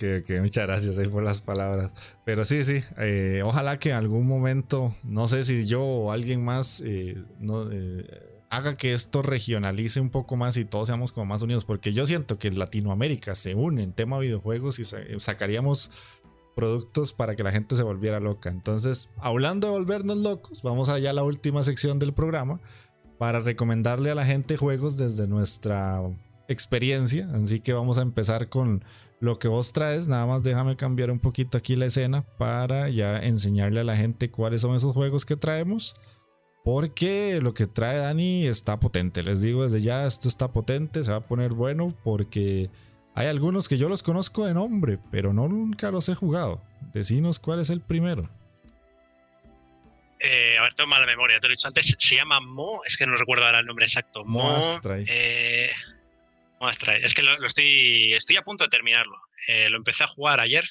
Que, 0.00 0.40
muchas 0.40 0.66
gracias 0.66 0.96
ahí 0.96 1.08
por 1.08 1.22
las 1.22 1.40
palabras. 1.40 1.92
Pero 2.24 2.46
sí, 2.46 2.64
sí, 2.64 2.82
eh, 2.96 3.42
ojalá 3.44 3.78
que 3.78 3.90
en 3.90 3.96
algún 3.96 4.26
momento, 4.26 4.94
no 5.02 5.28
sé 5.28 5.44
si 5.44 5.66
yo 5.66 5.82
o 5.82 6.10
alguien 6.10 6.42
más, 6.42 6.80
eh, 6.80 7.22
eh, 7.70 8.42
haga 8.48 8.76
que 8.76 8.94
esto 8.94 9.20
regionalice 9.20 10.00
un 10.00 10.08
poco 10.08 10.36
más 10.36 10.56
y 10.56 10.64
todos 10.64 10.88
seamos 10.88 11.12
como 11.12 11.26
más 11.26 11.42
unidos, 11.42 11.66
porque 11.66 11.92
yo 11.92 12.06
siento 12.06 12.38
que 12.38 12.50
Latinoamérica 12.50 13.34
se 13.34 13.54
une 13.54 13.82
en 13.82 13.92
tema 13.92 14.18
videojuegos 14.18 14.78
y 14.78 14.84
sacaríamos 15.20 15.90
productos 16.56 17.12
para 17.12 17.36
que 17.36 17.42
la 17.42 17.52
gente 17.52 17.76
se 17.76 17.82
volviera 17.82 18.20
loca. 18.20 18.48
Entonces, 18.48 19.10
hablando 19.18 19.66
de 19.66 19.74
volvernos 19.74 20.16
locos, 20.16 20.62
vamos 20.62 20.88
allá 20.88 21.10
a 21.10 21.12
la 21.12 21.24
última 21.24 21.62
sección 21.62 21.98
del 21.98 22.14
programa 22.14 22.58
para 23.18 23.40
recomendarle 23.40 24.10
a 24.10 24.14
la 24.14 24.24
gente 24.24 24.56
juegos 24.56 24.96
desde 24.96 25.28
nuestra 25.28 26.00
experiencia. 26.48 27.28
Así 27.34 27.60
que 27.60 27.74
vamos 27.74 27.98
a 27.98 28.02
empezar 28.02 28.48
con 28.48 28.82
lo 29.20 29.38
que 29.38 29.48
vos 29.48 29.72
traes, 29.72 30.08
nada 30.08 30.26
más 30.26 30.42
déjame 30.42 30.76
cambiar 30.76 31.10
un 31.10 31.20
poquito 31.20 31.58
aquí 31.58 31.76
la 31.76 31.86
escena 31.86 32.22
para 32.38 32.88
ya 32.88 33.18
enseñarle 33.18 33.80
a 33.80 33.84
la 33.84 33.96
gente 33.96 34.30
cuáles 34.30 34.62
son 34.62 34.74
esos 34.74 34.94
juegos 34.94 35.24
que 35.26 35.36
traemos. 35.36 35.94
Porque 36.64 37.40
lo 37.40 37.54
que 37.54 37.66
trae 37.66 37.98
Dani 37.98 38.46
está 38.46 38.80
potente. 38.80 39.22
Les 39.22 39.40
digo 39.40 39.62
desde 39.64 39.80
ya, 39.80 40.06
esto 40.06 40.28
está 40.28 40.52
potente, 40.52 41.04
se 41.04 41.10
va 41.10 41.18
a 41.18 41.26
poner 41.26 41.52
bueno 41.52 41.96
porque 42.04 42.70
hay 43.14 43.28
algunos 43.28 43.68
que 43.68 43.78
yo 43.78 43.88
los 43.88 44.02
conozco 44.02 44.44
de 44.44 44.54
nombre, 44.54 44.98
pero 45.10 45.32
no 45.32 45.48
nunca 45.48 45.90
los 45.90 46.08
he 46.08 46.14
jugado. 46.14 46.62
Decinos 46.92 47.38
cuál 47.38 47.60
es 47.60 47.70
el 47.70 47.80
primero. 47.80 48.22
Eh, 50.18 50.58
a 50.58 50.62
ver, 50.62 50.74
tengo 50.74 50.88
mala 50.88 51.06
memoria, 51.06 51.40
te 51.40 51.48
lo 51.48 51.52
he 51.52 51.56
dicho 51.56 51.66
antes. 51.66 51.94
Se 51.98 52.16
llama 52.16 52.40
Mo, 52.40 52.80
es 52.86 52.96
que 52.96 53.06
no 53.06 53.16
recuerdo 53.16 53.46
ahora 53.46 53.60
el 53.60 53.66
nombre 53.66 53.86
exacto. 53.86 54.24
Mo. 54.24 54.58
Eh, 55.06 55.70
es 56.68 57.14
que 57.14 57.22
lo, 57.22 57.46
estoy, 57.46 58.12
estoy 58.12 58.36
a 58.36 58.42
punto 58.42 58.64
de 58.64 58.70
terminarlo. 58.70 59.16
Eh, 59.48 59.68
lo 59.70 59.78
empecé 59.78 60.04
a 60.04 60.08
jugar 60.08 60.40
ayer 60.40 60.64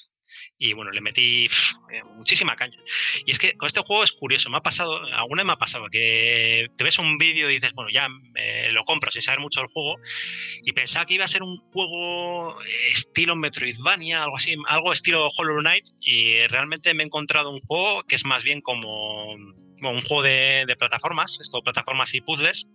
y 0.60 0.74
bueno, 0.74 0.92
le 0.92 1.02
metí 1.02 1.46
eh, 1.92 2.04
muchísima 2.16 2.56
caña. 2.56 2.78
Y 3.26 3.32
es 3.32 3.40
que 3.40 3.58
con 3.58 3.66
este 3.66 3.80
juego 3.82 4.04
es 4.04 4.12
curioso, 4.12 4.52
me 4.52 4.58
ha 4.58 4.62
pasado, 4.62 5.00
alguna 5.14 5.42
vez 5.42 5.48
me 5.48 5.54
ha 5.54 5.58
pasado 5.58 5.88
que 5.90 6.68
te 6.78 6.84
ves 6.84 7.00
un 7.00 7.18
vídeo 7.18 7.50
y 7.50 7.56
dices, 7.56 7.74
bueno, 7.74 7.90
ya 7.90 8.08
lo 8.72 8.86
compro 8.86 9.10
sin 9.10 9.24
saber 9.24 9.40
mucho 9.40 9.62
del 9.62 9.70
juego 9.70 9.96
y 10.64 10.74
pensaba 10.74 11.08
que 11.08 11.16
iba 11.16 11.26
a 11.26 11.30
ser 11.30 11.42
un 11.42 11.58
juego 11.72 12.62
estilo 12.92 13.36
Metroidvania, 13.36 14.24
algo 14.24 14.38
así, 14.38 14.56
algo 14.68 14.94
estilo 14.94 15.30
Hollow 15.36 15.60
Knight 15.60 15.86
y 16.02 16.46
realmente 16.48 16.94
me 16.94 17.02
he 17.02 17.08
encontrado 17.08 17.50
un 17.50 17.62
juego 17.62 18.04
que 18.04 18.16
es 18.16 18.26
más 18.26 18.44
bien 18.44 18.62
como 18.62 19.32
un 19.34 20.02
juego 20.02 20.22
de, 20.22 20.66
de 20.68 20.76
plataformas, 20.76 21.40
esto 21.42 21.64
plataformas 21.64 22.14
y 22.14 22.22
puzzles 22.22 22.68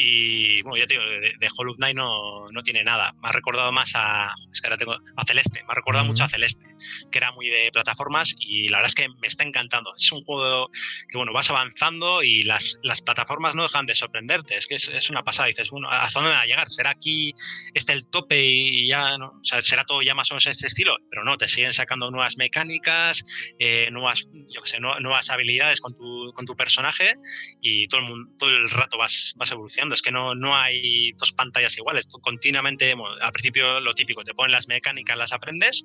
y 0.00 0.62
bueno, 0.62 0.76
ya 0.76 0.86
te 0.86 0.94
digo, 0.94 1.04
de, 1.04 1.50
Hollow 1.56 1.74
Knight 1.74 1.96
no, 1.96 2.46
no, 2.52 2.62
tiene 2.62 2.84
nada. 2.84 3.12
Me 3.20 3.30
ha 3.30 3.32
recordado 3.32 3.72
más 3.72 3.90
a. 3.96 4.32
Es 4.52 4.60
que 4.60 4.68
ahora 4.68 4.78
tengo. 4.78 4.92
A 5.16 5.24
Celeste. 5.24 5.64
Me 5.64 5.72
ha 5.72 5.74
recordado 5.74 6.04
mucho 6.04 6.22
a 6.22 6.28
Celeste, 6.28 6.64
que 7.10 7.18
era 7.18 7.32
muy 7.32 7.48
de 7.48 7.70
plataformas 7.72 8.36
y 8.38 8.68
la 8.68 8.78
verdad 8.78 8.90
es 8.90 8.94
que 8.94 9.08
me 9.08 9.26
está 9.26 9.42
encantando. 9.42 9.92
Es 9.96 10.12
un 10.12 10.22
juego 10.22 10.70
que, 11.08 11.18
bueno, 11.18 11.32
vas 11.32 11.50
avanzando 11.50 12.22
y 12.22 12.44
las, 12.44 12.78
las 12.84 13.00
plataformas 13.00 13.56
no 13.56 13.64
dejan 13.64 13.86
de 13.86 13.96
sorprenderte. 13.96 14.56
Es 14.56 14.68
que 14.68 14.76
es, 14.76 15.10
una 15.10 15.24
pasada. 15.24 15.48
dices, 15.48 15.68
bueno, 15.70 15.88
¿hasta 15.90 16.20
dónde 16.20 16.32
va 16.32 16.42
a 16.42 16.46
llegar? 16.46 16.68
¿Será 16.68 16.90
aquí 16.90 17.34
este 17.74 17.92
el 17.92 18.06
tope 18.08 18.40
y 18.40 18.86
ya, 18.86 19.18
¿no? 19.18 19.30
O 19.40 19.44
sea, 19.44 19.60
será 19.62 19.84
todo 19.84 20.00
ya 20.02 20.14
más 20.14 20.30
o 20.30 20.34
menos 20.34 20.46
este 20.46 20.68
estilo? 20.68 20.96
Pero 21.10 21.24
no, 21.24 21.36
te 21.36 21.48
siguen 21.48 21.74
sacando 21.74 22.08
nuevas 22.12 22.36
mecánicas, 22.36 23.24
eh, 23.58 23.90
nuevas, 23.90 24.28
yo 24.54 24.62
qué 24.62 24.70
sé, 24.70 24.78
nuevas 24.78 25.28
habilidades 25.30 25.80
con 25.80 25.96
tu, 25.96 26.32
con 26.34 26.46
tu 26.46 26.54
personaje 26.54 27.14
y 27.60 27.88
todo 27.88 28.02
el, 28.02 28.06
mundo, 28.06 28.30
todo 28.38 28.50
el 28.50 28.70
rato 28.70 28.96
vas, 28.96 29.34
vas 29.36 29.50
evolucionando 29.50 29.87
es 29.94 30.02
que 30.02 30.12
no, 30.12 30.34
no 30.34 30.54
hay 30.54 31.12
dos 31.12 31.32
pantallas 31.32 31.76
iguales. 31.76 32.08
Tú 32.08 32.18
continuamente, 32.20 32.94
al 33.20 33.32
principio 33.32 33.80
lo 33.80 33.94
típico, 33.94 34.24
te 34.24 34.34
ponen 34.34 34.52
las 34.52 34.68
mecánicas, 34.68 35.16
las 35.16 35.32
aprendes, 35.32 35.84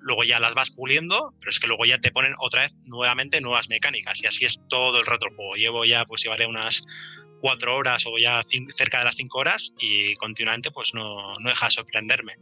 luego 0.00 0.24
ya 0.24 0.40
las 0.40 0.54
vas 0.54 0.70
puliendo, 0.70 1.34
pero 1.40 1.50
es 1.50 1.58
que 1.58 1.66
luego 1.66 1.84
ya 1.84 1.98
te 1.98 2.12
ponen 2.12 2.34
otra 2.38 2.62
vez 2.62 2.76
nuevamente 2.84 3.40
nuevas 3.40 3.68
mecánicas 3.68 4.22
y 4.22 4.26
así 4.26 4.44
es 4.44 4.60
todo 4.68 5.00
el 5.00 5.06
rato 5.06 5.26
juego. 5.34 5.54
Llevo 5.54 5.84
ya, 5.84 6.04
pues 6.04 6.22
llevaré 6.22 6.46
unas 6.46 6.84
cuatro 7.40 7.74
horas 7.76 8.04
o 8.06 8.18
ya 8.18 8.40
cerca 8.70 8.98
de 8.98 9.04
las 9.04 9.16
cinco 9.16 9.38
horas 9.38 9.74
y 9.78 10.14
continuamente 10.14 10.70
pues 10.70 10.94
no, 10.94 11.34
no 11.40 11.48
deja 11.48 11.66
de 11.66 11.72
sorprenderme 11.72 12.34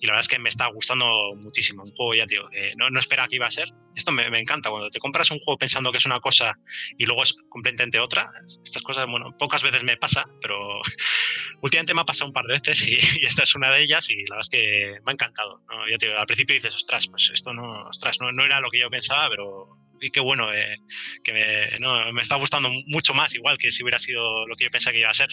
y 0.00 0.06
la 0.06 0.12
verdad 0.12 0.20
es 0.20 0.28
que 0.28 0.38
me 0.38 0.48
está 0.48 0.66
gustando 0.66 1.34
muchísimo. 1.36 1.82
Un 1.82 1.92
juego, 1.92 2.14
ya 2.14 2.26
tío, 2.26 2.48
que 2.50 2.72
no, 2.76 2.88
no 2.90 3.00
esperaba 3.00 3.28
que 3.28 3.36
iba 3.36 3.46
a 3.46 3.50
ser. 3.50 3.68
Esto 3.96 4.12
me, 4.12 4.30
me, 4.30 4.38
encanta, 4.38 4.70
cuando 4.70 4.90
te 4.90 5.00
compras 5.00 5.30
un 5.30 5.40
juego 5.40 5.58
pensando 5.58 5.90
que 5.90 5.98
es 5.98 6.06
una 6.06 6.20
cosa 6.20 6.56
y 6.96 7.04
luego 7.04 7.24
es 7.24 7.34
completamente 7.48 7.98
otra. 7.98 8.28
Estas 8.64 8.82
cosas, 8.82 9.06
bueno, 9.10 9.36
pocas 9.36 9.62
veces 9.62 9.82
me 9.82 9.96
pasa, 9.96 10.24
pero 10.40 10.80
últimamente 11.62 11.94
me 11.94 12.02
ha 12.02 12.04
pasado 12.04 12.28
un 12.28 12.32
par 12.32 12.46
de 12.46 12.54
veces 12.54 12.86
y, 12.88 12.96
esta 13.24 13.42
es 13.42 13.54
una 13.54 13.72
de 13.72 13.82
ellas 13.82 14.08
y 14.10 14.16
la 14.26 14.36
verdad 14.36 14.40
es 14.40 14.48
que 14.48 15.00
me 15.04 15.10
ha 15.10 15.12
encantado. 15.12 15.62
¿no? 15.68 15.88
Ya 15.88 15.96
al 16.16 16.26
principio 16.26 16.54
dices, 16.54 16.74
ostras, 16.74 17.08
pues 17.08 17.30
esto 17.32 17.52
no, 17.52 17.88
ostras, 17.88 18.18
no, 18.20 18.30
no 18.30 18.44
era 18.44 18.60
lo 18.60 18.70
que 18.70 18.78
yo 18.78 18.90
pensaba, 18.90 19.28
pero 19.30 19.76
y 20.00 20.10
qué 20.10 20.20
bueno, 20.20 20.52
eh, 20.52 20.76
que 21.24 21.32
me, 21.32 21.78
no, 21.80 22.12
me 22.12 22.22
está 22.22 22.36
gustando 22.36 22.70
mucho 22.86 23.14
más, 23.14 23.34
igual 23.34 23.58
que 23.58 23.72
si 23.72 23.82
hubiera 23.82 23.98
sido 23.98 24.46
lo 24.46 24.54
que 24.54 24.64
yo 24.64 24.70
pensaba 24.70 24.92
que 24.92 25.00
iba 25.00 25.10
a 25.10 25.14
ser. 25.14 25.30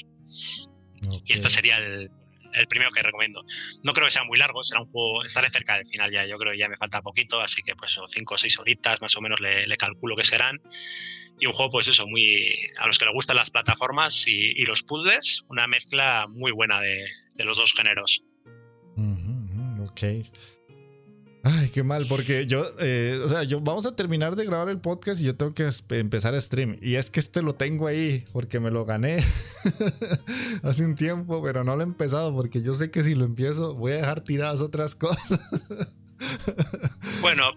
Y 1.24 1.34
este 1.34 1.49
sería 1.49 1.78
el, 1.78 2.09
el 2.56 2.68
primero 2.68 2.91
que 2.91 3.01
recomiendo. 3.01 3.45
No 3.84 3.93
creo 3.93 4.08
que 4.08 4.12
sea 4.12 4.24
muy 4.24 4.38
largo, 4.38 4.64
será 4.64 4.82
un 4.82 4.88
juego, 4.88 5.24
estaré 5.24 5.49
cerca 5.49 5.78
del 5.78 5.86
final 5.86 6.12
ya, 6.12 6.26
yo 6.26 6.38
creo 6.38 6.53
que 6.53 6.58
ya 6.58 6.70
me 6.70 6.78
falta 6.78 7.01
poquito, 7.01 7.41
así 7.41 7.62
que 7.62 7.76
pues 7.76 7.99
cinco 8.08 8.36
o 8.36 8.38
seis 8.38 8.58
horitas 8.60 9.01
más 9.01 9.16
o 9.16 9.22
menos 9.22 9.39
le, 9.39 9.76
calculo 9.78 10.16
que 10.16 10.24
serán. 10.24 10.60
Y 11.39 11.47
un 11.47 11.53
juego, 11.53 11.72
pues 11.72 11.88
eso, 11.88 12.08
muy 12.08 12.68
a 12.80 12.88
los 12.88 12.97
que 12.97 13.06
les 13.06 13.14
gustan 13.14 13.36
las 13.36 13.51
plataformas 13.51 14.26
y, 14.28 14.64
los 14.66 14.84
puzzles, 14.84 15.43
una 15.49 15.68
mezcla 15.68 16.28
muy 16.30 16.51
buena 16.51 16.80
de, 16.80 17.08
los 17.43 17.58
dos 17.58 17.74
géneros. 17.74 18.24
ok. 19.82 20.01
Ay, 21.48 21.70
qué 21.70 21.84
mal, 21.84 22.08
porque 22.08 22.48
yo, 22.48 22.66
eh, 22.80 23.22
o 23.24 23.30
sea, 23.30 23.43
yo 23.43 23.62
vamos 23.62 23.86
a 23.86 23.96
terminar 23.96 24.36
de 24.36 24.46
grabar 24.46 24.68
el 24.68 24.82
podcast 24.82 25.22
y 25.22 25.26
yo 25.26 25.36
tengo 25.36 25.54
que 25.54 25.70
empezar 25.89 26.34
a 26.34 26.41
stream. 26.41 26.80
Y 26.82 26.96
es 26.96 27.12
que 27.12 27.20
este 27.20 27.43
lo 27.43 27.54
tengo 27.54 27.86
ahí 27.86 28.26
porque 28.34 28.60
me 28.60 28.72
lo 28.72 28.84
gané 28.84 29.24
hace 30.64 30.84
un 30.84 30.96
tiempo, 30.96 31.43
pero 31.43 31.64
no 31.64 31.76
lo 31.76 31.82
he 31.82 31.86
empezado 31.86 32.34
porque 32.36 32.64
yo 32.64 32.74
sé 32.74 32.89
que 32.89 33.04
si 33.04 33.14
lo 33.14 33.26
empiezo 33.26 33.76
voy 33.76 33.91
a 33.91 33.98
dejar 33.98 34.22
tiradas 34.22 34.60
otras 34.60 34.96
cosas. 34.96 35.39
bueno, 37.22 37.52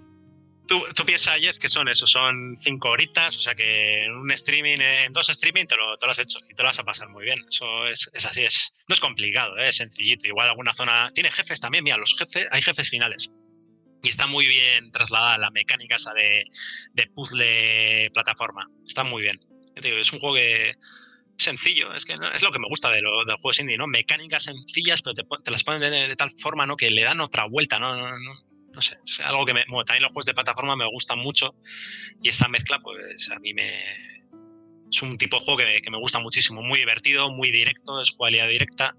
tú, 0.67 0.83
tú 0.95 1.07
piensas, 1.07 1.39
Jeff, 1.41 1.57
que 1.57 1.71
son 1.71 1.89
eso, 1.89 2.07
son 2.07 2.59
cinco 2.61 2.91
horitas, 2.91 3.39
o 3.39 3.41
sea 3.41 3.55
que 3.55 4.05
en 4.05 4.13
un 4.13 4.31
streaming, 4.33 4.81
en 4.81 5.15
dos 5.15 5.31
streaming 5.31 5.65
te 5.65 5.77
lo, 5.77 5.97
te 5.97 6.05
lo 6.05 6.13
has 6.13 6.19
hecho 6.19 6.41
y 6.51 6.55
te 6.55 6.63
lo 6.63 6.69
vas 6.69 6.79
a 6.79 6.85
pasar 6.85 7.09
muy 7.09 7.25
bien. 7.25 7.39
Eso 7.51 7.87
es, 7.87 8.11
es 8.13 8.27
así, 8.27 8.43
es, 8.43 8.71
no 8.87 8.93
es 8.93 9.01
complicado, 9.01 9.57
¿eh? 9.57 9.71
es 9.71 9.77
sencillito. 9.77 10.27
Igual 10.27 10.51
alguna 10.51 10.75
zona, 10.75 11.11
tiene 11.15 11.31
jefes 11.31 11.59
también, 11.59 11.85
mira, 11.85 11.97
los 11.97 12.15
jefes, 12.19 12.47
hay 12.53 12.61
jefes 12.61 12.91
finales 12.91 13.31
y 14.03 14.09
está 14.09 14.27
muy 14.27 14.47
bien 14.47 14.91
trasladada 14.91 15.39
la 15.39 15.51
mecánica 15.51 15.97
esa 15.97 16.13
de, 16.15 16.45
de 16.93 17.07
puzzle 17.09 18.11
plataforma. 18.13 18.67
Está 18.87 19.05
muy 19.05 19.23
bien. 19.23 19.39
Es 19.75 20.13
un 20.13 20.19
juego 20.19 20.39
sencillo, 21.37 21.95
es 21.95 22.05
que 22.05 22.15
es 22.15 22.43
lo 22.43 22.51
que 22.51 22.59
me 22.59 22.69
gusta 22.69 22.91
de, 22.91 23.01
lo, 23.01 23.25
de 23.25 23.33
los 23.33 23.41
juegos 23.41 23.61
indie, 23.61 23.79
¿no? 23.79 23.87
Mecánicas 23.87 24.45
sencillas, 24.45 25.03
pero 25.03 25.15
te, 25.15 25.51
las 25.51 25.63
ponen 25.63 25.81
de, 25.81 26.17
tal 26.17 26.33
forma, 26.33 26.67
¿no? 26.67 26.77
Que 26.77 26.91
le 26.91 27.03
dan 27.03 27.21
otra 27.21 27.47
vuelta, 27.47 27.79
¿no? 27.79 27.97
No, 27.97 28.19
no, 28.19 28.35
no 28.75 28.83
sé, 28.83 28.99
es 29.05 29.21
algo 29.21 29.47
que 29.47 29.55
me, 29.55 29.65
también 29.65 30.03
los 30.03 30.13
juegos 30.13 30.27
de 30.27 30.35
plataforma 30.35 30.75
me 30.75 30.87
gustan 30.87 31.19
mucho 31.21 31.55
y 32.23 32.29
esta 32.29 32.49
mezcla, 32.49 32.81
pues 32.81 33.31
a 33.31 33.39
mí 33.39 33.55
me, 33.55 34.18
es 34.91 35.03
un 35.03 35.19
tipo 35.19 35.39
de 35.39 35.45
juego 35.45 35.59
que, 35.59 35.91
me 35.91 35.99
gusta 35.99 36.19
muchísimo, 36.19 36.63
muy 36.63 36.79
divertido, 36.79 37.31
muy 37.31 37.51
directo, 37.51 38.01
es 38.01 38.11
jugabilidad 38.11 38.49
directa. 38.49 38.97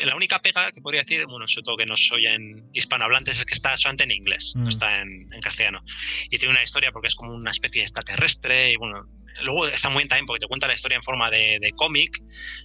La 0.00 0.16
única 0.16 0.40
pega 0.40 0.70
que 0.72 0.80
podría 0.80 1.02
decir, 1.02 1.26
bueno, 1.26 1.46
sobre 1.48 1.64
todo 1.64 1.76
que 1.76 1.86
no 1.86 1.96
soy 1.96 2.26
en 2.26 2.68
hispanohablantes, 2.72 3.38
es 3.38 3.44
que 3.44 3.54
está 3.54 3.76
solamente 3.76 4.04
en 4.04 4.10
inglés, 4.10 4.52
no 4.56 4.64
mm. 4.64 4.68
está 4.68 5.00
en, 5.00 5.28
en, 5.32 5.40
castellano. 5.40 5.82
Y 6.30 6.38
tiene 6.38 6.52
una 6.52 6.62
historia 6.62 6.92
porque 6.92 7.08
es 7.08 7.14
como 7.14 7.34
una 7.34 7.50
especie 7.50 7.80
de 7.80 7.84
extraterrestre 7.84 8.72
y 8.72 8.76
bueno, 8.76 9.06
luego 9.42 9.66
está 9.66 9.88
muy 9.88 10.00
bien 10.00 10.08
también 10.08 10.26
porque 10.26 10.40
te 10.40 10.46
cuenta 10.46 10.66
la 10.66 10.74
historia 10.74 10.96
en 10.96 11.02
forma 11.02 11.30
de, 11.30 11.72
cómic, 11.76 12.20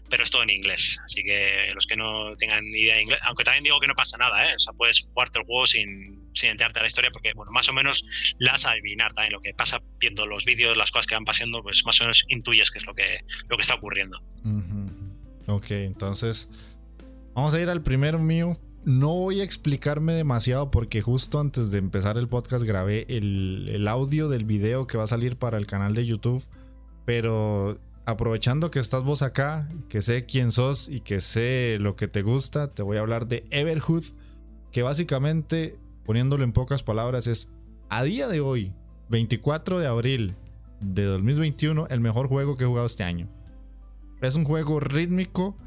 pero 0.10 0.24
es 0.24 0.32
todo 0.32 0.44
en 0.44 0.50
inglés. 0.50 1.00
Así 1.04 1.24
que 1.24 1.70
los 1.74 1.86
que 1.86 1.96
no 1.96 2.36
tengan 2.36 2.66
ni 2.66 2.80
idea 2.80 2.96
de 2.96 3.04
inglés, 3.04 3.20
aunque 3.24 3.44
también 3.44 3.64
digo 3.64 3.80
que 3.80 3.88
no 3.88 3.96
pasa 3.96 4.18
nada, 4.18 4.50
¿eh? 4.50 4.56
o 4.56 4.60
sea, 4.60 4.74
puedes 4.74 5.02
jugarte 5.02 5.40
el 5.40 5.46
juego 5.46 5.66
sin, 5.68 6.23
sin 6.34 6.50
enterarte 6.50 6.80
a 6.80 6.84
la 6.84 6.88
historia 6.88 7.12
porque, 7.12 7.34
bueno, 7.34 7.52
más 7.52 7.70
o 7.70 7.74
menos 7.74 8.04
la 8.40 8.54
vas 8.54 8.66
a 8.66 8.72
adivinar 8.72 9.14
también. 9.14 9.34
Lo 9.34 9.42
que 9.42 9.54
pasa 9.54 9.82
viendo 10.00 10.26
los 10.26 10.46
vídeos, 10.46 10.78
las 10.78 10.92
cosas 10.92 11.08
que 11.08 11.16
van 11.16 11.26
pasando, 11.26 11.62
pues 11.64 11.86
más 11.86 12.00
o 12.02 12.04
menos 12.04 12.26
intuyes 12.30 12.72
qué 12.72 12.80
es 12.80 12.86
lo 12.86 12.94
que, 12.94 13.22
lo 13.48 13.58
que 13.58 13.62
está 13.62 13.76
ocurriendo. 13.76 14.22
Ok, 15.48 15.72
entonces 15.72 16.50
vamos 17.34 17.54
a 17.54 17.62
ir 17.62 17.70
al 17.70 17.82
primero 17.82 18.20
mío. 18.20 18.60
No 18.86 19.10
voy 19.10 19.40
a 19.40 19.44
explicarme 19.46 20.14
demasiado 20.14 20.70
porque 20.70 21.02
justo 21.02 21.40
antes 21.40 21.72
de 21.72 21.78
empezar 21.78 22.18
el 22.18 22.28
podcast 22.28 22.66
grabé 22.66 23.06
el, 23.08 23.88
audio 23.88 24.28
del 24.28 24.44
video 24.44 24.88
que 24.88 24.98
va 24.98 25.06
a 25.06 25.08
salir 25.08 25.38
para 25.38 25.58
el 25.58 25.68
canal 25.68 25.94
de 25.94 26.06
YouTube 26.06 26.44
Pero 27.06 27.80
aprovechando 28.06 28.72
que 28.72 28.80
estás 28.80 29.04
vos 29.04 29.22
acá, 29.22 29.70
que 29.88 30.02
sé 30.02 30.26
quién 30.26 30.52
sos 30.52 30.90
y 30.90 31.00
que 31.00 31.22
sé 31.22 31.78
lo 31.80 31.96
que 31.96 32.08
te 32.08 32.22
gusta, 32.22 32.74
te 32.74 32.84
voy 32.84 32.98
a 32.98 33.00
hablar 33.00 33.28
de 33.28 33.46
Everhood, 33.50 34.04
que 34.72 34.82
básicamente, 34.82 35.78
poniéndolo 36.06 36.44
en 36.44 36.54
pocas 36.54 36.84
palabras, 36.84 37.28
es 37.28 37.50
a 37.90 38.04
día 38.04 38.28
de 38.28 38.42
hoy, 38.42 38.74
24 39.10 39.80
de 39.80 39.88
abril 39.88 40.36
de 40.80 41.04
2021, 41.04 41.88
el 41.90 42.00
mejor 42.00 42.28
juego 42.28 42.58
que 42.58 42.64
he 42.64 42.68
jugado 42.68 42.88
este 42.88 43.04
año. 43.04 43.30
Es 44.22 44.36
un 44.36 44.46
juego 44.46 44.80
rítmico 44.80 45.58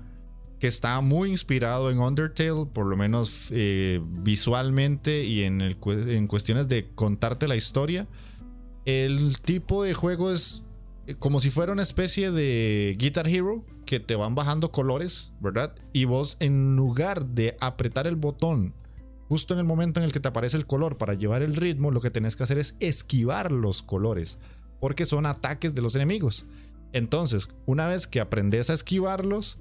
que 0.59 0.67
está 0.67 1.01
muy 1.01 1.31
inspirado 1.31 1.91
en 1.91 1.99
Undertale, 1.99 2.67
por 2.73 2.87
lo 2.87 2.97
menos 2.97 3.49
eh, 3.51 4.01
visualmente 4.03 5.25
y 5.25 5.43
en, 5.43 5.61
en 5.61 6.27
cuestiones 6.27 6.67
de 6.69 6.89
contarte 6.95 7.49
la 7.49 7.57
historia. 7.57 8.09
El 8.87 9.41
tipo 9.41 9.85
de 9.85 9.93
juego 9.93 10.33
es 10.33 10.63
eh, 11.07 11.15
como 11.19 11.41
si 11.41 11.51
fuera 11.51 11.73
una 11.73 11.83
especie 11.83 12.31
de 12.31 12.97
Guitar 12.99 13.29
Hero 13.29 13.65
que 13.85 14.01
te 14.01 14.17
van 14.17 14.35
bajando 14.35 14.73
colores, 14.73 15.33
¿verdad? 15.41 15.75
Y 15.93 16.07
vos 16.07 16.37
en 16.41 16.77
lugar 16.77 17.27
de 17.27 17.57
apretar 17.61 18.07
el 18.07 18.17
botón 18.17 18.75
justo 19.29 19.55
en 19.55 19.61
el 19.61 19.67
momento 19.67 20.01
en 20.01 20.05
el 20.05 20.13
que 20.13 20.21
te 20.21 20.29
aparece 20.29 20.57
el 20.57 20.67
color 20.67 20.99
para 20.99 21.15
llevar 21.15 21.43
el 21.43 21.57
ritmo, 21.57 21.91
lo 21.91 22.01
que 22.01 22.11
tenés 22.11 22.37
que 22.37 22.43
hacer 22.43 22.59
es 22.59 22.77
esquivar 22.81 23.53
los 23.53 23.83
colores, 23.83 24.39
porque 24.81 25.07
son 25.07 25.27
ataques 25.27 25.75
de 25.75 25.83
los 25.83 25.95
enemigos. 25.95 26.47
Entonces, 26.93 27.49
una 27.67 27.87
vez 27.87 28.07
que 28.07 28.21
aprendes 28.21 28.71
a 28.71 28.75
esquivarlos, 28.75 29.59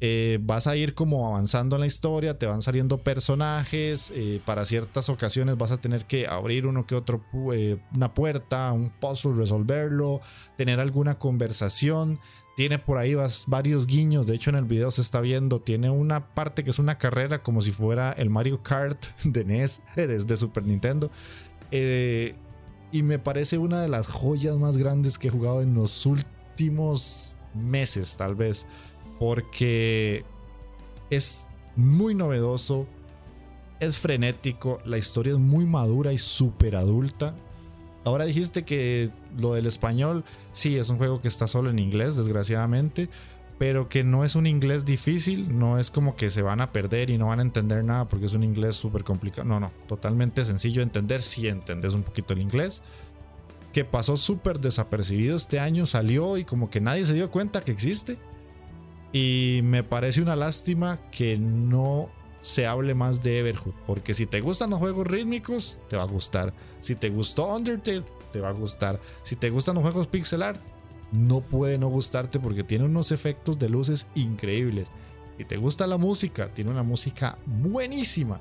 eh, 0.00 0.38
vas 0.40 0.68
a 0.68 0.76
ir 0.76 0.94
como 0.94 1.26
avanzando 1.26 1.74
en 1.74 1.80
la 1.80 1.86
historia, 1.86 2.38
te 2.38 2.46
van 2.46 2.62
saliendo 2.62 2.98
personajes, 2.98 4.12
eh, 4.14 4.40
para 4.44 4.64
ciertas 4.64 5.08
ocasiones 5.08 5.58
vas 5.58 5.72
a 5.72 5.80
tener 5.80 6.04
que 6.04 6.28
abrir 6.28 6.66
uno 6.66 6.86
que 6.86 6.94
otro, 6.94 7.24
eh, 7.52 7.78
una 7.92 8.14
puerta, 8.14 8.72
un 8.72 8.90
puzzle, 8.90 9.34
resolverlo, 9.34 10.20
tener 10.56 10.78
alguna 10.78 11.18
conversación. 11.18 12.20
Tiene 12.58 12.80
por 12.80 12.98
ahí 12.98 13.14
varios 13.46 13.86
guiños, 13.86 14.26
de 14.26 14.34
hecho 14.34 14.50
en 14.50 14.56
el 14.56 14.64
video 14.64 14.90
se 14.90 15.00
está 15.00 15.20
viendo, 15.20 15.60
tiene 15.60 15.90
una 15.90 16.34
parte 16.34 16.64
que 16.64 16.70
es 16.70 16.80
una 16.80 16.98
carrera 16.98 17.40
como 17.40 17.62
si 17.62 17.70
fuera 17.70 18.10
el 18.10 18.30
Mario 18.30 18.64
Kart 18.64 19.00
de 19.24 19.44
NES, 19.44 19.80
desde 19.94 20.36
Super 20.36 20.64
Nintendo. 20.64 21.08
y 21.70 23.02
me 23.04 23.20
parece 23.20 23.58
una 23.58 23.80
de 23.80 23.86
las 23.86 24.08
joyas 24.08 24.56
más 24.56 24.76
grandes 24.76 25.18
que 25.18 25.28
he 25.28 25.30
jugado 25.30 25.62
en 25.62 25.74
los 25.74 26.04
últimos 26.04 27.36
meses, 27.54 28.16
tal 28.16 28.34
vez 28.34 28.66
porque 29.20 30.24
es 31.10 31.46
muy 31.76 32.16
novedoso, 32.16 32.88
es 33.78 33.98
frenético, 33.98 34.80
la 34.84 34.98
historia 34.98 35.34
es 35.34 35.38
muy 35.38 35.64
madura 35.64 36.12
y 36.12 36.18
súper 36.18 36.74
adulta. 36.74 37.36
Ahora 38.08 38.24
dijiste 38.24 38.64
que 38.64 39.10
lo 39.36 39.52
del 39.52 39.66
español, 39.66 40.24
sí, 40.52 40.78
es 40.78 40.88
un 40.88 40.96
juego 40.96 41.20
que 41.20 41.28
está 41.28 41.46
solo 41.46 41.68
en 41.68 41.78
inglés, 41.78 42.16
desgraciadamente, 42.16 43.10
pero 43.58 43.90
que 43.90 44.02
no 44.02 44.24
es 44.24 44.34
un 44.34 44.46
inglés 44.46 44.86
difícil, 44.86 45.58
no 45.58 45.78
es 45.78 45.90
como 45.90 46.16
que 46.16 46.30
se 46.30 46.40
van 46.40 46.62
a 46.62 46.72
perder 46.72 47.10
y 47.10 47.18
no 47.18 47.26
van 47.26 47.40
a 47.40 47.42
entender 47.42 47.84
nada 47.84 48.08
porque 48.08 48.24
es 48.24 48.32
un 48.32 48.44
inglés 48.44 48.76
súper 48.76 49.04
complicado. 49.04 49.46
No, 49.46 49.60
no, 49.60 49.72
totalmente 49.86 50.46
sencillo 50.46 50.78
de 50.78 50.84
entender 50.84 51.20
si 51.20 51.48
entendés 51.48 51.92
un 51.92 52.02
poquito 52.02 52.32
el 52.32 52.40
inglés. 52.40 52.82
Que 53.74 53.84
pasó 53.84 54.16
súper 54.16 54.58
desapercibido 54.58 55.36
este 55.36 55.60
año, 55.60 55.84
salió 55.84 56.38
y 56.38 56.44
como 56.44 56.70
que 56.70 56.80
nadie 56.80 57.04
se 57.04 57.12
dio 57.12 57.30
cuenta 57.30 57.60
que 57.60 57.72
existe. 57.72 58.16
Y 59.12 59.60
me 59.64 59.82
parece 59.82 60.22
una 60.22 60.34
lástima 60.34 60.96
que 61.10 61.36
no 61.36 62.08
se 62.40 62.66
hable 62.66 62.94
más 62.94 63.22
de 63.22 63.38
Everhood. 63.38 63.74
Porque 63.86 64.14
si 64.14 64.26
te 64.26 64.40
gustan 64.40 64.70
los 64.70 64.78
juegos 64.78 65.06
rítmicos, 65.06 65.78
te 65.88 65.96
va 65.96 66.04
a 66.04 66.06
gustar. 66.06 66.52
Si 66.80 66.94
te 66.94 67.10
gustó 67.10 67.54
Undertale, 67.54 68.04
te 68.32 68.40
va 68.40 68.48
a 68.48 68.52
gustar. 68.52 69.00
Si 69.22 69.36
te 69.36 69.50
gustan 69.50 69.74
los 69.74 69.82
juegos 69.82 70.06
pixel 70.06 70.42
art, 70.42 70.60
no 71.12 71.40
puede 71.40 71.78
no 71.78 71.88
gustarte 71.88 72.38
porque 72.38 72.64
tiene 72.64 72.84
unos 72.84 73.12
efectos 73.12 73.58
de 73.58 73.68
luces 73.68 74.06
increíbles. 74.14 74.90
Si 75.36 75.44
te 75.44 75.56
gusta 75.56 75.86
la 75.86 75.98
música, 75.98 76.52
tiene 76.52 76.70
una 76.70 76.82
música 76.82 77.38
buenísima. 77.46 78.40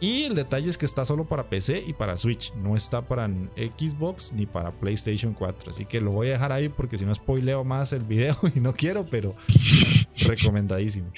Y 0.00 0.24
el 0.24 0.34
detalle 0.34 0.70
es 0.70 0.78
que 0.78 0.86
está 0.86 1.04
solo 1.04 1.28
para 1.28 1.50
PC 1.50 1.84
y 1.86 1.92
para 1.92 2.16
Switch, 2.16 2.54
no 2.54 2.74
está 2.74 3.06
para 3.06 3.28
Xbox 3.28 4.32
ni 4.32 4.46
para 4.46 4.72
PlayStation 4.72 5.34
4. 5.34 5.70
Así 5.70 5.84
que 5.84 6.00
lo 6.00 6.10
voy 6.12 6.28
a 6.28 6.32
dejar 6.32 6.52
ahí 6.52 6.70
porque 6.70 6.96
si 6.96 7.04
no 7.04 7.14
spoileo 7.14 7.64
más 7.64 7.92
el 7.92 8.04
video 8.04 8.34
y 8.54 8.60
no 8.60 8.74
quiero, 8.74 9.04
pero 9.04 9.34
recomendadísimo. 10.26 11.12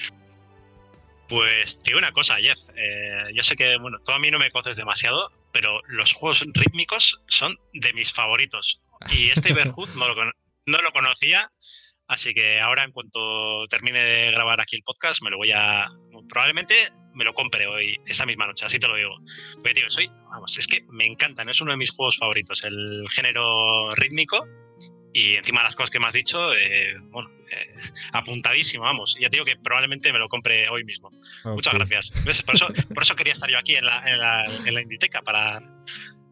Pues 1.29 1.83
te 1.83 1.91
digo 1.91 1.99
una 1.99 2.13
cosa, 2.13 2.37
Jeff. 2.37 2.59
Eh, 2.77 3.31
yo 3.35 3.43
sé 3.43 3.57
que, 3.57 3.77
bueno, 3.79 3.99
tú 4.05 4.13
a 4.13 4.19
mí 4.19 4.31
no 4.31 4.39
me 4.39 4.51
coces 4.51 4.77
demasiado, 4.77 5.31
pero 5.53 5.81
los 5.89 6.13
juegos 6.13 6.45
rítmicos 6.53 7.21
son 7.29 7.59
de 7.73 7.93
mis 7.93 8.13
favoritos. 8.13 8.81
Y 9.11 9.31
este 9.31 9.51
Everhood 9.53 9.91
no 9.95 10.07
no 10.65 10.81
lo 10.81 10.93
conocía 10.93 11.51
Así 12.13 12.35
que 12.35 12.61
ahora, 12.61 12.85
en 12.85 12.93
cuanto 12.93 13.67
termine 13.69 14.03
de 14.03 14.31
grabar 14.33 14.61
aquí 14.61 14.77
el 14.77 14.83
podcast, 14.83 15.23
me 15.23 15.31
lo 15.31 15.39
voy 15.39 15.51
a. 15.53 15.89
Probablemente 16.29 16.75
me 17.15 17.25
lo 17.25 17.33
compre 17.33 17.67
hoy, 17.67 17.97
esta 18.05 18.27
misma 18.27 18.47
noche, 18.47 18.67
así 18.67 18.79
te 18.79 18.87
lo 18.87 18.97
digo. 18.97 19.15
Porque, 19.55 19.73
tío, 19.73 19.89
soy. 19.89 20.11
Vamos, 20.31 20.59
es 20.59 20.67
que 20.67 20.85
me 20.91 21.07
encantan, 21.07 21.49
es 21.49 21.63
uno 21.63 21.71
de 21.71 21.79
mis 21.79 21.91
juegos 21.91 22.19
favoritos, 22.19 22.65
el 22.65 23.07
género 23.11 23.91
rítmico. 23.93 24.47
Y 25.15 25.35
encima 25.35 25.61
de 25.61 25.65
las 25.65 25.77
cosas 25.77 25.91
que 25.91 26.01
me 26.01 26.07
has 26.07 26.15
dicho, 26.15 26.55
eh, 26.55 26.95
bueno, 27.11 27.31
eh, 27.51 27.75
apuntadísimo, 28.13 28.85
vamos. 28.85 29.17
Ya 29.21 29.29
te 29.29 29.37
digo 29.37 29.45
que 29.45 29.57
probablemente 29.57 30.13
me 30.13 30.19
lo 30.19 30.29
compre 30.29 30.69
hoy 30.69 30.85
mismo. 30.85 31.11
Muchas 31.45 31.75
gracias. 31.75 32.11
Por 32.45 32.55
eso, 32.55 32.67
por 32.95 33.03
eso 33.03 33.15
quería 33.15 33.35
estar 33.35 33.51
yo 33.51 33.59
aquí 33.59 33.75
en 33.75 33.85
la, 33.85 34.03
en 34.11 34.19
la, 34.19 34.45
en 34.65 34.75
la 34.75 34.81
Inditeca, 34.81 35.21
para, 35.21 35.63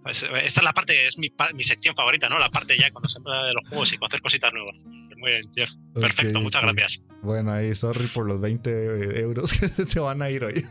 pues, 0.02 0.22
esta 0.22 0.60
es 0.60 0.64
la 0.64 0.72
parte, 0.72 1.06
es 1.06 1.18
mi, 1.18 1.30
mi, 1.54 1.62
sección 1.62 1.94
favorita, 1.94 2.28
¿no? 2.28 2.38
La 2.38 2.50
parte 2.50 2.76
ya 2.78 2.90
cuando 2.90 3.08
se 3.08 3.18
habla 3.18 3.44
de 3.44 3.52
los 3.52 3.68
juegos 3.68 3.92
y 3.92 3.98
hacer 4.00 4.22
cositas 4.22 4.52
nuevas. 4.52 4.74
Muy 5.16 5.32
bien, 5.32 5.42
Jeff. 5.54 5.70
Perfecto, 5.94 6.40
muchas 6.40 6.62
gracias. 6.62 7.02
Bueno, 7.22 7.52
ahí, 7.52 7.74
sorry 7.74 8.06
por 8.06 8.26
los 8.26 8.40
20 8.40 9.20
euros 9.20 9.52
que 9.58 9.68
te 9.84 10.00
van 10.00 10.22
a 10.22 10.30
ir 10.30 10.44
hoy. 10.44 10.64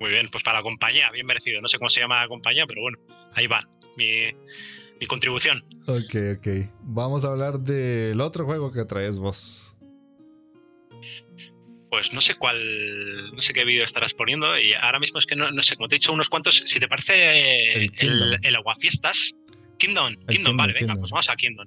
Muy 0.00 0.10
bien, 0.10 0.28
pues 0.30 0.42
para 0.42 0.58
la 0.58 0.62
compañía, 0.62 1.10
bien 1.12 1.26
merecido. 1.26 1.60
No 1.62 1.68
sé 1.68 1.78
cómo 1.78 1.88
se 1.88 2.00
llama 2.00 2.20
la 2.20 2.28
compañía, 2.28 2.66
pero 2.66 2.82
bueno, 2.82 2.98
ahí 3.34 3.46
va. 3.46 3.66
Mi, 3.96 4.32
mi 5.00 5.06
contribución. 5.06 5.64
Ok, 5.86 6.38
ok. 6.38 6.48
Vamos 6.82 7.24
a 7.24 7.28
hablar 7.28 7.60
del 7.60 8.20
otro 8.20 8.44
juego 8.44 8.72
que 8.72 8.84
traes 8.84 9.18
vos 9.18 9.76
pues 11.96 12.12
no 12.12 12.20
sé 12.20 12.34
cuál, 12.34 13.34
no 13.34 13.40
sé 13.40 13.54
qué 13.54 13.64
vídeo 13.64 13.82
estarás 13.82 14.12
poniendo 14.12 14.58
y 14.58 14.74
ahora 14.74 14.98
mismo 14.98 15.18
es 15.18 15.24
que 15.24 15.34
no, 15.34 15.50
no, 15.50 15.62
sé, 15.62 15.76
como 15.76 15.88
te 15.88 15.94
he 15.94 15.98
dicho 15.98 16.12
unos 16.12 16.28
cuantos, 16.28 16.62
si 16.66 16.78
te 16.78 16.88
parece 16.88 17.72
el, 17.72 18.38
el, 18.42 18.56
Aguafiestas, 18.56 19.32
Kingdom, 19.78 20.14
Kingdom, 20.28 20.56
vale, 20.58 20.74
venga, 20.74 20.94
pues 20.94 21.10
vamos 21.10 21.30
a 21.30 21.36
Kingdom. 21.36 21.66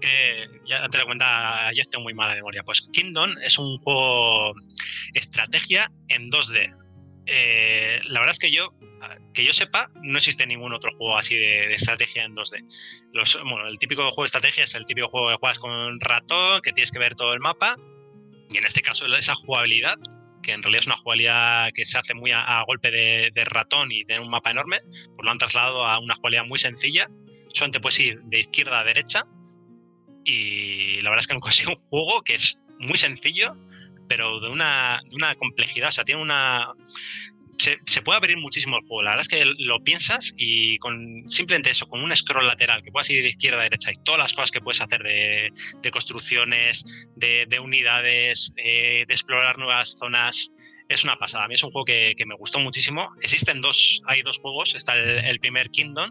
Que 0.00 0.46
ya 0.66 0.88
te 0.88 0.98
lo 0.98 1.06
cuenta, 1.06 1.72
ya 1.72 1.82
tengo 1.84 2.04
muy 2.04 2.14
mala 2.14 2.34
memoria. 2.34 2.62
Pues 2.62 2.82
Kingdom 2.92 3.32
es 3.42 3.58
un 3.58 3.78
juego 3.78 4.54
estrategia 5.14 5.90
en 6.08 6.30
2D. 6.30 6.72
Eh, 7.26 8.00
la 8.04 8.20
verdad 8.20 8.34
es 8.34 8.38
que 8.38 8.50
yo, 8.50 8.74
que 9.32 9.44
yo 9.44 9.52
sepa, 9.52 9.90
no 10.02 10.18
existe 10.18 10.46
ningún 10.46 10.72
otro 10.72 10.92
juego 10.92 11.16
así 11.16 11.36
de, 11.36 11.72
estrategia 11.74 12.24
en 12.24 12.34
2D. 12.34 12.64
Los, 13.12 13.38
bueno, 13.42 13.66
el 13.66 13.78
típico 13.78 14.02
juego 14.02 14.22
de 14.22 14.26
estrategia 14.26 14.64
es 14.64 14.74
el 14.74 14.86
típico 14.86 15.08
juego 15.08 15.28
que 15.28 15.36
juegas 15.36 15.58
con 15.58 16.00
ratón, 16.00 16.60
que 16.62 16.72
tienes 16.72 16.90
que 16.90 16.98
ver 16.98 17.14
todo 17.14 17.32
el 17.32 17.40
mapa 17.40 17.76
y 18.50 18.58
en 18.58 18.66
este 18.66 18.82
caso 18.82 19.06
esa 19.06 19.34
jugabilidad, 19.34 19.96
que 20.42 20.52
en 20.52 20.62
realidad 20.62 20.82
es 20.82 20.86
una 20.86 20.96
jugabilidad 20.96 21.72
que 21.74 21.84
se 21.84 21.98
hace 21.98 22.14
muy 22.14 22.30
a, 22.32 22.62
golpe 22.66 22.90
de, 22.90 23.44
ratón 23.46 23.90
y 23.90 24.04
de 24.04 24.20
un 24.20 24.30
mapa 24.30 24.50
enorme, 24.50 24.80
pues 25.16 25.24
lo 25.24 25.30
han 25.30 25.38
trasladado 25.38 25.84
a 25.84 25.98
una 25.98 26.14
jugabilidad 26.14 26.46
muy 26.46 26.58
sencilla. 26.58 27.08
Solamente 27.52 27.80
puedes 27.80 27.98
ir 27.98 28.20
de 28.22 28.40
izquierda 28.40 28.80
a 28.80 28.84
derecha. 28.84 29.24
Y 30.24 31.00
la 31.00 31.10
verdad 31.10 31.20
es 31.20 31.26
que 31.26 31.34
han 31.34 31.40
conseguido 31.40 31.76
un 31.76 31.84
juego 31.88 32.22
que 32.22 32.34
es 32.34 32.60
muy 32.78 32.96
sencillo, 32.96 33.56
pero 34.08 34.40
de 34.40 34.48
una, 34.48 35.00
de 35.08 35.16
una 35.16 35.34
complejidad. 35.34 35.88
O 35.88 35.92
sea, 35.92 36.04
tiene 36.04 36.22
una 36.22 36.72
se, 37.58 38.02
puede 38.02 38.16
abrir 38.16 38.36
muchísimo 38.36 38.76
el 38.76 38.86
juego. 38.86 39.02
La 39.02 39.10
verdad 39.10 39.22
es 39.22 39.28
que 39.28 39.44
lo 39.58 39.82
piensas 39.82 40.32
y 40.36 40.78
con 40.78 41.28
simplemente 41.28 41.70
eso, 41.70 41.86
con 41.86 42.02
un 42.02 42.14
scroll 42.14 42.46
lateral 42.46 42.82
que 42.82 42.90
puedas 42.90 43.08
ir 43.10 43.22
de 43.22 43.28
izquierda 43.28 43.60
a 43.60 43.64
derecha 43.64 43.90
y 43.90 43.94
todas 44.04 44.18
las 44.18 44.34
cosas 44.34 44.50
que 44.50 44.60
puedes 44.60 44.80
hacer 44.80 45.02
de, 45.02 45.90
construcciones, 45.90 46.84
de, 47.16 47.60
unidades, 47.60 48.52
eh, 48.56 49.04
de 49.06 49.14
explorar 49.14 49.58
nuevas 49.58 49.96
zonas, 49.98 50.52
es 50.88 51.04
una 51.04 51.16
pasada. 51.16 51.44
A 51.44 51.48
mí 51.48 51.54
es 51.54 51.62
un 51.62 51.70
juego 51.70 51.84
que, 51.84 52.14
me 52.26 52.34
gustó 52.34 52.58
muchísimo. 52.58 53.10
Existen 53.20 53.60
dos, 53.60 54.02
hay 54.06 54.22
dos 54.22 54.38
juegos. 54.38 54.74
Está 54.74 54.94
el, 54.94 55.38
primer 55.40 55.70
Kingdom, 55.70 56.10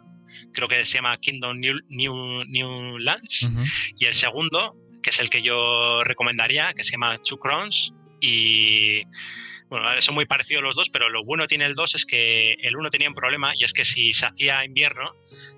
creo 0.53 0.67
que 0.67 0.85
se 0.85 0.95
llama 0.95 1.17
Kingdom 1.17 1.59
New, 1.59 1.79
New, 1.89 2.97
Lands, 2.99 3.49
y 3.97 4.05
el 4.05 4.13
segundo, 4.13 4.75
que 5.03 5.11
es 5.11 5.19
el 5.19 5.29
que 5.29 5.41
yo 5.41 6.03
recomendaría, 6.03 6.73
que 6.73 6.83
se 6.83 6.93
llama 6.93 7.17
Two 7.19 7.37
Crowns. 7.37 7.93
Y 8.19 9.03
bueno, 9.69 9.89
son 10.01 10.15
muy 10.15 10.25
parecidos 10.25 10.63
los 10.63 10.75
dos, 10.75 10.89
pero 10.89 11.09
lo 11.09 11.23
bueno 11.23 11.47
tiene 11.47 11.65
el 11.65 11.75
2 11.75 11.95
es 11.95 12.05
que 12.05 12.55
el 12.61 12.77
1 12.77 12.89
tenía 12.89 13.09
un 13.09 13.15
problema 13.15 13.53
y 13.57 13.63
es 13.63 13.73
que 13.73 13.85
si 13.85 14.13
se 14.13 14.27
hacía 14.27 14.63
invierno 14.63 15.15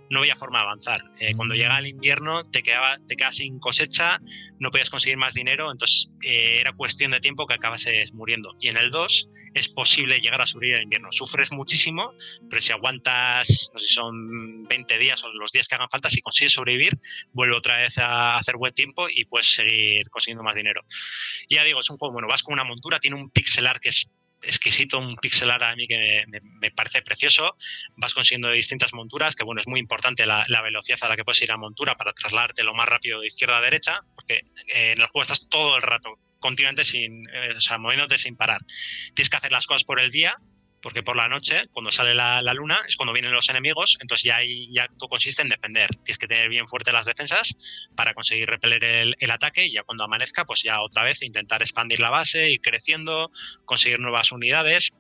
no 0.10 0.20
había 0.20 0.36
forma 0.36 0.60
de 0.60 0.64
avanzar. 0.64 1.02
Eh, 1.20 1.34
cuando 1.36 1.54
mm. 1.54 1.58
llegaba 1.58 1.80
el 1.80 1.88
invierno 1.88 2.50
te, 2.50 2.64
quedaba, 2.64 2.98
te 3.08 3.16
quedabas 3.16 3.36
sin 3.36 3.60
cosecha, 3.60 4.20
no 4.60 4.72
podías 4.72 4.90
conseguir 4.90 5.18
más 5.18 5.34
dinero, 5.34 5.72
entonces 5.72 6.10
eh, 6.24 6.60
era 6.62 6.72
cuestión 6.74 7.12
de 7.12 7.20
tiempo 7.20 7.46
que 7.46 7.56
acabases 7.56 8.14
muriendo. 8.14 8.56
Y 8.62 8.70
en 8.70 8.78
el 8.78 8.90
2 8.90 9.30
es 9.56 9.70
posible 9.70 10.20
llegar 10.20 10.42
a 10.42 10.46
subir 10.46 10.76
el 10.76 10.84
invierno. 10.84 11.12
Sufres 11.12 11.52
muchísimo, 11.52 12.14
pero 12.50 12.62
si 12.62 12.74
aguantas, 12.74 13.72
no 13.74 13.80
sé 13.80 13.88
si 13.88 13.94
son 13.94 14.64
20 14.66 14.98
días 15.00 15.24
o 15.24 15.30
los 15.34 15.52
días 15.52 15.68
que 15.68 15.76
hagan 15.76 15.90
falta, 15.90 16.10
si 16.10 16.22
consigues 16.22 16.54
sobrevivir, 16.54 17.00
vuelve 17.32 17.56
otra 17.56 17.78
vez 17.78 17.98
a 17.98 18.36
hacer 18.36 18.58
buen 18.58 18.74
tiempo 18.74 19.08
y 19.10 19.24
puedes 19.26 19.56
seguir 19.56 20.10
consiguiendo 20.10 20.44
más 20.44 20.56
dinero. 20.56 20.82
Y 21.48 21.56
ya 21.56 21.64
digo, 21.64 21.80
es 21.80 21.90
un 21.90 21.98
juego, 21.98 22.14
bueno, 22.14 22.28
vas 22.28 22.44
con 22.44 22.54
una 22.54 22.66
montura, 22.66 23.00
tiene 23.00 23.16
un 23.16 23.30
pixelar 23.30 23.80
que 23.80 23.90
es 23.90 24.10
exquisito, 24.42 25.00
un 25.00 25.16
pixelar 25.16 25.64
a 25.64 25.76
mí 25.76 25.88
que 25.88 26.26
me, 26.28 26.72
parece 26.72 27.02
precioso. 27.02 27.56
Vas 27.96 28.14
consiguiendo 28.14 28.52
distintas 28.52 28.94
monturas, 28.94 29.36
que 29.36 29.46
bueno, 29.46 29.62
es 29.62 29.68
muy 29.68 29.80
importante 29.80 30.26
la, 30.26 30.46
velocidad 30.62 31.00
a 31.02 31.10
la 31.10 31.16
que 31.16 31.24
puedes 31.24 31.42
ir 31.42 31.52
a 31.52 31.58
montura 31.58 31.96
para 31.96 32.12
trasladarte 32.12 32.64
lo 32.64 32.74
más 32.74 32.90
rápido 32.90 33.22
de 33.22 33.28
izquierda 33.28 33.58
a 33.58 33.62
derecha, 33.62 34.02
porque 34.14 34.44
eh, 34.68 34.92
en 34.92 35.02
el 35.02 35.08
juego 35.08 35.24
estás 35.24 35.48
todo 35.48 35.78
el 35.78 35.82
rato 35.82 36.20
continuamente 36.40 36.86
sin, 36.86 37.28
eh, 37.30 37.54
o 37.56 37.62
sea, 37.62 37.78
moviéndote 37.78 38.18
sin 38.18 38.36
parar. 38.36 38.62
Tienes 39.14 39.30
que 39.30 39.38
hacer 39.38 39.52
las 39.52 39.68
cosas 39.68 39.84
por 39.84 40.00
el 40.00 40.12
día, 40.12 40.38
porque 40.82 41.02
por 41.02 41.16
la 41.16 41.28
noche, 41.28 41.64
cuando 41.72 41.90
sale 41.90 42.14
la, 42.14 42.42
luna, 42.54 42.80
es 42.88 42.96
cuando 42.96 43.12
vienen 43.12 43.32
los 43.32 43.50
enemigos, 43.50 43.98
entonces 44.02 44.24
ya 44.24 44.38
ya 44.70 44.88
todo 45.00 45.10
consiste 45.10 45.42
en 45.42 45.50
defender. 45.50 45.90
Tienes 46.04 46.20
que 46.20 46.28
tener 46.28 46.48
bien 46.48 46.68
fuertes 46.68 46.94
las 46.94 47.06
defensas 47.06 47.56
para 47.96 48.14
conseguir 48.14 48.48
repeler 48.48 48.84
el, 48.84 49.16
el, 49.20 49.32
ataque 49.32 49.66
y 49.66 49.72
ya 49.72 49.84
cuando 49.84 50.04
amanezca, 50.04 50.46
pues 50.46 50.62
ya 50.62 50.82
otra 50.82 51.04
vez 51.04 51.24
intentar 51.24 51.64
expandir 51.64 52.00
la 52.00 52.12
base, 52.12 52.52
ir 52.52 52.62
creciendo, 52.62 53.32
conseguir 53.66 54.00
nuevas 54.00 54.32
unidades. 54.32 54.94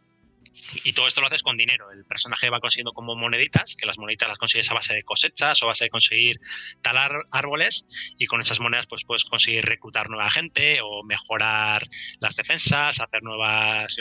Y 0.83 0.93
todo 0.93 1.07
esto 1.07 1.21
lo 1.21 1.27
haces 1.27 1.43
con 1.43 1.57
dinero. 1.57 1.91
El 1.91 2.05
personaje 2.05 2.49
va 2.49 2.59
consiguiendo 2.59 2.93
como 2.93 3.15
moneditas, 3.15 3.75
que 3.75 3.85
las 3.85 3.97
moneditas 3.97 4.29
las 4.29 4.37
consigues 4.37 4.69
a 4.71 4.73
base 4.73 4.93
de 4.93 5.03
cosechas 5.03 5.61
o 5.61 5.65
a 5.65 5.67
base 5.69 5.85
de 5.85 5.89
conseguir 5.89 6.39
talar 6.81 7.11
árboles 7.31 7.85
y 8.17 8.25
con 8.25 8.41
esas 8.41 8.59
monedas 8.59 8.87
pues 8.87 9.03
puedes 9.03 9.23
conseguir 9.25 9.65
reclutar 9.65 10.09
nueva 10.09 10.29
gente 10.31 10.81
o 10.81 11.03
mejorar 11.03 11.87
las 12.19 12.35
defensas, 12.35 12.99
hacer 12.99 13.23
nuevas 13.23 13.95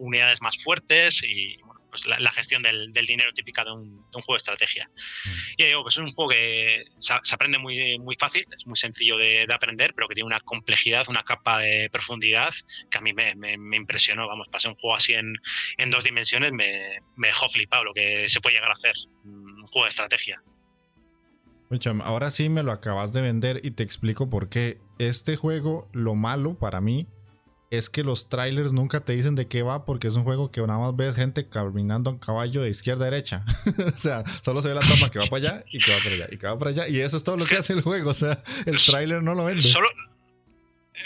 unidades 0.00 0.40
más 0.40 0.62
fuertes 0.62 1.22
y 1.22 1.58
pues, 1.90 2.06
la, 2.06 2.32
gestión 2.32 2.62
del, 2.62 2.92
dinero 2.92 3.32
típica 3.32 3.64
de 3.64 3.72
un, 3.72 4.04
juego 4.12 4.34
de 4.34 4.38
estrategia. 4.38 4.90
Mm. 5.24 5.30
Y 5.58 5.66
digo, 5.66 5.82
pues 5.82 5.94
es 5.94 5.98
un 5.98 6.12
juego 6.12 6.30
que 6.30 6.84
se, 6.98 7.12
aprende 7.34 7.58
muy, 7.58 7.98
muy 7.98 8.16
fácil, 8.16 8.46
es 8.56 8.66
muy 8.66 8.76
sencillo 8.76 9.16
de, 9.16 9.46
aprender, 9.52 9.92
pero 9.94 10.08
que 10.08 10.14
tiene 10.14 10.26
una 10.26 10.40
complejidad, 10.40 11.08
una 11.08 11.24
capa 11.24 11.58
de 11.58 11.90
profundidad 11.90 12.54
que 12.90 12.98
a 12.98 13.00
mí 13.00 13.12
me, 13.12 13.76
impresionó. 13.76 14.28
Vamos, 14.28 14.48
pasé 14.50 14.68
un 14.68 14.76
juego 14.76 14.96
así 14.96 15.14
en, 15.14 15.34
en 15.76 15.90
dos 15.90 16.04
dimensiones, 16.04 16.52
me, 16.52 17.00
me 17.16 17.28
dejó 17.28 17.48
flipado 17.48 17.84
lo 17.84 17.94
que 17.94 18.28
se 18.28 18.40
puede 18.40 18.56
llegar 18.56 18.70
a 18.70 18.74
hacer, 18.74 18.94
un 19.24 19.66
juego 19.66 19.84
de 19.84 19.90
estrategia. 19.90 20.42
Ahora 22.02 22.32
sí 22.32 22.48
me 22.48 22.64
lo 22.64 22.72
acabas 22.72 23.12
de 23.12 23.22
vender 23.22 23.60
y 23.62 23.70
te 23.70 23.84
explico 23.84 24.28
por 24.28 24.48
qué. 24.48 24.80
Este 24.98 25.36
juego, 25.36 25.88
lo 25.92 26.16
malo 26.16 26.58
para 26.58 26.80
mí 26.80 27.06
es 27.70 27.88
que 27.88 28.02
los 28.02 28.28
trailers 28.28 28.72
nunca 28.72 29.00
te 29.00 29.12
dicen 29.12 29.36
de 29.36 29.46
qué 29.46 29.62
va 29.62 29.84
porque 29.84 30.08
es 30.08 30.14
un 30.16 30.24
juego 30.24 30.50
que 30.50 30.60
nada 30.60 30.80
más 30.80 30.96
ves 30.96 31.14
gente 31.14 31.48
caminando 31.48 32.10
en 32.10 32.18
caballo 32.18 32.62
de 32.62 32.70
izquierda 32.70 33.06
a 33.06 33.10
derecha. 33.10 33.44
o 33.94 33.96
sea, 33.96 34.24
solo 34.42 34.60
se 34.60 34.68
ve 34.68 34.74
la 34.74 34.80
toma 34.80 35.08
que 35.10 35.20
va 35.20 35.26
para 35.26 35.36
allá 35.36 35.64
y 35.70 35.78
que 35.78 35.92
va 35.92 35.98
para 35.98 36.14
allá 36.16 36.28
y 36.32 36.36
que 36.36 36.46
va 36.48 36.58
para 36.58 36.70
allá. 36.72 36.88
Y 36.88 37.00
eso 37.00 37.16
es 37.16 37.22
todo 37.22 37.36
lo 37.36 37.46
que 37.46 37.56
hace 37.56 37.72
el 37.74 37.82
juego. 37.82 38.10
O 38.10 38.14
sea, 38.14 38.42
el 38.66 38.76
trailer 38.78 39.22
no 39.22 39.36
lo 39.36 39.44
vende. 39.44 39.62
Solo, 39.62 39.88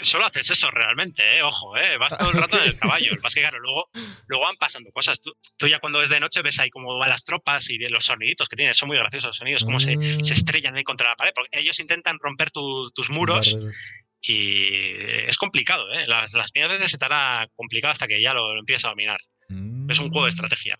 solo 0.01 0.25
haces 0.25 0.49
eso 0.49 0.71
realmente, 0.71 1.37
¿eh? 1.37 1.43
ojo, 1.43 1.77
¿eh? 1.77 1.97
vas 1.97 2.17
todo 2.17 2.31
el 2.31 2.37
rato 2.37 2.57
en 2.57 2.69
el 2.69 2.79
caballo. 2.79 3.11
Lo 3.11 3.21
que 3.21 3.41
claro, 3.41 3.59
luego, 3.59 3.89
luego 4.25 4.45
van 4.45 4.57
pasando 4.57 4.89
cosas. 4.91 5.21
Tú, 5.21 5.67
ya 5.67 5.79
cuando 5.79 6.01
es 6.01 6.09
de 6.09 6.19
noche 6.19 6.41
ves 6.41 6.59
ahí 6.59 6.71
cómo 6.71 6.97
van 6.97 7.09
las 7.09 7.23
tropas 7.23 7.69
y 7.69 7.77
los 7.77 8.05
soniditos 8.05 8.49
que 8.49 8.55
tienen. 8.55 8.73
Son 8.73 8.87
muy 8.87 8.97
graciosos 8.97 9.27
los 9.27 9.37
sonidos, 9.37 9.63
cómo 9.63 9.79
se, 9.79 9.99
se, 9.99 10.31
mm. 10.31 10.33
estrellan 10.33 10.75
ahí 10.75 10.83
contra 10.83 11.09
la 11.09 11.15
pared. 11.15 11.31
Porque 11.35 11.59
ellos 11.59 11.79
intentan 11.79 12.17
romper 12.19 12.49
tus 12.49 13.09
muros 13.11 13.55
y 14.27 14.93
es 15.27 15.37
complicado, 15.37 15.91
¿eh? 15.93 16.03
Las, 16.07 16.33
las 16.33 16.51
primeras 16.51 16.77
veces 16.77 16.93
estará 16.93 17.47
complicado 17.55 17.91
hasta 17.93 18.07
que 18.07 18.21
ya 18.21 18.33
lo, 18.33 18.53
lo 18.53 18.59
empiezas 18.59 18.85
a 18.85 18.89
dominar. 18.89 19.19
Es 19.89 19.99
un 19.99 20.09
juego 20.09 20.25
de 20.25 20.31
mm. 20.31 20.35
estrategia. 20.35 20.77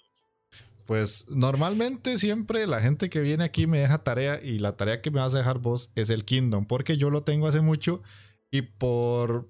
Pues 0.85 1.25
normalmente 1.29 2.17
siempre 2.17 2.67
la 2.67 2.79
gente 2.79 3.09
que 3.09 3.21
viene 3.21 3.43
aquí 3.43 3.65
me 3.65 3.79
deja 3.79 4.03
tarea 4.03 4.39
y 4.41 4.59
la 4.59 4.77
tarea 4.77 5.01
que 5.01 5.09
me 5.09 5.19
vas 5.19 5.33
a 5.33 5.39
dejar 5.39 5.57
vos 5.59 5.89
es 5.95 6.09
el 6.09 6.25
Kingdom, 6.25 6.65
porque 6.67 6.97
yo 6.97 7.09
lo 7.09 7.23
tengo 7.23 7.47
hace 7.47 7.61
mucho 7.61 8.03
y 8.51 8.61
por 8.61 9.49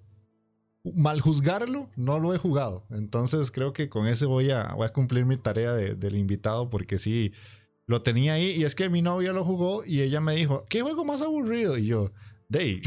mal 0.94 1.20
juzgarlo 1.20 1.90
no 1.96 2.20
lo 2.20 2.34
he 2.34 2.38
jugado. 2.38 2.86
Entonces 2.90 3.52
creo 3.52 3.74
que 3.74 3.90
con 3.90 4.08
ese 4.08 4.26
voy 4.26 4.52
a, 4.52 4.74
voy 4.76 4.86
a 4.86 4.94
cumplir 4.94 5.26
mi 5.26 5.36
tarea 5.36 5.74
del 5.74 6.16
invitado 6.16 6.70
porque 6.70 7.00
sí, 7.00 7.34
lo 7.86 8.02
tenía 8.02 8.34
ahí 8.34 8.52
y 8.52 8.64
es 8.64 8.74
que 8.74 8.90
mi 8.90 9.02
novia 9.02 9.34
lo 9.34 9.44
jugó 9.44 9.84
y 9.86 10.02
ella 10.02 10.22
me 10.22 10.36
dijo, 10.36 10.64
¿qué 10.70 10.82
juego 10.82 11.04
más 11.04 11.22
aburrido? 11.22 11.78
Y 11.78 11.88
yo, 11.88 12.14
Dey, 12.50 12.82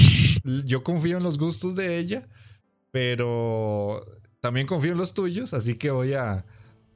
yo 0.64 0.82
confío 0.82 1.16
en 1.16 1.22
los 1.22 1.38
gustos 1.38 1.74
de 1.74 1.98
ella, 1.98 2.28
pero 2.90 4.06
también 4.40 4.66
confío 4.66 4.92
en 4.92 4.98
los 4.98 5.14
tuyos, 5.14 5.52
así 5.54 5.74
que 5.74 5.90
voy 5.90 6.14
a 6.14 6.44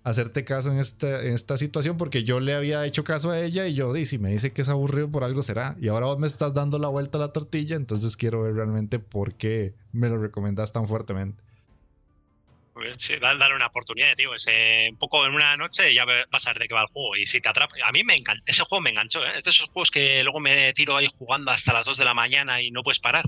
hacerte 0.04 0.44
caso 0.44 0.72
en 0.72 0.78
esta, 0.78 1.56
situación 1.56 1.96
porque 1.96 2.24
yo 2.24 2.40
le 2.40 2.54
había 2.54 2.84
hecho 2.86 3.04
caso 3.04 3.30
a 3.30 3.40
ella 3.40 3.66
y 3.66 3.74
yo, 3.74 3.94
si 3.94 4.18
me 4.18 4.30
dice 4.30 4.52
que 4.52 4.62
es 4.62 4.68
aburrido 4.68 5.10
por 5.10 5.24
algo 5.24 5.42
será. 5.42 5.76
Y 5.80 5.88
ahora 5.88 6.06
vos 6.06 6.18
me 6.18 6.26
estás 6.26 6.54
dando 6.54 6.78
la 6.78 6.88
vuelta 6.88 7.18
a 7.18 7.20
la 7.20 7.32
tortilla, 7.32 7.76
entonces 7.76 8.16
quiero 8.16 8.42
ver 8.42 8.54
realmente 8.54 8.98
por 8.98 9.34
qué 9.34 9.74
me 9.92 10.08
lo 10.08 10.18
recomendas 10.18 10.72
tan 10.72 10.88
fuertemente. 10.88 11.42
Sí, 12.96 13.16
dale 13.20 13.54
una 13.54 13.66
oportunidad, 13.66 14.14
tío. 14.16 14.34
Ese, 14.34 14.88
un 14.90 14.96
poco 14.96 15.26
en 15.26 15.34
una 15.34 15.56
noche 15.56 15.92
ya 15.92 16.04
vas 16.04 16.46
a 16.46 16.50
ver 16.50 16.62
de 16.62 16.68
qué 16.68 16.74
va 16.74 16.82
el 16.82 16.86
juego. 16.88 17.16
Y 17.16 17.26
si 17.26 17.40
te 17.40 17.48
atrapa. 17.48 17.76
A 17.84 17.92
mí 17.92 18.02
me 18.02 18.14
encanta. 18.14 18.42
Ese 18.46 18.64
juego 18.64 18.80
me 18.80 18.90
enganchó. 18.90 19.24
¿eh? 19.24 19.32
Es 19.36 19.44
de 19.44 19.50
esos 19.50 19.68
juegos 19.68 19.90
que 19.90 20.22
luego 20.22 20.40
me 20.40 20.72
tiro 20.72 20.96
ahí 20.96 21.08
jugando 21.18 21.50
hasta 21.50 21.72
las 21.72 21.84
2 21.84 21.98
de 21.98 22.04
la 22.04 22.14
mañana 22.14 22.60
y 22.60 22.70
no 22.70 22.82
puedes 22.82 22.98
parar. 22.98 23.24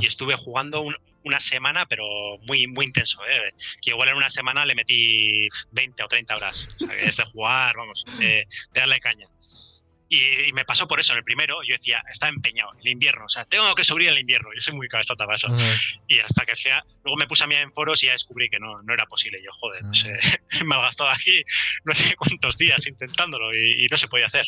Y 0.00 0.06
estuve 0.06 0.34
jugando 0.36 0.86
una 1.24 1.40
semana, 1.40 1.86
pero 1.86 2.06
muy, 2.46 2.66
muy 2.66 2.86
intenso. 2.86 3.20
¿eh? 3.26 3.52
Que 3.82 3.90
igual 3.90 4.08
en 4.08 4.16
una 4.16 4.30
semana 4.30 4.64
le 4.64 4.74
metí 4.74 5.48
20 5.72 6.02
o 6.02 6.08
30 6.08 6.36
horas. 6.36 6.68
O 6.80 6.86
sea, 6.86 6.96
es 7.00 7.16
de 7.16 7.24
jugar, 7.24 7.76
vamos, 7.76 8.04
de 8.18 8.46
darle 8.72 8.98
caña. 9.00 9.26
Y, 10.08 10.52
me 10.52 10.64
pasó 10.64 10.86
por 10.86 11.00
eso 11.00 11.12
en 11.12 11.18
el 11.18 11.24
primero. 11.24 11.62
Yo 11.62 11.74
decía, 11.74 12.02
está 12.10 12.28
empeñado, 12.28 12.72
el 12.82 12.88
invierno. 12.88 13.24
O 13.24 13.28
sea, 13.28 13.44
tengo 13.44 13.74
que 13.74 13.84
subir 13.84 14.08
el 14.08 14.18
invierno. 14.18 14.50
Yo 14.54 14.60
soy 14.60 14.74
muy 14.74 14.88
cabezota 14.88 15.24
para 15.24 15.36
eso. 15.36 15.48
Y 16.06 16.20
hasta 16.20 16.44
que 16.46 16.54
sea, 16.56 16.84
luego 17.04 17.16
me 17.16 17.26
puse 17.26 17.44
a 17.44 17.46
mirar 17.46 17.64
en 17.64 17.72
foros 17.72 18.02
y 18.02 18.06
ya 18.06 18.12
descubrí 18.12 18.48
que 18.48 18.58
no, 18.58 18.76
no 18.84 18.94
era 18.94 19.06
posible. 19.06 19.40
Yo, 19.42 19.50
joder, 19.52 19.82
no 19.82 19.94
sé, 19.94 20.12
me 20.64 20.74
ha 20.76 20.80
gastado 20.80 21.10
aquí 21.10 21.42
no 21.84 21.94
sé 21.94 22.14
cuántos 22.16 22.56
días 22.58 22.86
intentándolo 22.86 23.54
y, 23.54 23.86
no 23.90 23.96
se 23.96 24.08
podía 24.08 24.26
hacer. 24.26 24.46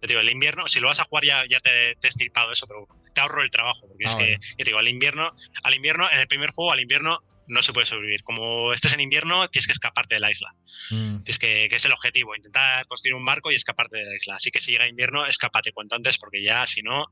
Te 0.00 0.08
digo, 0.08 0.20
el 0.20 0.30
invierno, 0.30 0.68
si 0.68 0.80
lo 0.80 0.88
vas 0.88 1.00
a 1.00 1.04
jugar 1.04 1.24
ya, 1.24 1.44
ya 1.48 1.60
te, 1.60 1.96
te 1.96 2.06
he 2.06 2.10
estirpado 2.10 2.52
eso, 2.52 2.66
pero 2.66 2.86
te 3.14 3.20
ahorro 3.20 3.42
el 3.42 3.50
trabajo. 3.50 3.86
Porque 3.88 4.04
es 4.04 4.14
ah, 4.14 4.18
que, 4.18 4.38
te 4.58 4.64
digo, 4.64 4.78
al 4.78 4.88
invierno, 4.88 5.34
al 5.62 5.74
invierno, 5.74 6.10
en 6.10 6.20
el 6.20 6.28
primer 6.28 6.50
juego, 6.50 6.72
al 6.72 6.80
invierno, 6.80 7.22
no 7.46 7.62
se 7.62 7.72
puede 7.72 7.86
sobrevivir. 7.86 8.22
Como 8.22 8.72
estés 8.72 8.92
en 8.92 9.00
invierno, 9.00 9.48
tienes 9.48 9.66
que 9.66 9.72
escaparte 9.72 10.14
de 10.14 10.20
la 10.20 10.30
isla. 10.30 10.54
Mm. 10.90 11.22
Tienes 11.22 11.38
que, 11.38 11.66
que, 11.68 11.76
es 11.76 11.84
el 11.84 11.92
objetivo, 11.92 12.34
intentar 12.34 12.86
construir 12.86 13.14
un 13.14 13.24
barco 13.24 13.50
y 13.50 13.54
escaparte 13.54 13.98
de 13.98 14.04
la 14.04 14.16
isla. 14.16 14.36
Así 14.36 14.50
que 14.50 14.60
si 14.60 14.72
llega 14.72 14.88
invierno, 14.88 15.26
escápate 15.26 15.72
cuanto 15.72 15.96
antes, 15.96 16.18
porque 16.18 16.42
ya, 16.42 16.66
si 16.66 16.82
no, 16.82 17.06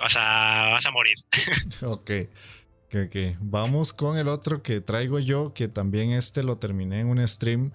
vas 0.00 0.16
a, 0.16 0.68
vas 0.72 0.86
a 0.86 0.90
morir. 0.90 1.16
ok. 1.82 2.10
Okay, 2.86 3.36
Vamos 3.40 3.92
con 3.92 4.16
el 4.16 4.28
otro 4.28 4.62
que 4.62 4.80
traigo 4.80 5.18
yo, 5.18 5.52
que 5.52 5.68
también 5.68 6.12
este 6.12 6.42
lo 6.42 6.58
terminé 6.58 7.00
en 7.00 7.08
un 7.08 7.26
stream. 7.26 7.72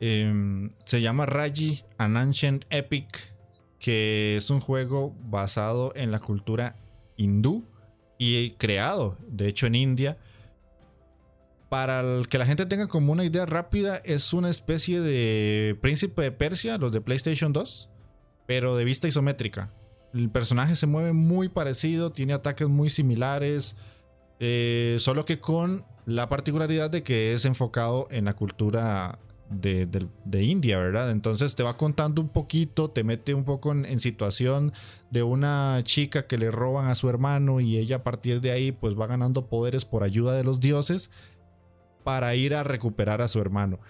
Em, 0.00 0.70
se 0.84 1.00
llama 1.00 1.24
Raji, 1.24 1.82
An 1.98 2.16
Ancient 2.16 2.64
Epic, 2.68 3.32
que 3.78 4.36
es 4.36 4.50
un 4.50 4.60
juego 4.60 5.14
basado 5.20 5.92
en 5.94 6.10
la 6.10 6.18
cultura 6.18 6.76
hindú 7.16 7.66
y 8.18 8.50
creado, 8.52 9.16
de 9.28 9.48
hecho, 9.48 9.66
en 9.66 9.76
India 9.76 10.18
para 11.68 12.02
que 12.28 12.38
la 12.38 12.46
gente 12.46 12.66
tenga 12.66 12.86
como 12.86 13.12
una 13.12 13.24
idea 13.24 13.46
rápida, 13.46 13.96
es 14.04 14.32
una 14.32 14.50
especie 14.50 15.00
de 15.00 15.76
Príncipe 15.80 16.22
de 16.22 16.32
Persia, 16.32 16.78
los 16.78 16.92
de 16.92 17.00
PlayStation 17.00 17.52
2, 17.52 17.90
pero 18.46 18.76
de 18.76 18.84
vista 18.84 19.08
isométrica. 19.08 19.72
El 20.12 20.30
personaje 20.30 20.76
se 20.76 20.86
mueve 20.86 21.12
muy 21.12 21.48
parecido, 21.48 22.12
tiene 22.12 22.34
ataques 22.34 22.68
muy 22.68 22.90
similares, 22.90 23.76
eh, 24.38 24.96
solo 25.00 25.24
que 25.24 25.40
con 25.40 25.84
la 26.06 26.28
particularidad 26.28 26.90
de 26.90 27.02
que 27.02 27.32
es 27.32 27.44
enfocado 27.44 28.06
en 28.10 28.26
la 28.26 28.34
cultura 28.34 29.18
de, 29.50 30.42
India, 30.42 30.78
¿verdad? 30.78 31.10
Entonces 31.10 31.54
te 31.54 31.62
va 31.62 31.76
contando 31.76 32.20
un 32.20 32.28
poquito, 32.28 32.90
te 32.90 33.04
mete 33.04 33.34
un 33.34 33.44
poco 33.44 33.72
en, 33.72 33.84
en, 33.84 34.00
situación 34.00 34.72
de 35.10 35.22
una 35.22 35.80
chica 35.84 36.26
que 36.26 36.38
le 36.38 36.50
roban 36.50 36.88
a 36.88 36.94
su 36.94 37.08
hermano 37.08 37.60
y 37.60 37.76
ella 37.76 37.96
a 37.96 38.04
partir 38.04 38.40
de 38.40 38.50
ahí 38.50 38.72
pues 38.72 38.98
va 38.98 39.06
ganando 39.06 39.46
poderes 39.46 39.84
por 39.84 40.02
ayuda 40.02 40.34
de 40.34 40.44
los 40.44 40.60
dioses 40.60 41.10
para 42.04 42.34
ir 42.36 42.54
a 42.54 42.62
recuperar 42.62 43.22
a 43.22 43.28
su 43.28 43.40
hermano. 43.40 43.80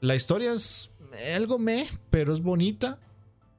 La 0.00 0.14
historia 0.14 0.52
es 0.52 0.90
algo 1.34 1.58
meh, 1.58 1.88
pero 2.10 2.34
es 2.34 2.42
bonita. 2.42 3.00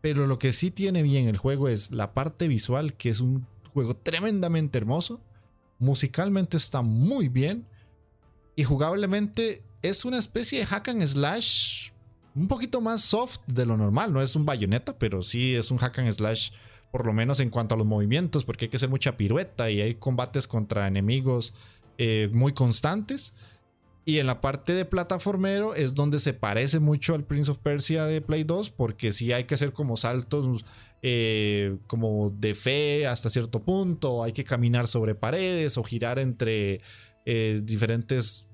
Pero 0.02 0.28
lo 0.28 0.38
que 0.38 0.54
sí 0.54 0.72
tiene 0.72 1.02
bien 1.02 1.28
el 1.28 1.38
juego 1.38 1.68
es 1.68 1.92
la 1.92 2.14
parte 2.14 2.48
visual, 2.48 2.94
que 2.94 3.10
es 3.10 3.20
un 3.20 3.48
juego 3.74 3.96
tremendamente 3.96 4.78
hermoso. 4.78 5.20
Musicalmente 5.80 6.56
está 6.58 6.82
muy 6.82 7.30
bien. 7.30 7.66
Y 8.56 8.64
jugablemente 8.64 9.64
es 9.82 10.06
una 10.06 10.20
especie 10.20 10.60
de 10.60 10.66
hack 10.66 10.90
and 10.90 11.06
slash 11.06 11.92
un 12.36 12.48
poquito 12.48 12.82
más 12.82 13.02
soft 13.02 13.40
de 13.48 13.66
lo 13.66 13.78
normal. 13.78 14.14
No 14.14 14.22
es 14.22 14.36
un 14.36 14.46
bayoneta, 14.46 14.98
pero 14.98 15.24
sí 15.24 15.56
es 15.56 15.72
un 15.72 15.78
hack 15.78 16.00
and 16.00 16.12
slash, 16.12 16.52
por 16.92 17.06
lo 17.06 17.14
menos 17.14 17.40
en 17.40 17.50
cuanto 17.50 17.76
a 17.76 17.78
los 17.78 17.88
movimientos, 17.88 18.46
porque 18.46 18.66
hay 18.66 18.70
que 18.70 18.78
hacer 18.78 18.90
mucha 18.90 19.18
pirueta 19.18 19.72
y 19.72 19.82
hay 19.82 19.96
combates 19.96 20.48
contra 20.48 20.88
enemigos 20.88 21.54
eh, 21.98 22.30
muy 22.32 22.54
constantes. 22.54 23.34
Y 24.08 24.20
en 24.20 24.28
la 24.28 24.40
parte 24.40 24.72
de 24.72 24.86
plataformero 24.86 25.76
es 25.76 25.94
donde 25.94 26.20
se 26.20 26.32
parece 26.34 26.80
mucho 26.80 27.14
al 27.14 27.26
Prince 27.26 27.52
of 27.52 27.60
Persia 27.60 28.06
de 28.06 28.22
Play 28.22 28.46
2, 28.46 28.70
porque 28.70 29.12
sí 29.12 29.34
hay 29.34 29.44
que 29.44 29.56
hacer 29.56 29.74
como 29.74 29.98
saltos 29.98 30.64
eh, 31.02 31.78
como 31.88 32.30
de 32.30 32.56
fe 32.56 33.06
hasta 33.06 33.30
cierto 33.30 33.66
punto, 33.66 34.24
hay 34.24 34.32
que 34.32 34.46
caminar 34.46 34.88
sobre 34.88 35.14
paredes 35.14 35.78
o 35.78 35.84
girar 35.84 36.20
entre 36.20 36.80
eh, 37.26 37.60
diferentes, 37.62 38.48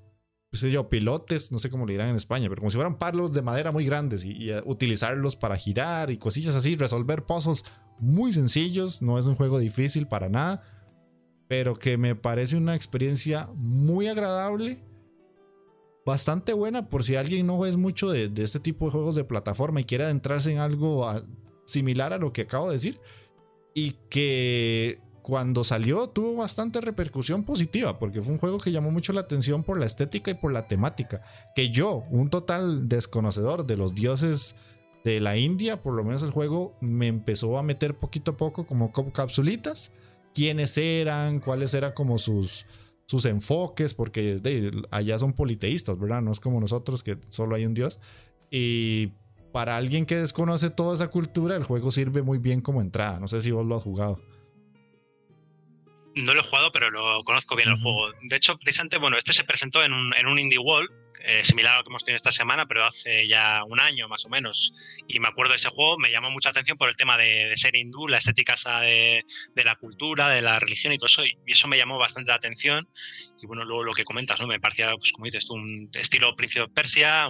pilotes, 0.89 1.51
no 1.51 1.59
sé 1.59 1.69
cómo 1.69 1.85
le 1.85 1.93
dirán 1.93 2.09
en 2.09 2.15
España, 2.15 2.49
pero 2.49 2.61
como 2.61 2.71
si 2.71 2.77
fueran 2.77 2.97
palos 2.97 3.31
de 3.31 3.43
madera 3.43 3.71
muy 3.71 3.85
grandes 3.85 4.25
y, 4.25 4.49
eh, 4.49 4.59
utilizarlos 4.65 5.35
para 5.35 5.55
girar 5.55 6.09
y 6.09 6.17
cosillas 6.17 6.55
así, 6.55 6.75
resolver 6.75 7.25
puzzles 7.25 7.63
muy 7.99 8.33
sencillos, 8.33 9.03
no 9.03 9.19
es 9.19 9.27
un 9.27 9.35
juego 9.35 9.59
difícil 9.59 10.07
para 10.07 10.29
nada, 10.29 10.63
pero 11.47 11.77
que 11.77 11.99
me 11.99 12.15
parece 12.15 12.57
una 12.57 12.73
experiencia 12.73 13.51
muy 13.53 14.07
agradable 14.07 14.81
bastante 16.05 16.53
buena 16.53 16.89
por 16.89 17.03
si 17.03 17.15
alguien 17.15 17.47
no 17.47 17.65
es 17.65 17.77
mucho 17.77 18.11
de, 18.11 18.31
este 18.37 18.59
tipo 18.59 18.85
de 18.85 18.91
juegos 18.91 19.15
de 19.15 19.23
plataforma 19.23 19.81
y 19.81 19.85
quiere 19.85 20.05
adentrarse 20.05 20.51
en 20.51 20.59
algo 20.59 21.07
similar 21.65 22.13
a 22.13 22.17
lo 22.17 22.33
que 22.33 22.41
acabo 22.41 22.67
de 22.67 22.73
decir. 22.73 22.99
Y 23.73 23.95
que 24.09 24.99
cuando 25.23 25.63
salió 25.63 26.09
tuvo 26.09 26.35
bastante 26.35 26.81
repercusión 26.81 27.43
positiva, 27.43 27.97
porque 27.97 28.21
fue 28.21 28.33
un 28.33 28.39
juego 28.39 28.59
que 28.59 28.71
llamó 28.71 28.91
mucho 28.91 29.13
la 29.13 29.21
atención 29.21 29.63
por 29.63 29.79
la 29.79 29.85
estética 29.85 30.31
y 30.31 30.35
por 30.35 30.51
la 30.51 30.67
temática. 30.67 31.21
Que 31.55 31.69
yo, 31.69 32.03
un 32.11 32.29
total 32.29 32.87
desconocedor 32.89 33.65
de 33.65 33.77
los 33.77 33.95
dioses 33.95 34.55
de 35.03 35.19
la 35.19 35.37
India, 35.37 35.81
por 35.81 35.95
lo 35.95 36.03
menos 36.03 36.21
el 36.23 36.31
juego 36.31 36.75
me 36.81 37.07
empezó 37.07 37.57
a 37.57 37.63
meter 37.63 37.97
poquito 37.97 38.31
a 38.31 38.37
poco 38.37 38.65
como 38.65 38.91
capsulitas, 38.91 39.91
quiénes 40.33 40.77
eran, 40.77 41.39
cuáles 41.39 41.73
eran 41.73 41.93
como 41.93 42.17
sus, 42.17 42.65
sus 43.05 43.25
enfoques, 43.25 43.93
porque 43.93 44.39
allá 44.91 45.19
son 45.19 45.33
politeístas, 45.33 45.99
¿verdad? 45.99 46.21
No 46.21 46.31
es 46.31 46.39
como 46.39 46.59
nosotros 46.59 47.03
que 47.03 47.17
solo 47.29 47.55
hay 47.55 47.65
un 47.65 47.73
dios. 47.73 47.99
Y 48.49 49.11
para 49.51 49.77
alguien 49.77 50.05
que 50.05 50.15
desconoce 50.15 50.69
toda 50.69 50.95
esa 50.95 51.09
cultura, 51.09 51.55
el 51.55 51.63
juego 51.63 51.91
sirve 51.91 52.21
muy 52.21 52.37
bien 52.37 52.61
como 52.61 52.81
entrada. 52.81 53.19
No 53.19 53.27
sé 53.27 53.41
si 53.41 53.51
vos 53.51 53.65
lo 53.65 53.75
has 53.75 53.83
jugado. 53.83 54.21
No 56.15 56.33
lo 56.33 56.41
he 56.41 56.43
jugado, 56.43 56.71
pero 56.71 56.91
lo 56.91 57.23
conozco 57.23 57.55
bien 57.55 57.69
el 57.69 57.79
juego. 57.79 58.11
De 58.21 58.35
hecho, 58.35 58.57
precisamente, 58.57 58.97
bueno, 58.97 59.17
este 59.17 59.33
se 59.33 59.43
presentó 59.43 59.83
en 59.83 59.93
un, 59.93 60.13
en 60.15 60.27
un 60.27 60.37
Indie 60.37 60.59
Wall, 60.59 60.89
eh, 61.25 61.43
similar 61.43 61.73
a 61.73 61.77
lo 61.77 61.83
que 61.83 61.89
hemos 61.89 62.03
tenido 62.03 62.17
esta 62.17 62.31
semana, 62.31 62.65
pero 62.65 62.85
hace 62.85 63.27
ya 63.27 63.63
un 63.65 63.79
año 63.79 64.07
más 64.09 64.25
o 64.25 64.29
menos. 64.29 64.73
Y 65.07 65.19
me 65.19 65.29
acuerdo 65.29 65.51
de 65.51 65.55
ese 65.57 65.69
juego, 65.69 65.97
me 65.97 66.11
llamó 66.11 66.29
mucha 66.31 66.49
atención 66.49 66.77
por 66.77 66.89
el 66.89 66.97
tema 66.97 67.17
de, 67.17 67.53
ser 67.55 67.75
hindú, 67.75 68.07
la 68.07 68.17
estética 68.17 68.55
de, 68.81 69.23
de, 69.55 69.63
la 69.63 69.75
cultura, 69.75 70.29
de 70.29 70.41
la 70.41 70.59
religión 70.59 70.91
y 70.91 70.97
todo 70.97 71.07
eso. 71.07 71.25
Y 71.25 71.37
eso 71.47 71.67
me 71.67 71.77
llamó 71.77 71.97
bastante 71.97 72.29
la 72.29 72.35
atención. 72.35 72.89
Y 73.41 73.47
bueno, 73.47 73.63
luego 73.63 73.83
lo 73.83 73.93
que 73.93 74.03
comentas, 74.03 74.39
¿no? 74.41 74.47
Me 74.47 74.59
parecía, 74.59 74.93
pues 74.97 75.11
como 75.13 75.25
dices 75.25 75.45
tú, 75.47 75.53
un 75.53 75.89
estilo 75.93 76.35
Príncipe 76.35 76.61
de 76.61 76.73
Persia, 76.73 77.27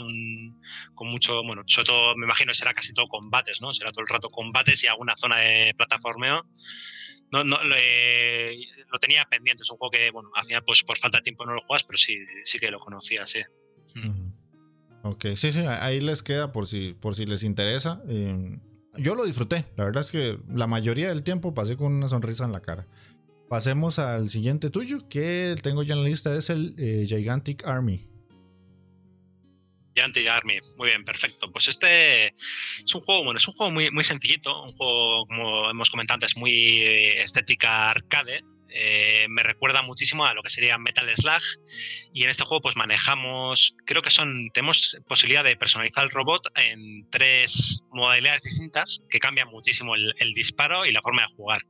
con 0.95 1.07
mucho, 1.07 1.43
bueno, 1.43 1.63
sobre 1.67 1.85
todo, 1.85 2.15
me 2.15 2.25
imagino 2.25 2.53
será 2.53 2.73
casi 2.73 2.93
todo 2.93 3.07
combates, 3.07 3.61
¿no? 3.61 3.71
Será 3.73 3.91
todo 3.91 4.01
el 4.01 4.09
rato 4.09 4.29
combates 4.29 4.83
y 4.83 4.87
alguna 4.87 5.15
zona 5.17 5.37
de 5.37 5.73
plataformeo 5.77 6.47
no, 7.33 7.43
no 7.43 7.57
lo 7.63 8.99
tenía 8.99 9.25
pendiente. 9.25 9.63
Es 9.63 9.71
un 9.71 9.77
juego 9.77 9.91
que, 9.91 10.11
bueno, 10.11 10.29
al 10.35 10.45
final, 10.45 10.63
pues 10.63 10.83
por 10.83 10.97
falta 10.99 11.17
de 11.17 11.23
tiempo 11.23 11.45
no 11.45 11.53
lo 11.53 11.61
juegas, 11.61 11.83
pero 11.83 11.97
sí, 11.97 12.15
sí 12.43 12.59
que 12.59 12.69
lo 12.69 12.79
conocía, 12.79 13.25
sí. 13.25 13.41
Ok, 15.03 15.25
sí, 15.35 15.51
sí, 15.51 15.59
ahí 15.59 15.99
les 15.99 16.23
queda 16.23 16.51
por 16.51 16.67
si, 16.67 16.93
por 16.93 17.15
si 17.15 17.25
les 17.25 17.43
interesa. 17.43 18.01
Em, 18.07 18.59
yo 18.97 19.15
lo 19.15 19.25
disfruté, 19.25 19.65
la 19.75 19.85
verdad 19.85 20.01
es 20.01 20.11
que 20.11 20.39
la 20.49 20.67
mayoría 20.67 21.09
del 21.09 21.23
tiempo 21.23 21.53
pasé 21.53 21.75
con 21.75 21.93
una 21.93 22.07
sonrisa 22.07 22.45
en 22.45 22.51
la 22.51 22.61
cara. 22.61 22.87
Pasemos 23.49 23.99
al 23.99 24.29
siguiente 24.29 24.69
tuyo, 24.69 25.07
que 25.09 25.55
tengo 25.61 25.83
ya 25.83 25.93
en 25.95 26.03
la 26.03 26.09
lista, 26.09 26.35
es 26.35 26.49
el 26.49 26.73
eh, 26.77 27.05
Gigantic 27.07 27.67
Army. 27.67 28.09
Gigantic 29.93 30.27
Army, 30.27 30.59
muy 30.77 30.89
bien, 30.89 31.03
perfecto. 31.03 31.51
Pues 31.51 31.67
este 31.67 32.27
es 32.27 32.95
un 32.95 33.01
juego, 33.01 33.25
bueno, 33.25 33.37
es 33.37 33.47
un 33.47 33.53
juego 33.55 33.71
muy, 33.71 33.91
muy 33.91 34.03
sencillito, 34.03 34.63
un 34.63 34.71
juego, 34.71 35.27
como 35.27 35.69
hemos 35.69 35.89
comentado 35.89 36.15
antes, 36.15 36.37
muy 36.37 36.81
estética 37.17 37.91
arcade, 37.91 38.41
eh, 38.75 39.27
me 39.29 39.43
recuerda 39.43 39.83
muchísimo 39.83 40.25
a 40.25 40.33
lo 40.33 40.41
que 40.41 40.49
sería 40.49 40.79
Metal 40.79 41.07
Slug 41.15 41.41
y 42.11 42.23
en 42.23 42.29
este 42.31 42.43
juego 42.43 42.61
pues 42.61 42.75
manejamos, 42.75 43.75
creo 43.85 44.01
que 44.01 44.09
son, 44.09 44.49
tenemos 44.51 44.97
posibilidad 45.07 45.43
de 45.43 45.55
personalizar 45.55 46.03
el 46.03 46.09
robot 46.09 46.47
en 46.55 47.07
tres 47.11 47.83
modalidades 47.91 48.41
distintas 48.41 49.03
que 49.09 49.19
cambian 49.19 49.49
muchísimo 49.49 49.95
el, 49.95 50.33
disparo 50.33 50.85
y 50.85 50.91
la 50.91 51.01
forma 51.01 51.21
de 51.21 51.27
jugar. 51.35 51.61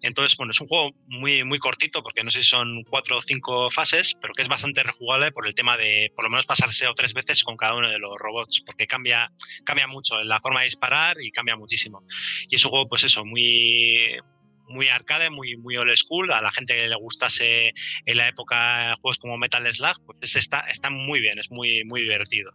Entonces, 0.00 0.36
bueno, 0.36 0.52
es 0.52 0.60
un 0.60 0.68
juego 0.68 0.92
muy, 1.08 1.42
muy 1.42 1.58
cortito 1.58 2.02
porque 2.04 2.22
no 2.22 2.30
sé 2.30 2.42
si 2.42 2.50
son 2.50 2.84
cuatro 2.84 3.18
o 3.18 3.22
cinco 3.22 3.68
fases, 3.70 4.14
pero 4.20 4.32
que 4.32 4.42
es 4.42 4.48
bastante 4.48 4.84
rejugable 4.84 5.32
por 5.32 5.46
el 5.48 5.54
tema 5.54 5.76
de 5.76 6.12
por 6.14 6.24
lo 6.24 6.30
menos 6.30 6.46
pasarse 6.46 6.86
o 6.86 6.94
tres 6.94 7.12
veces 7.12 7.42
con 7.42 7.56
cada 7.56 7.74
uno 7.74 7.90
de 7.90 7.98
los 7.98 8.16
robots, 8.18 8.62
porque 8.64 8.86
cambia, 8.86 9.32
cambia 9.64 9.88
mucho 9.88 10.22
la 10.22 10.38
forma 10.38 10.60
de 10.60 10.66
disparar 10.66 11.16
y 11.20 11.32
cambia 11.32 11.56
muchísimo. 11.56 12.04
Y 12.48 12.54
es 12.54 12.64
un 12.64 12.70
juego, 12.70 12.88
pues 12.88 13.02
eso, 13.02 13.24
muy 13.24 14.20
muy 14.68 14.88
arcade, 14.88 15.30
muy, 15.30 15.56
muy 15.56 15.76
old 15.76 15.94
school. 15.96 16.30
A 16.32 16.42
la 16.42 16.50
gente 16.52 16.76
que 16.76 16.88
le 16.88 16.96
gustase 16.96 17.72
en 18.04 18.16
la 18.16 18.28
época 18.28 18.96
juegos 19.00 19.18
como 19.18 19.36
Metal 19.36 19.66
Slug, 19.72 20.04
pues 20.04 20.36
está, 20.36 20.60
está 20.60 20.90
muy 20.90 21.20
bien, 21.20 21.38
es 21.38 21.50
muy, 21.50 21.84
muy 21.84 22.02
divertido. 22.02 22.50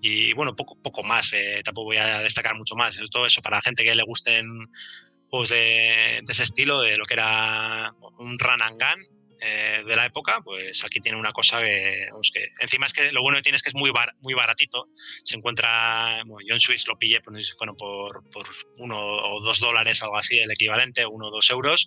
Y 0.00 0.32
bueno, 0.34 0.54
poco, 0.54 0.80
poco 0.82 1.02
más, 1.02 1.32
eh, 1.32 1.62
tampoco 1.64 1.86
voy 1.86 1.96
a 1.96 2.20
destacar 2.20 2.54
mucho 2.56 2.76
más. 2.76 2.98
Todo 3.10 3.26
eso 3.26 3.42
para 3.42 3.56
la 3.56 3.62
gente 3.62 3.84
que 3.84 3.94
le 3.94 4.02
gusten 4.02 4.68
juegos 5.28 5.48
de, 5.48 6.20
de, 6.24 6.32
ese 6.32 6.42
estilo, 6.42 6.80
de 6.80 6.96
lo 6.96 7.04
que 7.04 7.14
era 7.14 7.92
un 8.18 8.38
run 8.38 8.62
and 8.62 8.80
gun, 8.80 9.15
eh, 9.40 9.82
de 9.86 9.96
la 9.96 10.06
época, 10.06 10.40
pues 10.42 10.84
aquí 10.84 11.00
tiene 11.00 11.18
una 11.18 11.32
cosa 11.32 11.60
que, 11.60 12.08
que, 12.32 12.48
encima 12.60 12.86
es 12.86 12.92
que 12.92 13.12
lo 13.12 13.22
bueno 13.22 13.36
que 13.36 13.42
tiene 13.42 13.56
es 13.56 13.62
que 13.62 13.68
es 13.68 13.74
muy, 13.74 13.92
muy 14.20 14.34
baratito. 14.34 14.88
Se 15.24 15.36
encuentra, 15.36 16.22
bueno, 16.26 16.46
yo 16.46 16.54
en 16.54 16.60
Swiss 16.60 16.86
lo 16.86 16.96
pillé, 16.98 17.20
pues 17.20 17.32
no 17.32 17.40
sé 17.40 17.46
si 17.46 17.52
fueron 17.52 17.76
por, 17.76 18.28
por 18.30 18.46
uno 18.78 18.98
o 18.98 19.40
dos 19.40 19.60
dólares, 19.60 20.02
algo 20.02 20.16
así, 20.16 20.38
el 20.38 20.50
equivalente, 20.50 21.04
uno 21.06 21.26
o 21.26 21.30
dos 21.30 21.50
euros. 21.50 21.86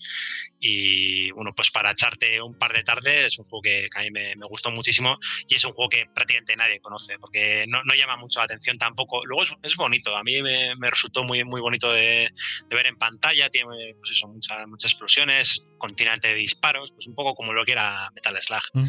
Y 0.60 1.32
bueno, 1.32 1.54
pues 1.56 1.72
para 1.72 1.92
echarte 1.92 2.42
un 2.42 2.58
par 2.58 2.74
de 2.74 2.84
tardes, 2.84 3.34
es 3.34 3.40
un 3.40 3.46
juego 3.46 3.62
que, 3.62 3.90
a 3.96 4.02
mí 4.02 4.12
me, 4.12 4.36
gustó 4.50 4.72
muchísimo 4.72 5.20
y 5.48 5.56
es 5.56 5.66
un 5.66 5.74
juego 5.74 5.90
que 5.90 6.06
prácticamente 6.08 6.56
nadie 6.56 6.80
conoce 6.80 7.20
porque 7.20 7.66
no, 7.68 7.84
no 7.84 7.94
llama 7.94 8.18
mucho 8.18 8.40
la 8.40 8.46
atención 8.46 8.78
tampoco. 8.78 9.24
Luego 9.26 9.44
es, 9.62 9.76
bonito, 9.76 10.16
a 10.16 10.24
mí 10.24 10.42
me, 10.42 10.76
me, 10.76 10.90
resultó 10.90 11.24
muy, 11.24 11.44
muy 11.44 11.62
bonito 11.62 11.92
de, 11.94 12.32
de, 12.68 12.76
ver 12.76 12.88
en 12.88 12.98
pantalla, 12.98 13.50
tiene 13.50 13.94
pues 13.96 14.12
eso, 14.12 14.28
muchas, 14.28 14.68
muchas 14.68 14.92
explosiones, 14.92 15.66
continuamente 15.78 16.30
de 16.30 16.34
disparos, 16.36 16.92
pues 16.92 17.08
un 17.08 17.16
poco 17.16 17.36
como 17.40 17.54
lo 17.54 17.64
que 17.64 17.72
era 17.72 18.12
Metal 18.14 18.38
Slug. 18.38 18.84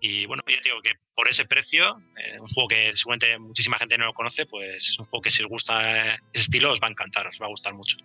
Y 0.00 0.24
bueno, 0.24 0.42
ya 0.48 0.56
digo 0.64 0.80
que 0.82 0.92
por 1.14 1.28
ese 1.28 1.44
precio, 1.44 2.00
eh, 2.16 2.38
un 2.40 2.48
juego 2.48 2.66
que 2.66 2.96
seguramente 2.96 3.38
muchísima 3.38 3.76
gente 3.76 3.98
no 3.98 4.06
lo 4.06 4.14
conoce, 4.14 4.46
pues 4.46 4.88
es 4.88 4.98
un 4.98 5.04
juego 5.04 5.20
que 5.20 5.30
si 5.30 5.42
os 5.42 5.50
gusta 5.50 6.14
ese 6.14 6.20
estilo 6.32 6.72
os 6.72 6.80
va 6.80 6.86
a 6.86 6.90
encantar, 6.92 7.26
os 7.26 7.38
va 7.38 7.44
a 7.44 7.50
gustar 7.50 7.74
mucho. 7.74 7.98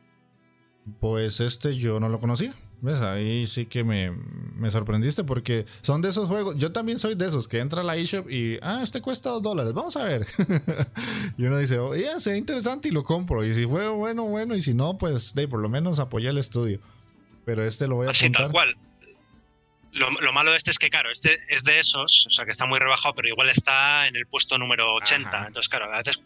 Pues 0.99 1.39
este 1.39 1.77
yo 1.77 2.01
no 2.01 2.09
lo 2.09 2.19
conocía. 2.19 2.53
¿Ves? 2.81 2.99
Ahí 2.99 3.47
sí 3.47 3.67
que 3.67 3.85
me, 3.85 4.11
me, 4.11 4.69
sorprendiste 4.69 5.23
porque 5.23 5.65
son 5.81 6.01
de 6.01 6.09
esos 6.09 6.27
juegos. 6.27 6.57
Yo 6.57 6.73
también 6.73 6.99
soy 6.99 7.15
de 7.15 7.27
esos 7.27 7.47
que 7.47 7.59
entra 7.59 7.79
a 7.79 7.83
la 7.85 7.95
eShop 7.95 8.29
y, 8.29 8.59
ah, 8.61 8.81
este 8.83 9.01
cuesta 9.01 9.29
dos 9.29 9.41
dólares, 9.41 9.71
vamos 9.73 9.95
a 9.95 10.03
ver. 10.03 10.27
y 11.37 11.45
uno 11.45 11.57
dice, 11.57 11.79
oye, 11.79 12.05
oh, 12.13 12.19
se 12.19 12.37
interesante 12.37 12.89
y 12.89 12.91
lo 12.91 13.03
compro. 13.03 13.45
Y 13.45 13.53
si 13.53 13.65
fue 13.65 13.87
bueno, 13.87 14.25
bueno. 14.25 14.57
Y 14.57 14.61
si 14.61 14.73
no, 14.73 14.97
pues 14.97 15.35
de, 15.35 15.47
por 15.47 15.61
lo 15.61 15.69
menos 15.69 16.01
apoyé 16.01 16.29
el 16.29 16.37
estudio. 16.37 16.81
Pero 17.45 17.63
este 17.63 17.87
lo 17.87 17.95
voy 17.95 18.07
a 18.07 18.11
Así, 18.11 18.29
tal 18.29 18.51
cual. 18.51 18.75
Lo, 19.91 20.33
malo 20.33 20.51
de 20.51 20.57
este 20.57 20.71
es 20.71 20.77
que, 20.77 20.89
claro, 20.89 21.11
este 21.11 21.39
es 21.47 21.63
de 21.63 21.79
esos, 21.79 22.25
o 22.27 22.29
sea, 22.29 22.45
que 22.45 22.51
está 22.51 22.65
muy 22.65 22.79
rebajado, 22.79 23.15
pero 23.15 23.27
igual 23.27 23.49
está 23.49 24.07
en 24.07 24.15
el 24.15 24.25
puesto 24.27 24.57
número 24.57 24.93
80. 24.95 25.47
Entonces, 25.47 25.67
claro, 25.67 25.91
a 25.91 25.97
veces, 25.97 26.21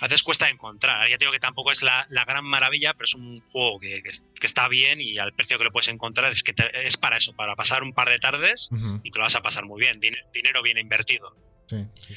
a 0.00 0.06
veces, 0.06 0.22
cuesta 0.22 0.48
encontrar. 0.48 1.08
Ya 1.08 1.18
te 1.18 1.24
digo 1.24 1.32
que 1.32 1.40
tampoco 1.40 1.72
es 1.72 1.82
la, 1.82 2.06
gran 2.10 2.44
maravilla, 2.44 2.94
pero 2.94 3.04
es 3.04 3.14
un 3.14 3.40
juego 3.50 3.80
que, 3.80 4.02
que, 4.02 4.46
está 4.46 4.68
bien 4.68 5.00
y 5.00 5.18
al 5.18 5.32
precio 5.32 5.58
que 5.58 5.64
lo 5.64 5.72
puedes 5.72 5.88
encontrar 5.88 6.30
es 6.30 6.42
que 6.42 6.54
es 6.84 6.96
para 6.96 7.16
eso, 7.16 7.34
para 7.34 7.56
pasar 7.56 7.82
un 7.82 7.92
par 7.92 8.08
de 8.08 8.18
tardes 8.18 8.70
y 9.02 9.10
te 9.10 9.18
lo 9.18 9.24
vas 9.24 9.34
a 9.34 9.42
pasar 9.42 9.64
muy 9.64 9.80
bien. 9.80 10.00
dinero 10.00 10.62
bien 10.62 10.78
invertido. 10.78 11.36
Sí, 11.66 11.84
sí. 12.06 12.14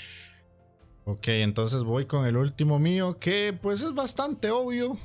Ok, 1.03 1.27
entonces 1.29 1.83
voy 1.83 2.05
con 2.05 2.27
el 2.27 2.37
último 2.37 2.77
mío, 2.77 3.17
que 3.19 3.57
pues 3.59 3.81
es 3.81 3.93
bastante 3.93 4.51
obvio. 4.51 4.97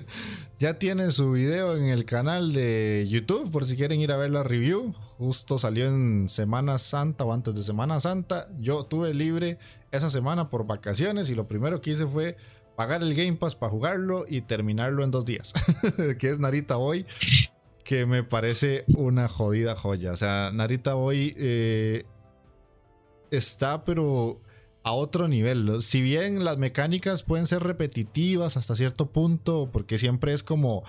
ya 0.58 0.78
tiene 0.78 1.12
su 1.12 1.32
video 1.32 1.76
en 1.76 1.84
el 1.84 2.04
canal 2.04 2.52
de 2.52 3.06
YouTube, 3.08 3.50
por 3.52 3.64
si 3.64 3.76
quieren 3.76 4.00
ir 4.00 4.10
a 4.10 4.16
ver 4.16 4.30
la 4.30 4.42
review. 4.42 4.92
Justo 5.18 5.58
salió 5.58 5.86
en 5.86 6.28
Semana 6.28 6.78
Santa 6.78 7.24
o 7.24 7.32
antes 7.32 7.54
de 7.54 7.62
Semana 7.62 8.00
Santa. 8.00 8.48
Yo 8.58 8.84
tuve 8.84 9.14
libre 9.14 9.58
esa 9.90 10.10
semana 10.10 10.50
por 10.50 10.66
vacaciones 10.66 11.30
y 11.30 11.34
lo 11.34 11.48
primero 11.48 11.80
que 11.80 11.90
hice 11.90 12.06
fue 12.06 12.36
pagar 12.76 13.02
el 13.02 13.14
Game 13.14 13.36
Pass 13.36 13.56
para 13.56 13.70
jugarlo 13.70 14.24
y 14.28 14.42
terminarlo 14.42 15.02
en 15.02 15.10
dos 15.10 15.24
días. 15.24 15.52
que 16.18 16.30
es 16.30 16.38
Narita 16.38 16.76
Boy, 16.76 17.06
que 17.82 18.04
me 18.04 18.22
parece 18.22 18.84
una 18.88 19.28
jodida 19.28 19.74
joya. 19.74 20.12
O 20.12 20.16
sea, 20.16 20.50
Narita 20.52 20.94
Boy 20.94 21.34
eh, 21.38 22.04
está 23.30 23.84
pero 23.84 24.40
a 24.82 24.92
otro 24.92 25.28
nivel. 25.28 25.82
Si 25.82 26.02
bien 26.02 26.44
las 26.44 26.58
mecánicas 26.58 27.22
pueden 27.22 27.46
ser 27.46 27.62
repetitivas 27.62 28.56
hasta 28.56 28.76
cierto 28.76 29.10
punto, 29.10 29.70
porque 29.72 29.98
siempre 29.98 30.32
es 30.32 30.42
como 30.42 30.84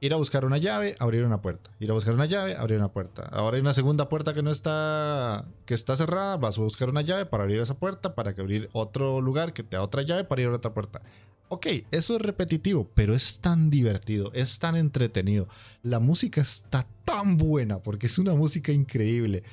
Ir 0.00 0.12
a 0.12 0.16
buscar 0.16 0.44
una 0.44 0.58
llave, 0.58 0.94
abrir 0.98 1.24
una 1.24 1.40
puerta. 1.40 1.70
Ir 1.80 1.90
a 1.90 1.94
buscar 1.94 2.14
una 2.14 2.26
llave, 2.26 2.54
abrir 2.56 2.78
una 2.78 2.92
puerta. 2.92 3.22
Ahora 3.32 3.56
hay 3.56 3.62
una 3.62 3.72
segunda 3.72 4.08
puerta 4.08 4.34
que 4.34 4.42
no 4.42 4.50
está 4.50 5.46
que 5.64 5.74
está 5.74 5.96
cerrada, 5.96 6.36
vas 6.36 6.58
a 6.58 6.62
buscar 6.62 6.90
una 6.90 7.00
llave 7.00 7.26
para 7.26 7.44
abrir 7.44 7.60
esa 7.60 7.78
puerta, 7.78 8.14
para 8.14 8.34
que 8.34 8.42
abrir 8.42 8.68
otro 8.72 9.20
lugar 9.20 9.52
que 9.52 9.62
te 9.62 9.76
da 9.76 9.82
otra 9.82 10.02
llave 10.02 10.24
para 10.24 10.42
ir 10.42 10.48
a 10.48 10.52
otra 10.52 10.74
puerta. 10.74 11.02
Ok, 11.48 11.66
eso 11.92 12.16
es 12.16 12.22
repetitivo, 12.22 12.90
pero 12.94 13.14
es 13.14 13.38
tan 13.38 13.70
divertido, 13.70 14.32
es 14.34 14.58
tan 14.58 14.74
entretenido. 14.74 15.46
La 15.82 16.00
música 16.00 16.40
está 16.40 16.86
tan 17.04 17.36
buena 17.36 17.78
porque 17.80 18.06
es 18.06 18.18
una 18.18 18.34
música 18.34 18.72
increíble. 18.72 19.44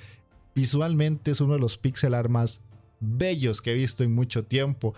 Visualmente 0.55 1.31
es 1.31 1.41
uno 1.41 1.53
de 1.53 1.59
los 1.59 1.77
pixel 1.77 2.15
art 2.15 2.29
más 2.29 2.61
bellos 2.99 3.61
que 3.61 3.71
he 3.71 3.75
visto 3.75 4.03
en 4.03 4.13
mucho 4.13 4.43
tiempo. 4.43 4.95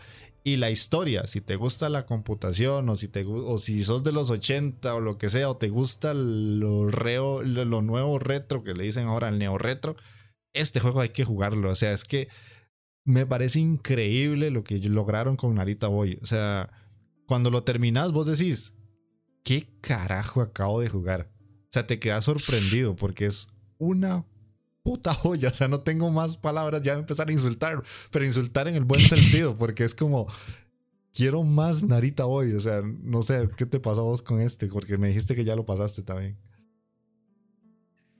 Y 0.47 0.57
la 0.57 0.69
historia, 0.69 1.25
si 1.25 1.41
te 1.41 1.55
gusta 1.55 1.89
la 1.89 2.05
computación 2.05 2.87
o 2.87 2.95
si, 2.95 3.07
te, 3.07 3.25
o 3.25 3.57
si 3.57 3.83
sos 3.83 4.03
de 4.03 4.11
los 4.11 4.29
80 4.29 4.93
o 4.93 5.01
lo 5.01 5.17
que 5.17 5.31
sea, 5.31 5.49
o 5.49 5.57
te 5.57 5.69
gusta 5.69 6.13
lo, 6.13 6.87
reo, 6.87 7.41
lo, 7.41 7.81
nuevo 7.81 8.19
retro 8.19 8.63
que 8.63 8.75
le 8.75 8.83
dicen 8.83 9.07
ahora 9.07 9.29
el 9.29 9.39
neo 9.39 9.57
retro, 9.57 9.95
este 10.53 10.79
juego 10.79 11.01
hay 11.01 11.09
que 11.09 11.25
jugarlo. 11.25 11.71
O 11.71 11.75
sea, 11.75 11.93
es 11.93 12.03
que 12.03 12.27
me 13.03 13.25
parece 13.25 13.59
increíble 13.59 14.51
lo 14.51 14.63
que 14.63 14.77
lograron 14.81 15.35
con 15.35 15.55
Narita 15.55 15.87
Boy. 15.87 16.19
O 16.21 16.27
sea, 16.27 16.69
cuando 17.25 17.49
lo 17.49 17.63
terminas, 17.63 18.11
vos 18.11 18.27
decís, 18.27 18.75
¿qué 19.43 19.67
carajo 19.81 20.41
acabo 20.41 20.79
de 20.79 20.89
jugar? 20.89 21.31
O 21.41 21.71
sea, 21.71 21.87
te 21.87 21.97
quedas 21.97 22.25
sorprendido 22.25 22.95
porque 22.95 23.25
es 23.25 23.47
una 23.79 24.27
puta 24.85 25.13
joya. 25.23 25.49
O 25.49 25.53
sea, 25.53 25.67
no 25.67 25.81
tengo 25.81 26.09
más 26.11 26.37
palabras 26.37 26.81
ya 26.83 26.93
empezar 26.93 27.27
a 27.27 27.31
insultar, 27.31 27.83
pero 28.11 28.23
insultar 28.23 28.67
en 28.69 28.75
el 28.75 28.85
buen 28.85 29.01
sentido, 29.01 29.57
porque 29.57 29.83
es 29.83 29.95
como, 29.95 30.27
quiero 31.11 31.43
más 31.43 31.83
Narita 31.83 32.27
hoy. 32.27 32.53
O 32.53 32.59
sea, 32.59 32.81
no 32.83 33.23
sé, 33.23 33.49
¿qué 33.57 33.65
te 33.65 33.79
pasó 33.79 34.01
a 34.01 34.03
vos 34.03 34.21
con 34.21 34.39
este? 34.39 34.67
Porque 34.67 34.97
me 34.97 35.07
dijiste 35.07 35.35
que 35.35 35.43
ya 35.43 35.55
lo 35.55 35.65
pasaste 35.65 36.03
también. 36.03 36.37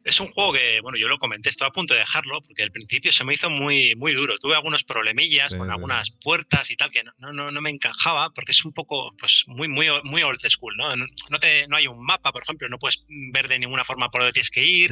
Es 0.06 0.20
un 0.20 0.32
juego 0.32 0.54
que, 0.54 0.80
bueno, 0.82 1.00
yo 1.00 1.08
lo 1.08 1.18
comenté, 1.18 1.50
estaba 1.50 1.70
a 1.70 1.74
punto 1.74 1.96
de 1.96 2.02
dejarlo 2.02 2.40
porque 2.44 2.62
al 2.62 2.72
principio 2.72 3.12
se 3.12 3.24
me 3.24 3.34
hizo 3.34 3.50
muy, 3.50 3.96
muy 3.96 4.14
duro. 4.14 4.38
Tuve 4.38 4.54
algunos 4.54 4.84
problemillas 4.84 5.56
con 5.56 5.72
algunas 5.72 6.12
puertas 6.12 6.70
y 6.70 6.76
tal 6.76 6.92
que 6.92 7.04
no, 7.04 7.34
no, 7.34 7.52
no, 7.52 7.62
me 7.62 7.72
encajaba 7.72 8.30
porque 8.30 8.52
es 8.52 8.64
un 8.64 8.72
poco, 8.72 9.16
pues, 9.18 9.46
muy, 9.48 9.68
muy, 9.68 9.88
muy 10.04 10.22
old 10.22 10.40
school, 10.48 10.78
¿no? 10.78 10.96
No, 10.96 11.40
te, 11.40 11.68
no 11.68 11.78
hay 11.78 11.88
un 11.88 12.06
mapa, 12.06 12.32
por 12.32 12.44
ejemplo, 12.44 12.70
no 12.70 12.78
puedes 12.78 13.04
ver 13.34 13.48
de 13.48 13.58
ninguna 13.58 13.84
forma 13.84 14.12
por 14.12 14.22
dónde 14.22 14.34
tienes 14.34 14.52
que 14.52 14.64
ir. 14.64 14.92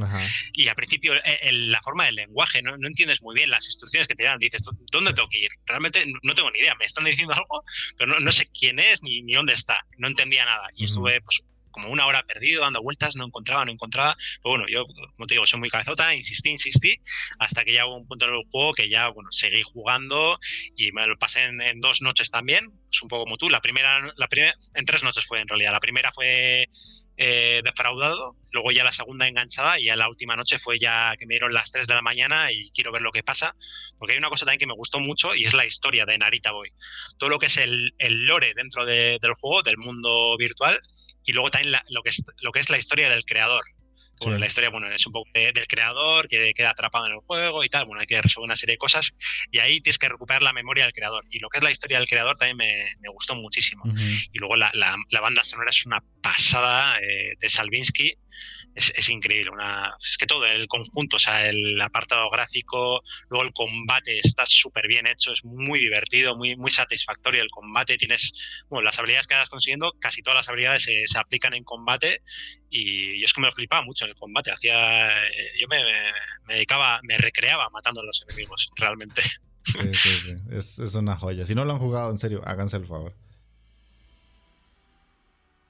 Y 0.54 0.68
al 0.68 0.76
principio, 0.76 1.14
eh, 1.14 1.52
la 1.52 1.82
forma 1.84 2.06
del 2.06 2.16
lenguaje, 2.16 2.64
¿no? 2.64 2.76
no 2.76 2.88
entiendes 2.88 3.22
muy 3.22 3.36
bien 3.36 3.52
las 3.52 3.68
instrucciones 3.68 4.08
que 4.08 4.16
te 4.16 4.24
dan. 4.24 4.40
Dices, 4.40 4.64
¿dónde 4.92 5.14
tengo 5.14 5.30
que 5.30 5.42
ir? 5.42 5.52
Realmente 5.68 6.04
no 6.24 6.34
tengo 6.34 6.50
ni 6.50 6.58
idea. 6.58 6.74
Me 6.74 6.86
están 6.86 7.06
diciendo 7.06 7.34
algo, 7.38 7.64
pero 7.98 8.20
no, 8.20 8.32
sé 8.32 8.48
quién 8.48 8.80
es 8.80 9.04
ni, 9.04 9.22
ni 9.22 9.34
dónde 9.34 9.54
está. 9.54 9.86
No 9.98 10.08
entendía 10.08 10.44
nada. 10.44 10.70
Y 10.76 10.86
estuve, 10.86 11.22
pues, 11.22 11.44
como 11.74 11.90
una 11.90 12.06
hora 12.06 12.24
perdido, 12.24 12.62
dando 12.62 12.82
vueltas, 12.82 13.18
no 13.18 13.26
encontraba, 13.26 13.66
no 13.66 13.74
encontraba. 13.74 14.16
Pero 14.42 14.56
bueno, 14.56 14.66
yo, 14.70 14.86
como 14.86 15.28
te 15.28 15.34
digo, 15.34 15.46
soy 15.46 15.60
muy 15.60 15.70
cabezota, 15.70 16.16
insistí, 16.16 16.52
insistí, 16.52 16.96
hasta 17.40 17.66
que 17.66 17.74
ya 17.74 17.86
hubo 17.86 17.98
un 17.98 18.08
punto 18.08 18.26
en 18.26 18.36
el 18.36 18.44
juego 18.50 18.74
que 18.74 18.88
ya, 18.88 19.10
bueno, 19.10 19.30
seguí 19.32 19.62
jugando 19.64 20.40
y 20.78 20.94
me 20.94 21.06
lo 21.06 21.18
pasé 21.18 21.44
en, 21.44 21.82
dos 21.82 22.02
noches 22.02 22.32
también, 22.32 22.72
un 23.02 23.10
poco 23.10 23.24
como 23.24 23.38
tú. 23.38 23.50
La 23.50 23.62
primera, 23.62 24.02
la 24.16 24.28
primera, 24.28 24.54
en 24.74 24.86
tres 24.86 25.04
noches 25.04 25.26
fue 25.26 25.40
en 25.40 25.48
realidad. 25.48 25.72
La 25.72 25.80
primera 25.80 26.12
fue 26.14 26.68
eh, 27.18 27.62
defraudado, 27.64 28.34
luego 28.52 28.72
ya 28.72 28.84
la 28.84 28.92
segunda 28.92 29.28
enganchada 29.28 29.80
y 29.80 29.86
ya 29.86 29.96
la 29.96 30.10
última 30.10 30.36
noche 30.36 30.58
fue 30.60 30.80
ya 30.80 31.14
que 31.18 31.26
me 31.26 31.36
dieron 31.36 31.54
las 31.54 31.72
3 31.72 31.86
de 31.86 31.94
la 31.94 32.02
mañana 32.02 32.52
y 32.52 32.72
quiero 32.72 32.92
ver 32.92 33.02
lo 33.02 33.12
que 33.12 33.22
pasa, 33.22 33.56
porque 34.00 34.14
hay 34.14 34.18
una 34.18 34.30
cosa 34.30 34.46
también 34.46 34.60
que 34.60 34.68
me 34.68 34.74
gustó 34.74 35.00
mucho 35.00 35.36
y 35.36 35.46
es 35.46 35.54
la 35.54 35.66
historia 35.66 36.06
de 36.06 36.18
Narita 36.18 36.52
Boy. 36.52 36.72
Todo 37.18 37.30
lo 37.30 37.40
que 37.40 37.46
es 37.46 37.58
el, 37.58 37.94
el 38.00 38.26
lore 38.26 38.54
dentro 38.56 38.86
del 38.86 39.34
juego, 39.40 39.62
del 39.62 39.78
mundo 39.78 40.36
virtual, 40.38 40.80
y 41.24 41.34
luego 41.34 41.52
también 41.52 41.76
lo, 41.90 42.02
que 42.02 42.10
es, 42.10 42.24
lo 42.42 42.52
que 42.52 42.60
es 42.60 42.70
la 42.70 42.78
historia 42.78 43.10
del 43.10 43.26
creador. 43.26 43.64
Bueno, 44.24 44.40
la 44.40 44.48
historia, 44.48 44.70
bueno, 44.70 44.90
es 44.90 45.06
un 45.06 45.14
poco 45.14 45.30
del 45.34 45.68
creador 45.68 46.28
que 46.28 46.54
queda 46.54 46.72
atrapado 46.72 47.08
en 47.08 47.14
el 47.14 47.20
juego 47.20 47.64
y 47.64 47.70
tal. 47.70 47.86
Bueno, 47.86 48.02
hay 48.02 48.08
que 48.08 48.22
resolver 48.22 48.46
una 48.46 48.56
serie 48.56 48.74
de 48.74 48.78
cosas 48.78 49.16
y 49.52 49.60
ahí 49.60 49.82
tienes 49.82 49.98
que 49.98 50.10
recuperar 50.10 50.44
la 50.44 50.54
memoria 50.54 50.84
del 50.84 50.94
creador. 50.94 51.26
Y 51.30 51.40
lo 51.40 51.50
que 51.50 51.58
es 51.58 51.64
la 51.64 51.72
historia 51.72 52.00
del 52.00 52.08
creador 52.08 52.38
también 52.38 52.58
me, 52.58 53.10
gustó 53.14 53.36
muchísimo. 53.36 53.84
Y 54.32 54.40
luego 54.40 54.56
la, 54.56 54.72
la, 54.74 55.22
banda 55.22 55.44
sonora 55.44 55.70
es 55.70 55.86
una 55.86 56.04
pasada 56.22 56.98
eh, 56.98 57.34
de 57.40 57.50
Salvinsky 57.50 58.18
es, 58.76 59.10
increíble. 59.10 59.52
Una, 59.52 59.96
es 60.00 60.18
que 60.18 60.26
todo, 60.26 60.46
el 60.46 60.68
conjunto, 60.68 61.18
o 61.18 61.20
sea, 61.20 61.46
el 61.46 61.80
apartado 61.82 62.30
gráfico, 62.30 63.04
luego 63.30 63.46
el 63.46 63.54
combate 63.54 64.20
está 64.20 64.46
súper 64.46 64.88
bien 64.88 65.08
hecho, 65.08 65.32
es 65.32 65.44
muy 65.44 65.80
divertido, 65.80 66.36
muy, 66.36 66.56
muy 66.56 66.72
satisfactorio 66.72 67.42
el 67.42 67.50
combate. 67.50 67.98
Tienes, 67.98 68.34
bueno, 68.70 68.86
las 68.86 68.98
habilidades 68.98 69.28
que 69.28 69.36
vas 69.36 69.50
consiguiendo, 69.50 69.94
casi 70.00 70.22
todas 70.22 70.38
las 70.38 70.50
habilidades 70.50 70.84
se, 70.84 71.04
se 71.06 71.20
aplican 71.20 71.54
en 71.54 71.64
combate 71.64 72.22
y, 72.74 73.24
es 73.24 73.32
que 73.34 73.42
me 73.42 73.52
flipaba 73.52 73.84
mucho 73.84 74.06
en 74.06 74.12
el 74.12 74.18
combate. 74.18 74.52
Hacía, 74.52 75.26
eh, 75.28 75.52
yo 75.60 75.68
me, 75.68 75.82
me, 76.48 76.56
dedicaba, 76.56 77.00
me 77.04 77.18
recreaba 77.18 77.70
matando 77.70 78.02
a 78.02 78.06
los 78.06 78.26
enemigos, 78.28 78.70
realmente. 78.76 79.22
Sí, 79.64 79.94
sí, 79.94 80.10
sí. 80.24 80.36
Es, 80.52 80.80
es 80.80 80.96
una 80.96 81.16
joya. 81.16 81.46
Si 81.46 81.56
no 81.56 81.66
lo 81.66 81.74
han 81.74 81.80
jugado, 81.80 82.10
en 82.10 82.18
serio, 82.18 82.42
háganse 82.46 82.78
el 82.78 82.88
favor. 82.88 83.16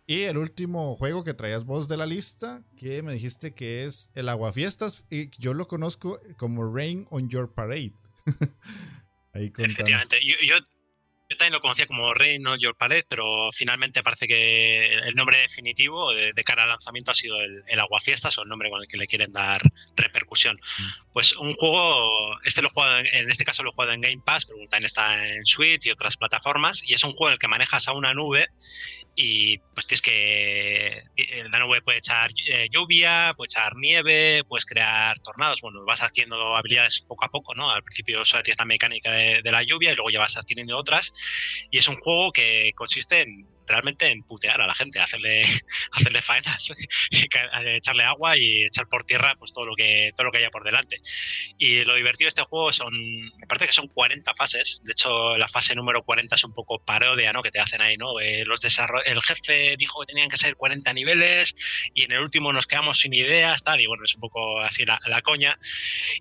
Y 0.05 0.23
el 0.23 0.37
último 0.37 0.95
juego 0.95 1.23
que 1.23 1.33
traías 1.33 1.65
vos 1.65 1.87
de 1.87 1.97
la 1.97 2.05
lista, 2.05 2.63
que 2.77 3.03
me 3.03 3.13
dijiste 3.13 3.53
que 3.53 3.85
es 3.85 4.09
el 4.15 4.29
Aguafiestas, 4.29 5.03
y 5.09 5.29
yo 5.37 5.53
lo 5.53 5.67
conozco 5.67 6.19
como 6.37 6.73
Rain 6.73 7.05
on 7.09 7.29
Your 7.29 7.53
Parade. 7.53 7.93
Ahí 9.33 9.51
Efectivamente, 9.57 10.19
yo, 10.23 10.35
yo 10.45 10.55
también 11.35 11.53
lo 11.53 11.61
conocía 11.61 11.87
como 11.87 12.13
Reino 12.13 12.55
Your 12.55 12.75
Palette, 12.75 13.05
pero 13.09 13.51
finalmente 13.51 14.03
parece 14.03 14.27
que 14.27 14.93
el 14.93 15.15
nombre 15.15 15.37
definitivo 15.39 16.13
de, 16.13 16.33
cara 16.43 16.63
al 16.63 16.69
lanzamiento 16.69 17.11
ha 17.11 17.13
sido 17.13 17.39
el, 17.41 17.63
el, 17.67 17.79
Aguafiestas 17.79 18.37
o 18.37 18.43
el 18.43 18.49
nombre 18.49 18.69
con 18.69 18.81
el 18.81 18.87
que 18.87 18.97
le 18.97 19.07
quieren 19.07 19.31
dar 19.31 19.61
repercusión. 19.95 20.57
Mm. 20.57 20.83
Pues 21.13 21.35
un 21.37 21.55
juego, 21.55 22.39
este 22.43 22.61
lo 22.61 22.69
he 22.69 23.19
en 23.19 23.29
este 23.29 23.45
caso 23.45 23.63
lo 23.63 23.69
he 23.69 23.73
jugado 23.73 23.93
en 23.93 24.01
Game 24.01 24.21
Pass, 24.23 24.45
pero 24.45 24.59
también 24.69 24.85
está 24.85 25.27
en 25.27 25.45
Switch 25.45 25.85
y 25.85 25.91
otras 25.91 26.17
plataformas, 26.17 26.83
y 26.85 26.93
es 26.93 27.03
un 27.03 27.11
juego 27.11 27.27
en 27.27 27.33
el 27.33 27.39
que 27.39 27.47
manejas 27.47 27.87
a 27.87 27.93
una 27.93 28.13
nube 28.13 28.49
y 29.15 29.57
pues 29.73 29.85
tienes 29.87 30.01
que 30.01 31.03
la 31.49 31.59
nube 31.59 31.81
puede 31.81 31.99
echar 31.99 32.31
eh, 32.49 32.67
lluvia, 32.71 33.33
puede 33.35 33.47
echar 33.47 33.75
nieve, 33.75 34.43
puedes 34.47 34.65
crear 34.65 35.19
tornados, 35.19 35.61
bueno, 35.61 35.83
vas 35.85 36.01
adquiriendo 36.01 36.55
habilidades 36.55 37.01
poco 37.01 37.25
a 37.25 37.29
poco, 37.29 37.53
¿no? 37.53 37.69
Al 37.69 37.83
principio 37.83 38.25
solo 38.25 38.43
tienes 38.43 38.57
la 38.57 38.65
mecánica 38.65 39.11
de, 39.11 39.41
de 39.43 39.51
la 39.51 39.63
lluvia 39.63 39.91
y 39.91 39.95
luego 39.95 40.09
ya 40.09 40.19
vas 40.19 40.37
adquiriendo 40.37 40.77
otras 40.77 41.13
y 41.69 41.77
es 41.77 41.87
un 41.87 41.97
juego 41.97 42.31
que 42.31 42.71
consiste 42.75 43.21
en 43.21 43.47
realmente 43.67 44.09
en 44.09 44.23
putear 44.23 44.61
a 44.61 44.67
la 44.67 44.73
gente, 44.73 44.99
hacerle, 44.99 45.43
hacerle 45.91 46.21
faenas, 46.21 46.73
echarle 47.11 48.03
agua 48.03 48.37
y 48.37 48.65
echar 48.65 48.87
por 48.87 49.03
tierra 49.03 49.35
pues 49.37 49.53
todo 49.53 49.65
lo 49.65 49.75
que 49.75 50.11
todo 50.15 50.25
lo 50.25 50.31
que 50.31 50.39
haya 50.39 50.49
por 50.49 50.63
delante. 50.63 51.01
Y 51.57 51.83
lo 51.83 51.95
divertido 51.95 52.25
de 52.25 52.29
este 52.29 52.43
juego 52.43 52.71
son, 52.71 52.93
me 52.93 53.47
parece 53.47 53.67
que 53.67 53.73
son 53.73 53.87
40 53.87 54.33
fases. 54.35 54.81
De 54.83 54.91
hecho, 54.91 55.37
la 55.37 55.47
fase 55.47 55.75
número 55.75 56.03
40 56.03 56.35
es 56.35 56.43
un 56.43 56.53
poco 56.53 56.79
parodia, 56.79 57.31
¿no? 57.33 57.41
Que 57.43 57.51
te 57.51 57.59
hacen 57.59 57.81
ahí, 57.81 57.97
¿no? 57.97 58.19
Eh, 58.19 58.43
los 58.45 58.61
el 59.05 59.21
jefe 59.21 59.75
dijo 59.77 59.99
que 60.01 60.07
tenían 60.07 60.29
que 60.29 60.37
ser 60.37 60.55
40 60.55 60.93
niveles 60.93 61.55
y 61.93 62.03
en 62.03 62.11
el 62.13 62.19
último 62.19 62.53
nos 62.53 62.67
quedamos 62.67 62.99
sin 62.99 63.13
ideas, 63.13 63.63
tal. 63.63 63.81
Y 63.81 63.87
bueno, 63.87 64.03
es 64.05 64.15
un 64.15 64.21
poco 64.21 64.59
así 64.61 64.85
la, 64.85 65.21
coña. 65.21 65.57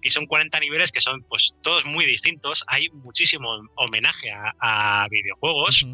Y 0.03 0.11
son 0.11 0.27
40 0.27 0.59
niveles 0.61 0.93
que 0.93 1.01
son 1.01 1.23
pues 1.29 1.55
todos 1.63 1.85
muy 1.85 2.05
distintos. 2.05 2.65
Hay 2.67 2.89
muchísimo 2.91 3.49
homenaje 3.77 4.33
a, 4.33 5.07
videojuegos 5.11 5.87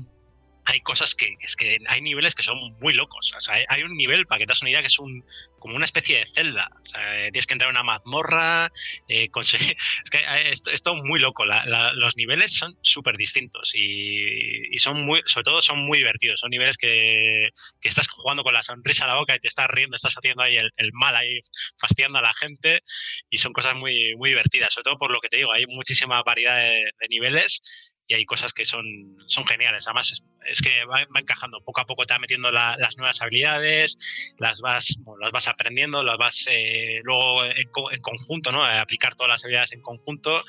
hay 0.68 0.80
cosas 0.82 1.14
que, 1.14 1.34
es 1.40 1.56
que 1.56 1.78
hay 1.88 2.02
niveles 2.02 2.34
que 2.34 2.42
son 2.42 2.58
muy 2.78 2.92
locos. 2.92 3.32
O 3.34 3.40
sea, 3.40 3.64
hay, 3.68 3.82
un 3.82 3.96
nivel, 3.96 4.26
para 4.26 4.38
que 4.38 4.44
te 4.44 4.50
das 4.50 4.60
una 4.60 4.70
idea, 4.70 4.82
que 4.82 4.88
es 4.88 4.98
un, 4.98 5.24
como 5.58 5.76
una 5.76 5.86
especie 5.86 6.18
de 6.18 6.26
celda. 6.26 6.68
O 6.82 6.90
sea, 6.90 7.02
tienes 7.32 7.46
que 7.46 7.54
entrar 7.54 7.68
a 7.68 7.70
una 7.70 7.82
mazmorra. 7.82 8.70
Eh, 9.08 9.30
es 9.40 10.10
que 10.10 10.18
eh, 10.18 10.50
esto, 10.52 10.70
es 10.70 10.82
muy 11.02 11.20
loco. 11.20 11.46
los 11.46 12.16
niveles 12.18 12.52
son 12.52 12.76
súper 12.82 13.16
distintos 13.16 13.72
y, 13.74 14.76
son 14.76 15.06
muy, 15.06 15.22
sobre 15.24 15.44
todo 15.44 15.62
son 15.62 15.78
muy 15.78 15.98
divertidos. 15.98 16.40
Son 16.40 16.50
niveles 16.50 16.76
que, 16.76 17.48
que, 17.80 17.88
estás 17.88 18.06
jugando 18.06 18.42
con 18.42 18.52
la 18.52 18.62
sonrisa 18.62 19.06
a 19.06 19.08
la 19.08 19.16
boca 19.16 19.34
y 19.34 19.40
te 19.40 19.48
estás 19.48 19.68
riendo, 19.68 19.96
estás 19.96 20.18
haciendo 20.18 20.42
ahí 20.42 20.56
el, 20.56 20.92
mal, 20.92 21.16
ahí 21.16 21.40
fastidiando 21.80 22.18
a 22.18 22.22
la 22.22 22.34
gente 22.34 22.82
y 23.30 23.38
son 23.38 23.54
cosas 23.54 23.74
muy, 23.74 24.14
muy 24.16 24.28
divertidas. 24.28 24.74
Sobre 24.74 24.84
todo 24.84 24.98
por 24.98 25.12
lo 25.12 25.20
que 25.20 25.30
te 25.30 25.38
digo, 25.38 25.50
hay 25.50 25.66
muchísima 25.66 26.22
variedad 26.22 26.58
de, 26.58 26.92
de 27.00 27.08
niveles 27.08 27.62
y 28.08 28.14
hay 28.14 28.24
cosas 28.24 28.54
que 28.54 28.64
son, 28.64 29.18
son 29.26 29.46
geniales. 29.46 29.86
Además, 29.86 30.24
es, 30.46 30.62
que 30.62 30.84
va, 30.86 31.06
encajando. 31.20 31.60
Poco 31.60 31.82
a 31.82 31.86
poco 31.86 32.06
te 32.06 32.14
va 32.14 32.18
metiendo 32.18 32.50
las 32.50 32.96
nuevas 32.96 33.20
habilidades, 33.20 33.98
las 34.38 34.62
vas, 34.62 34.98
las 35.20 35.30
vas 35.30 35.46
aprendiendo, 35.46 36.02
las 36.02 36.16
vas 36.16 36.46
eh, 36.50 37.00
luego 37.04 37.44
en, 37.44 37.68
conjunto, 38.00 38.50
¿no? 38.50 38.64
aplicar 38.64 39.14
todas 39.14 39.28
las 39.28 39.44
habilidades 39.44 39.72
en 39.72 39.82
conjunto 39.82 40.42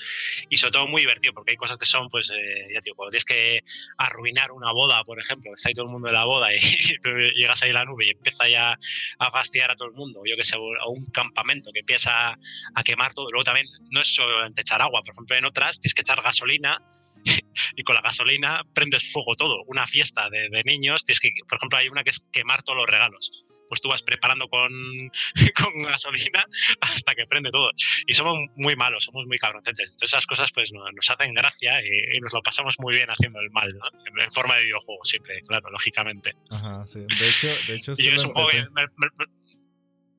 y 0.50 0.56
sobre 0.56 0.72
todo 0.72 0.88
muy 0.88 1.02
divertido 1.02 1.34
porque 1.34 1.52
hay 1.52 1.58
cosas 1.58 1.78
que 1.78 1.86
son, 1.86 2.08
pues, 2.08 2.30
eh, 2.30 2.68
ya 2.74 2.80
digo, 2.82 2.96
cuando 2.96 3.12
tienes 3.12 3.26
que 3.26 3.60
arruinar 3.98 4.54
una 4.54 4.72
boda, 4.72 5.04
por 5.04 5.20
ejemplo, 5.20 5.52
está 5.54 5.68
ahí 5.68 5.76
todo 5.76 5.88
el 5.88 5.92
mundo 5.92 6.08
en 6.08 6.14
la 6.14 6.24
boda 6.24 6.54
y, 6.56 6.62
llegas 7.36 7.62
ahí 7.64 7.72
a 7.72 7.74
la 7.74 7.86
nube 7.86 8.08
y 8.08 8.12
empieza 8.12 8.48
ya 8.48 8.80
a 9.20 9.32
fastidiar 9.32 9.72
a 9.72 9.76
todo 9.76 9.90
el 9.90 9.96
mundo, 9.96 10.22
yo 10.26 10.38
que 10.38 10.46
sé, 10.46 10.56
a 10.56 10.88
un 10.88 11.06
campamento 11.08 11.72
que 11.74 11.80
empieza 11.80 12.38
a 12.74 12.84
quemar 12.86 13.14
todo. 13.14 13.30
Luego 13.32 13.44
también 13.44 13.68
no 13.90 14.00
es 14.00 14.16
solamente 14.16 14.62
echar 14.62 14.82
agua, 14.82 15.02
por 15.04 15.14
ejemplo, 15.14 15.36
en 15.36 15.44
otras 15.44 15.82
tienes 15.82 15.94
que 15.94 16.02
echar 16.02 16.22
gasolina 16.22 16.82
y 17.76 17.84
con 17.84 17.96
la 17.96 18.02
gasolina 18.02 18.64
prendes 18.74 19.12
fuego 19.12 19.36
todo. 19.36 19.64
Una 19.68 19.88
fiesta 19.88 20.30
de, 20.30 20.50
niños, 20.66 21.06
tienes 21.06 21.20
que, 21.20 21.32
por 21.48 21.58
ejemplo, 21.58 21.78
hay 21.78 21.90
una 21.90 22.04
que 22.04 22.12
es 22.12 22.20
quemar 22.32 22.64
todos 22.64 22.78
los 22.78 22.88
regalos. 22.88 23.46
pues 23.70 23.82
tú 23.82 23.90
vas 23.90 24.02
preparando 24.02 24.48
con, 24.48 24.72
con 25.56 25.84
gasolina 25.84 26.44
hasta 26.82 27.14
que 27.14 27.26
prende 27.28 27.52
todo. 27.52 27.72
Y 28.08 28.14
somos 28.14 28.40
muy 28.56 28.76
malos, 28.76 29.04
somos 29.06 29.26
muy 29.28 29.38
cabroncetes. 29.38 29.92
Entonces 29.92 30.10
esas 30.10 30.26
cosas 30.26 30.52
pues 30.52 30.72
nos 30.72 31.10
hacen 31.10 31.34
gracia 31.34 31.82
y, 31.82 32.20
nos 32.20 32.34
lo 32.34 32.42
pasamos 32.42 32.76
muy 32.80 32.96
bien 32.96 33.10
haciendo 33.10 33.40
el 33.40 33.50
mal, 33.52 33.70
¿no? 33.78 34.24
En, 34.24 34.32
forma 34.32 34.58
de 34.58 34.64
videojuego 34.64 35.04
siempre, 35.06 35.42
claro, 35.42 35.70
lógicamente. 35.70 36.36
Ajá, 36.50 36.86
sí. 36.88 37.00
De 37.00 37.30
hecho, 37.30 37.48
de 37.68 37.76
hecho 37.76 37.94
es 37.94 38.24
un 38.24 38.34
juego 38.34 38.50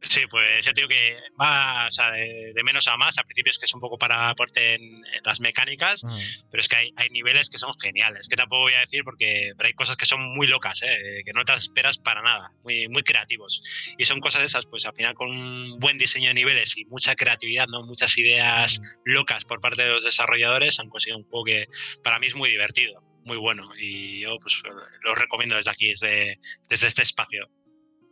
Sí, 0.02 0.22
pues 0.30 0.64
ya 0.64 0.72
te 0.72 0.80
digo 0.80 0.88
que 0.88 1.16
va 1.38 1.88
de, 1.90 2.62
menos 2.64 2.88
a 2.88 2.96
más. 2.96 3.18
Al 3.18 3.26
principio 3.26 3.50
es 3.50 3.58
que 3.58 3.66
es 3.66 3.74
un 3.74 3.80
poco 3.80 3.98
para 3.98 4.30
aporte 4.30 4.74
en, 4.74 5.02
las 5.24 5.40
mecánicas, 5.40 6.02
pero 6.50 6.60
es 6.60 6.68
que 6.68 6.76
hay, 6.76 6.92
hay, 6.96 7.10
niveles 7.10 7.50
que 7.50 7.58
son 7.58 7.72
geniales. 7.78 8.26
Que 8.28 8.36
tampoco 8.36 8.62
voy 8.62 8.72
a 8.72 8.80
decir 8.80 9.04
porque 9.04 9.52
hay 9.58 9.72
cosas 9.74 9.96
que 9.96 10.06
son 10.06 10.34
muy 10.34 10.46
locas, 10.46 10.82
¿eh? 10.82 11.22
que 11.24 11.32
no 11.32 11.44
te 11.44 11.52
esperas 11.54 11.98
para 11.98 12.22
nada, 12.22 12.50
muy, 12.64 12.88
muy 12.88 13.02
creativos. 13.02 13.62
Y 13.98 14.04
son 14.06 14.20
cosas 14.20 14.42
esas, 14.42 14.64
pues 14.66 14.86
al 14.86 14.94
final 14.94 15.14
con 15.14 15.30
un 15.30 15.78
buen 15.78 15.98
diseño 15.98 16.28
de 16.28 16.34
niveles 16.34 16.76
y 16.78 16.86
mucha 16.86 17.14
creatividad, 17.14 17.66
no 17.66 17.82
muchas 17.82 18.16
ideas 18.16 18.80
locas 19.04 19.44
por 19.44 19.60
parte 19.60 19.82
de 19.82 19.88
los 19.88 20.04
desarrolladores, 20.04 20.80
han 20.80 20.88
conseguido 20.88 21.18
un 21.18 21.24
juego 21.24 21.44
que 21.44 21.66
para 22.02 22.18
mí 22.18 22.26
es 22.26 22.34
muy 22.34 22.50
divertido, 22.50 23.02
muy 23.24 23.36
bueno. 23.36 23.70
Y 23.78 24.20
yo 24.20 24.38
pues 24.38 24.62
lo 25.02 25.14
recomiendo 25.14 25.56
desde 25.56 25.70
aquí, 25.70 25.88
desde, 25.88 26.38
desde 26.70 26.86
este 26.86 27.02
espacio. 27.02 27.50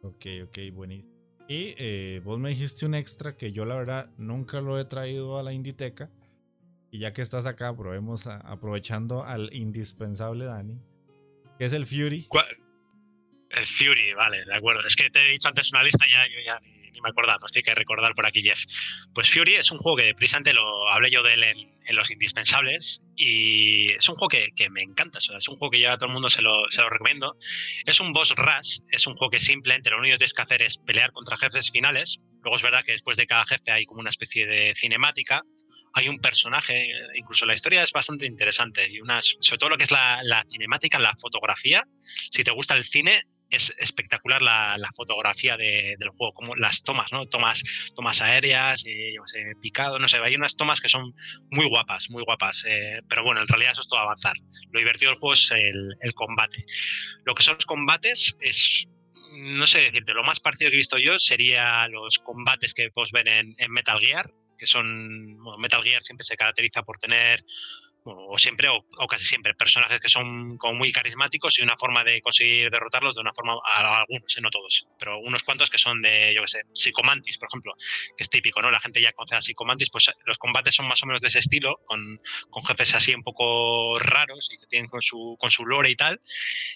Ok, 0.03 0.27
ok, 0.45 0.59
buenísimo. 0.73 1.18
Y 1.49 1.75
eh, 1.79 2.21
vos 2.23 2.39
me 2.39 2.51
dijiste 2.51 2.85
un 2.85 2.95
extra 2.95 3.39
que 3.39 3.53
yo 3.53 3.65
la 3.65 3.75
verdad 3.75 4.11
nunca 4.19 4.61
lo 4.61 4.79
he 4.79 4.85
traído 4.85 5.39
a 5.39 5.43
la 5.43 5.55
Inditeca. 5.55 6.11
Y 6.91 6.99
ya 6.99 7.15
que 7.15 7.23
estás 7.23 7.47
acá, 7.47 7.75
probemos 7.75 8.27
aprovechando 8.27 9.25
al 9.25 9.53
indispensable 9.55 10.45
Dani, 10.45 10.79
que 11.59 11.65
es 11.65 11.73
el 11.73 11.87
Fury. 11.87 12.29
El 13.51 13.65
Fury, 13.65 14.13
vale, 14.15 14.45
de 14.45 14.55
acuerdo. 14.55 14.87
Es 14.87 14.95
que 14.95 15.09
te 15.09 15.19
he 15.21 15.33
dicho 15.33 15.49
antes 15.49 15.71
una 15.73 15.83
lista, 15.83 16.05
ya 16.11 16.27
yo 16.27 16.41
ya 16.45 16.61
ni, 16.61 16.78
me 17.03 17.11
acordaba, 17.11 17.39
pues 17.39 17.53
tiene 17.53 17.65
que 17.65 17.75
recordar 17.75 18.15
por 18.15 18.27
aquí 18.27 18.43
Jeff. 18.43 18.65
Pues 19.15 19.31
Fury 19.31 19.57
es 19.57 19.71
un 19.71 19.79
juego 19.79 19.97
que 19.97 20.15
precisamente 20.15 20.53
lo 20.53 20.91
hablé 20.91 21.11
yo 21.11 21.23
de 21.23 21.35
él 21.35 21.45
en, 21.45 21.79
en 21.89 21.97
los 21.97 22.11
indispensables 22.11 23.03
y 23.17 23.93
es 23.95 24.09
un 24.09 24.17
juego 24.17 24.29
que, 24.29 24.71
me 24.71 24.83
encanta, 24.83 25.19
es 25.19 25.49
un 25.49 25.57
juego 25.57 25.71
que 25.71 25.81
ya 25.81 25.95
a 25.95 25.97
todo 25.97 26.09
el 26.09 26.13
mundo 26.13 26.29
se 26.29 26.43
lo, 26.43 26.71
se 26.71 26.83
lo, 26.83 26.91
recomiendo. 26.91 27.37
Es 27.87 27.99
un 27.99 28.13
boss 28.13 28.35
rush, 28.37 28.81
es 28.91 29.07
un 29.07 29.17
juego 29.17 29.31
que 29.31 29.41
simplemente 29.41 29.91
lo 29.91 29.99
único 29.99 30.15
que 30.15 30.19
tienes 30.19 30.35
que 30.35 30.43
hacer 30.43 30.63
es 30.63 30.77
pelear 30.77 31.13
contra 31.13 31.39
jefes 31.39 31.71
finales. 31.71 32.21
Luego 32.43 32.57
es 32.57 32.63
verdad 32.63 32.85
que 32.85 32.93
después 32.93 33.17
de 33.17 33.27
cada 33.27 33.47
jefe 33.47 33.73
hay 33.73 33.85
como 33.87 34.01
una 34.01 34.11
especie 34.11 34.47
de 34.47 34.75
cinemática, 34.75 35.43
hay 35.95 36.09
un 36.09 36.19
personaje, 36.19 36.89
incluso 37.15 37.47
la 37.47 37.55
historia 37.55 37.83
es 37.83 37.93
bastante 37.93 38.27
interesante 38.27 38.87
y 38.89 39.01
unas, 39.01 39.37
sobre 39.41 39.59
todo 39.59 39.71
lo 39.71 39.79
que 39.79 39.85
es 39.85 39.91
la, 39.91 40.21
la 40.23 40.45
cinemática, 40.49 40.99
la 40.99 41.17
fotografía. 41.17 41.83
Si 42.31 42.45
te 42.45 42.51
gusta 42.51 42.75
el 42.75 42.85
cine, 42.85 43.23
es 43.51 43.75
espectacular 43.79 44.43
la, 44.43 44.91
fotografía 44.95 45.57
del 45.57 46.09
juego, 46.11 46.33
como 46.35 46.57
las 46.57 46.83
tomas, 46.83 47.13
¿no? 47.13 47.27
Tomas, 47.27 47.63
tomas 47.95 48.21
aéreas, 48.21 48.85
eh, 48.87 49.15
picado, 49.61 49.99
no 49.99 50.09
sé, 50.09 50.19
hay 50.19 50.35
unas 50.35 50.57
tomas 50.57 50.81
que 50.81 50.89
son 50.89 51.15
muy 51.51 51.67
guapas, 51.69 52.11
muy 52.11 52.23
guapas, 52.25 52.65
eh, 52.67 53.01
pero 53.09 53.23
bueno, 53.23 53.41
en 53.41 53.49
realidad 53.49 53.73
eso 53.73 53.83
es 53.83 53.89
todo 53.89 54.01
avanzar. 54.01 54.35
Lo 54.71 54.79
divertido 54.79 55.11
del 55.11 55.21
juego 55.21 55.35
es 55.35 55.51
el, 55.53 56.15
combate. 56.15 56.65
Lo 57.25 57.35
que 57.35 57.43
son 57.43 57.55
los 57.55 57.67
combates 57.67 58.37
es, 58.41 58.87
no 59.33 59.67
sé 59.67 59.83
decirte, 59.83 60.15
lo 60.15 60.25
más 60.25 60.41
parecido 60.41 60.71
que 60.71 60.77
he 60.77 60.79
visto 60.79 60.99
yo 60.99 61.19
sería 61.19 61.87
los 61.89 62.19
combates 62.19 62.75
que 62.75 62.91
podemos 62.91 63.13
ver 63.13 63.29
en, 63.29 63.55
Metal 63.71 64.01
Gear, 64.01 64.31
que 64.59 64.67
son, 64.67 65.39
Metal 65.59 65.83
Gear 65.83 66.03
siempre 66.03 66.25
se 66.25 66.37
caracteriza 66.37 66.83
por 66.83 66.99
tener 66.99 67.45
o 68.17 68.39
siempre 68.39 68.69
o, 68.69 69.07
casi 69.07 69.25
siempre 69.25 69.55
personajes 69.55 70.01
que 70.01 70.09
son 70.09 70.57
como 70.57 70.75
muy 70.75 70.93
carismáticos 70.93 71.59
y 71.59 71.63
una 71.63 71.77
forma 71.77 72.05
de 72.05 72.21
conseguir 72.23 72.71
derrotarlos 72.71 73.15
de 73.15 73.21
una 73.21 73.33
forma 73.35 73.55
a, 73.65 74.01
algunos, 74.01 74.37
¿eh? 74.37 74.41
no 74.41 74.51
todos, 74.51 74.87
pero 74.99 75.19
unos 75.19 75.43
cuantos 75.43 75.71
que 75.71 75.79
son 75.79 76.03
de, 76.03 76.33
yo 76.35 76.43
qué 76.43 76.49
sé, 76.49 76.63
Psicomantis, 76.73 77.39
por 77.39 77.49
ejemplo, 77.49 77.75
que 78.17 78.25
es 78.25 78.31
típico, 78.31 78.63
¿no? 78.63 78.71
La 78.71 78.81
gente 78.81 79.01
ya 79.01 79.13
conoce 79.13 79.37
a 79.37 79.41
Psicomantis, 79.41 79.91
pues 79.91 80.11
los 80.25 80.39
combates 80.39 80.75
son 80.75 80.87
más 80.87 81.03
o 81.03 81.07
menos 81.07 81.21
de 81.21 81.29
ese 81.29 81.39
estilo, 81.39 81.81
con, 81.85 82.21
con 82.51 82.65
jefes 82.65 82.95
así 82.95 83.15
un 83.15 83.23
poco 83.23 83.99
raros 83.99 84.51
y 84.53 84.59
que 84.59 84.67
tienen 84.67 84.89
con 84.89 85.03
su, 85.03 85.37
con 85.39 85.51
su 85.51 85.67
lore 85.67 85.91
y 85.91 85.97
tal. 85.97 86.21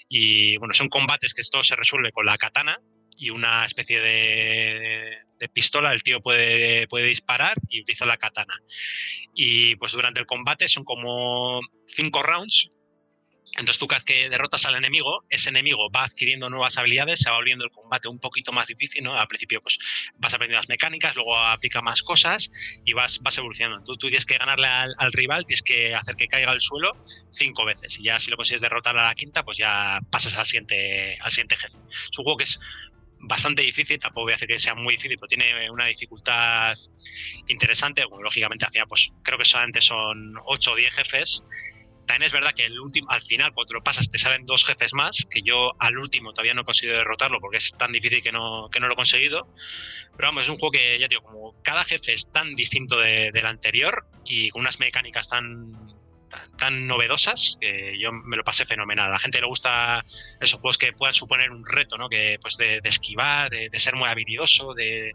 Y 0.09 0.57
bueno, 0.59 0.75
son 0.75 0.89
combates 0.89 1.35
que 1.35 1.41
esto 1.41 1.63
se 1.63 1.77
resuelve 1.77 2.13
con 2.13 2.27
la 2.27 2.39
katana, 2.39 2.79
y 3.17 3.31
una 3.31 3.65
especie 3.65 4.01
de, 4.01 5.19
pistola, 5.53 5.93
el 5.93 6.03
tío 6.03 6.21
puede, 6.21 6.87
puede 6.87 7.07
disparar 7.07 7.57
y 7.69 7.81
utiliza 7.81 8.07
la 8.07 8.17
katana. 8.17 8.55
Y 9.35 9.77
pues 9.77 9.93
durante 9.93 10.21
el 10.21 10.27
combate 10.27 10.69
son 10.69 10.85
como 10.85 11.61
cinco 11.87 12.23
rounds. 12.23 12.71
Entonces 13.55 13.79
tú 13.79 13.87
cada 13.87 13.99
vez 13.99 14.05
que 14.05 14.31
derrotas 14.31 14.65
al 14.65 14.77
enemigo, 14.77 15.25
ese 15.29 15.51
enemigo 15.51 15.91
va 15.91 16.05
adquiriendo 16.05 16.49
nuevas 16.49 16.79
habilidades, 16.79 17.21
se 17.21 17.29
va 17.29 17.37
volviendo 17.37 17.65
el 17.65 17.71
combate 17.71 18.09
un 18.09 18.19
poquito 18.19 18.51
más 18.51 18.67
difícil, 18.67 19.03
¿no? 19.03 19.19
Al 19.19 19.27
principio 19.27 19.61
pues 19.61 19.79
vas 20.17 20.33
aprendiendo 20.33 20.61
las 20.61 20.69
mecánicas, 20.69 21.15
luego 21.17 21.37
aplica 21.37 21.83
más 21.83 22.03
cosas 22.03 22.51
y 22.85 22.95
vas, 22.95 23.19
vas 23.21 23.37
evolucionando. 23.37 23.85
Tú, 23.85 23.97
tú 23.97 24.07
tienes 24.07 24.25
que 24.25 24.39
ganarle 24.39 24.69
al, 24.69 24.95
al, 24.97 25.13
rival, 25.13 25.45
tienes 25.45 25.63
que 25.63 25.95
hacer 25.95 26.17
que 26.17 26.29
caiga 26.29 26.51
al 26.51 26.63
suelo 26.63 26.93
cinco 27.31 27.67
veces 27.67 27.99
y 27.99 28.05
ya 28.05 28.19
si 28.19 28.31
lo 28.31 28.37
consigues 28.37 28.63
derrotar 28.63 28.97
a 28.97 29.05
la 29.05 29.15
quinta, 29.15 29.43
pues 29.43 29.59
ya 29.59 30.01
pasas 30.11 30.37
al 30.39 30.47
siguiente, 30.47 31.19
al 31.21 31.31
siguiente 31.31 31.57
jefe. 31.57 31.77
Es 32.11 32.19
un 32.19 32.25
juego 32.25 32.39
que 32.39 32.45
es 32.45 32.59
bastante 33.23 33.63
difícil, 33.63 33.99
tampoco 33.99 34.25
voy 34.25 34.33
a 34.33 34.35
decir 34.37 34.49
que 34.49 34.59
sea 34.59 34.75
muy 34.75 34.95
difícil, 34.95 35.17
pero 35.17 35.29
tiene 35.29 35.71
una 35.71 35.87
dificultad 35.87 36.77
interesante. 37.47 38.05
lógicamente, 38.23 38.65
al 38.65 38.73
final, 38.73 38.89
pues 38.89 39.13
creo 39.23 39.39
que 39.39 39.45
solamente 39.45 39.81
son 39.81 40.35
8 40.45 40.73
o 40.73 40.77
10 40.77 40.93
jefes. 40.93 41.43
También 42.07 42.27
es 42.27 42.33
verdad 42.33 42.53
que 42.53 42.67
el 42.67 42.81
último, 42.81 43.09
al 43.11 43.23
final, 43.23 43.53
cuando 43.55 43.75
lo 43.75 43.83
pasas, 43.85 44.11
te 44.11 44.19
salen 44.19 44.45
dos 44.45 44.65
jefes 44.65 44.93
más, 44.93 45.27
que 45.31 45.41
yo 45.43 45.73
al 45.79 45.97
último 45.99 46.33
todavía 46.33 46.53
no 46.53 46.63
he 46.63 46.65
conseguido 46.65 46.99
derrotarlo 46.99 47.41
porque 47.41 47.59
es 47.59 47.77
tan 47.79 47.93
difícil 47.93 48.21
que 48.21 48.33
no, 48.33 48.69
que 48.71 48.81
no 48.81 48.89
lo 48.89 48.95
he 48.95 48.97
conseguido. 48.97 49.47
Pero 50.17 50.29
vamos, 50.29 50.43
es 50.43 50.49
un 50.49 50.59
juego 50.59 50.73
que, 50.73 50.99
ya 50.99 51.07
digo, 51.07 51.23
como 51.23 51.55
cada 51.63 51.85
jefe 51.85 52.13
es 52.13 52.31
tan 52.33 52.57
distinto 52.57 52.99
del 52.99 53.47
anterior 53.47 54.05
y 54.25 54.51
con 54.51 54.63
unas 54.63 54.81
mecánicas 54.81 55.29
tan 55.29 55.73
tan, 56.57 56.87
novedosas 56.87 57.57
que 57.61 57.99
yo 57.99 58.13
me 58.13 58.37
lo 58.37 58.45
pasé 58.45 58.65
fenomenal. 58.65 59.09
A 59.09 59.13
la 59.13 59.19
gente 59.19 59.41
le 59.41 59.47
gusta 59.47 60.05
esos 60.41 60.61
juegos 60.61 60.79
que 60.79 60.93
puedan 60.93 61.15
suponer 61.15 61.51
un 61.51 61.67
reto, 61.67 61.99
¿no? 61.99 62.09
Que, 62.09 62.39
pues 62.41 62.57
de, 62.57 62.81
esquivar, 62.85 63.51
de, 63.51 63.81
ser 63.81 63.97
muy 63.97 64.09
habilidoso, 64.09 64.75
de, 64.75 65.15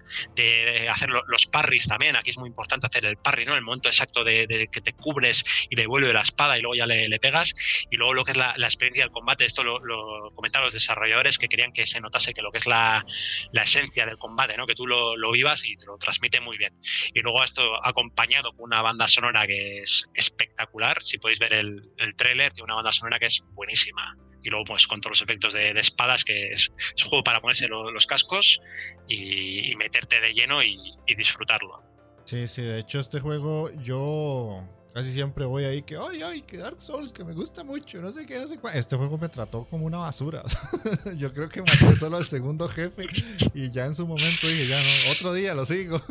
hacer 0.89 1.09
los 1.09 1.45
parries 1.47 1.87
también. 1.87 2.15
Aquí 2.15 2.31
es 2.31 2.37
muy 2.37 2.49
importante 2.49 2.87
hacer 2.87 3.05
el 3.05 3.17
parry, 3.17 3.45
¿no? 3.45 3.55
El 3.55 3.61
momento 3.61 3.89
exacto 3.89 4.23
de, 4.23 4.67
que 4.71 4.81
te 4.81 4.93
cubres 4.93 5.43
y 5.69 5.75
le 5.75 5.87
vuelve 5.87 6.13
la 6.13 6.21
espada 6.21 6.57
y 6.57 6.61
luego 6.61 6.75
ya 6.75 6.85
le, 6.85 7.17
pegas. 7.19 7.53
Y 7.89 7.97
luego 7.97 8.13
lo 8.13 8.23
que 8.23 8.31
es 8.31 8.37
la, 8.37 8.53
experiencia 8.57 9.03
del 9.03 9.11
combate, 9.11 9.45
esto 9.45 9.63
lo, 9.63 9.79
lo, 9.79 10.31
comentaron 10.35 10.65
los 10.65 10.73
desarrolladores 10.73 11.37
que 11.37 11.47
querían 11.47 11.71
que 11.71 11.85
se 11.85 11.99
notase 12.01 12.33
que 12.33 12.41
lo 12.41 12.51
que 12.51 12.59
es 12.59 12.67
la, 12.67 13.05
esencia 13.53 14.05
del 14.05 14.17
combate, 14.17 14.55
¿no? 14.55 14.65
Que 14.65 14.75
tú 14.75 14.85
lo, 14.87 15.31
vivas 15.31 15.65
y 15.65 15.75
te 15.75 15.85
lo 15.85 15.97
transmite 15.97 16.39
muy 16.39 16.57
bien. 16.57 16.73
Y 17.13 17.19
luego 17.21 17.43
esto 17.43 17.85
acompañado 17.85 18.53
con 18.53 18.65
una 18.65 18.81
banda 18.81 19.07
sonora 19.07 19.45
que 19.45 19.81
es 19.81 20.07
espectacular 20.13 21.03
si 21.07 21.17
podéis 21.17 21.39
ver 21.39 21.53
el, 21.53 21.89
el 21.97 22.15
tráiler, 22.15 22.51
tiene 22.51 22.65
una 22.65 22.75
banda 22.75 22.91
sonora 22.91 23.17
que 23.17 23.27
es 23.27 23.41
buenísima. 23.53 24.15
Y 24.43 24.49
luego, 24.49 24.65
pues, 24.65 24.87
con 24.87 25.01
todos 25.01 25.19
los 25.19 25.21
efectos 25.21 25.53
de, 25.53 25.71
espadas, 25.79 26.23
que 26.23 26.49
es, 26.51 26.69
un 27.03 27.09
juego 27.09 27.23
para 27.23 27.41
ponerse 27.41 27.67
los 27.67 28.05
cascos 28.05 28.61
y, 29.07 29.75
meterte 29.75 30.21
de 30.21 30.33
lleno 30.33 30.61
y, 30.63 30.95
disfrutarlo. 31.15 31.83
Sí, 32.25 32.47
sí, 32.47 32.61
de 32.61 32.79
hecho, 32.79 32.99
este 32.99 33.19
juego 33.19 33.71
yo 33.81 34.63
casi 34.93 35.13
siempre 35.13 35.45
voy 35.45 35.63
ahí 35.63 35.83
que, 35.83 35.95
ay, 35.95 36.21
ay, 36.23 36.41
que 36.41 36.57
Dark 36.57 36.81
Souls, 36.81 37.13
que 37.13 37.23
me 37.23 37.33
gusta 37.33 37.63
mucho, 37.63 38.01
no 38.01 38.11
sé 38.11 38.25
qué, 38.25 38.39
no 38.39 38.47
sé 38.47 38.57
cuál. 38.57 38.75
Este 38.75 38.95
juego 38.97 39.17
me 39.17 39.29
trató 39.29 39.65
como 39.65 39.85
una 39.85 39.99
basura. 39.99 40.43
yo 41.17 41.33
creo 41.33 41.49
que 41.49 41.61
maté 41.61 41.95
solo 41.95 42.17
al 42.17 42.25
segundo 42.25 42.67
jefe 42.67 43.05
y 43.53 43.69
ya 43.69 43.85
en 43.85 43.95
su 43.95 44.07
momento 44.07 44.47
dije, 44.47 44.67
ya 44.67 44.79
no, 44.79 45.11
otro 45.11 45.33
día 45.33 45.53
lo 45.53 45.65
sigo. 45.65 46.01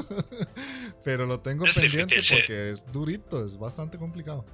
Pero 1.04 1.26
lo 1.26 1.40
tengo 1.40 1.64
pendiente 1.74 2.16
porque 2.30 2.70
es 2.70 2.84
durito, 2.92 3.44
es 3.44 3.58
bastante 3.58 3.98
complicado. 3.98 4.44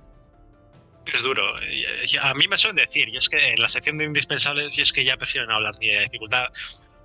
Es 1.07 1.23
duro. 1.23 1.55
A 2.21 2.35
mí 2.35 2.49
me 2.49 2.59
suelen 2.59 2.77
decir, 2.77 3.09
y 3.09 3.17
es 3.17 3.29
que 3.29 3.51
en 3.51 3.61
la 3.61 3.69
sección 3.69 3.99
de 3.99 4.05
indispensables, 4.05 4.77
y 4.79 4.83
es 4.83 4.93
que 4.93 5.05
ya 5.05 5.17
prefiero 5.17 5.47
no 5.47 5.57
hablar 5.57 5.75
ni 5.81 5.89
de 5.89 6.01
dificultad. 6.01 6.49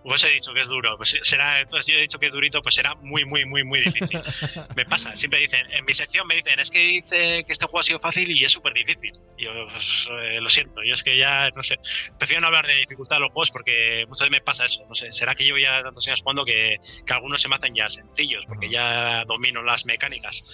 Pues 0.03 0.23
he 0.23 0.29
dicho 0.29 0.53
que 0.53 0.61
es 0.61 0.69
duro, 0.69 0.95
pues 0.95 1.17
será, 1.23 1.67
pues 1.69 1.85
yo 1.85 1.95
he 1.95 2.01
dicho 2.01 2.17
que 2.17 2.27
es 2.27 2.31
durito, 2.31 2.61
pues 2.61 2.75
será 2.75 2.95
muy, 2.95 3.25
muy, 3.25 3.43
muy, 3.43 3.65
muy 3.65 3.81
difícil. 3.81 4.21
me 4.75 4.85
pasa, 4.85 5.17
siempre 5.17 5.41
dicen, 5.41 5.69
en 5.69 5.83
mi 5.83 5.93
sección 5.93 6.25
me 6.27 6.35
dicen, 6.35 6.57
es 6.61 6.71
que 6.71 6.79
dice 6.79 7.43
que 7.43 7.51
este 7.51 7.65
juego 7.65 7.79
ha 7.79 7.83
sido 7.83 7.99
fácil 7.99 8.31
y 8.31 8.45
es 8.45 8.51
súper 8.53 8.71
difícil. 8.71 9.11
Y 9.37 9.43
yo, 9.43 9.51
pues, 9.69 10.07
eh, 10.21 10.39
lo 10.39 10.47
siento, 10.47 10.81
y 10.81 10.91
es 10.91 11.03
que 11.03 11.17
ya, 11.17 11.49
no 11.53 11.61
sé, 11.61 11.77
prefiero 12.17 12.39
no 12.39 12.47
hablar 12.47 12.67
de 12.67 12.75
dificultad 12.75 13.17
de 13.17 13.21
los 13.21 13.31
juegos 13.31 13.51
porque 13.51 14.05
muchas 14.07 14.29
veces 14.29 14.31
me 14.31 14.45
pasa 14.45 14.63
eso, 14.63 14.85
no 14.87 14.95
sé, 14.95 15.11
será 15.11 15.35
que 15.35 15.43
llevo 15.43 15.57
ya 15.57 15.83
tantos 15.83 16.07
años 16.07 16.21
jugando 16.21 16.45
que, 16.45 16.77
que 17.05 17.13
algunos 17.13 17.41
se 17.41 17.49
me 17.49 17.55
hacen 17.55 17.75
ya 17.75 17.89
sencillos, 17.89 18.45
porque 18.47 18.69
ya 18.69 19.25
domino 19.25 19.61
las 19.61 19.85
mecánicas. 19.85 20.45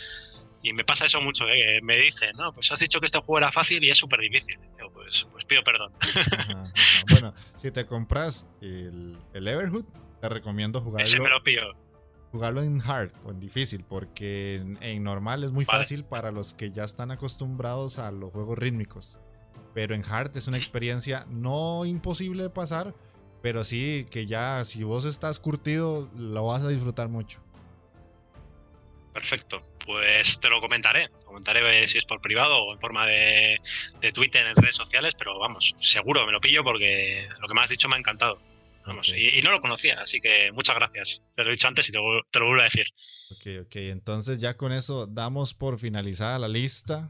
Y 0.65 0.71
me 0.71 0.85
pasa 0.85 1.05
eso 1.05 1.19
mucho, 1.19 1.45
¿eh? 1.49 1.81
me 1.83 1.97
dicen, 1.97 2.31
no, 2.37 2.53
pues 2.53 2.71
has 2.71 2.79
dicho 2.79 3.01
que 3.01 3.05
este 3.07 3.19
juego 3.19 3.39
era 3.39 3.51
fácil 3.51 3.83
y 3.83 3.89
es 3.89 3.97
súper 3.97 4.21
difícil. 4.21 4.57
pues, 4.93 5.27
pues 5.31 5.43
pido 5.43 5.61
perdón. 5.61 5.91
Bueno, 7.11 7.33
si 7.57 7.69
te 7.69 7.85
compras 7.85 8.45
el, 8.61 9.19
el 9.33 9.47
Everhood, 9.47 9.83
te 10.21 10.29
recomiendo 10.29 10.79
jugarlo. 10.79 11.03
Ese 11.03 11.19
me 11.19 11.27
lo 11.27 11.43
pido. 11.43 11.73
Jugarlo 12.31 12.63
en 12.63 12.81
hard 12.81 13.11
o 13.25 13.31
en 13.31 13.41
difícil, 13.41 13.83
porque 13.83 14.55
en, 14.79 15.03
normal 15.03 15.43
es 15.43 15.51
muy 15.51 15.65
fácil 15.65 16.05
para 16.05 16.31
los 16.31 16.53
que 16.53 16.71
ya 16.71 16.85
están 16.85 17.11
acostumbrados 17.11 17.99
a 17.99 18.09
los 18.13 18.31
juegos 18.31 18.57
rítmicos. 18.57 19.19
Pero 19.73 19.95
en 19.95 20.05
hard 20.09 20.37
es 20.37 20.47
una 20.47 20.57
experiencia 20.57 21.25
no 21.27 21.83
imposible 21.85 22.43
de 22.43 22.49
pasar, 22.49 22.95
Pero 23.41 23.65
sí, 23.65 24.05
que 24.09 24.25
ya 24.25 24.63
si 24.63 24.85
vos 24.85 25.03
estás 25.03 25.41
curtido, 25.41 26.09
lo 26.15 26.45
vas 26.45 26.63
a 26.63 26.69
disfrutar 26.69 27.09
mucho. 27.09 27.41
Perfecto. 29.13 29.61
Pues 29.85 30.39
te 30.39 30.49
lo 30.49 30.61
comentaré. 30.61 31.09
Comentaré 31.25 31.87
si 31.87 31.97
es 31.97 32.05
por 32.05 32.21
privado 32.21 32.63
o 32.63 32.73
en 32.73 32.79
forma 32.79 33.05
de, 33.05 33.59
Twitter 34.13 34.47
en 34.47 34.55
redes 34.55 34.75
sociales, 34.75 35.13
pero 35.17 35.37
vamos, 35.39 35.75
seguro 35.79 36.25
me 36.25 36.31
lo 36.31 36.39
pillo 36.39 36.63
porque 36.63 37.27
lo 37.41 37.47
que 37.47 37.53
me 37.53 37.61
has 37.61 37.69
dicho 37.69 37.89
me 37.89 37.95
ha 37.95 37.99
encantado. 37.99 38.39
Vamos, 38.85 39.13
y, 39.15 39.41
no 39.41 39.51
lo 39.51 39.61
conocía, 39.61 40.01
así 40.01 40.19
que 40.19 40.51
muchas 40.51 40.75
gracias. 40.75 41.23
Te 41.35 41.43
lo 41.43 41.49
he 41.49 41.53
dicho 41.53 41.67
antes 41.67 41.87
y 41.87 41.91
te, 41.91 41.99
te 42.31 42.39
lo 42.39 42.47
vuelvo 42.47 42.61
a 42.61 42.65
decir. 42.65 42.85
Ok, 43.31 43.65
ok. 43.65 43.75
Entonces 43.75 44.39
ya 44.39 44.57
con 44.57 44.73
eso 44.73 45.07
damos 45.07 45.53
por 45.53 45.79
finalizada 45.79 46.39
la 46.39 46.49
lista. 46.49 47.09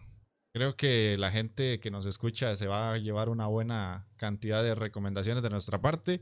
Creo 0.56 0.76
que 0.76 1.16
la 1.18 1.32
gente 1.32 1.80
que 1.80 1.90
nos 1.90 2.06
escucha 2.06 2.56
se 2.56 2.68
va 2.68 2.94
a 2.94 2.98
llevar 3.00 3.30
una 3.30 3.48
buena 3.48 4.08
cantidad 4.18 4.64
de 4.64 4.76
recomendaciones 4.76 5.42
de 5.42 5.50
nuestra 5.50 5.82
parte. 5.82 6.22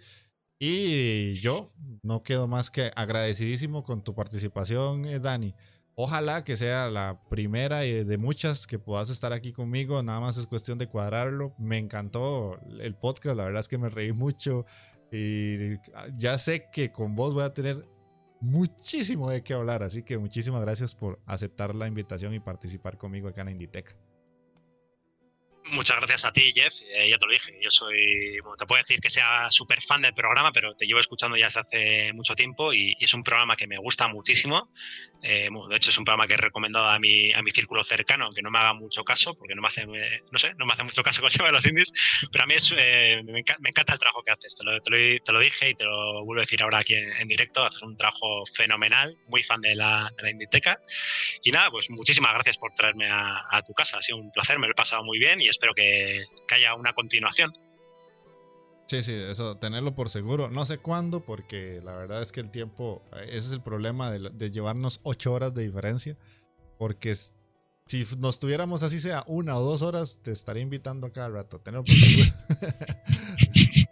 Y 0.58 1.40
yo 1.40 1.74
no 2.04 2.24
quedo 2.24 2.48
más 2.48 2.72
que 2.72 2.92
agradecidísimo 2.96 3.84
con 3.84 4.04
tu 4.04 4.16
participación, 4.16 5.06
eh, 5.06 5.20
Dani. 5.20 5.54
Ojalá 5.96 6.44
que 6.44 6.56
sea 6.58 6.90
la 6.90 7.22
primera 7.30 7.80
de 7.80 8.18
muchas 8.18 8.66
que 8.66 8.80
puedas 8.80 9.10
estar 9.10 9.34
aquí 9.34 9.52
conmigo. 9.52 10.02
Nada 10.02 10.20
más 10.20 10.38
es 10.38 10.48
cuestión 10.48 10.78
de 10.78 10.88
cuadrarlo. 10.88 11.54
Me 11.60 11.78
encantó 11.78 12.60
el 12.80 12.96
podcast, 12.96 13.36
la 13.38 13.46
verdad 13.46 13.60
es 13.60 13.68
que 13.68 13.78
me 13.78 13.90
reí 13.90 14.14
mucho. 14.14 14.66
Y 15.12 15.78
ya 16.18 16.38
sé 16.38 16.70
que 16.72 16.92
con 16.92 17.16
vos 17.16 17.34
voy 17.34 17.44
a 17.44 17.54
tener 17.54 17.86
muchísimo 18.40 19.30
de 19.30 19.44
qué 19.44 19.54
hablar. 19.54 19.84
Así 19.84 20.04
que 20.04 20.18
muchísimas 20.18 20.62
gracias 20.62 20.96
por 20.96 21.20
aceptar 21.26 21.76
la 21.76 21.88
invitación 21.88 22.34
y 22.34 22.40
participar 22.40 22.98
conmigo 22.98 23.28
acá 23.28 23.42
en 23.42 23.50
Inditech. 23.50 23.98
Muchas 25.66 25.98
gracias 25.98 26.26
a 26.26 26.34
ti, 26.34 26.52
Jeff. 26.54 26.74
Eh, 26.94 27.10
ya 27.10 27.18
te 27.18 27.26
lo 27.26 27.32
dije, 27.32 27.58
yo 27.62 27.70
soy, 27.70 28.40
bueno, 28.42 28.58
te 28.58 28.66
puedo 28.66 28.82
decir 28.82 29.00
que 29.00 29.10
sea 29.10 29.50
súper 29.52 29.82
fan 29.82 30.02
del 30.02 30.14
programa, 30.14 30.52
pero 30.52 30.76
te 30.76 30.86
llevo 30.86 31.00
escuchando 31.00 31.38
ya 31.38 31.46
desde 31.46 31.60
hace 31.60 32.14
mucho 32.14 32.36
tiempo 32.36 32.74
y, 32.74 32.96
es 33.00 33.14
un 33.14 33.24
programa 33.24 33.56
que 33.56 33.68
me 33.68 33.78
gusta 33.78 34.08
muchísimo. 34.08 34.72
Eh, 35.24 35.50
de 35.70 35.76
hecho, 35.76 35.92
es 35.92 35.98
un 35.98 36.06
programa 36.06 36.28
que 36.28 36.34
he 36.34 36.38
recomendado 36.38 36.88
a 36.88 37.00
mi, 37.00 37.32
a 37.32 37.42
mi 37.42 37.52
círculo 37.52 37.84
cercano, 37.84 38.26
aunque 38.26 38.42
no 38.42 38.52
me 38.52 38.60
haga 38.60 38.74
mucho 38.74 39.04
caso, 39.04 39.36
porque 39.36 39.56
no 39.56 39.62
me 39.62 39.68
hace, 39.68 39.86
no 39.86 40.40
sé, 40.40 40.54
no 40.56 40.66
me 40.66 40.74
hace 40.74 40.84
mucho 40.84 41.04
caso 41.04 41.22
con 41.38 41.46
de 41.46 41.52
los 41.52 41.66
indies, 41.66 41.92
pero 42.32 42.44
a 42.44 42.48
mí 42.48 42.56
es, 42.56 42.74
eh, 42.78 43.22
me, 43.24 43.40
encanta, 43.40 43.94
el 43.94 44.00
trabajo 44.00 44.24
que 44.24 44.32
haces. 44.32 44.56
Te 44.56 44.64
lo, 44.64 44.80
te 44.82 45.32
lo, 45.32 45.40
dije 45.40 45.70
y 45.70 45.76
te 45.76 45.86
lo 45.86 46.26
vuelvo 46.26 46.42
a 46.42 46.44
decir 46.44 46.62
ahora 46.64 46.80
aquí 46.80 46.96
en, 46.96 47.28
directo. 47.28 47.64
Haces 47.64 47.82
un 47.82 47.96
trabajo 47.96 48.46
fenomenal, 48.46 49.16
muy 49.28 49.44
fan 49.44 49.62
de 49.62 49.76
la, 49.76 50.12
de 50.18 50.24
la 50.24 50.30
Inditeca. 50.32 50.80
Y 51.44 51.52
nada, 51.52 51.70
pues 51.72 51.90
muchísimas 51.90 52.34
gracias 52.34 52.58
por 52.58 52.74
traerme 52.74 53.08
a, 53.08 53.42
a 53.50 53.62
tu 53.62 53.74
casa. 53.74 54.00
Ha 54.00 54.02
sido 54.02 54.18
un 54.18 54.32
placer, 54.32 54.60
me 54.60 54.68
lo 54.68 54.72
he 54.72 54.76
pasado 54.76 55.04
muy 55.04 55.20
bien 55.20 55.42
y 55.42 55.51
espero 55.52 55.74
que, 55.74 56.26
haya 56.52 56.76
una 56.76 56.94
continuación. 56.94 57.54
Sí, 58.88 59.04
sí, 59.04 59.14
eso, 59.14 59.58
tenerlo 59.58 59.96
por 59.96 60.10
seguro. 60.10 60.50
No 60.50 60.66
sé 60.66 60.80
cuándo, 60.80 61.24
porque 61.24 61.80
la 61.84 61.94
verdad 61.96 62.22
es 62.22 62.32
que 62.32 62.42
el 62.42 62.52
tiempo, 62.52 63.04
ese 63.28 63.38
es 63.38 63.52
el 63.52 63.62
problema 63.62 64.12
de, 64.12 64.52
llevarnos 64.52 65.00
ocho 65.04 65.32
horas 65.32 65.54
de 65.54 65.64
diferencia, 65.64 66.18
porque 66.78 67.16
si 67.16 68.06
nos 68.18 68.40
tuviéramos 68.40 68.84
así 68.84 69.00
sea 69.00 69.24
una 69.28 69.58
o 69.58 69.62
dos 69.62 69.82
horas, 69.82 70.20
te 70.22 70.32
estaría 70.32 70.64
invitando 70.64 71.08
a 71.08 71.14
cada 71.14 71.30
rato. 71.30 71.60
Tenerlo 71.60 71.86
por 71.86 71.96
seguro. 71.96 72.32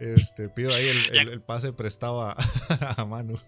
este, 0.00 0.48
pido 0.50 0.74
ahí 0.74 0.88
el, 1.12 1.40
pase 1.40 1.72
prestado 1.72 2.22
a, 2.22 2.36
a 2.96 3.04
Manu 3.04 3.38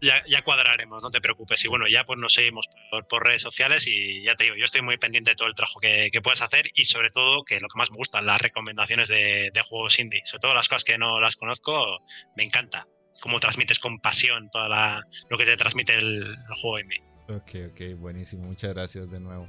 ya, 0.00 0.42
cuadraremos, 0.44 1.02
no 1.02 1.10
te 1.10 1.20
preocupes. 1.20 1.64
Y 1.64 1.68
bueno, 1.68 1.86
ya 1.88 2.04
pues 2.04 2.18
nos 2.18 2.34
seguimos 2.34 2.68
por, 3.08 3.24
redes 3.24 3.42
sociales 3.42 3.86
y 3.86 4.22
ya 4.24 4.34
te 4.34 4.44
digo, 4.44 4.56
yo 4.56 4.64
estoy 4.64 4.82
muy 4.82 4.98
pendiente 4.98 5.30
de 5.30 5.36
todo 5.36 5.48
el 5.48 5.54
trabajo 5.54 5.80
que, 5.80 6.10
puedes 6.22 6.42
hacer 6.42 6.66
y 6.74 6.84
sobre 6.86 7.10
todo 7.10 7.44
que 7.44 7.60
lo 7.60 7.68
que 7.68 7.78
más 7.78 7.90
me 7.90 7.96
gusta, 7.96 8.22
las 8.22 8.40
recomendaciones 8.40 9.08
de, 9.08 9.50
juegos 9.68 9.98
indie, 9.98 10.22
sobre 10.24 10.40
todo 10.40 10.54
las 10.54 10.68
cosas 10.68 10.84
que 10.84 10.98
no 10.98 11.20
las 11.20 11.36
conozco, 11.36 12.00
me 12.36 12.44
encanta. 12.44 12.86
Cómo 13.20 13.40
transmites 13.40 13.78
con 13.78 14.00
pasión 14.00 14.50
todo 14.50 14.68
lo 14.68 15.38
que 15.38 15.44
te 15.44 15.56
transmite 15.56 15.94
el, 15.94 16.36
juego 16.60 16.80
indie. 16.80 17.02
Ok, 17.28 17.70
ok, 17.70 17.98
buenísimo. 17.98 18.44
Muchas 18.44 18.74
gracias 18.74 19.10
de 19.10 19.20
nuevo. 19.20 19.48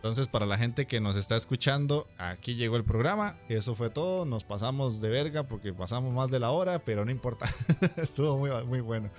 Entonces, 0.00 0.28
para 0.28 0.46
la 0.46 0.56
gente 0.56 0.86
que 0.86 0.98
nos 0.98 1.14
está 1.14 1.36
escuchando, 1.36 2.06
aquí 2.16 2.54
llegó 2.54 2.76
el 2.76 2.84
programa. 2.84 3.36
Eso 3.50 3.74
fue 3.74 3.90
todo. 3.90 4.24
Nos 4.24 4.44
pasamos 4.44 5.02
de 5.02 5.10
verga 5.10 5.42
porque 5.42 5.74
pasamos 5.74 6.14
más 6.14 6.30
de 6.30 6.38
la 6.38 6.52
hora, 6.52 6.78
pero 6.78 7.04
no 7.04 7.10
importa. 7.10 7.44
Estuvo 7.98 8.38
muy, 8.38 8.50
muy 8.64 8.80
bueno. 8.80 9.10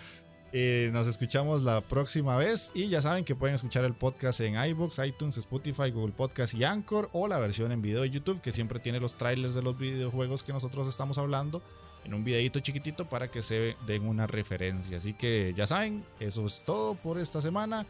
Eh, 0.53 0.89
nos 0.91 1.07
escuchamos 1.07 1.63
la 1.63 1.79
próxima 1.79 2.35
vez 2.35 2.71
y 2.73 2.89
ya 2.89 3.01
saben 3.01 3.23
que 3.23 3.35
pueden 3.35 3.55
escuchar 3.55 3.85
el 3.85 3.93
podcast 3.93 4.41
en 4.41 4.61
iBooks, 4.61 4.99
iTunes, 4.99 5.37
Spotify, 5.37 5.91
Google 5.91 6.11
Podcast 6.11 6.53
y 6.53 6.65
Anchor 6.65 7.09
o 7.13 7.29
la 7.29 7.39
versión 7.39 7.71
en 7.71 7.81
video 7.81 8.01
de 8.01 8.09
YouTube 8.09 8.41
que 8.41 8.51
siempre 8.51 8.79
tiene 8.79 8.99
los 8.99 9.15
trailers 9.15 9.55
de 9.55 9.61
los 9.61 9.77
videojuegos 9.77 10.43
que 10.43 10.51
nosotros 10.51 10.87
estamos 10.87 11.17
hablando 11.17 11.61
en 12.03 12.13
un 12.13 12.25
videito 12.25 12.59
chiquitito 12.59 13.07
para 13.07 13.29
que 13.29 13.43
se 13.43 13.77
den 13.87 14.05
una 14.05 14.27
referencia. 14.27 14.97
Así 14.97 15.13
que 15.13 15.53
ya 15.55 15.67
saben, 15.67 16.03
eso 16.19 16.45
es 16.45 16.63
todo 16.65 16.95
por 16.95 17.17
esta 17.17 17.41
semana. 17.41 17.85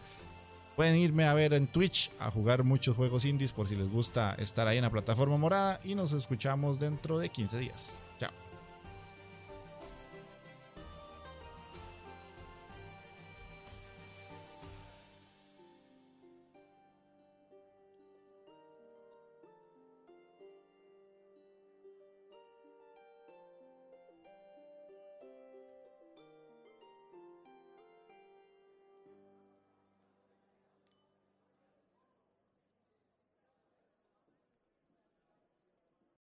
Pueden 0.75 0.97
irme 0.97 1.25
a 1.25 1.33
ver 1.33 1.53
en 1.53 1.65
Twitch 1.67 2.11
a 2.19 2.29
jugar 2.29 2.63
muchos 2.63 2.95
juegos 2.95 3.25
indies 3.25 3.53
por 3.53 3.67
si 3.67 3.75
les 3.75 3.89
gusta 3.89 4.35
estar 4.35 4.67
ahí 4.67 4.77
en 4.77 4.83
la 4.83 4.89
plataforma 4.91 5.37
morada 5.37 5.79
y 5.83 5.95
nos 5.95 6.13
escuchamos 6.13 6.79
dentro 6.79 7.17
de 7.17 7.29
15 7.29 7.57
días. 7.57 8.03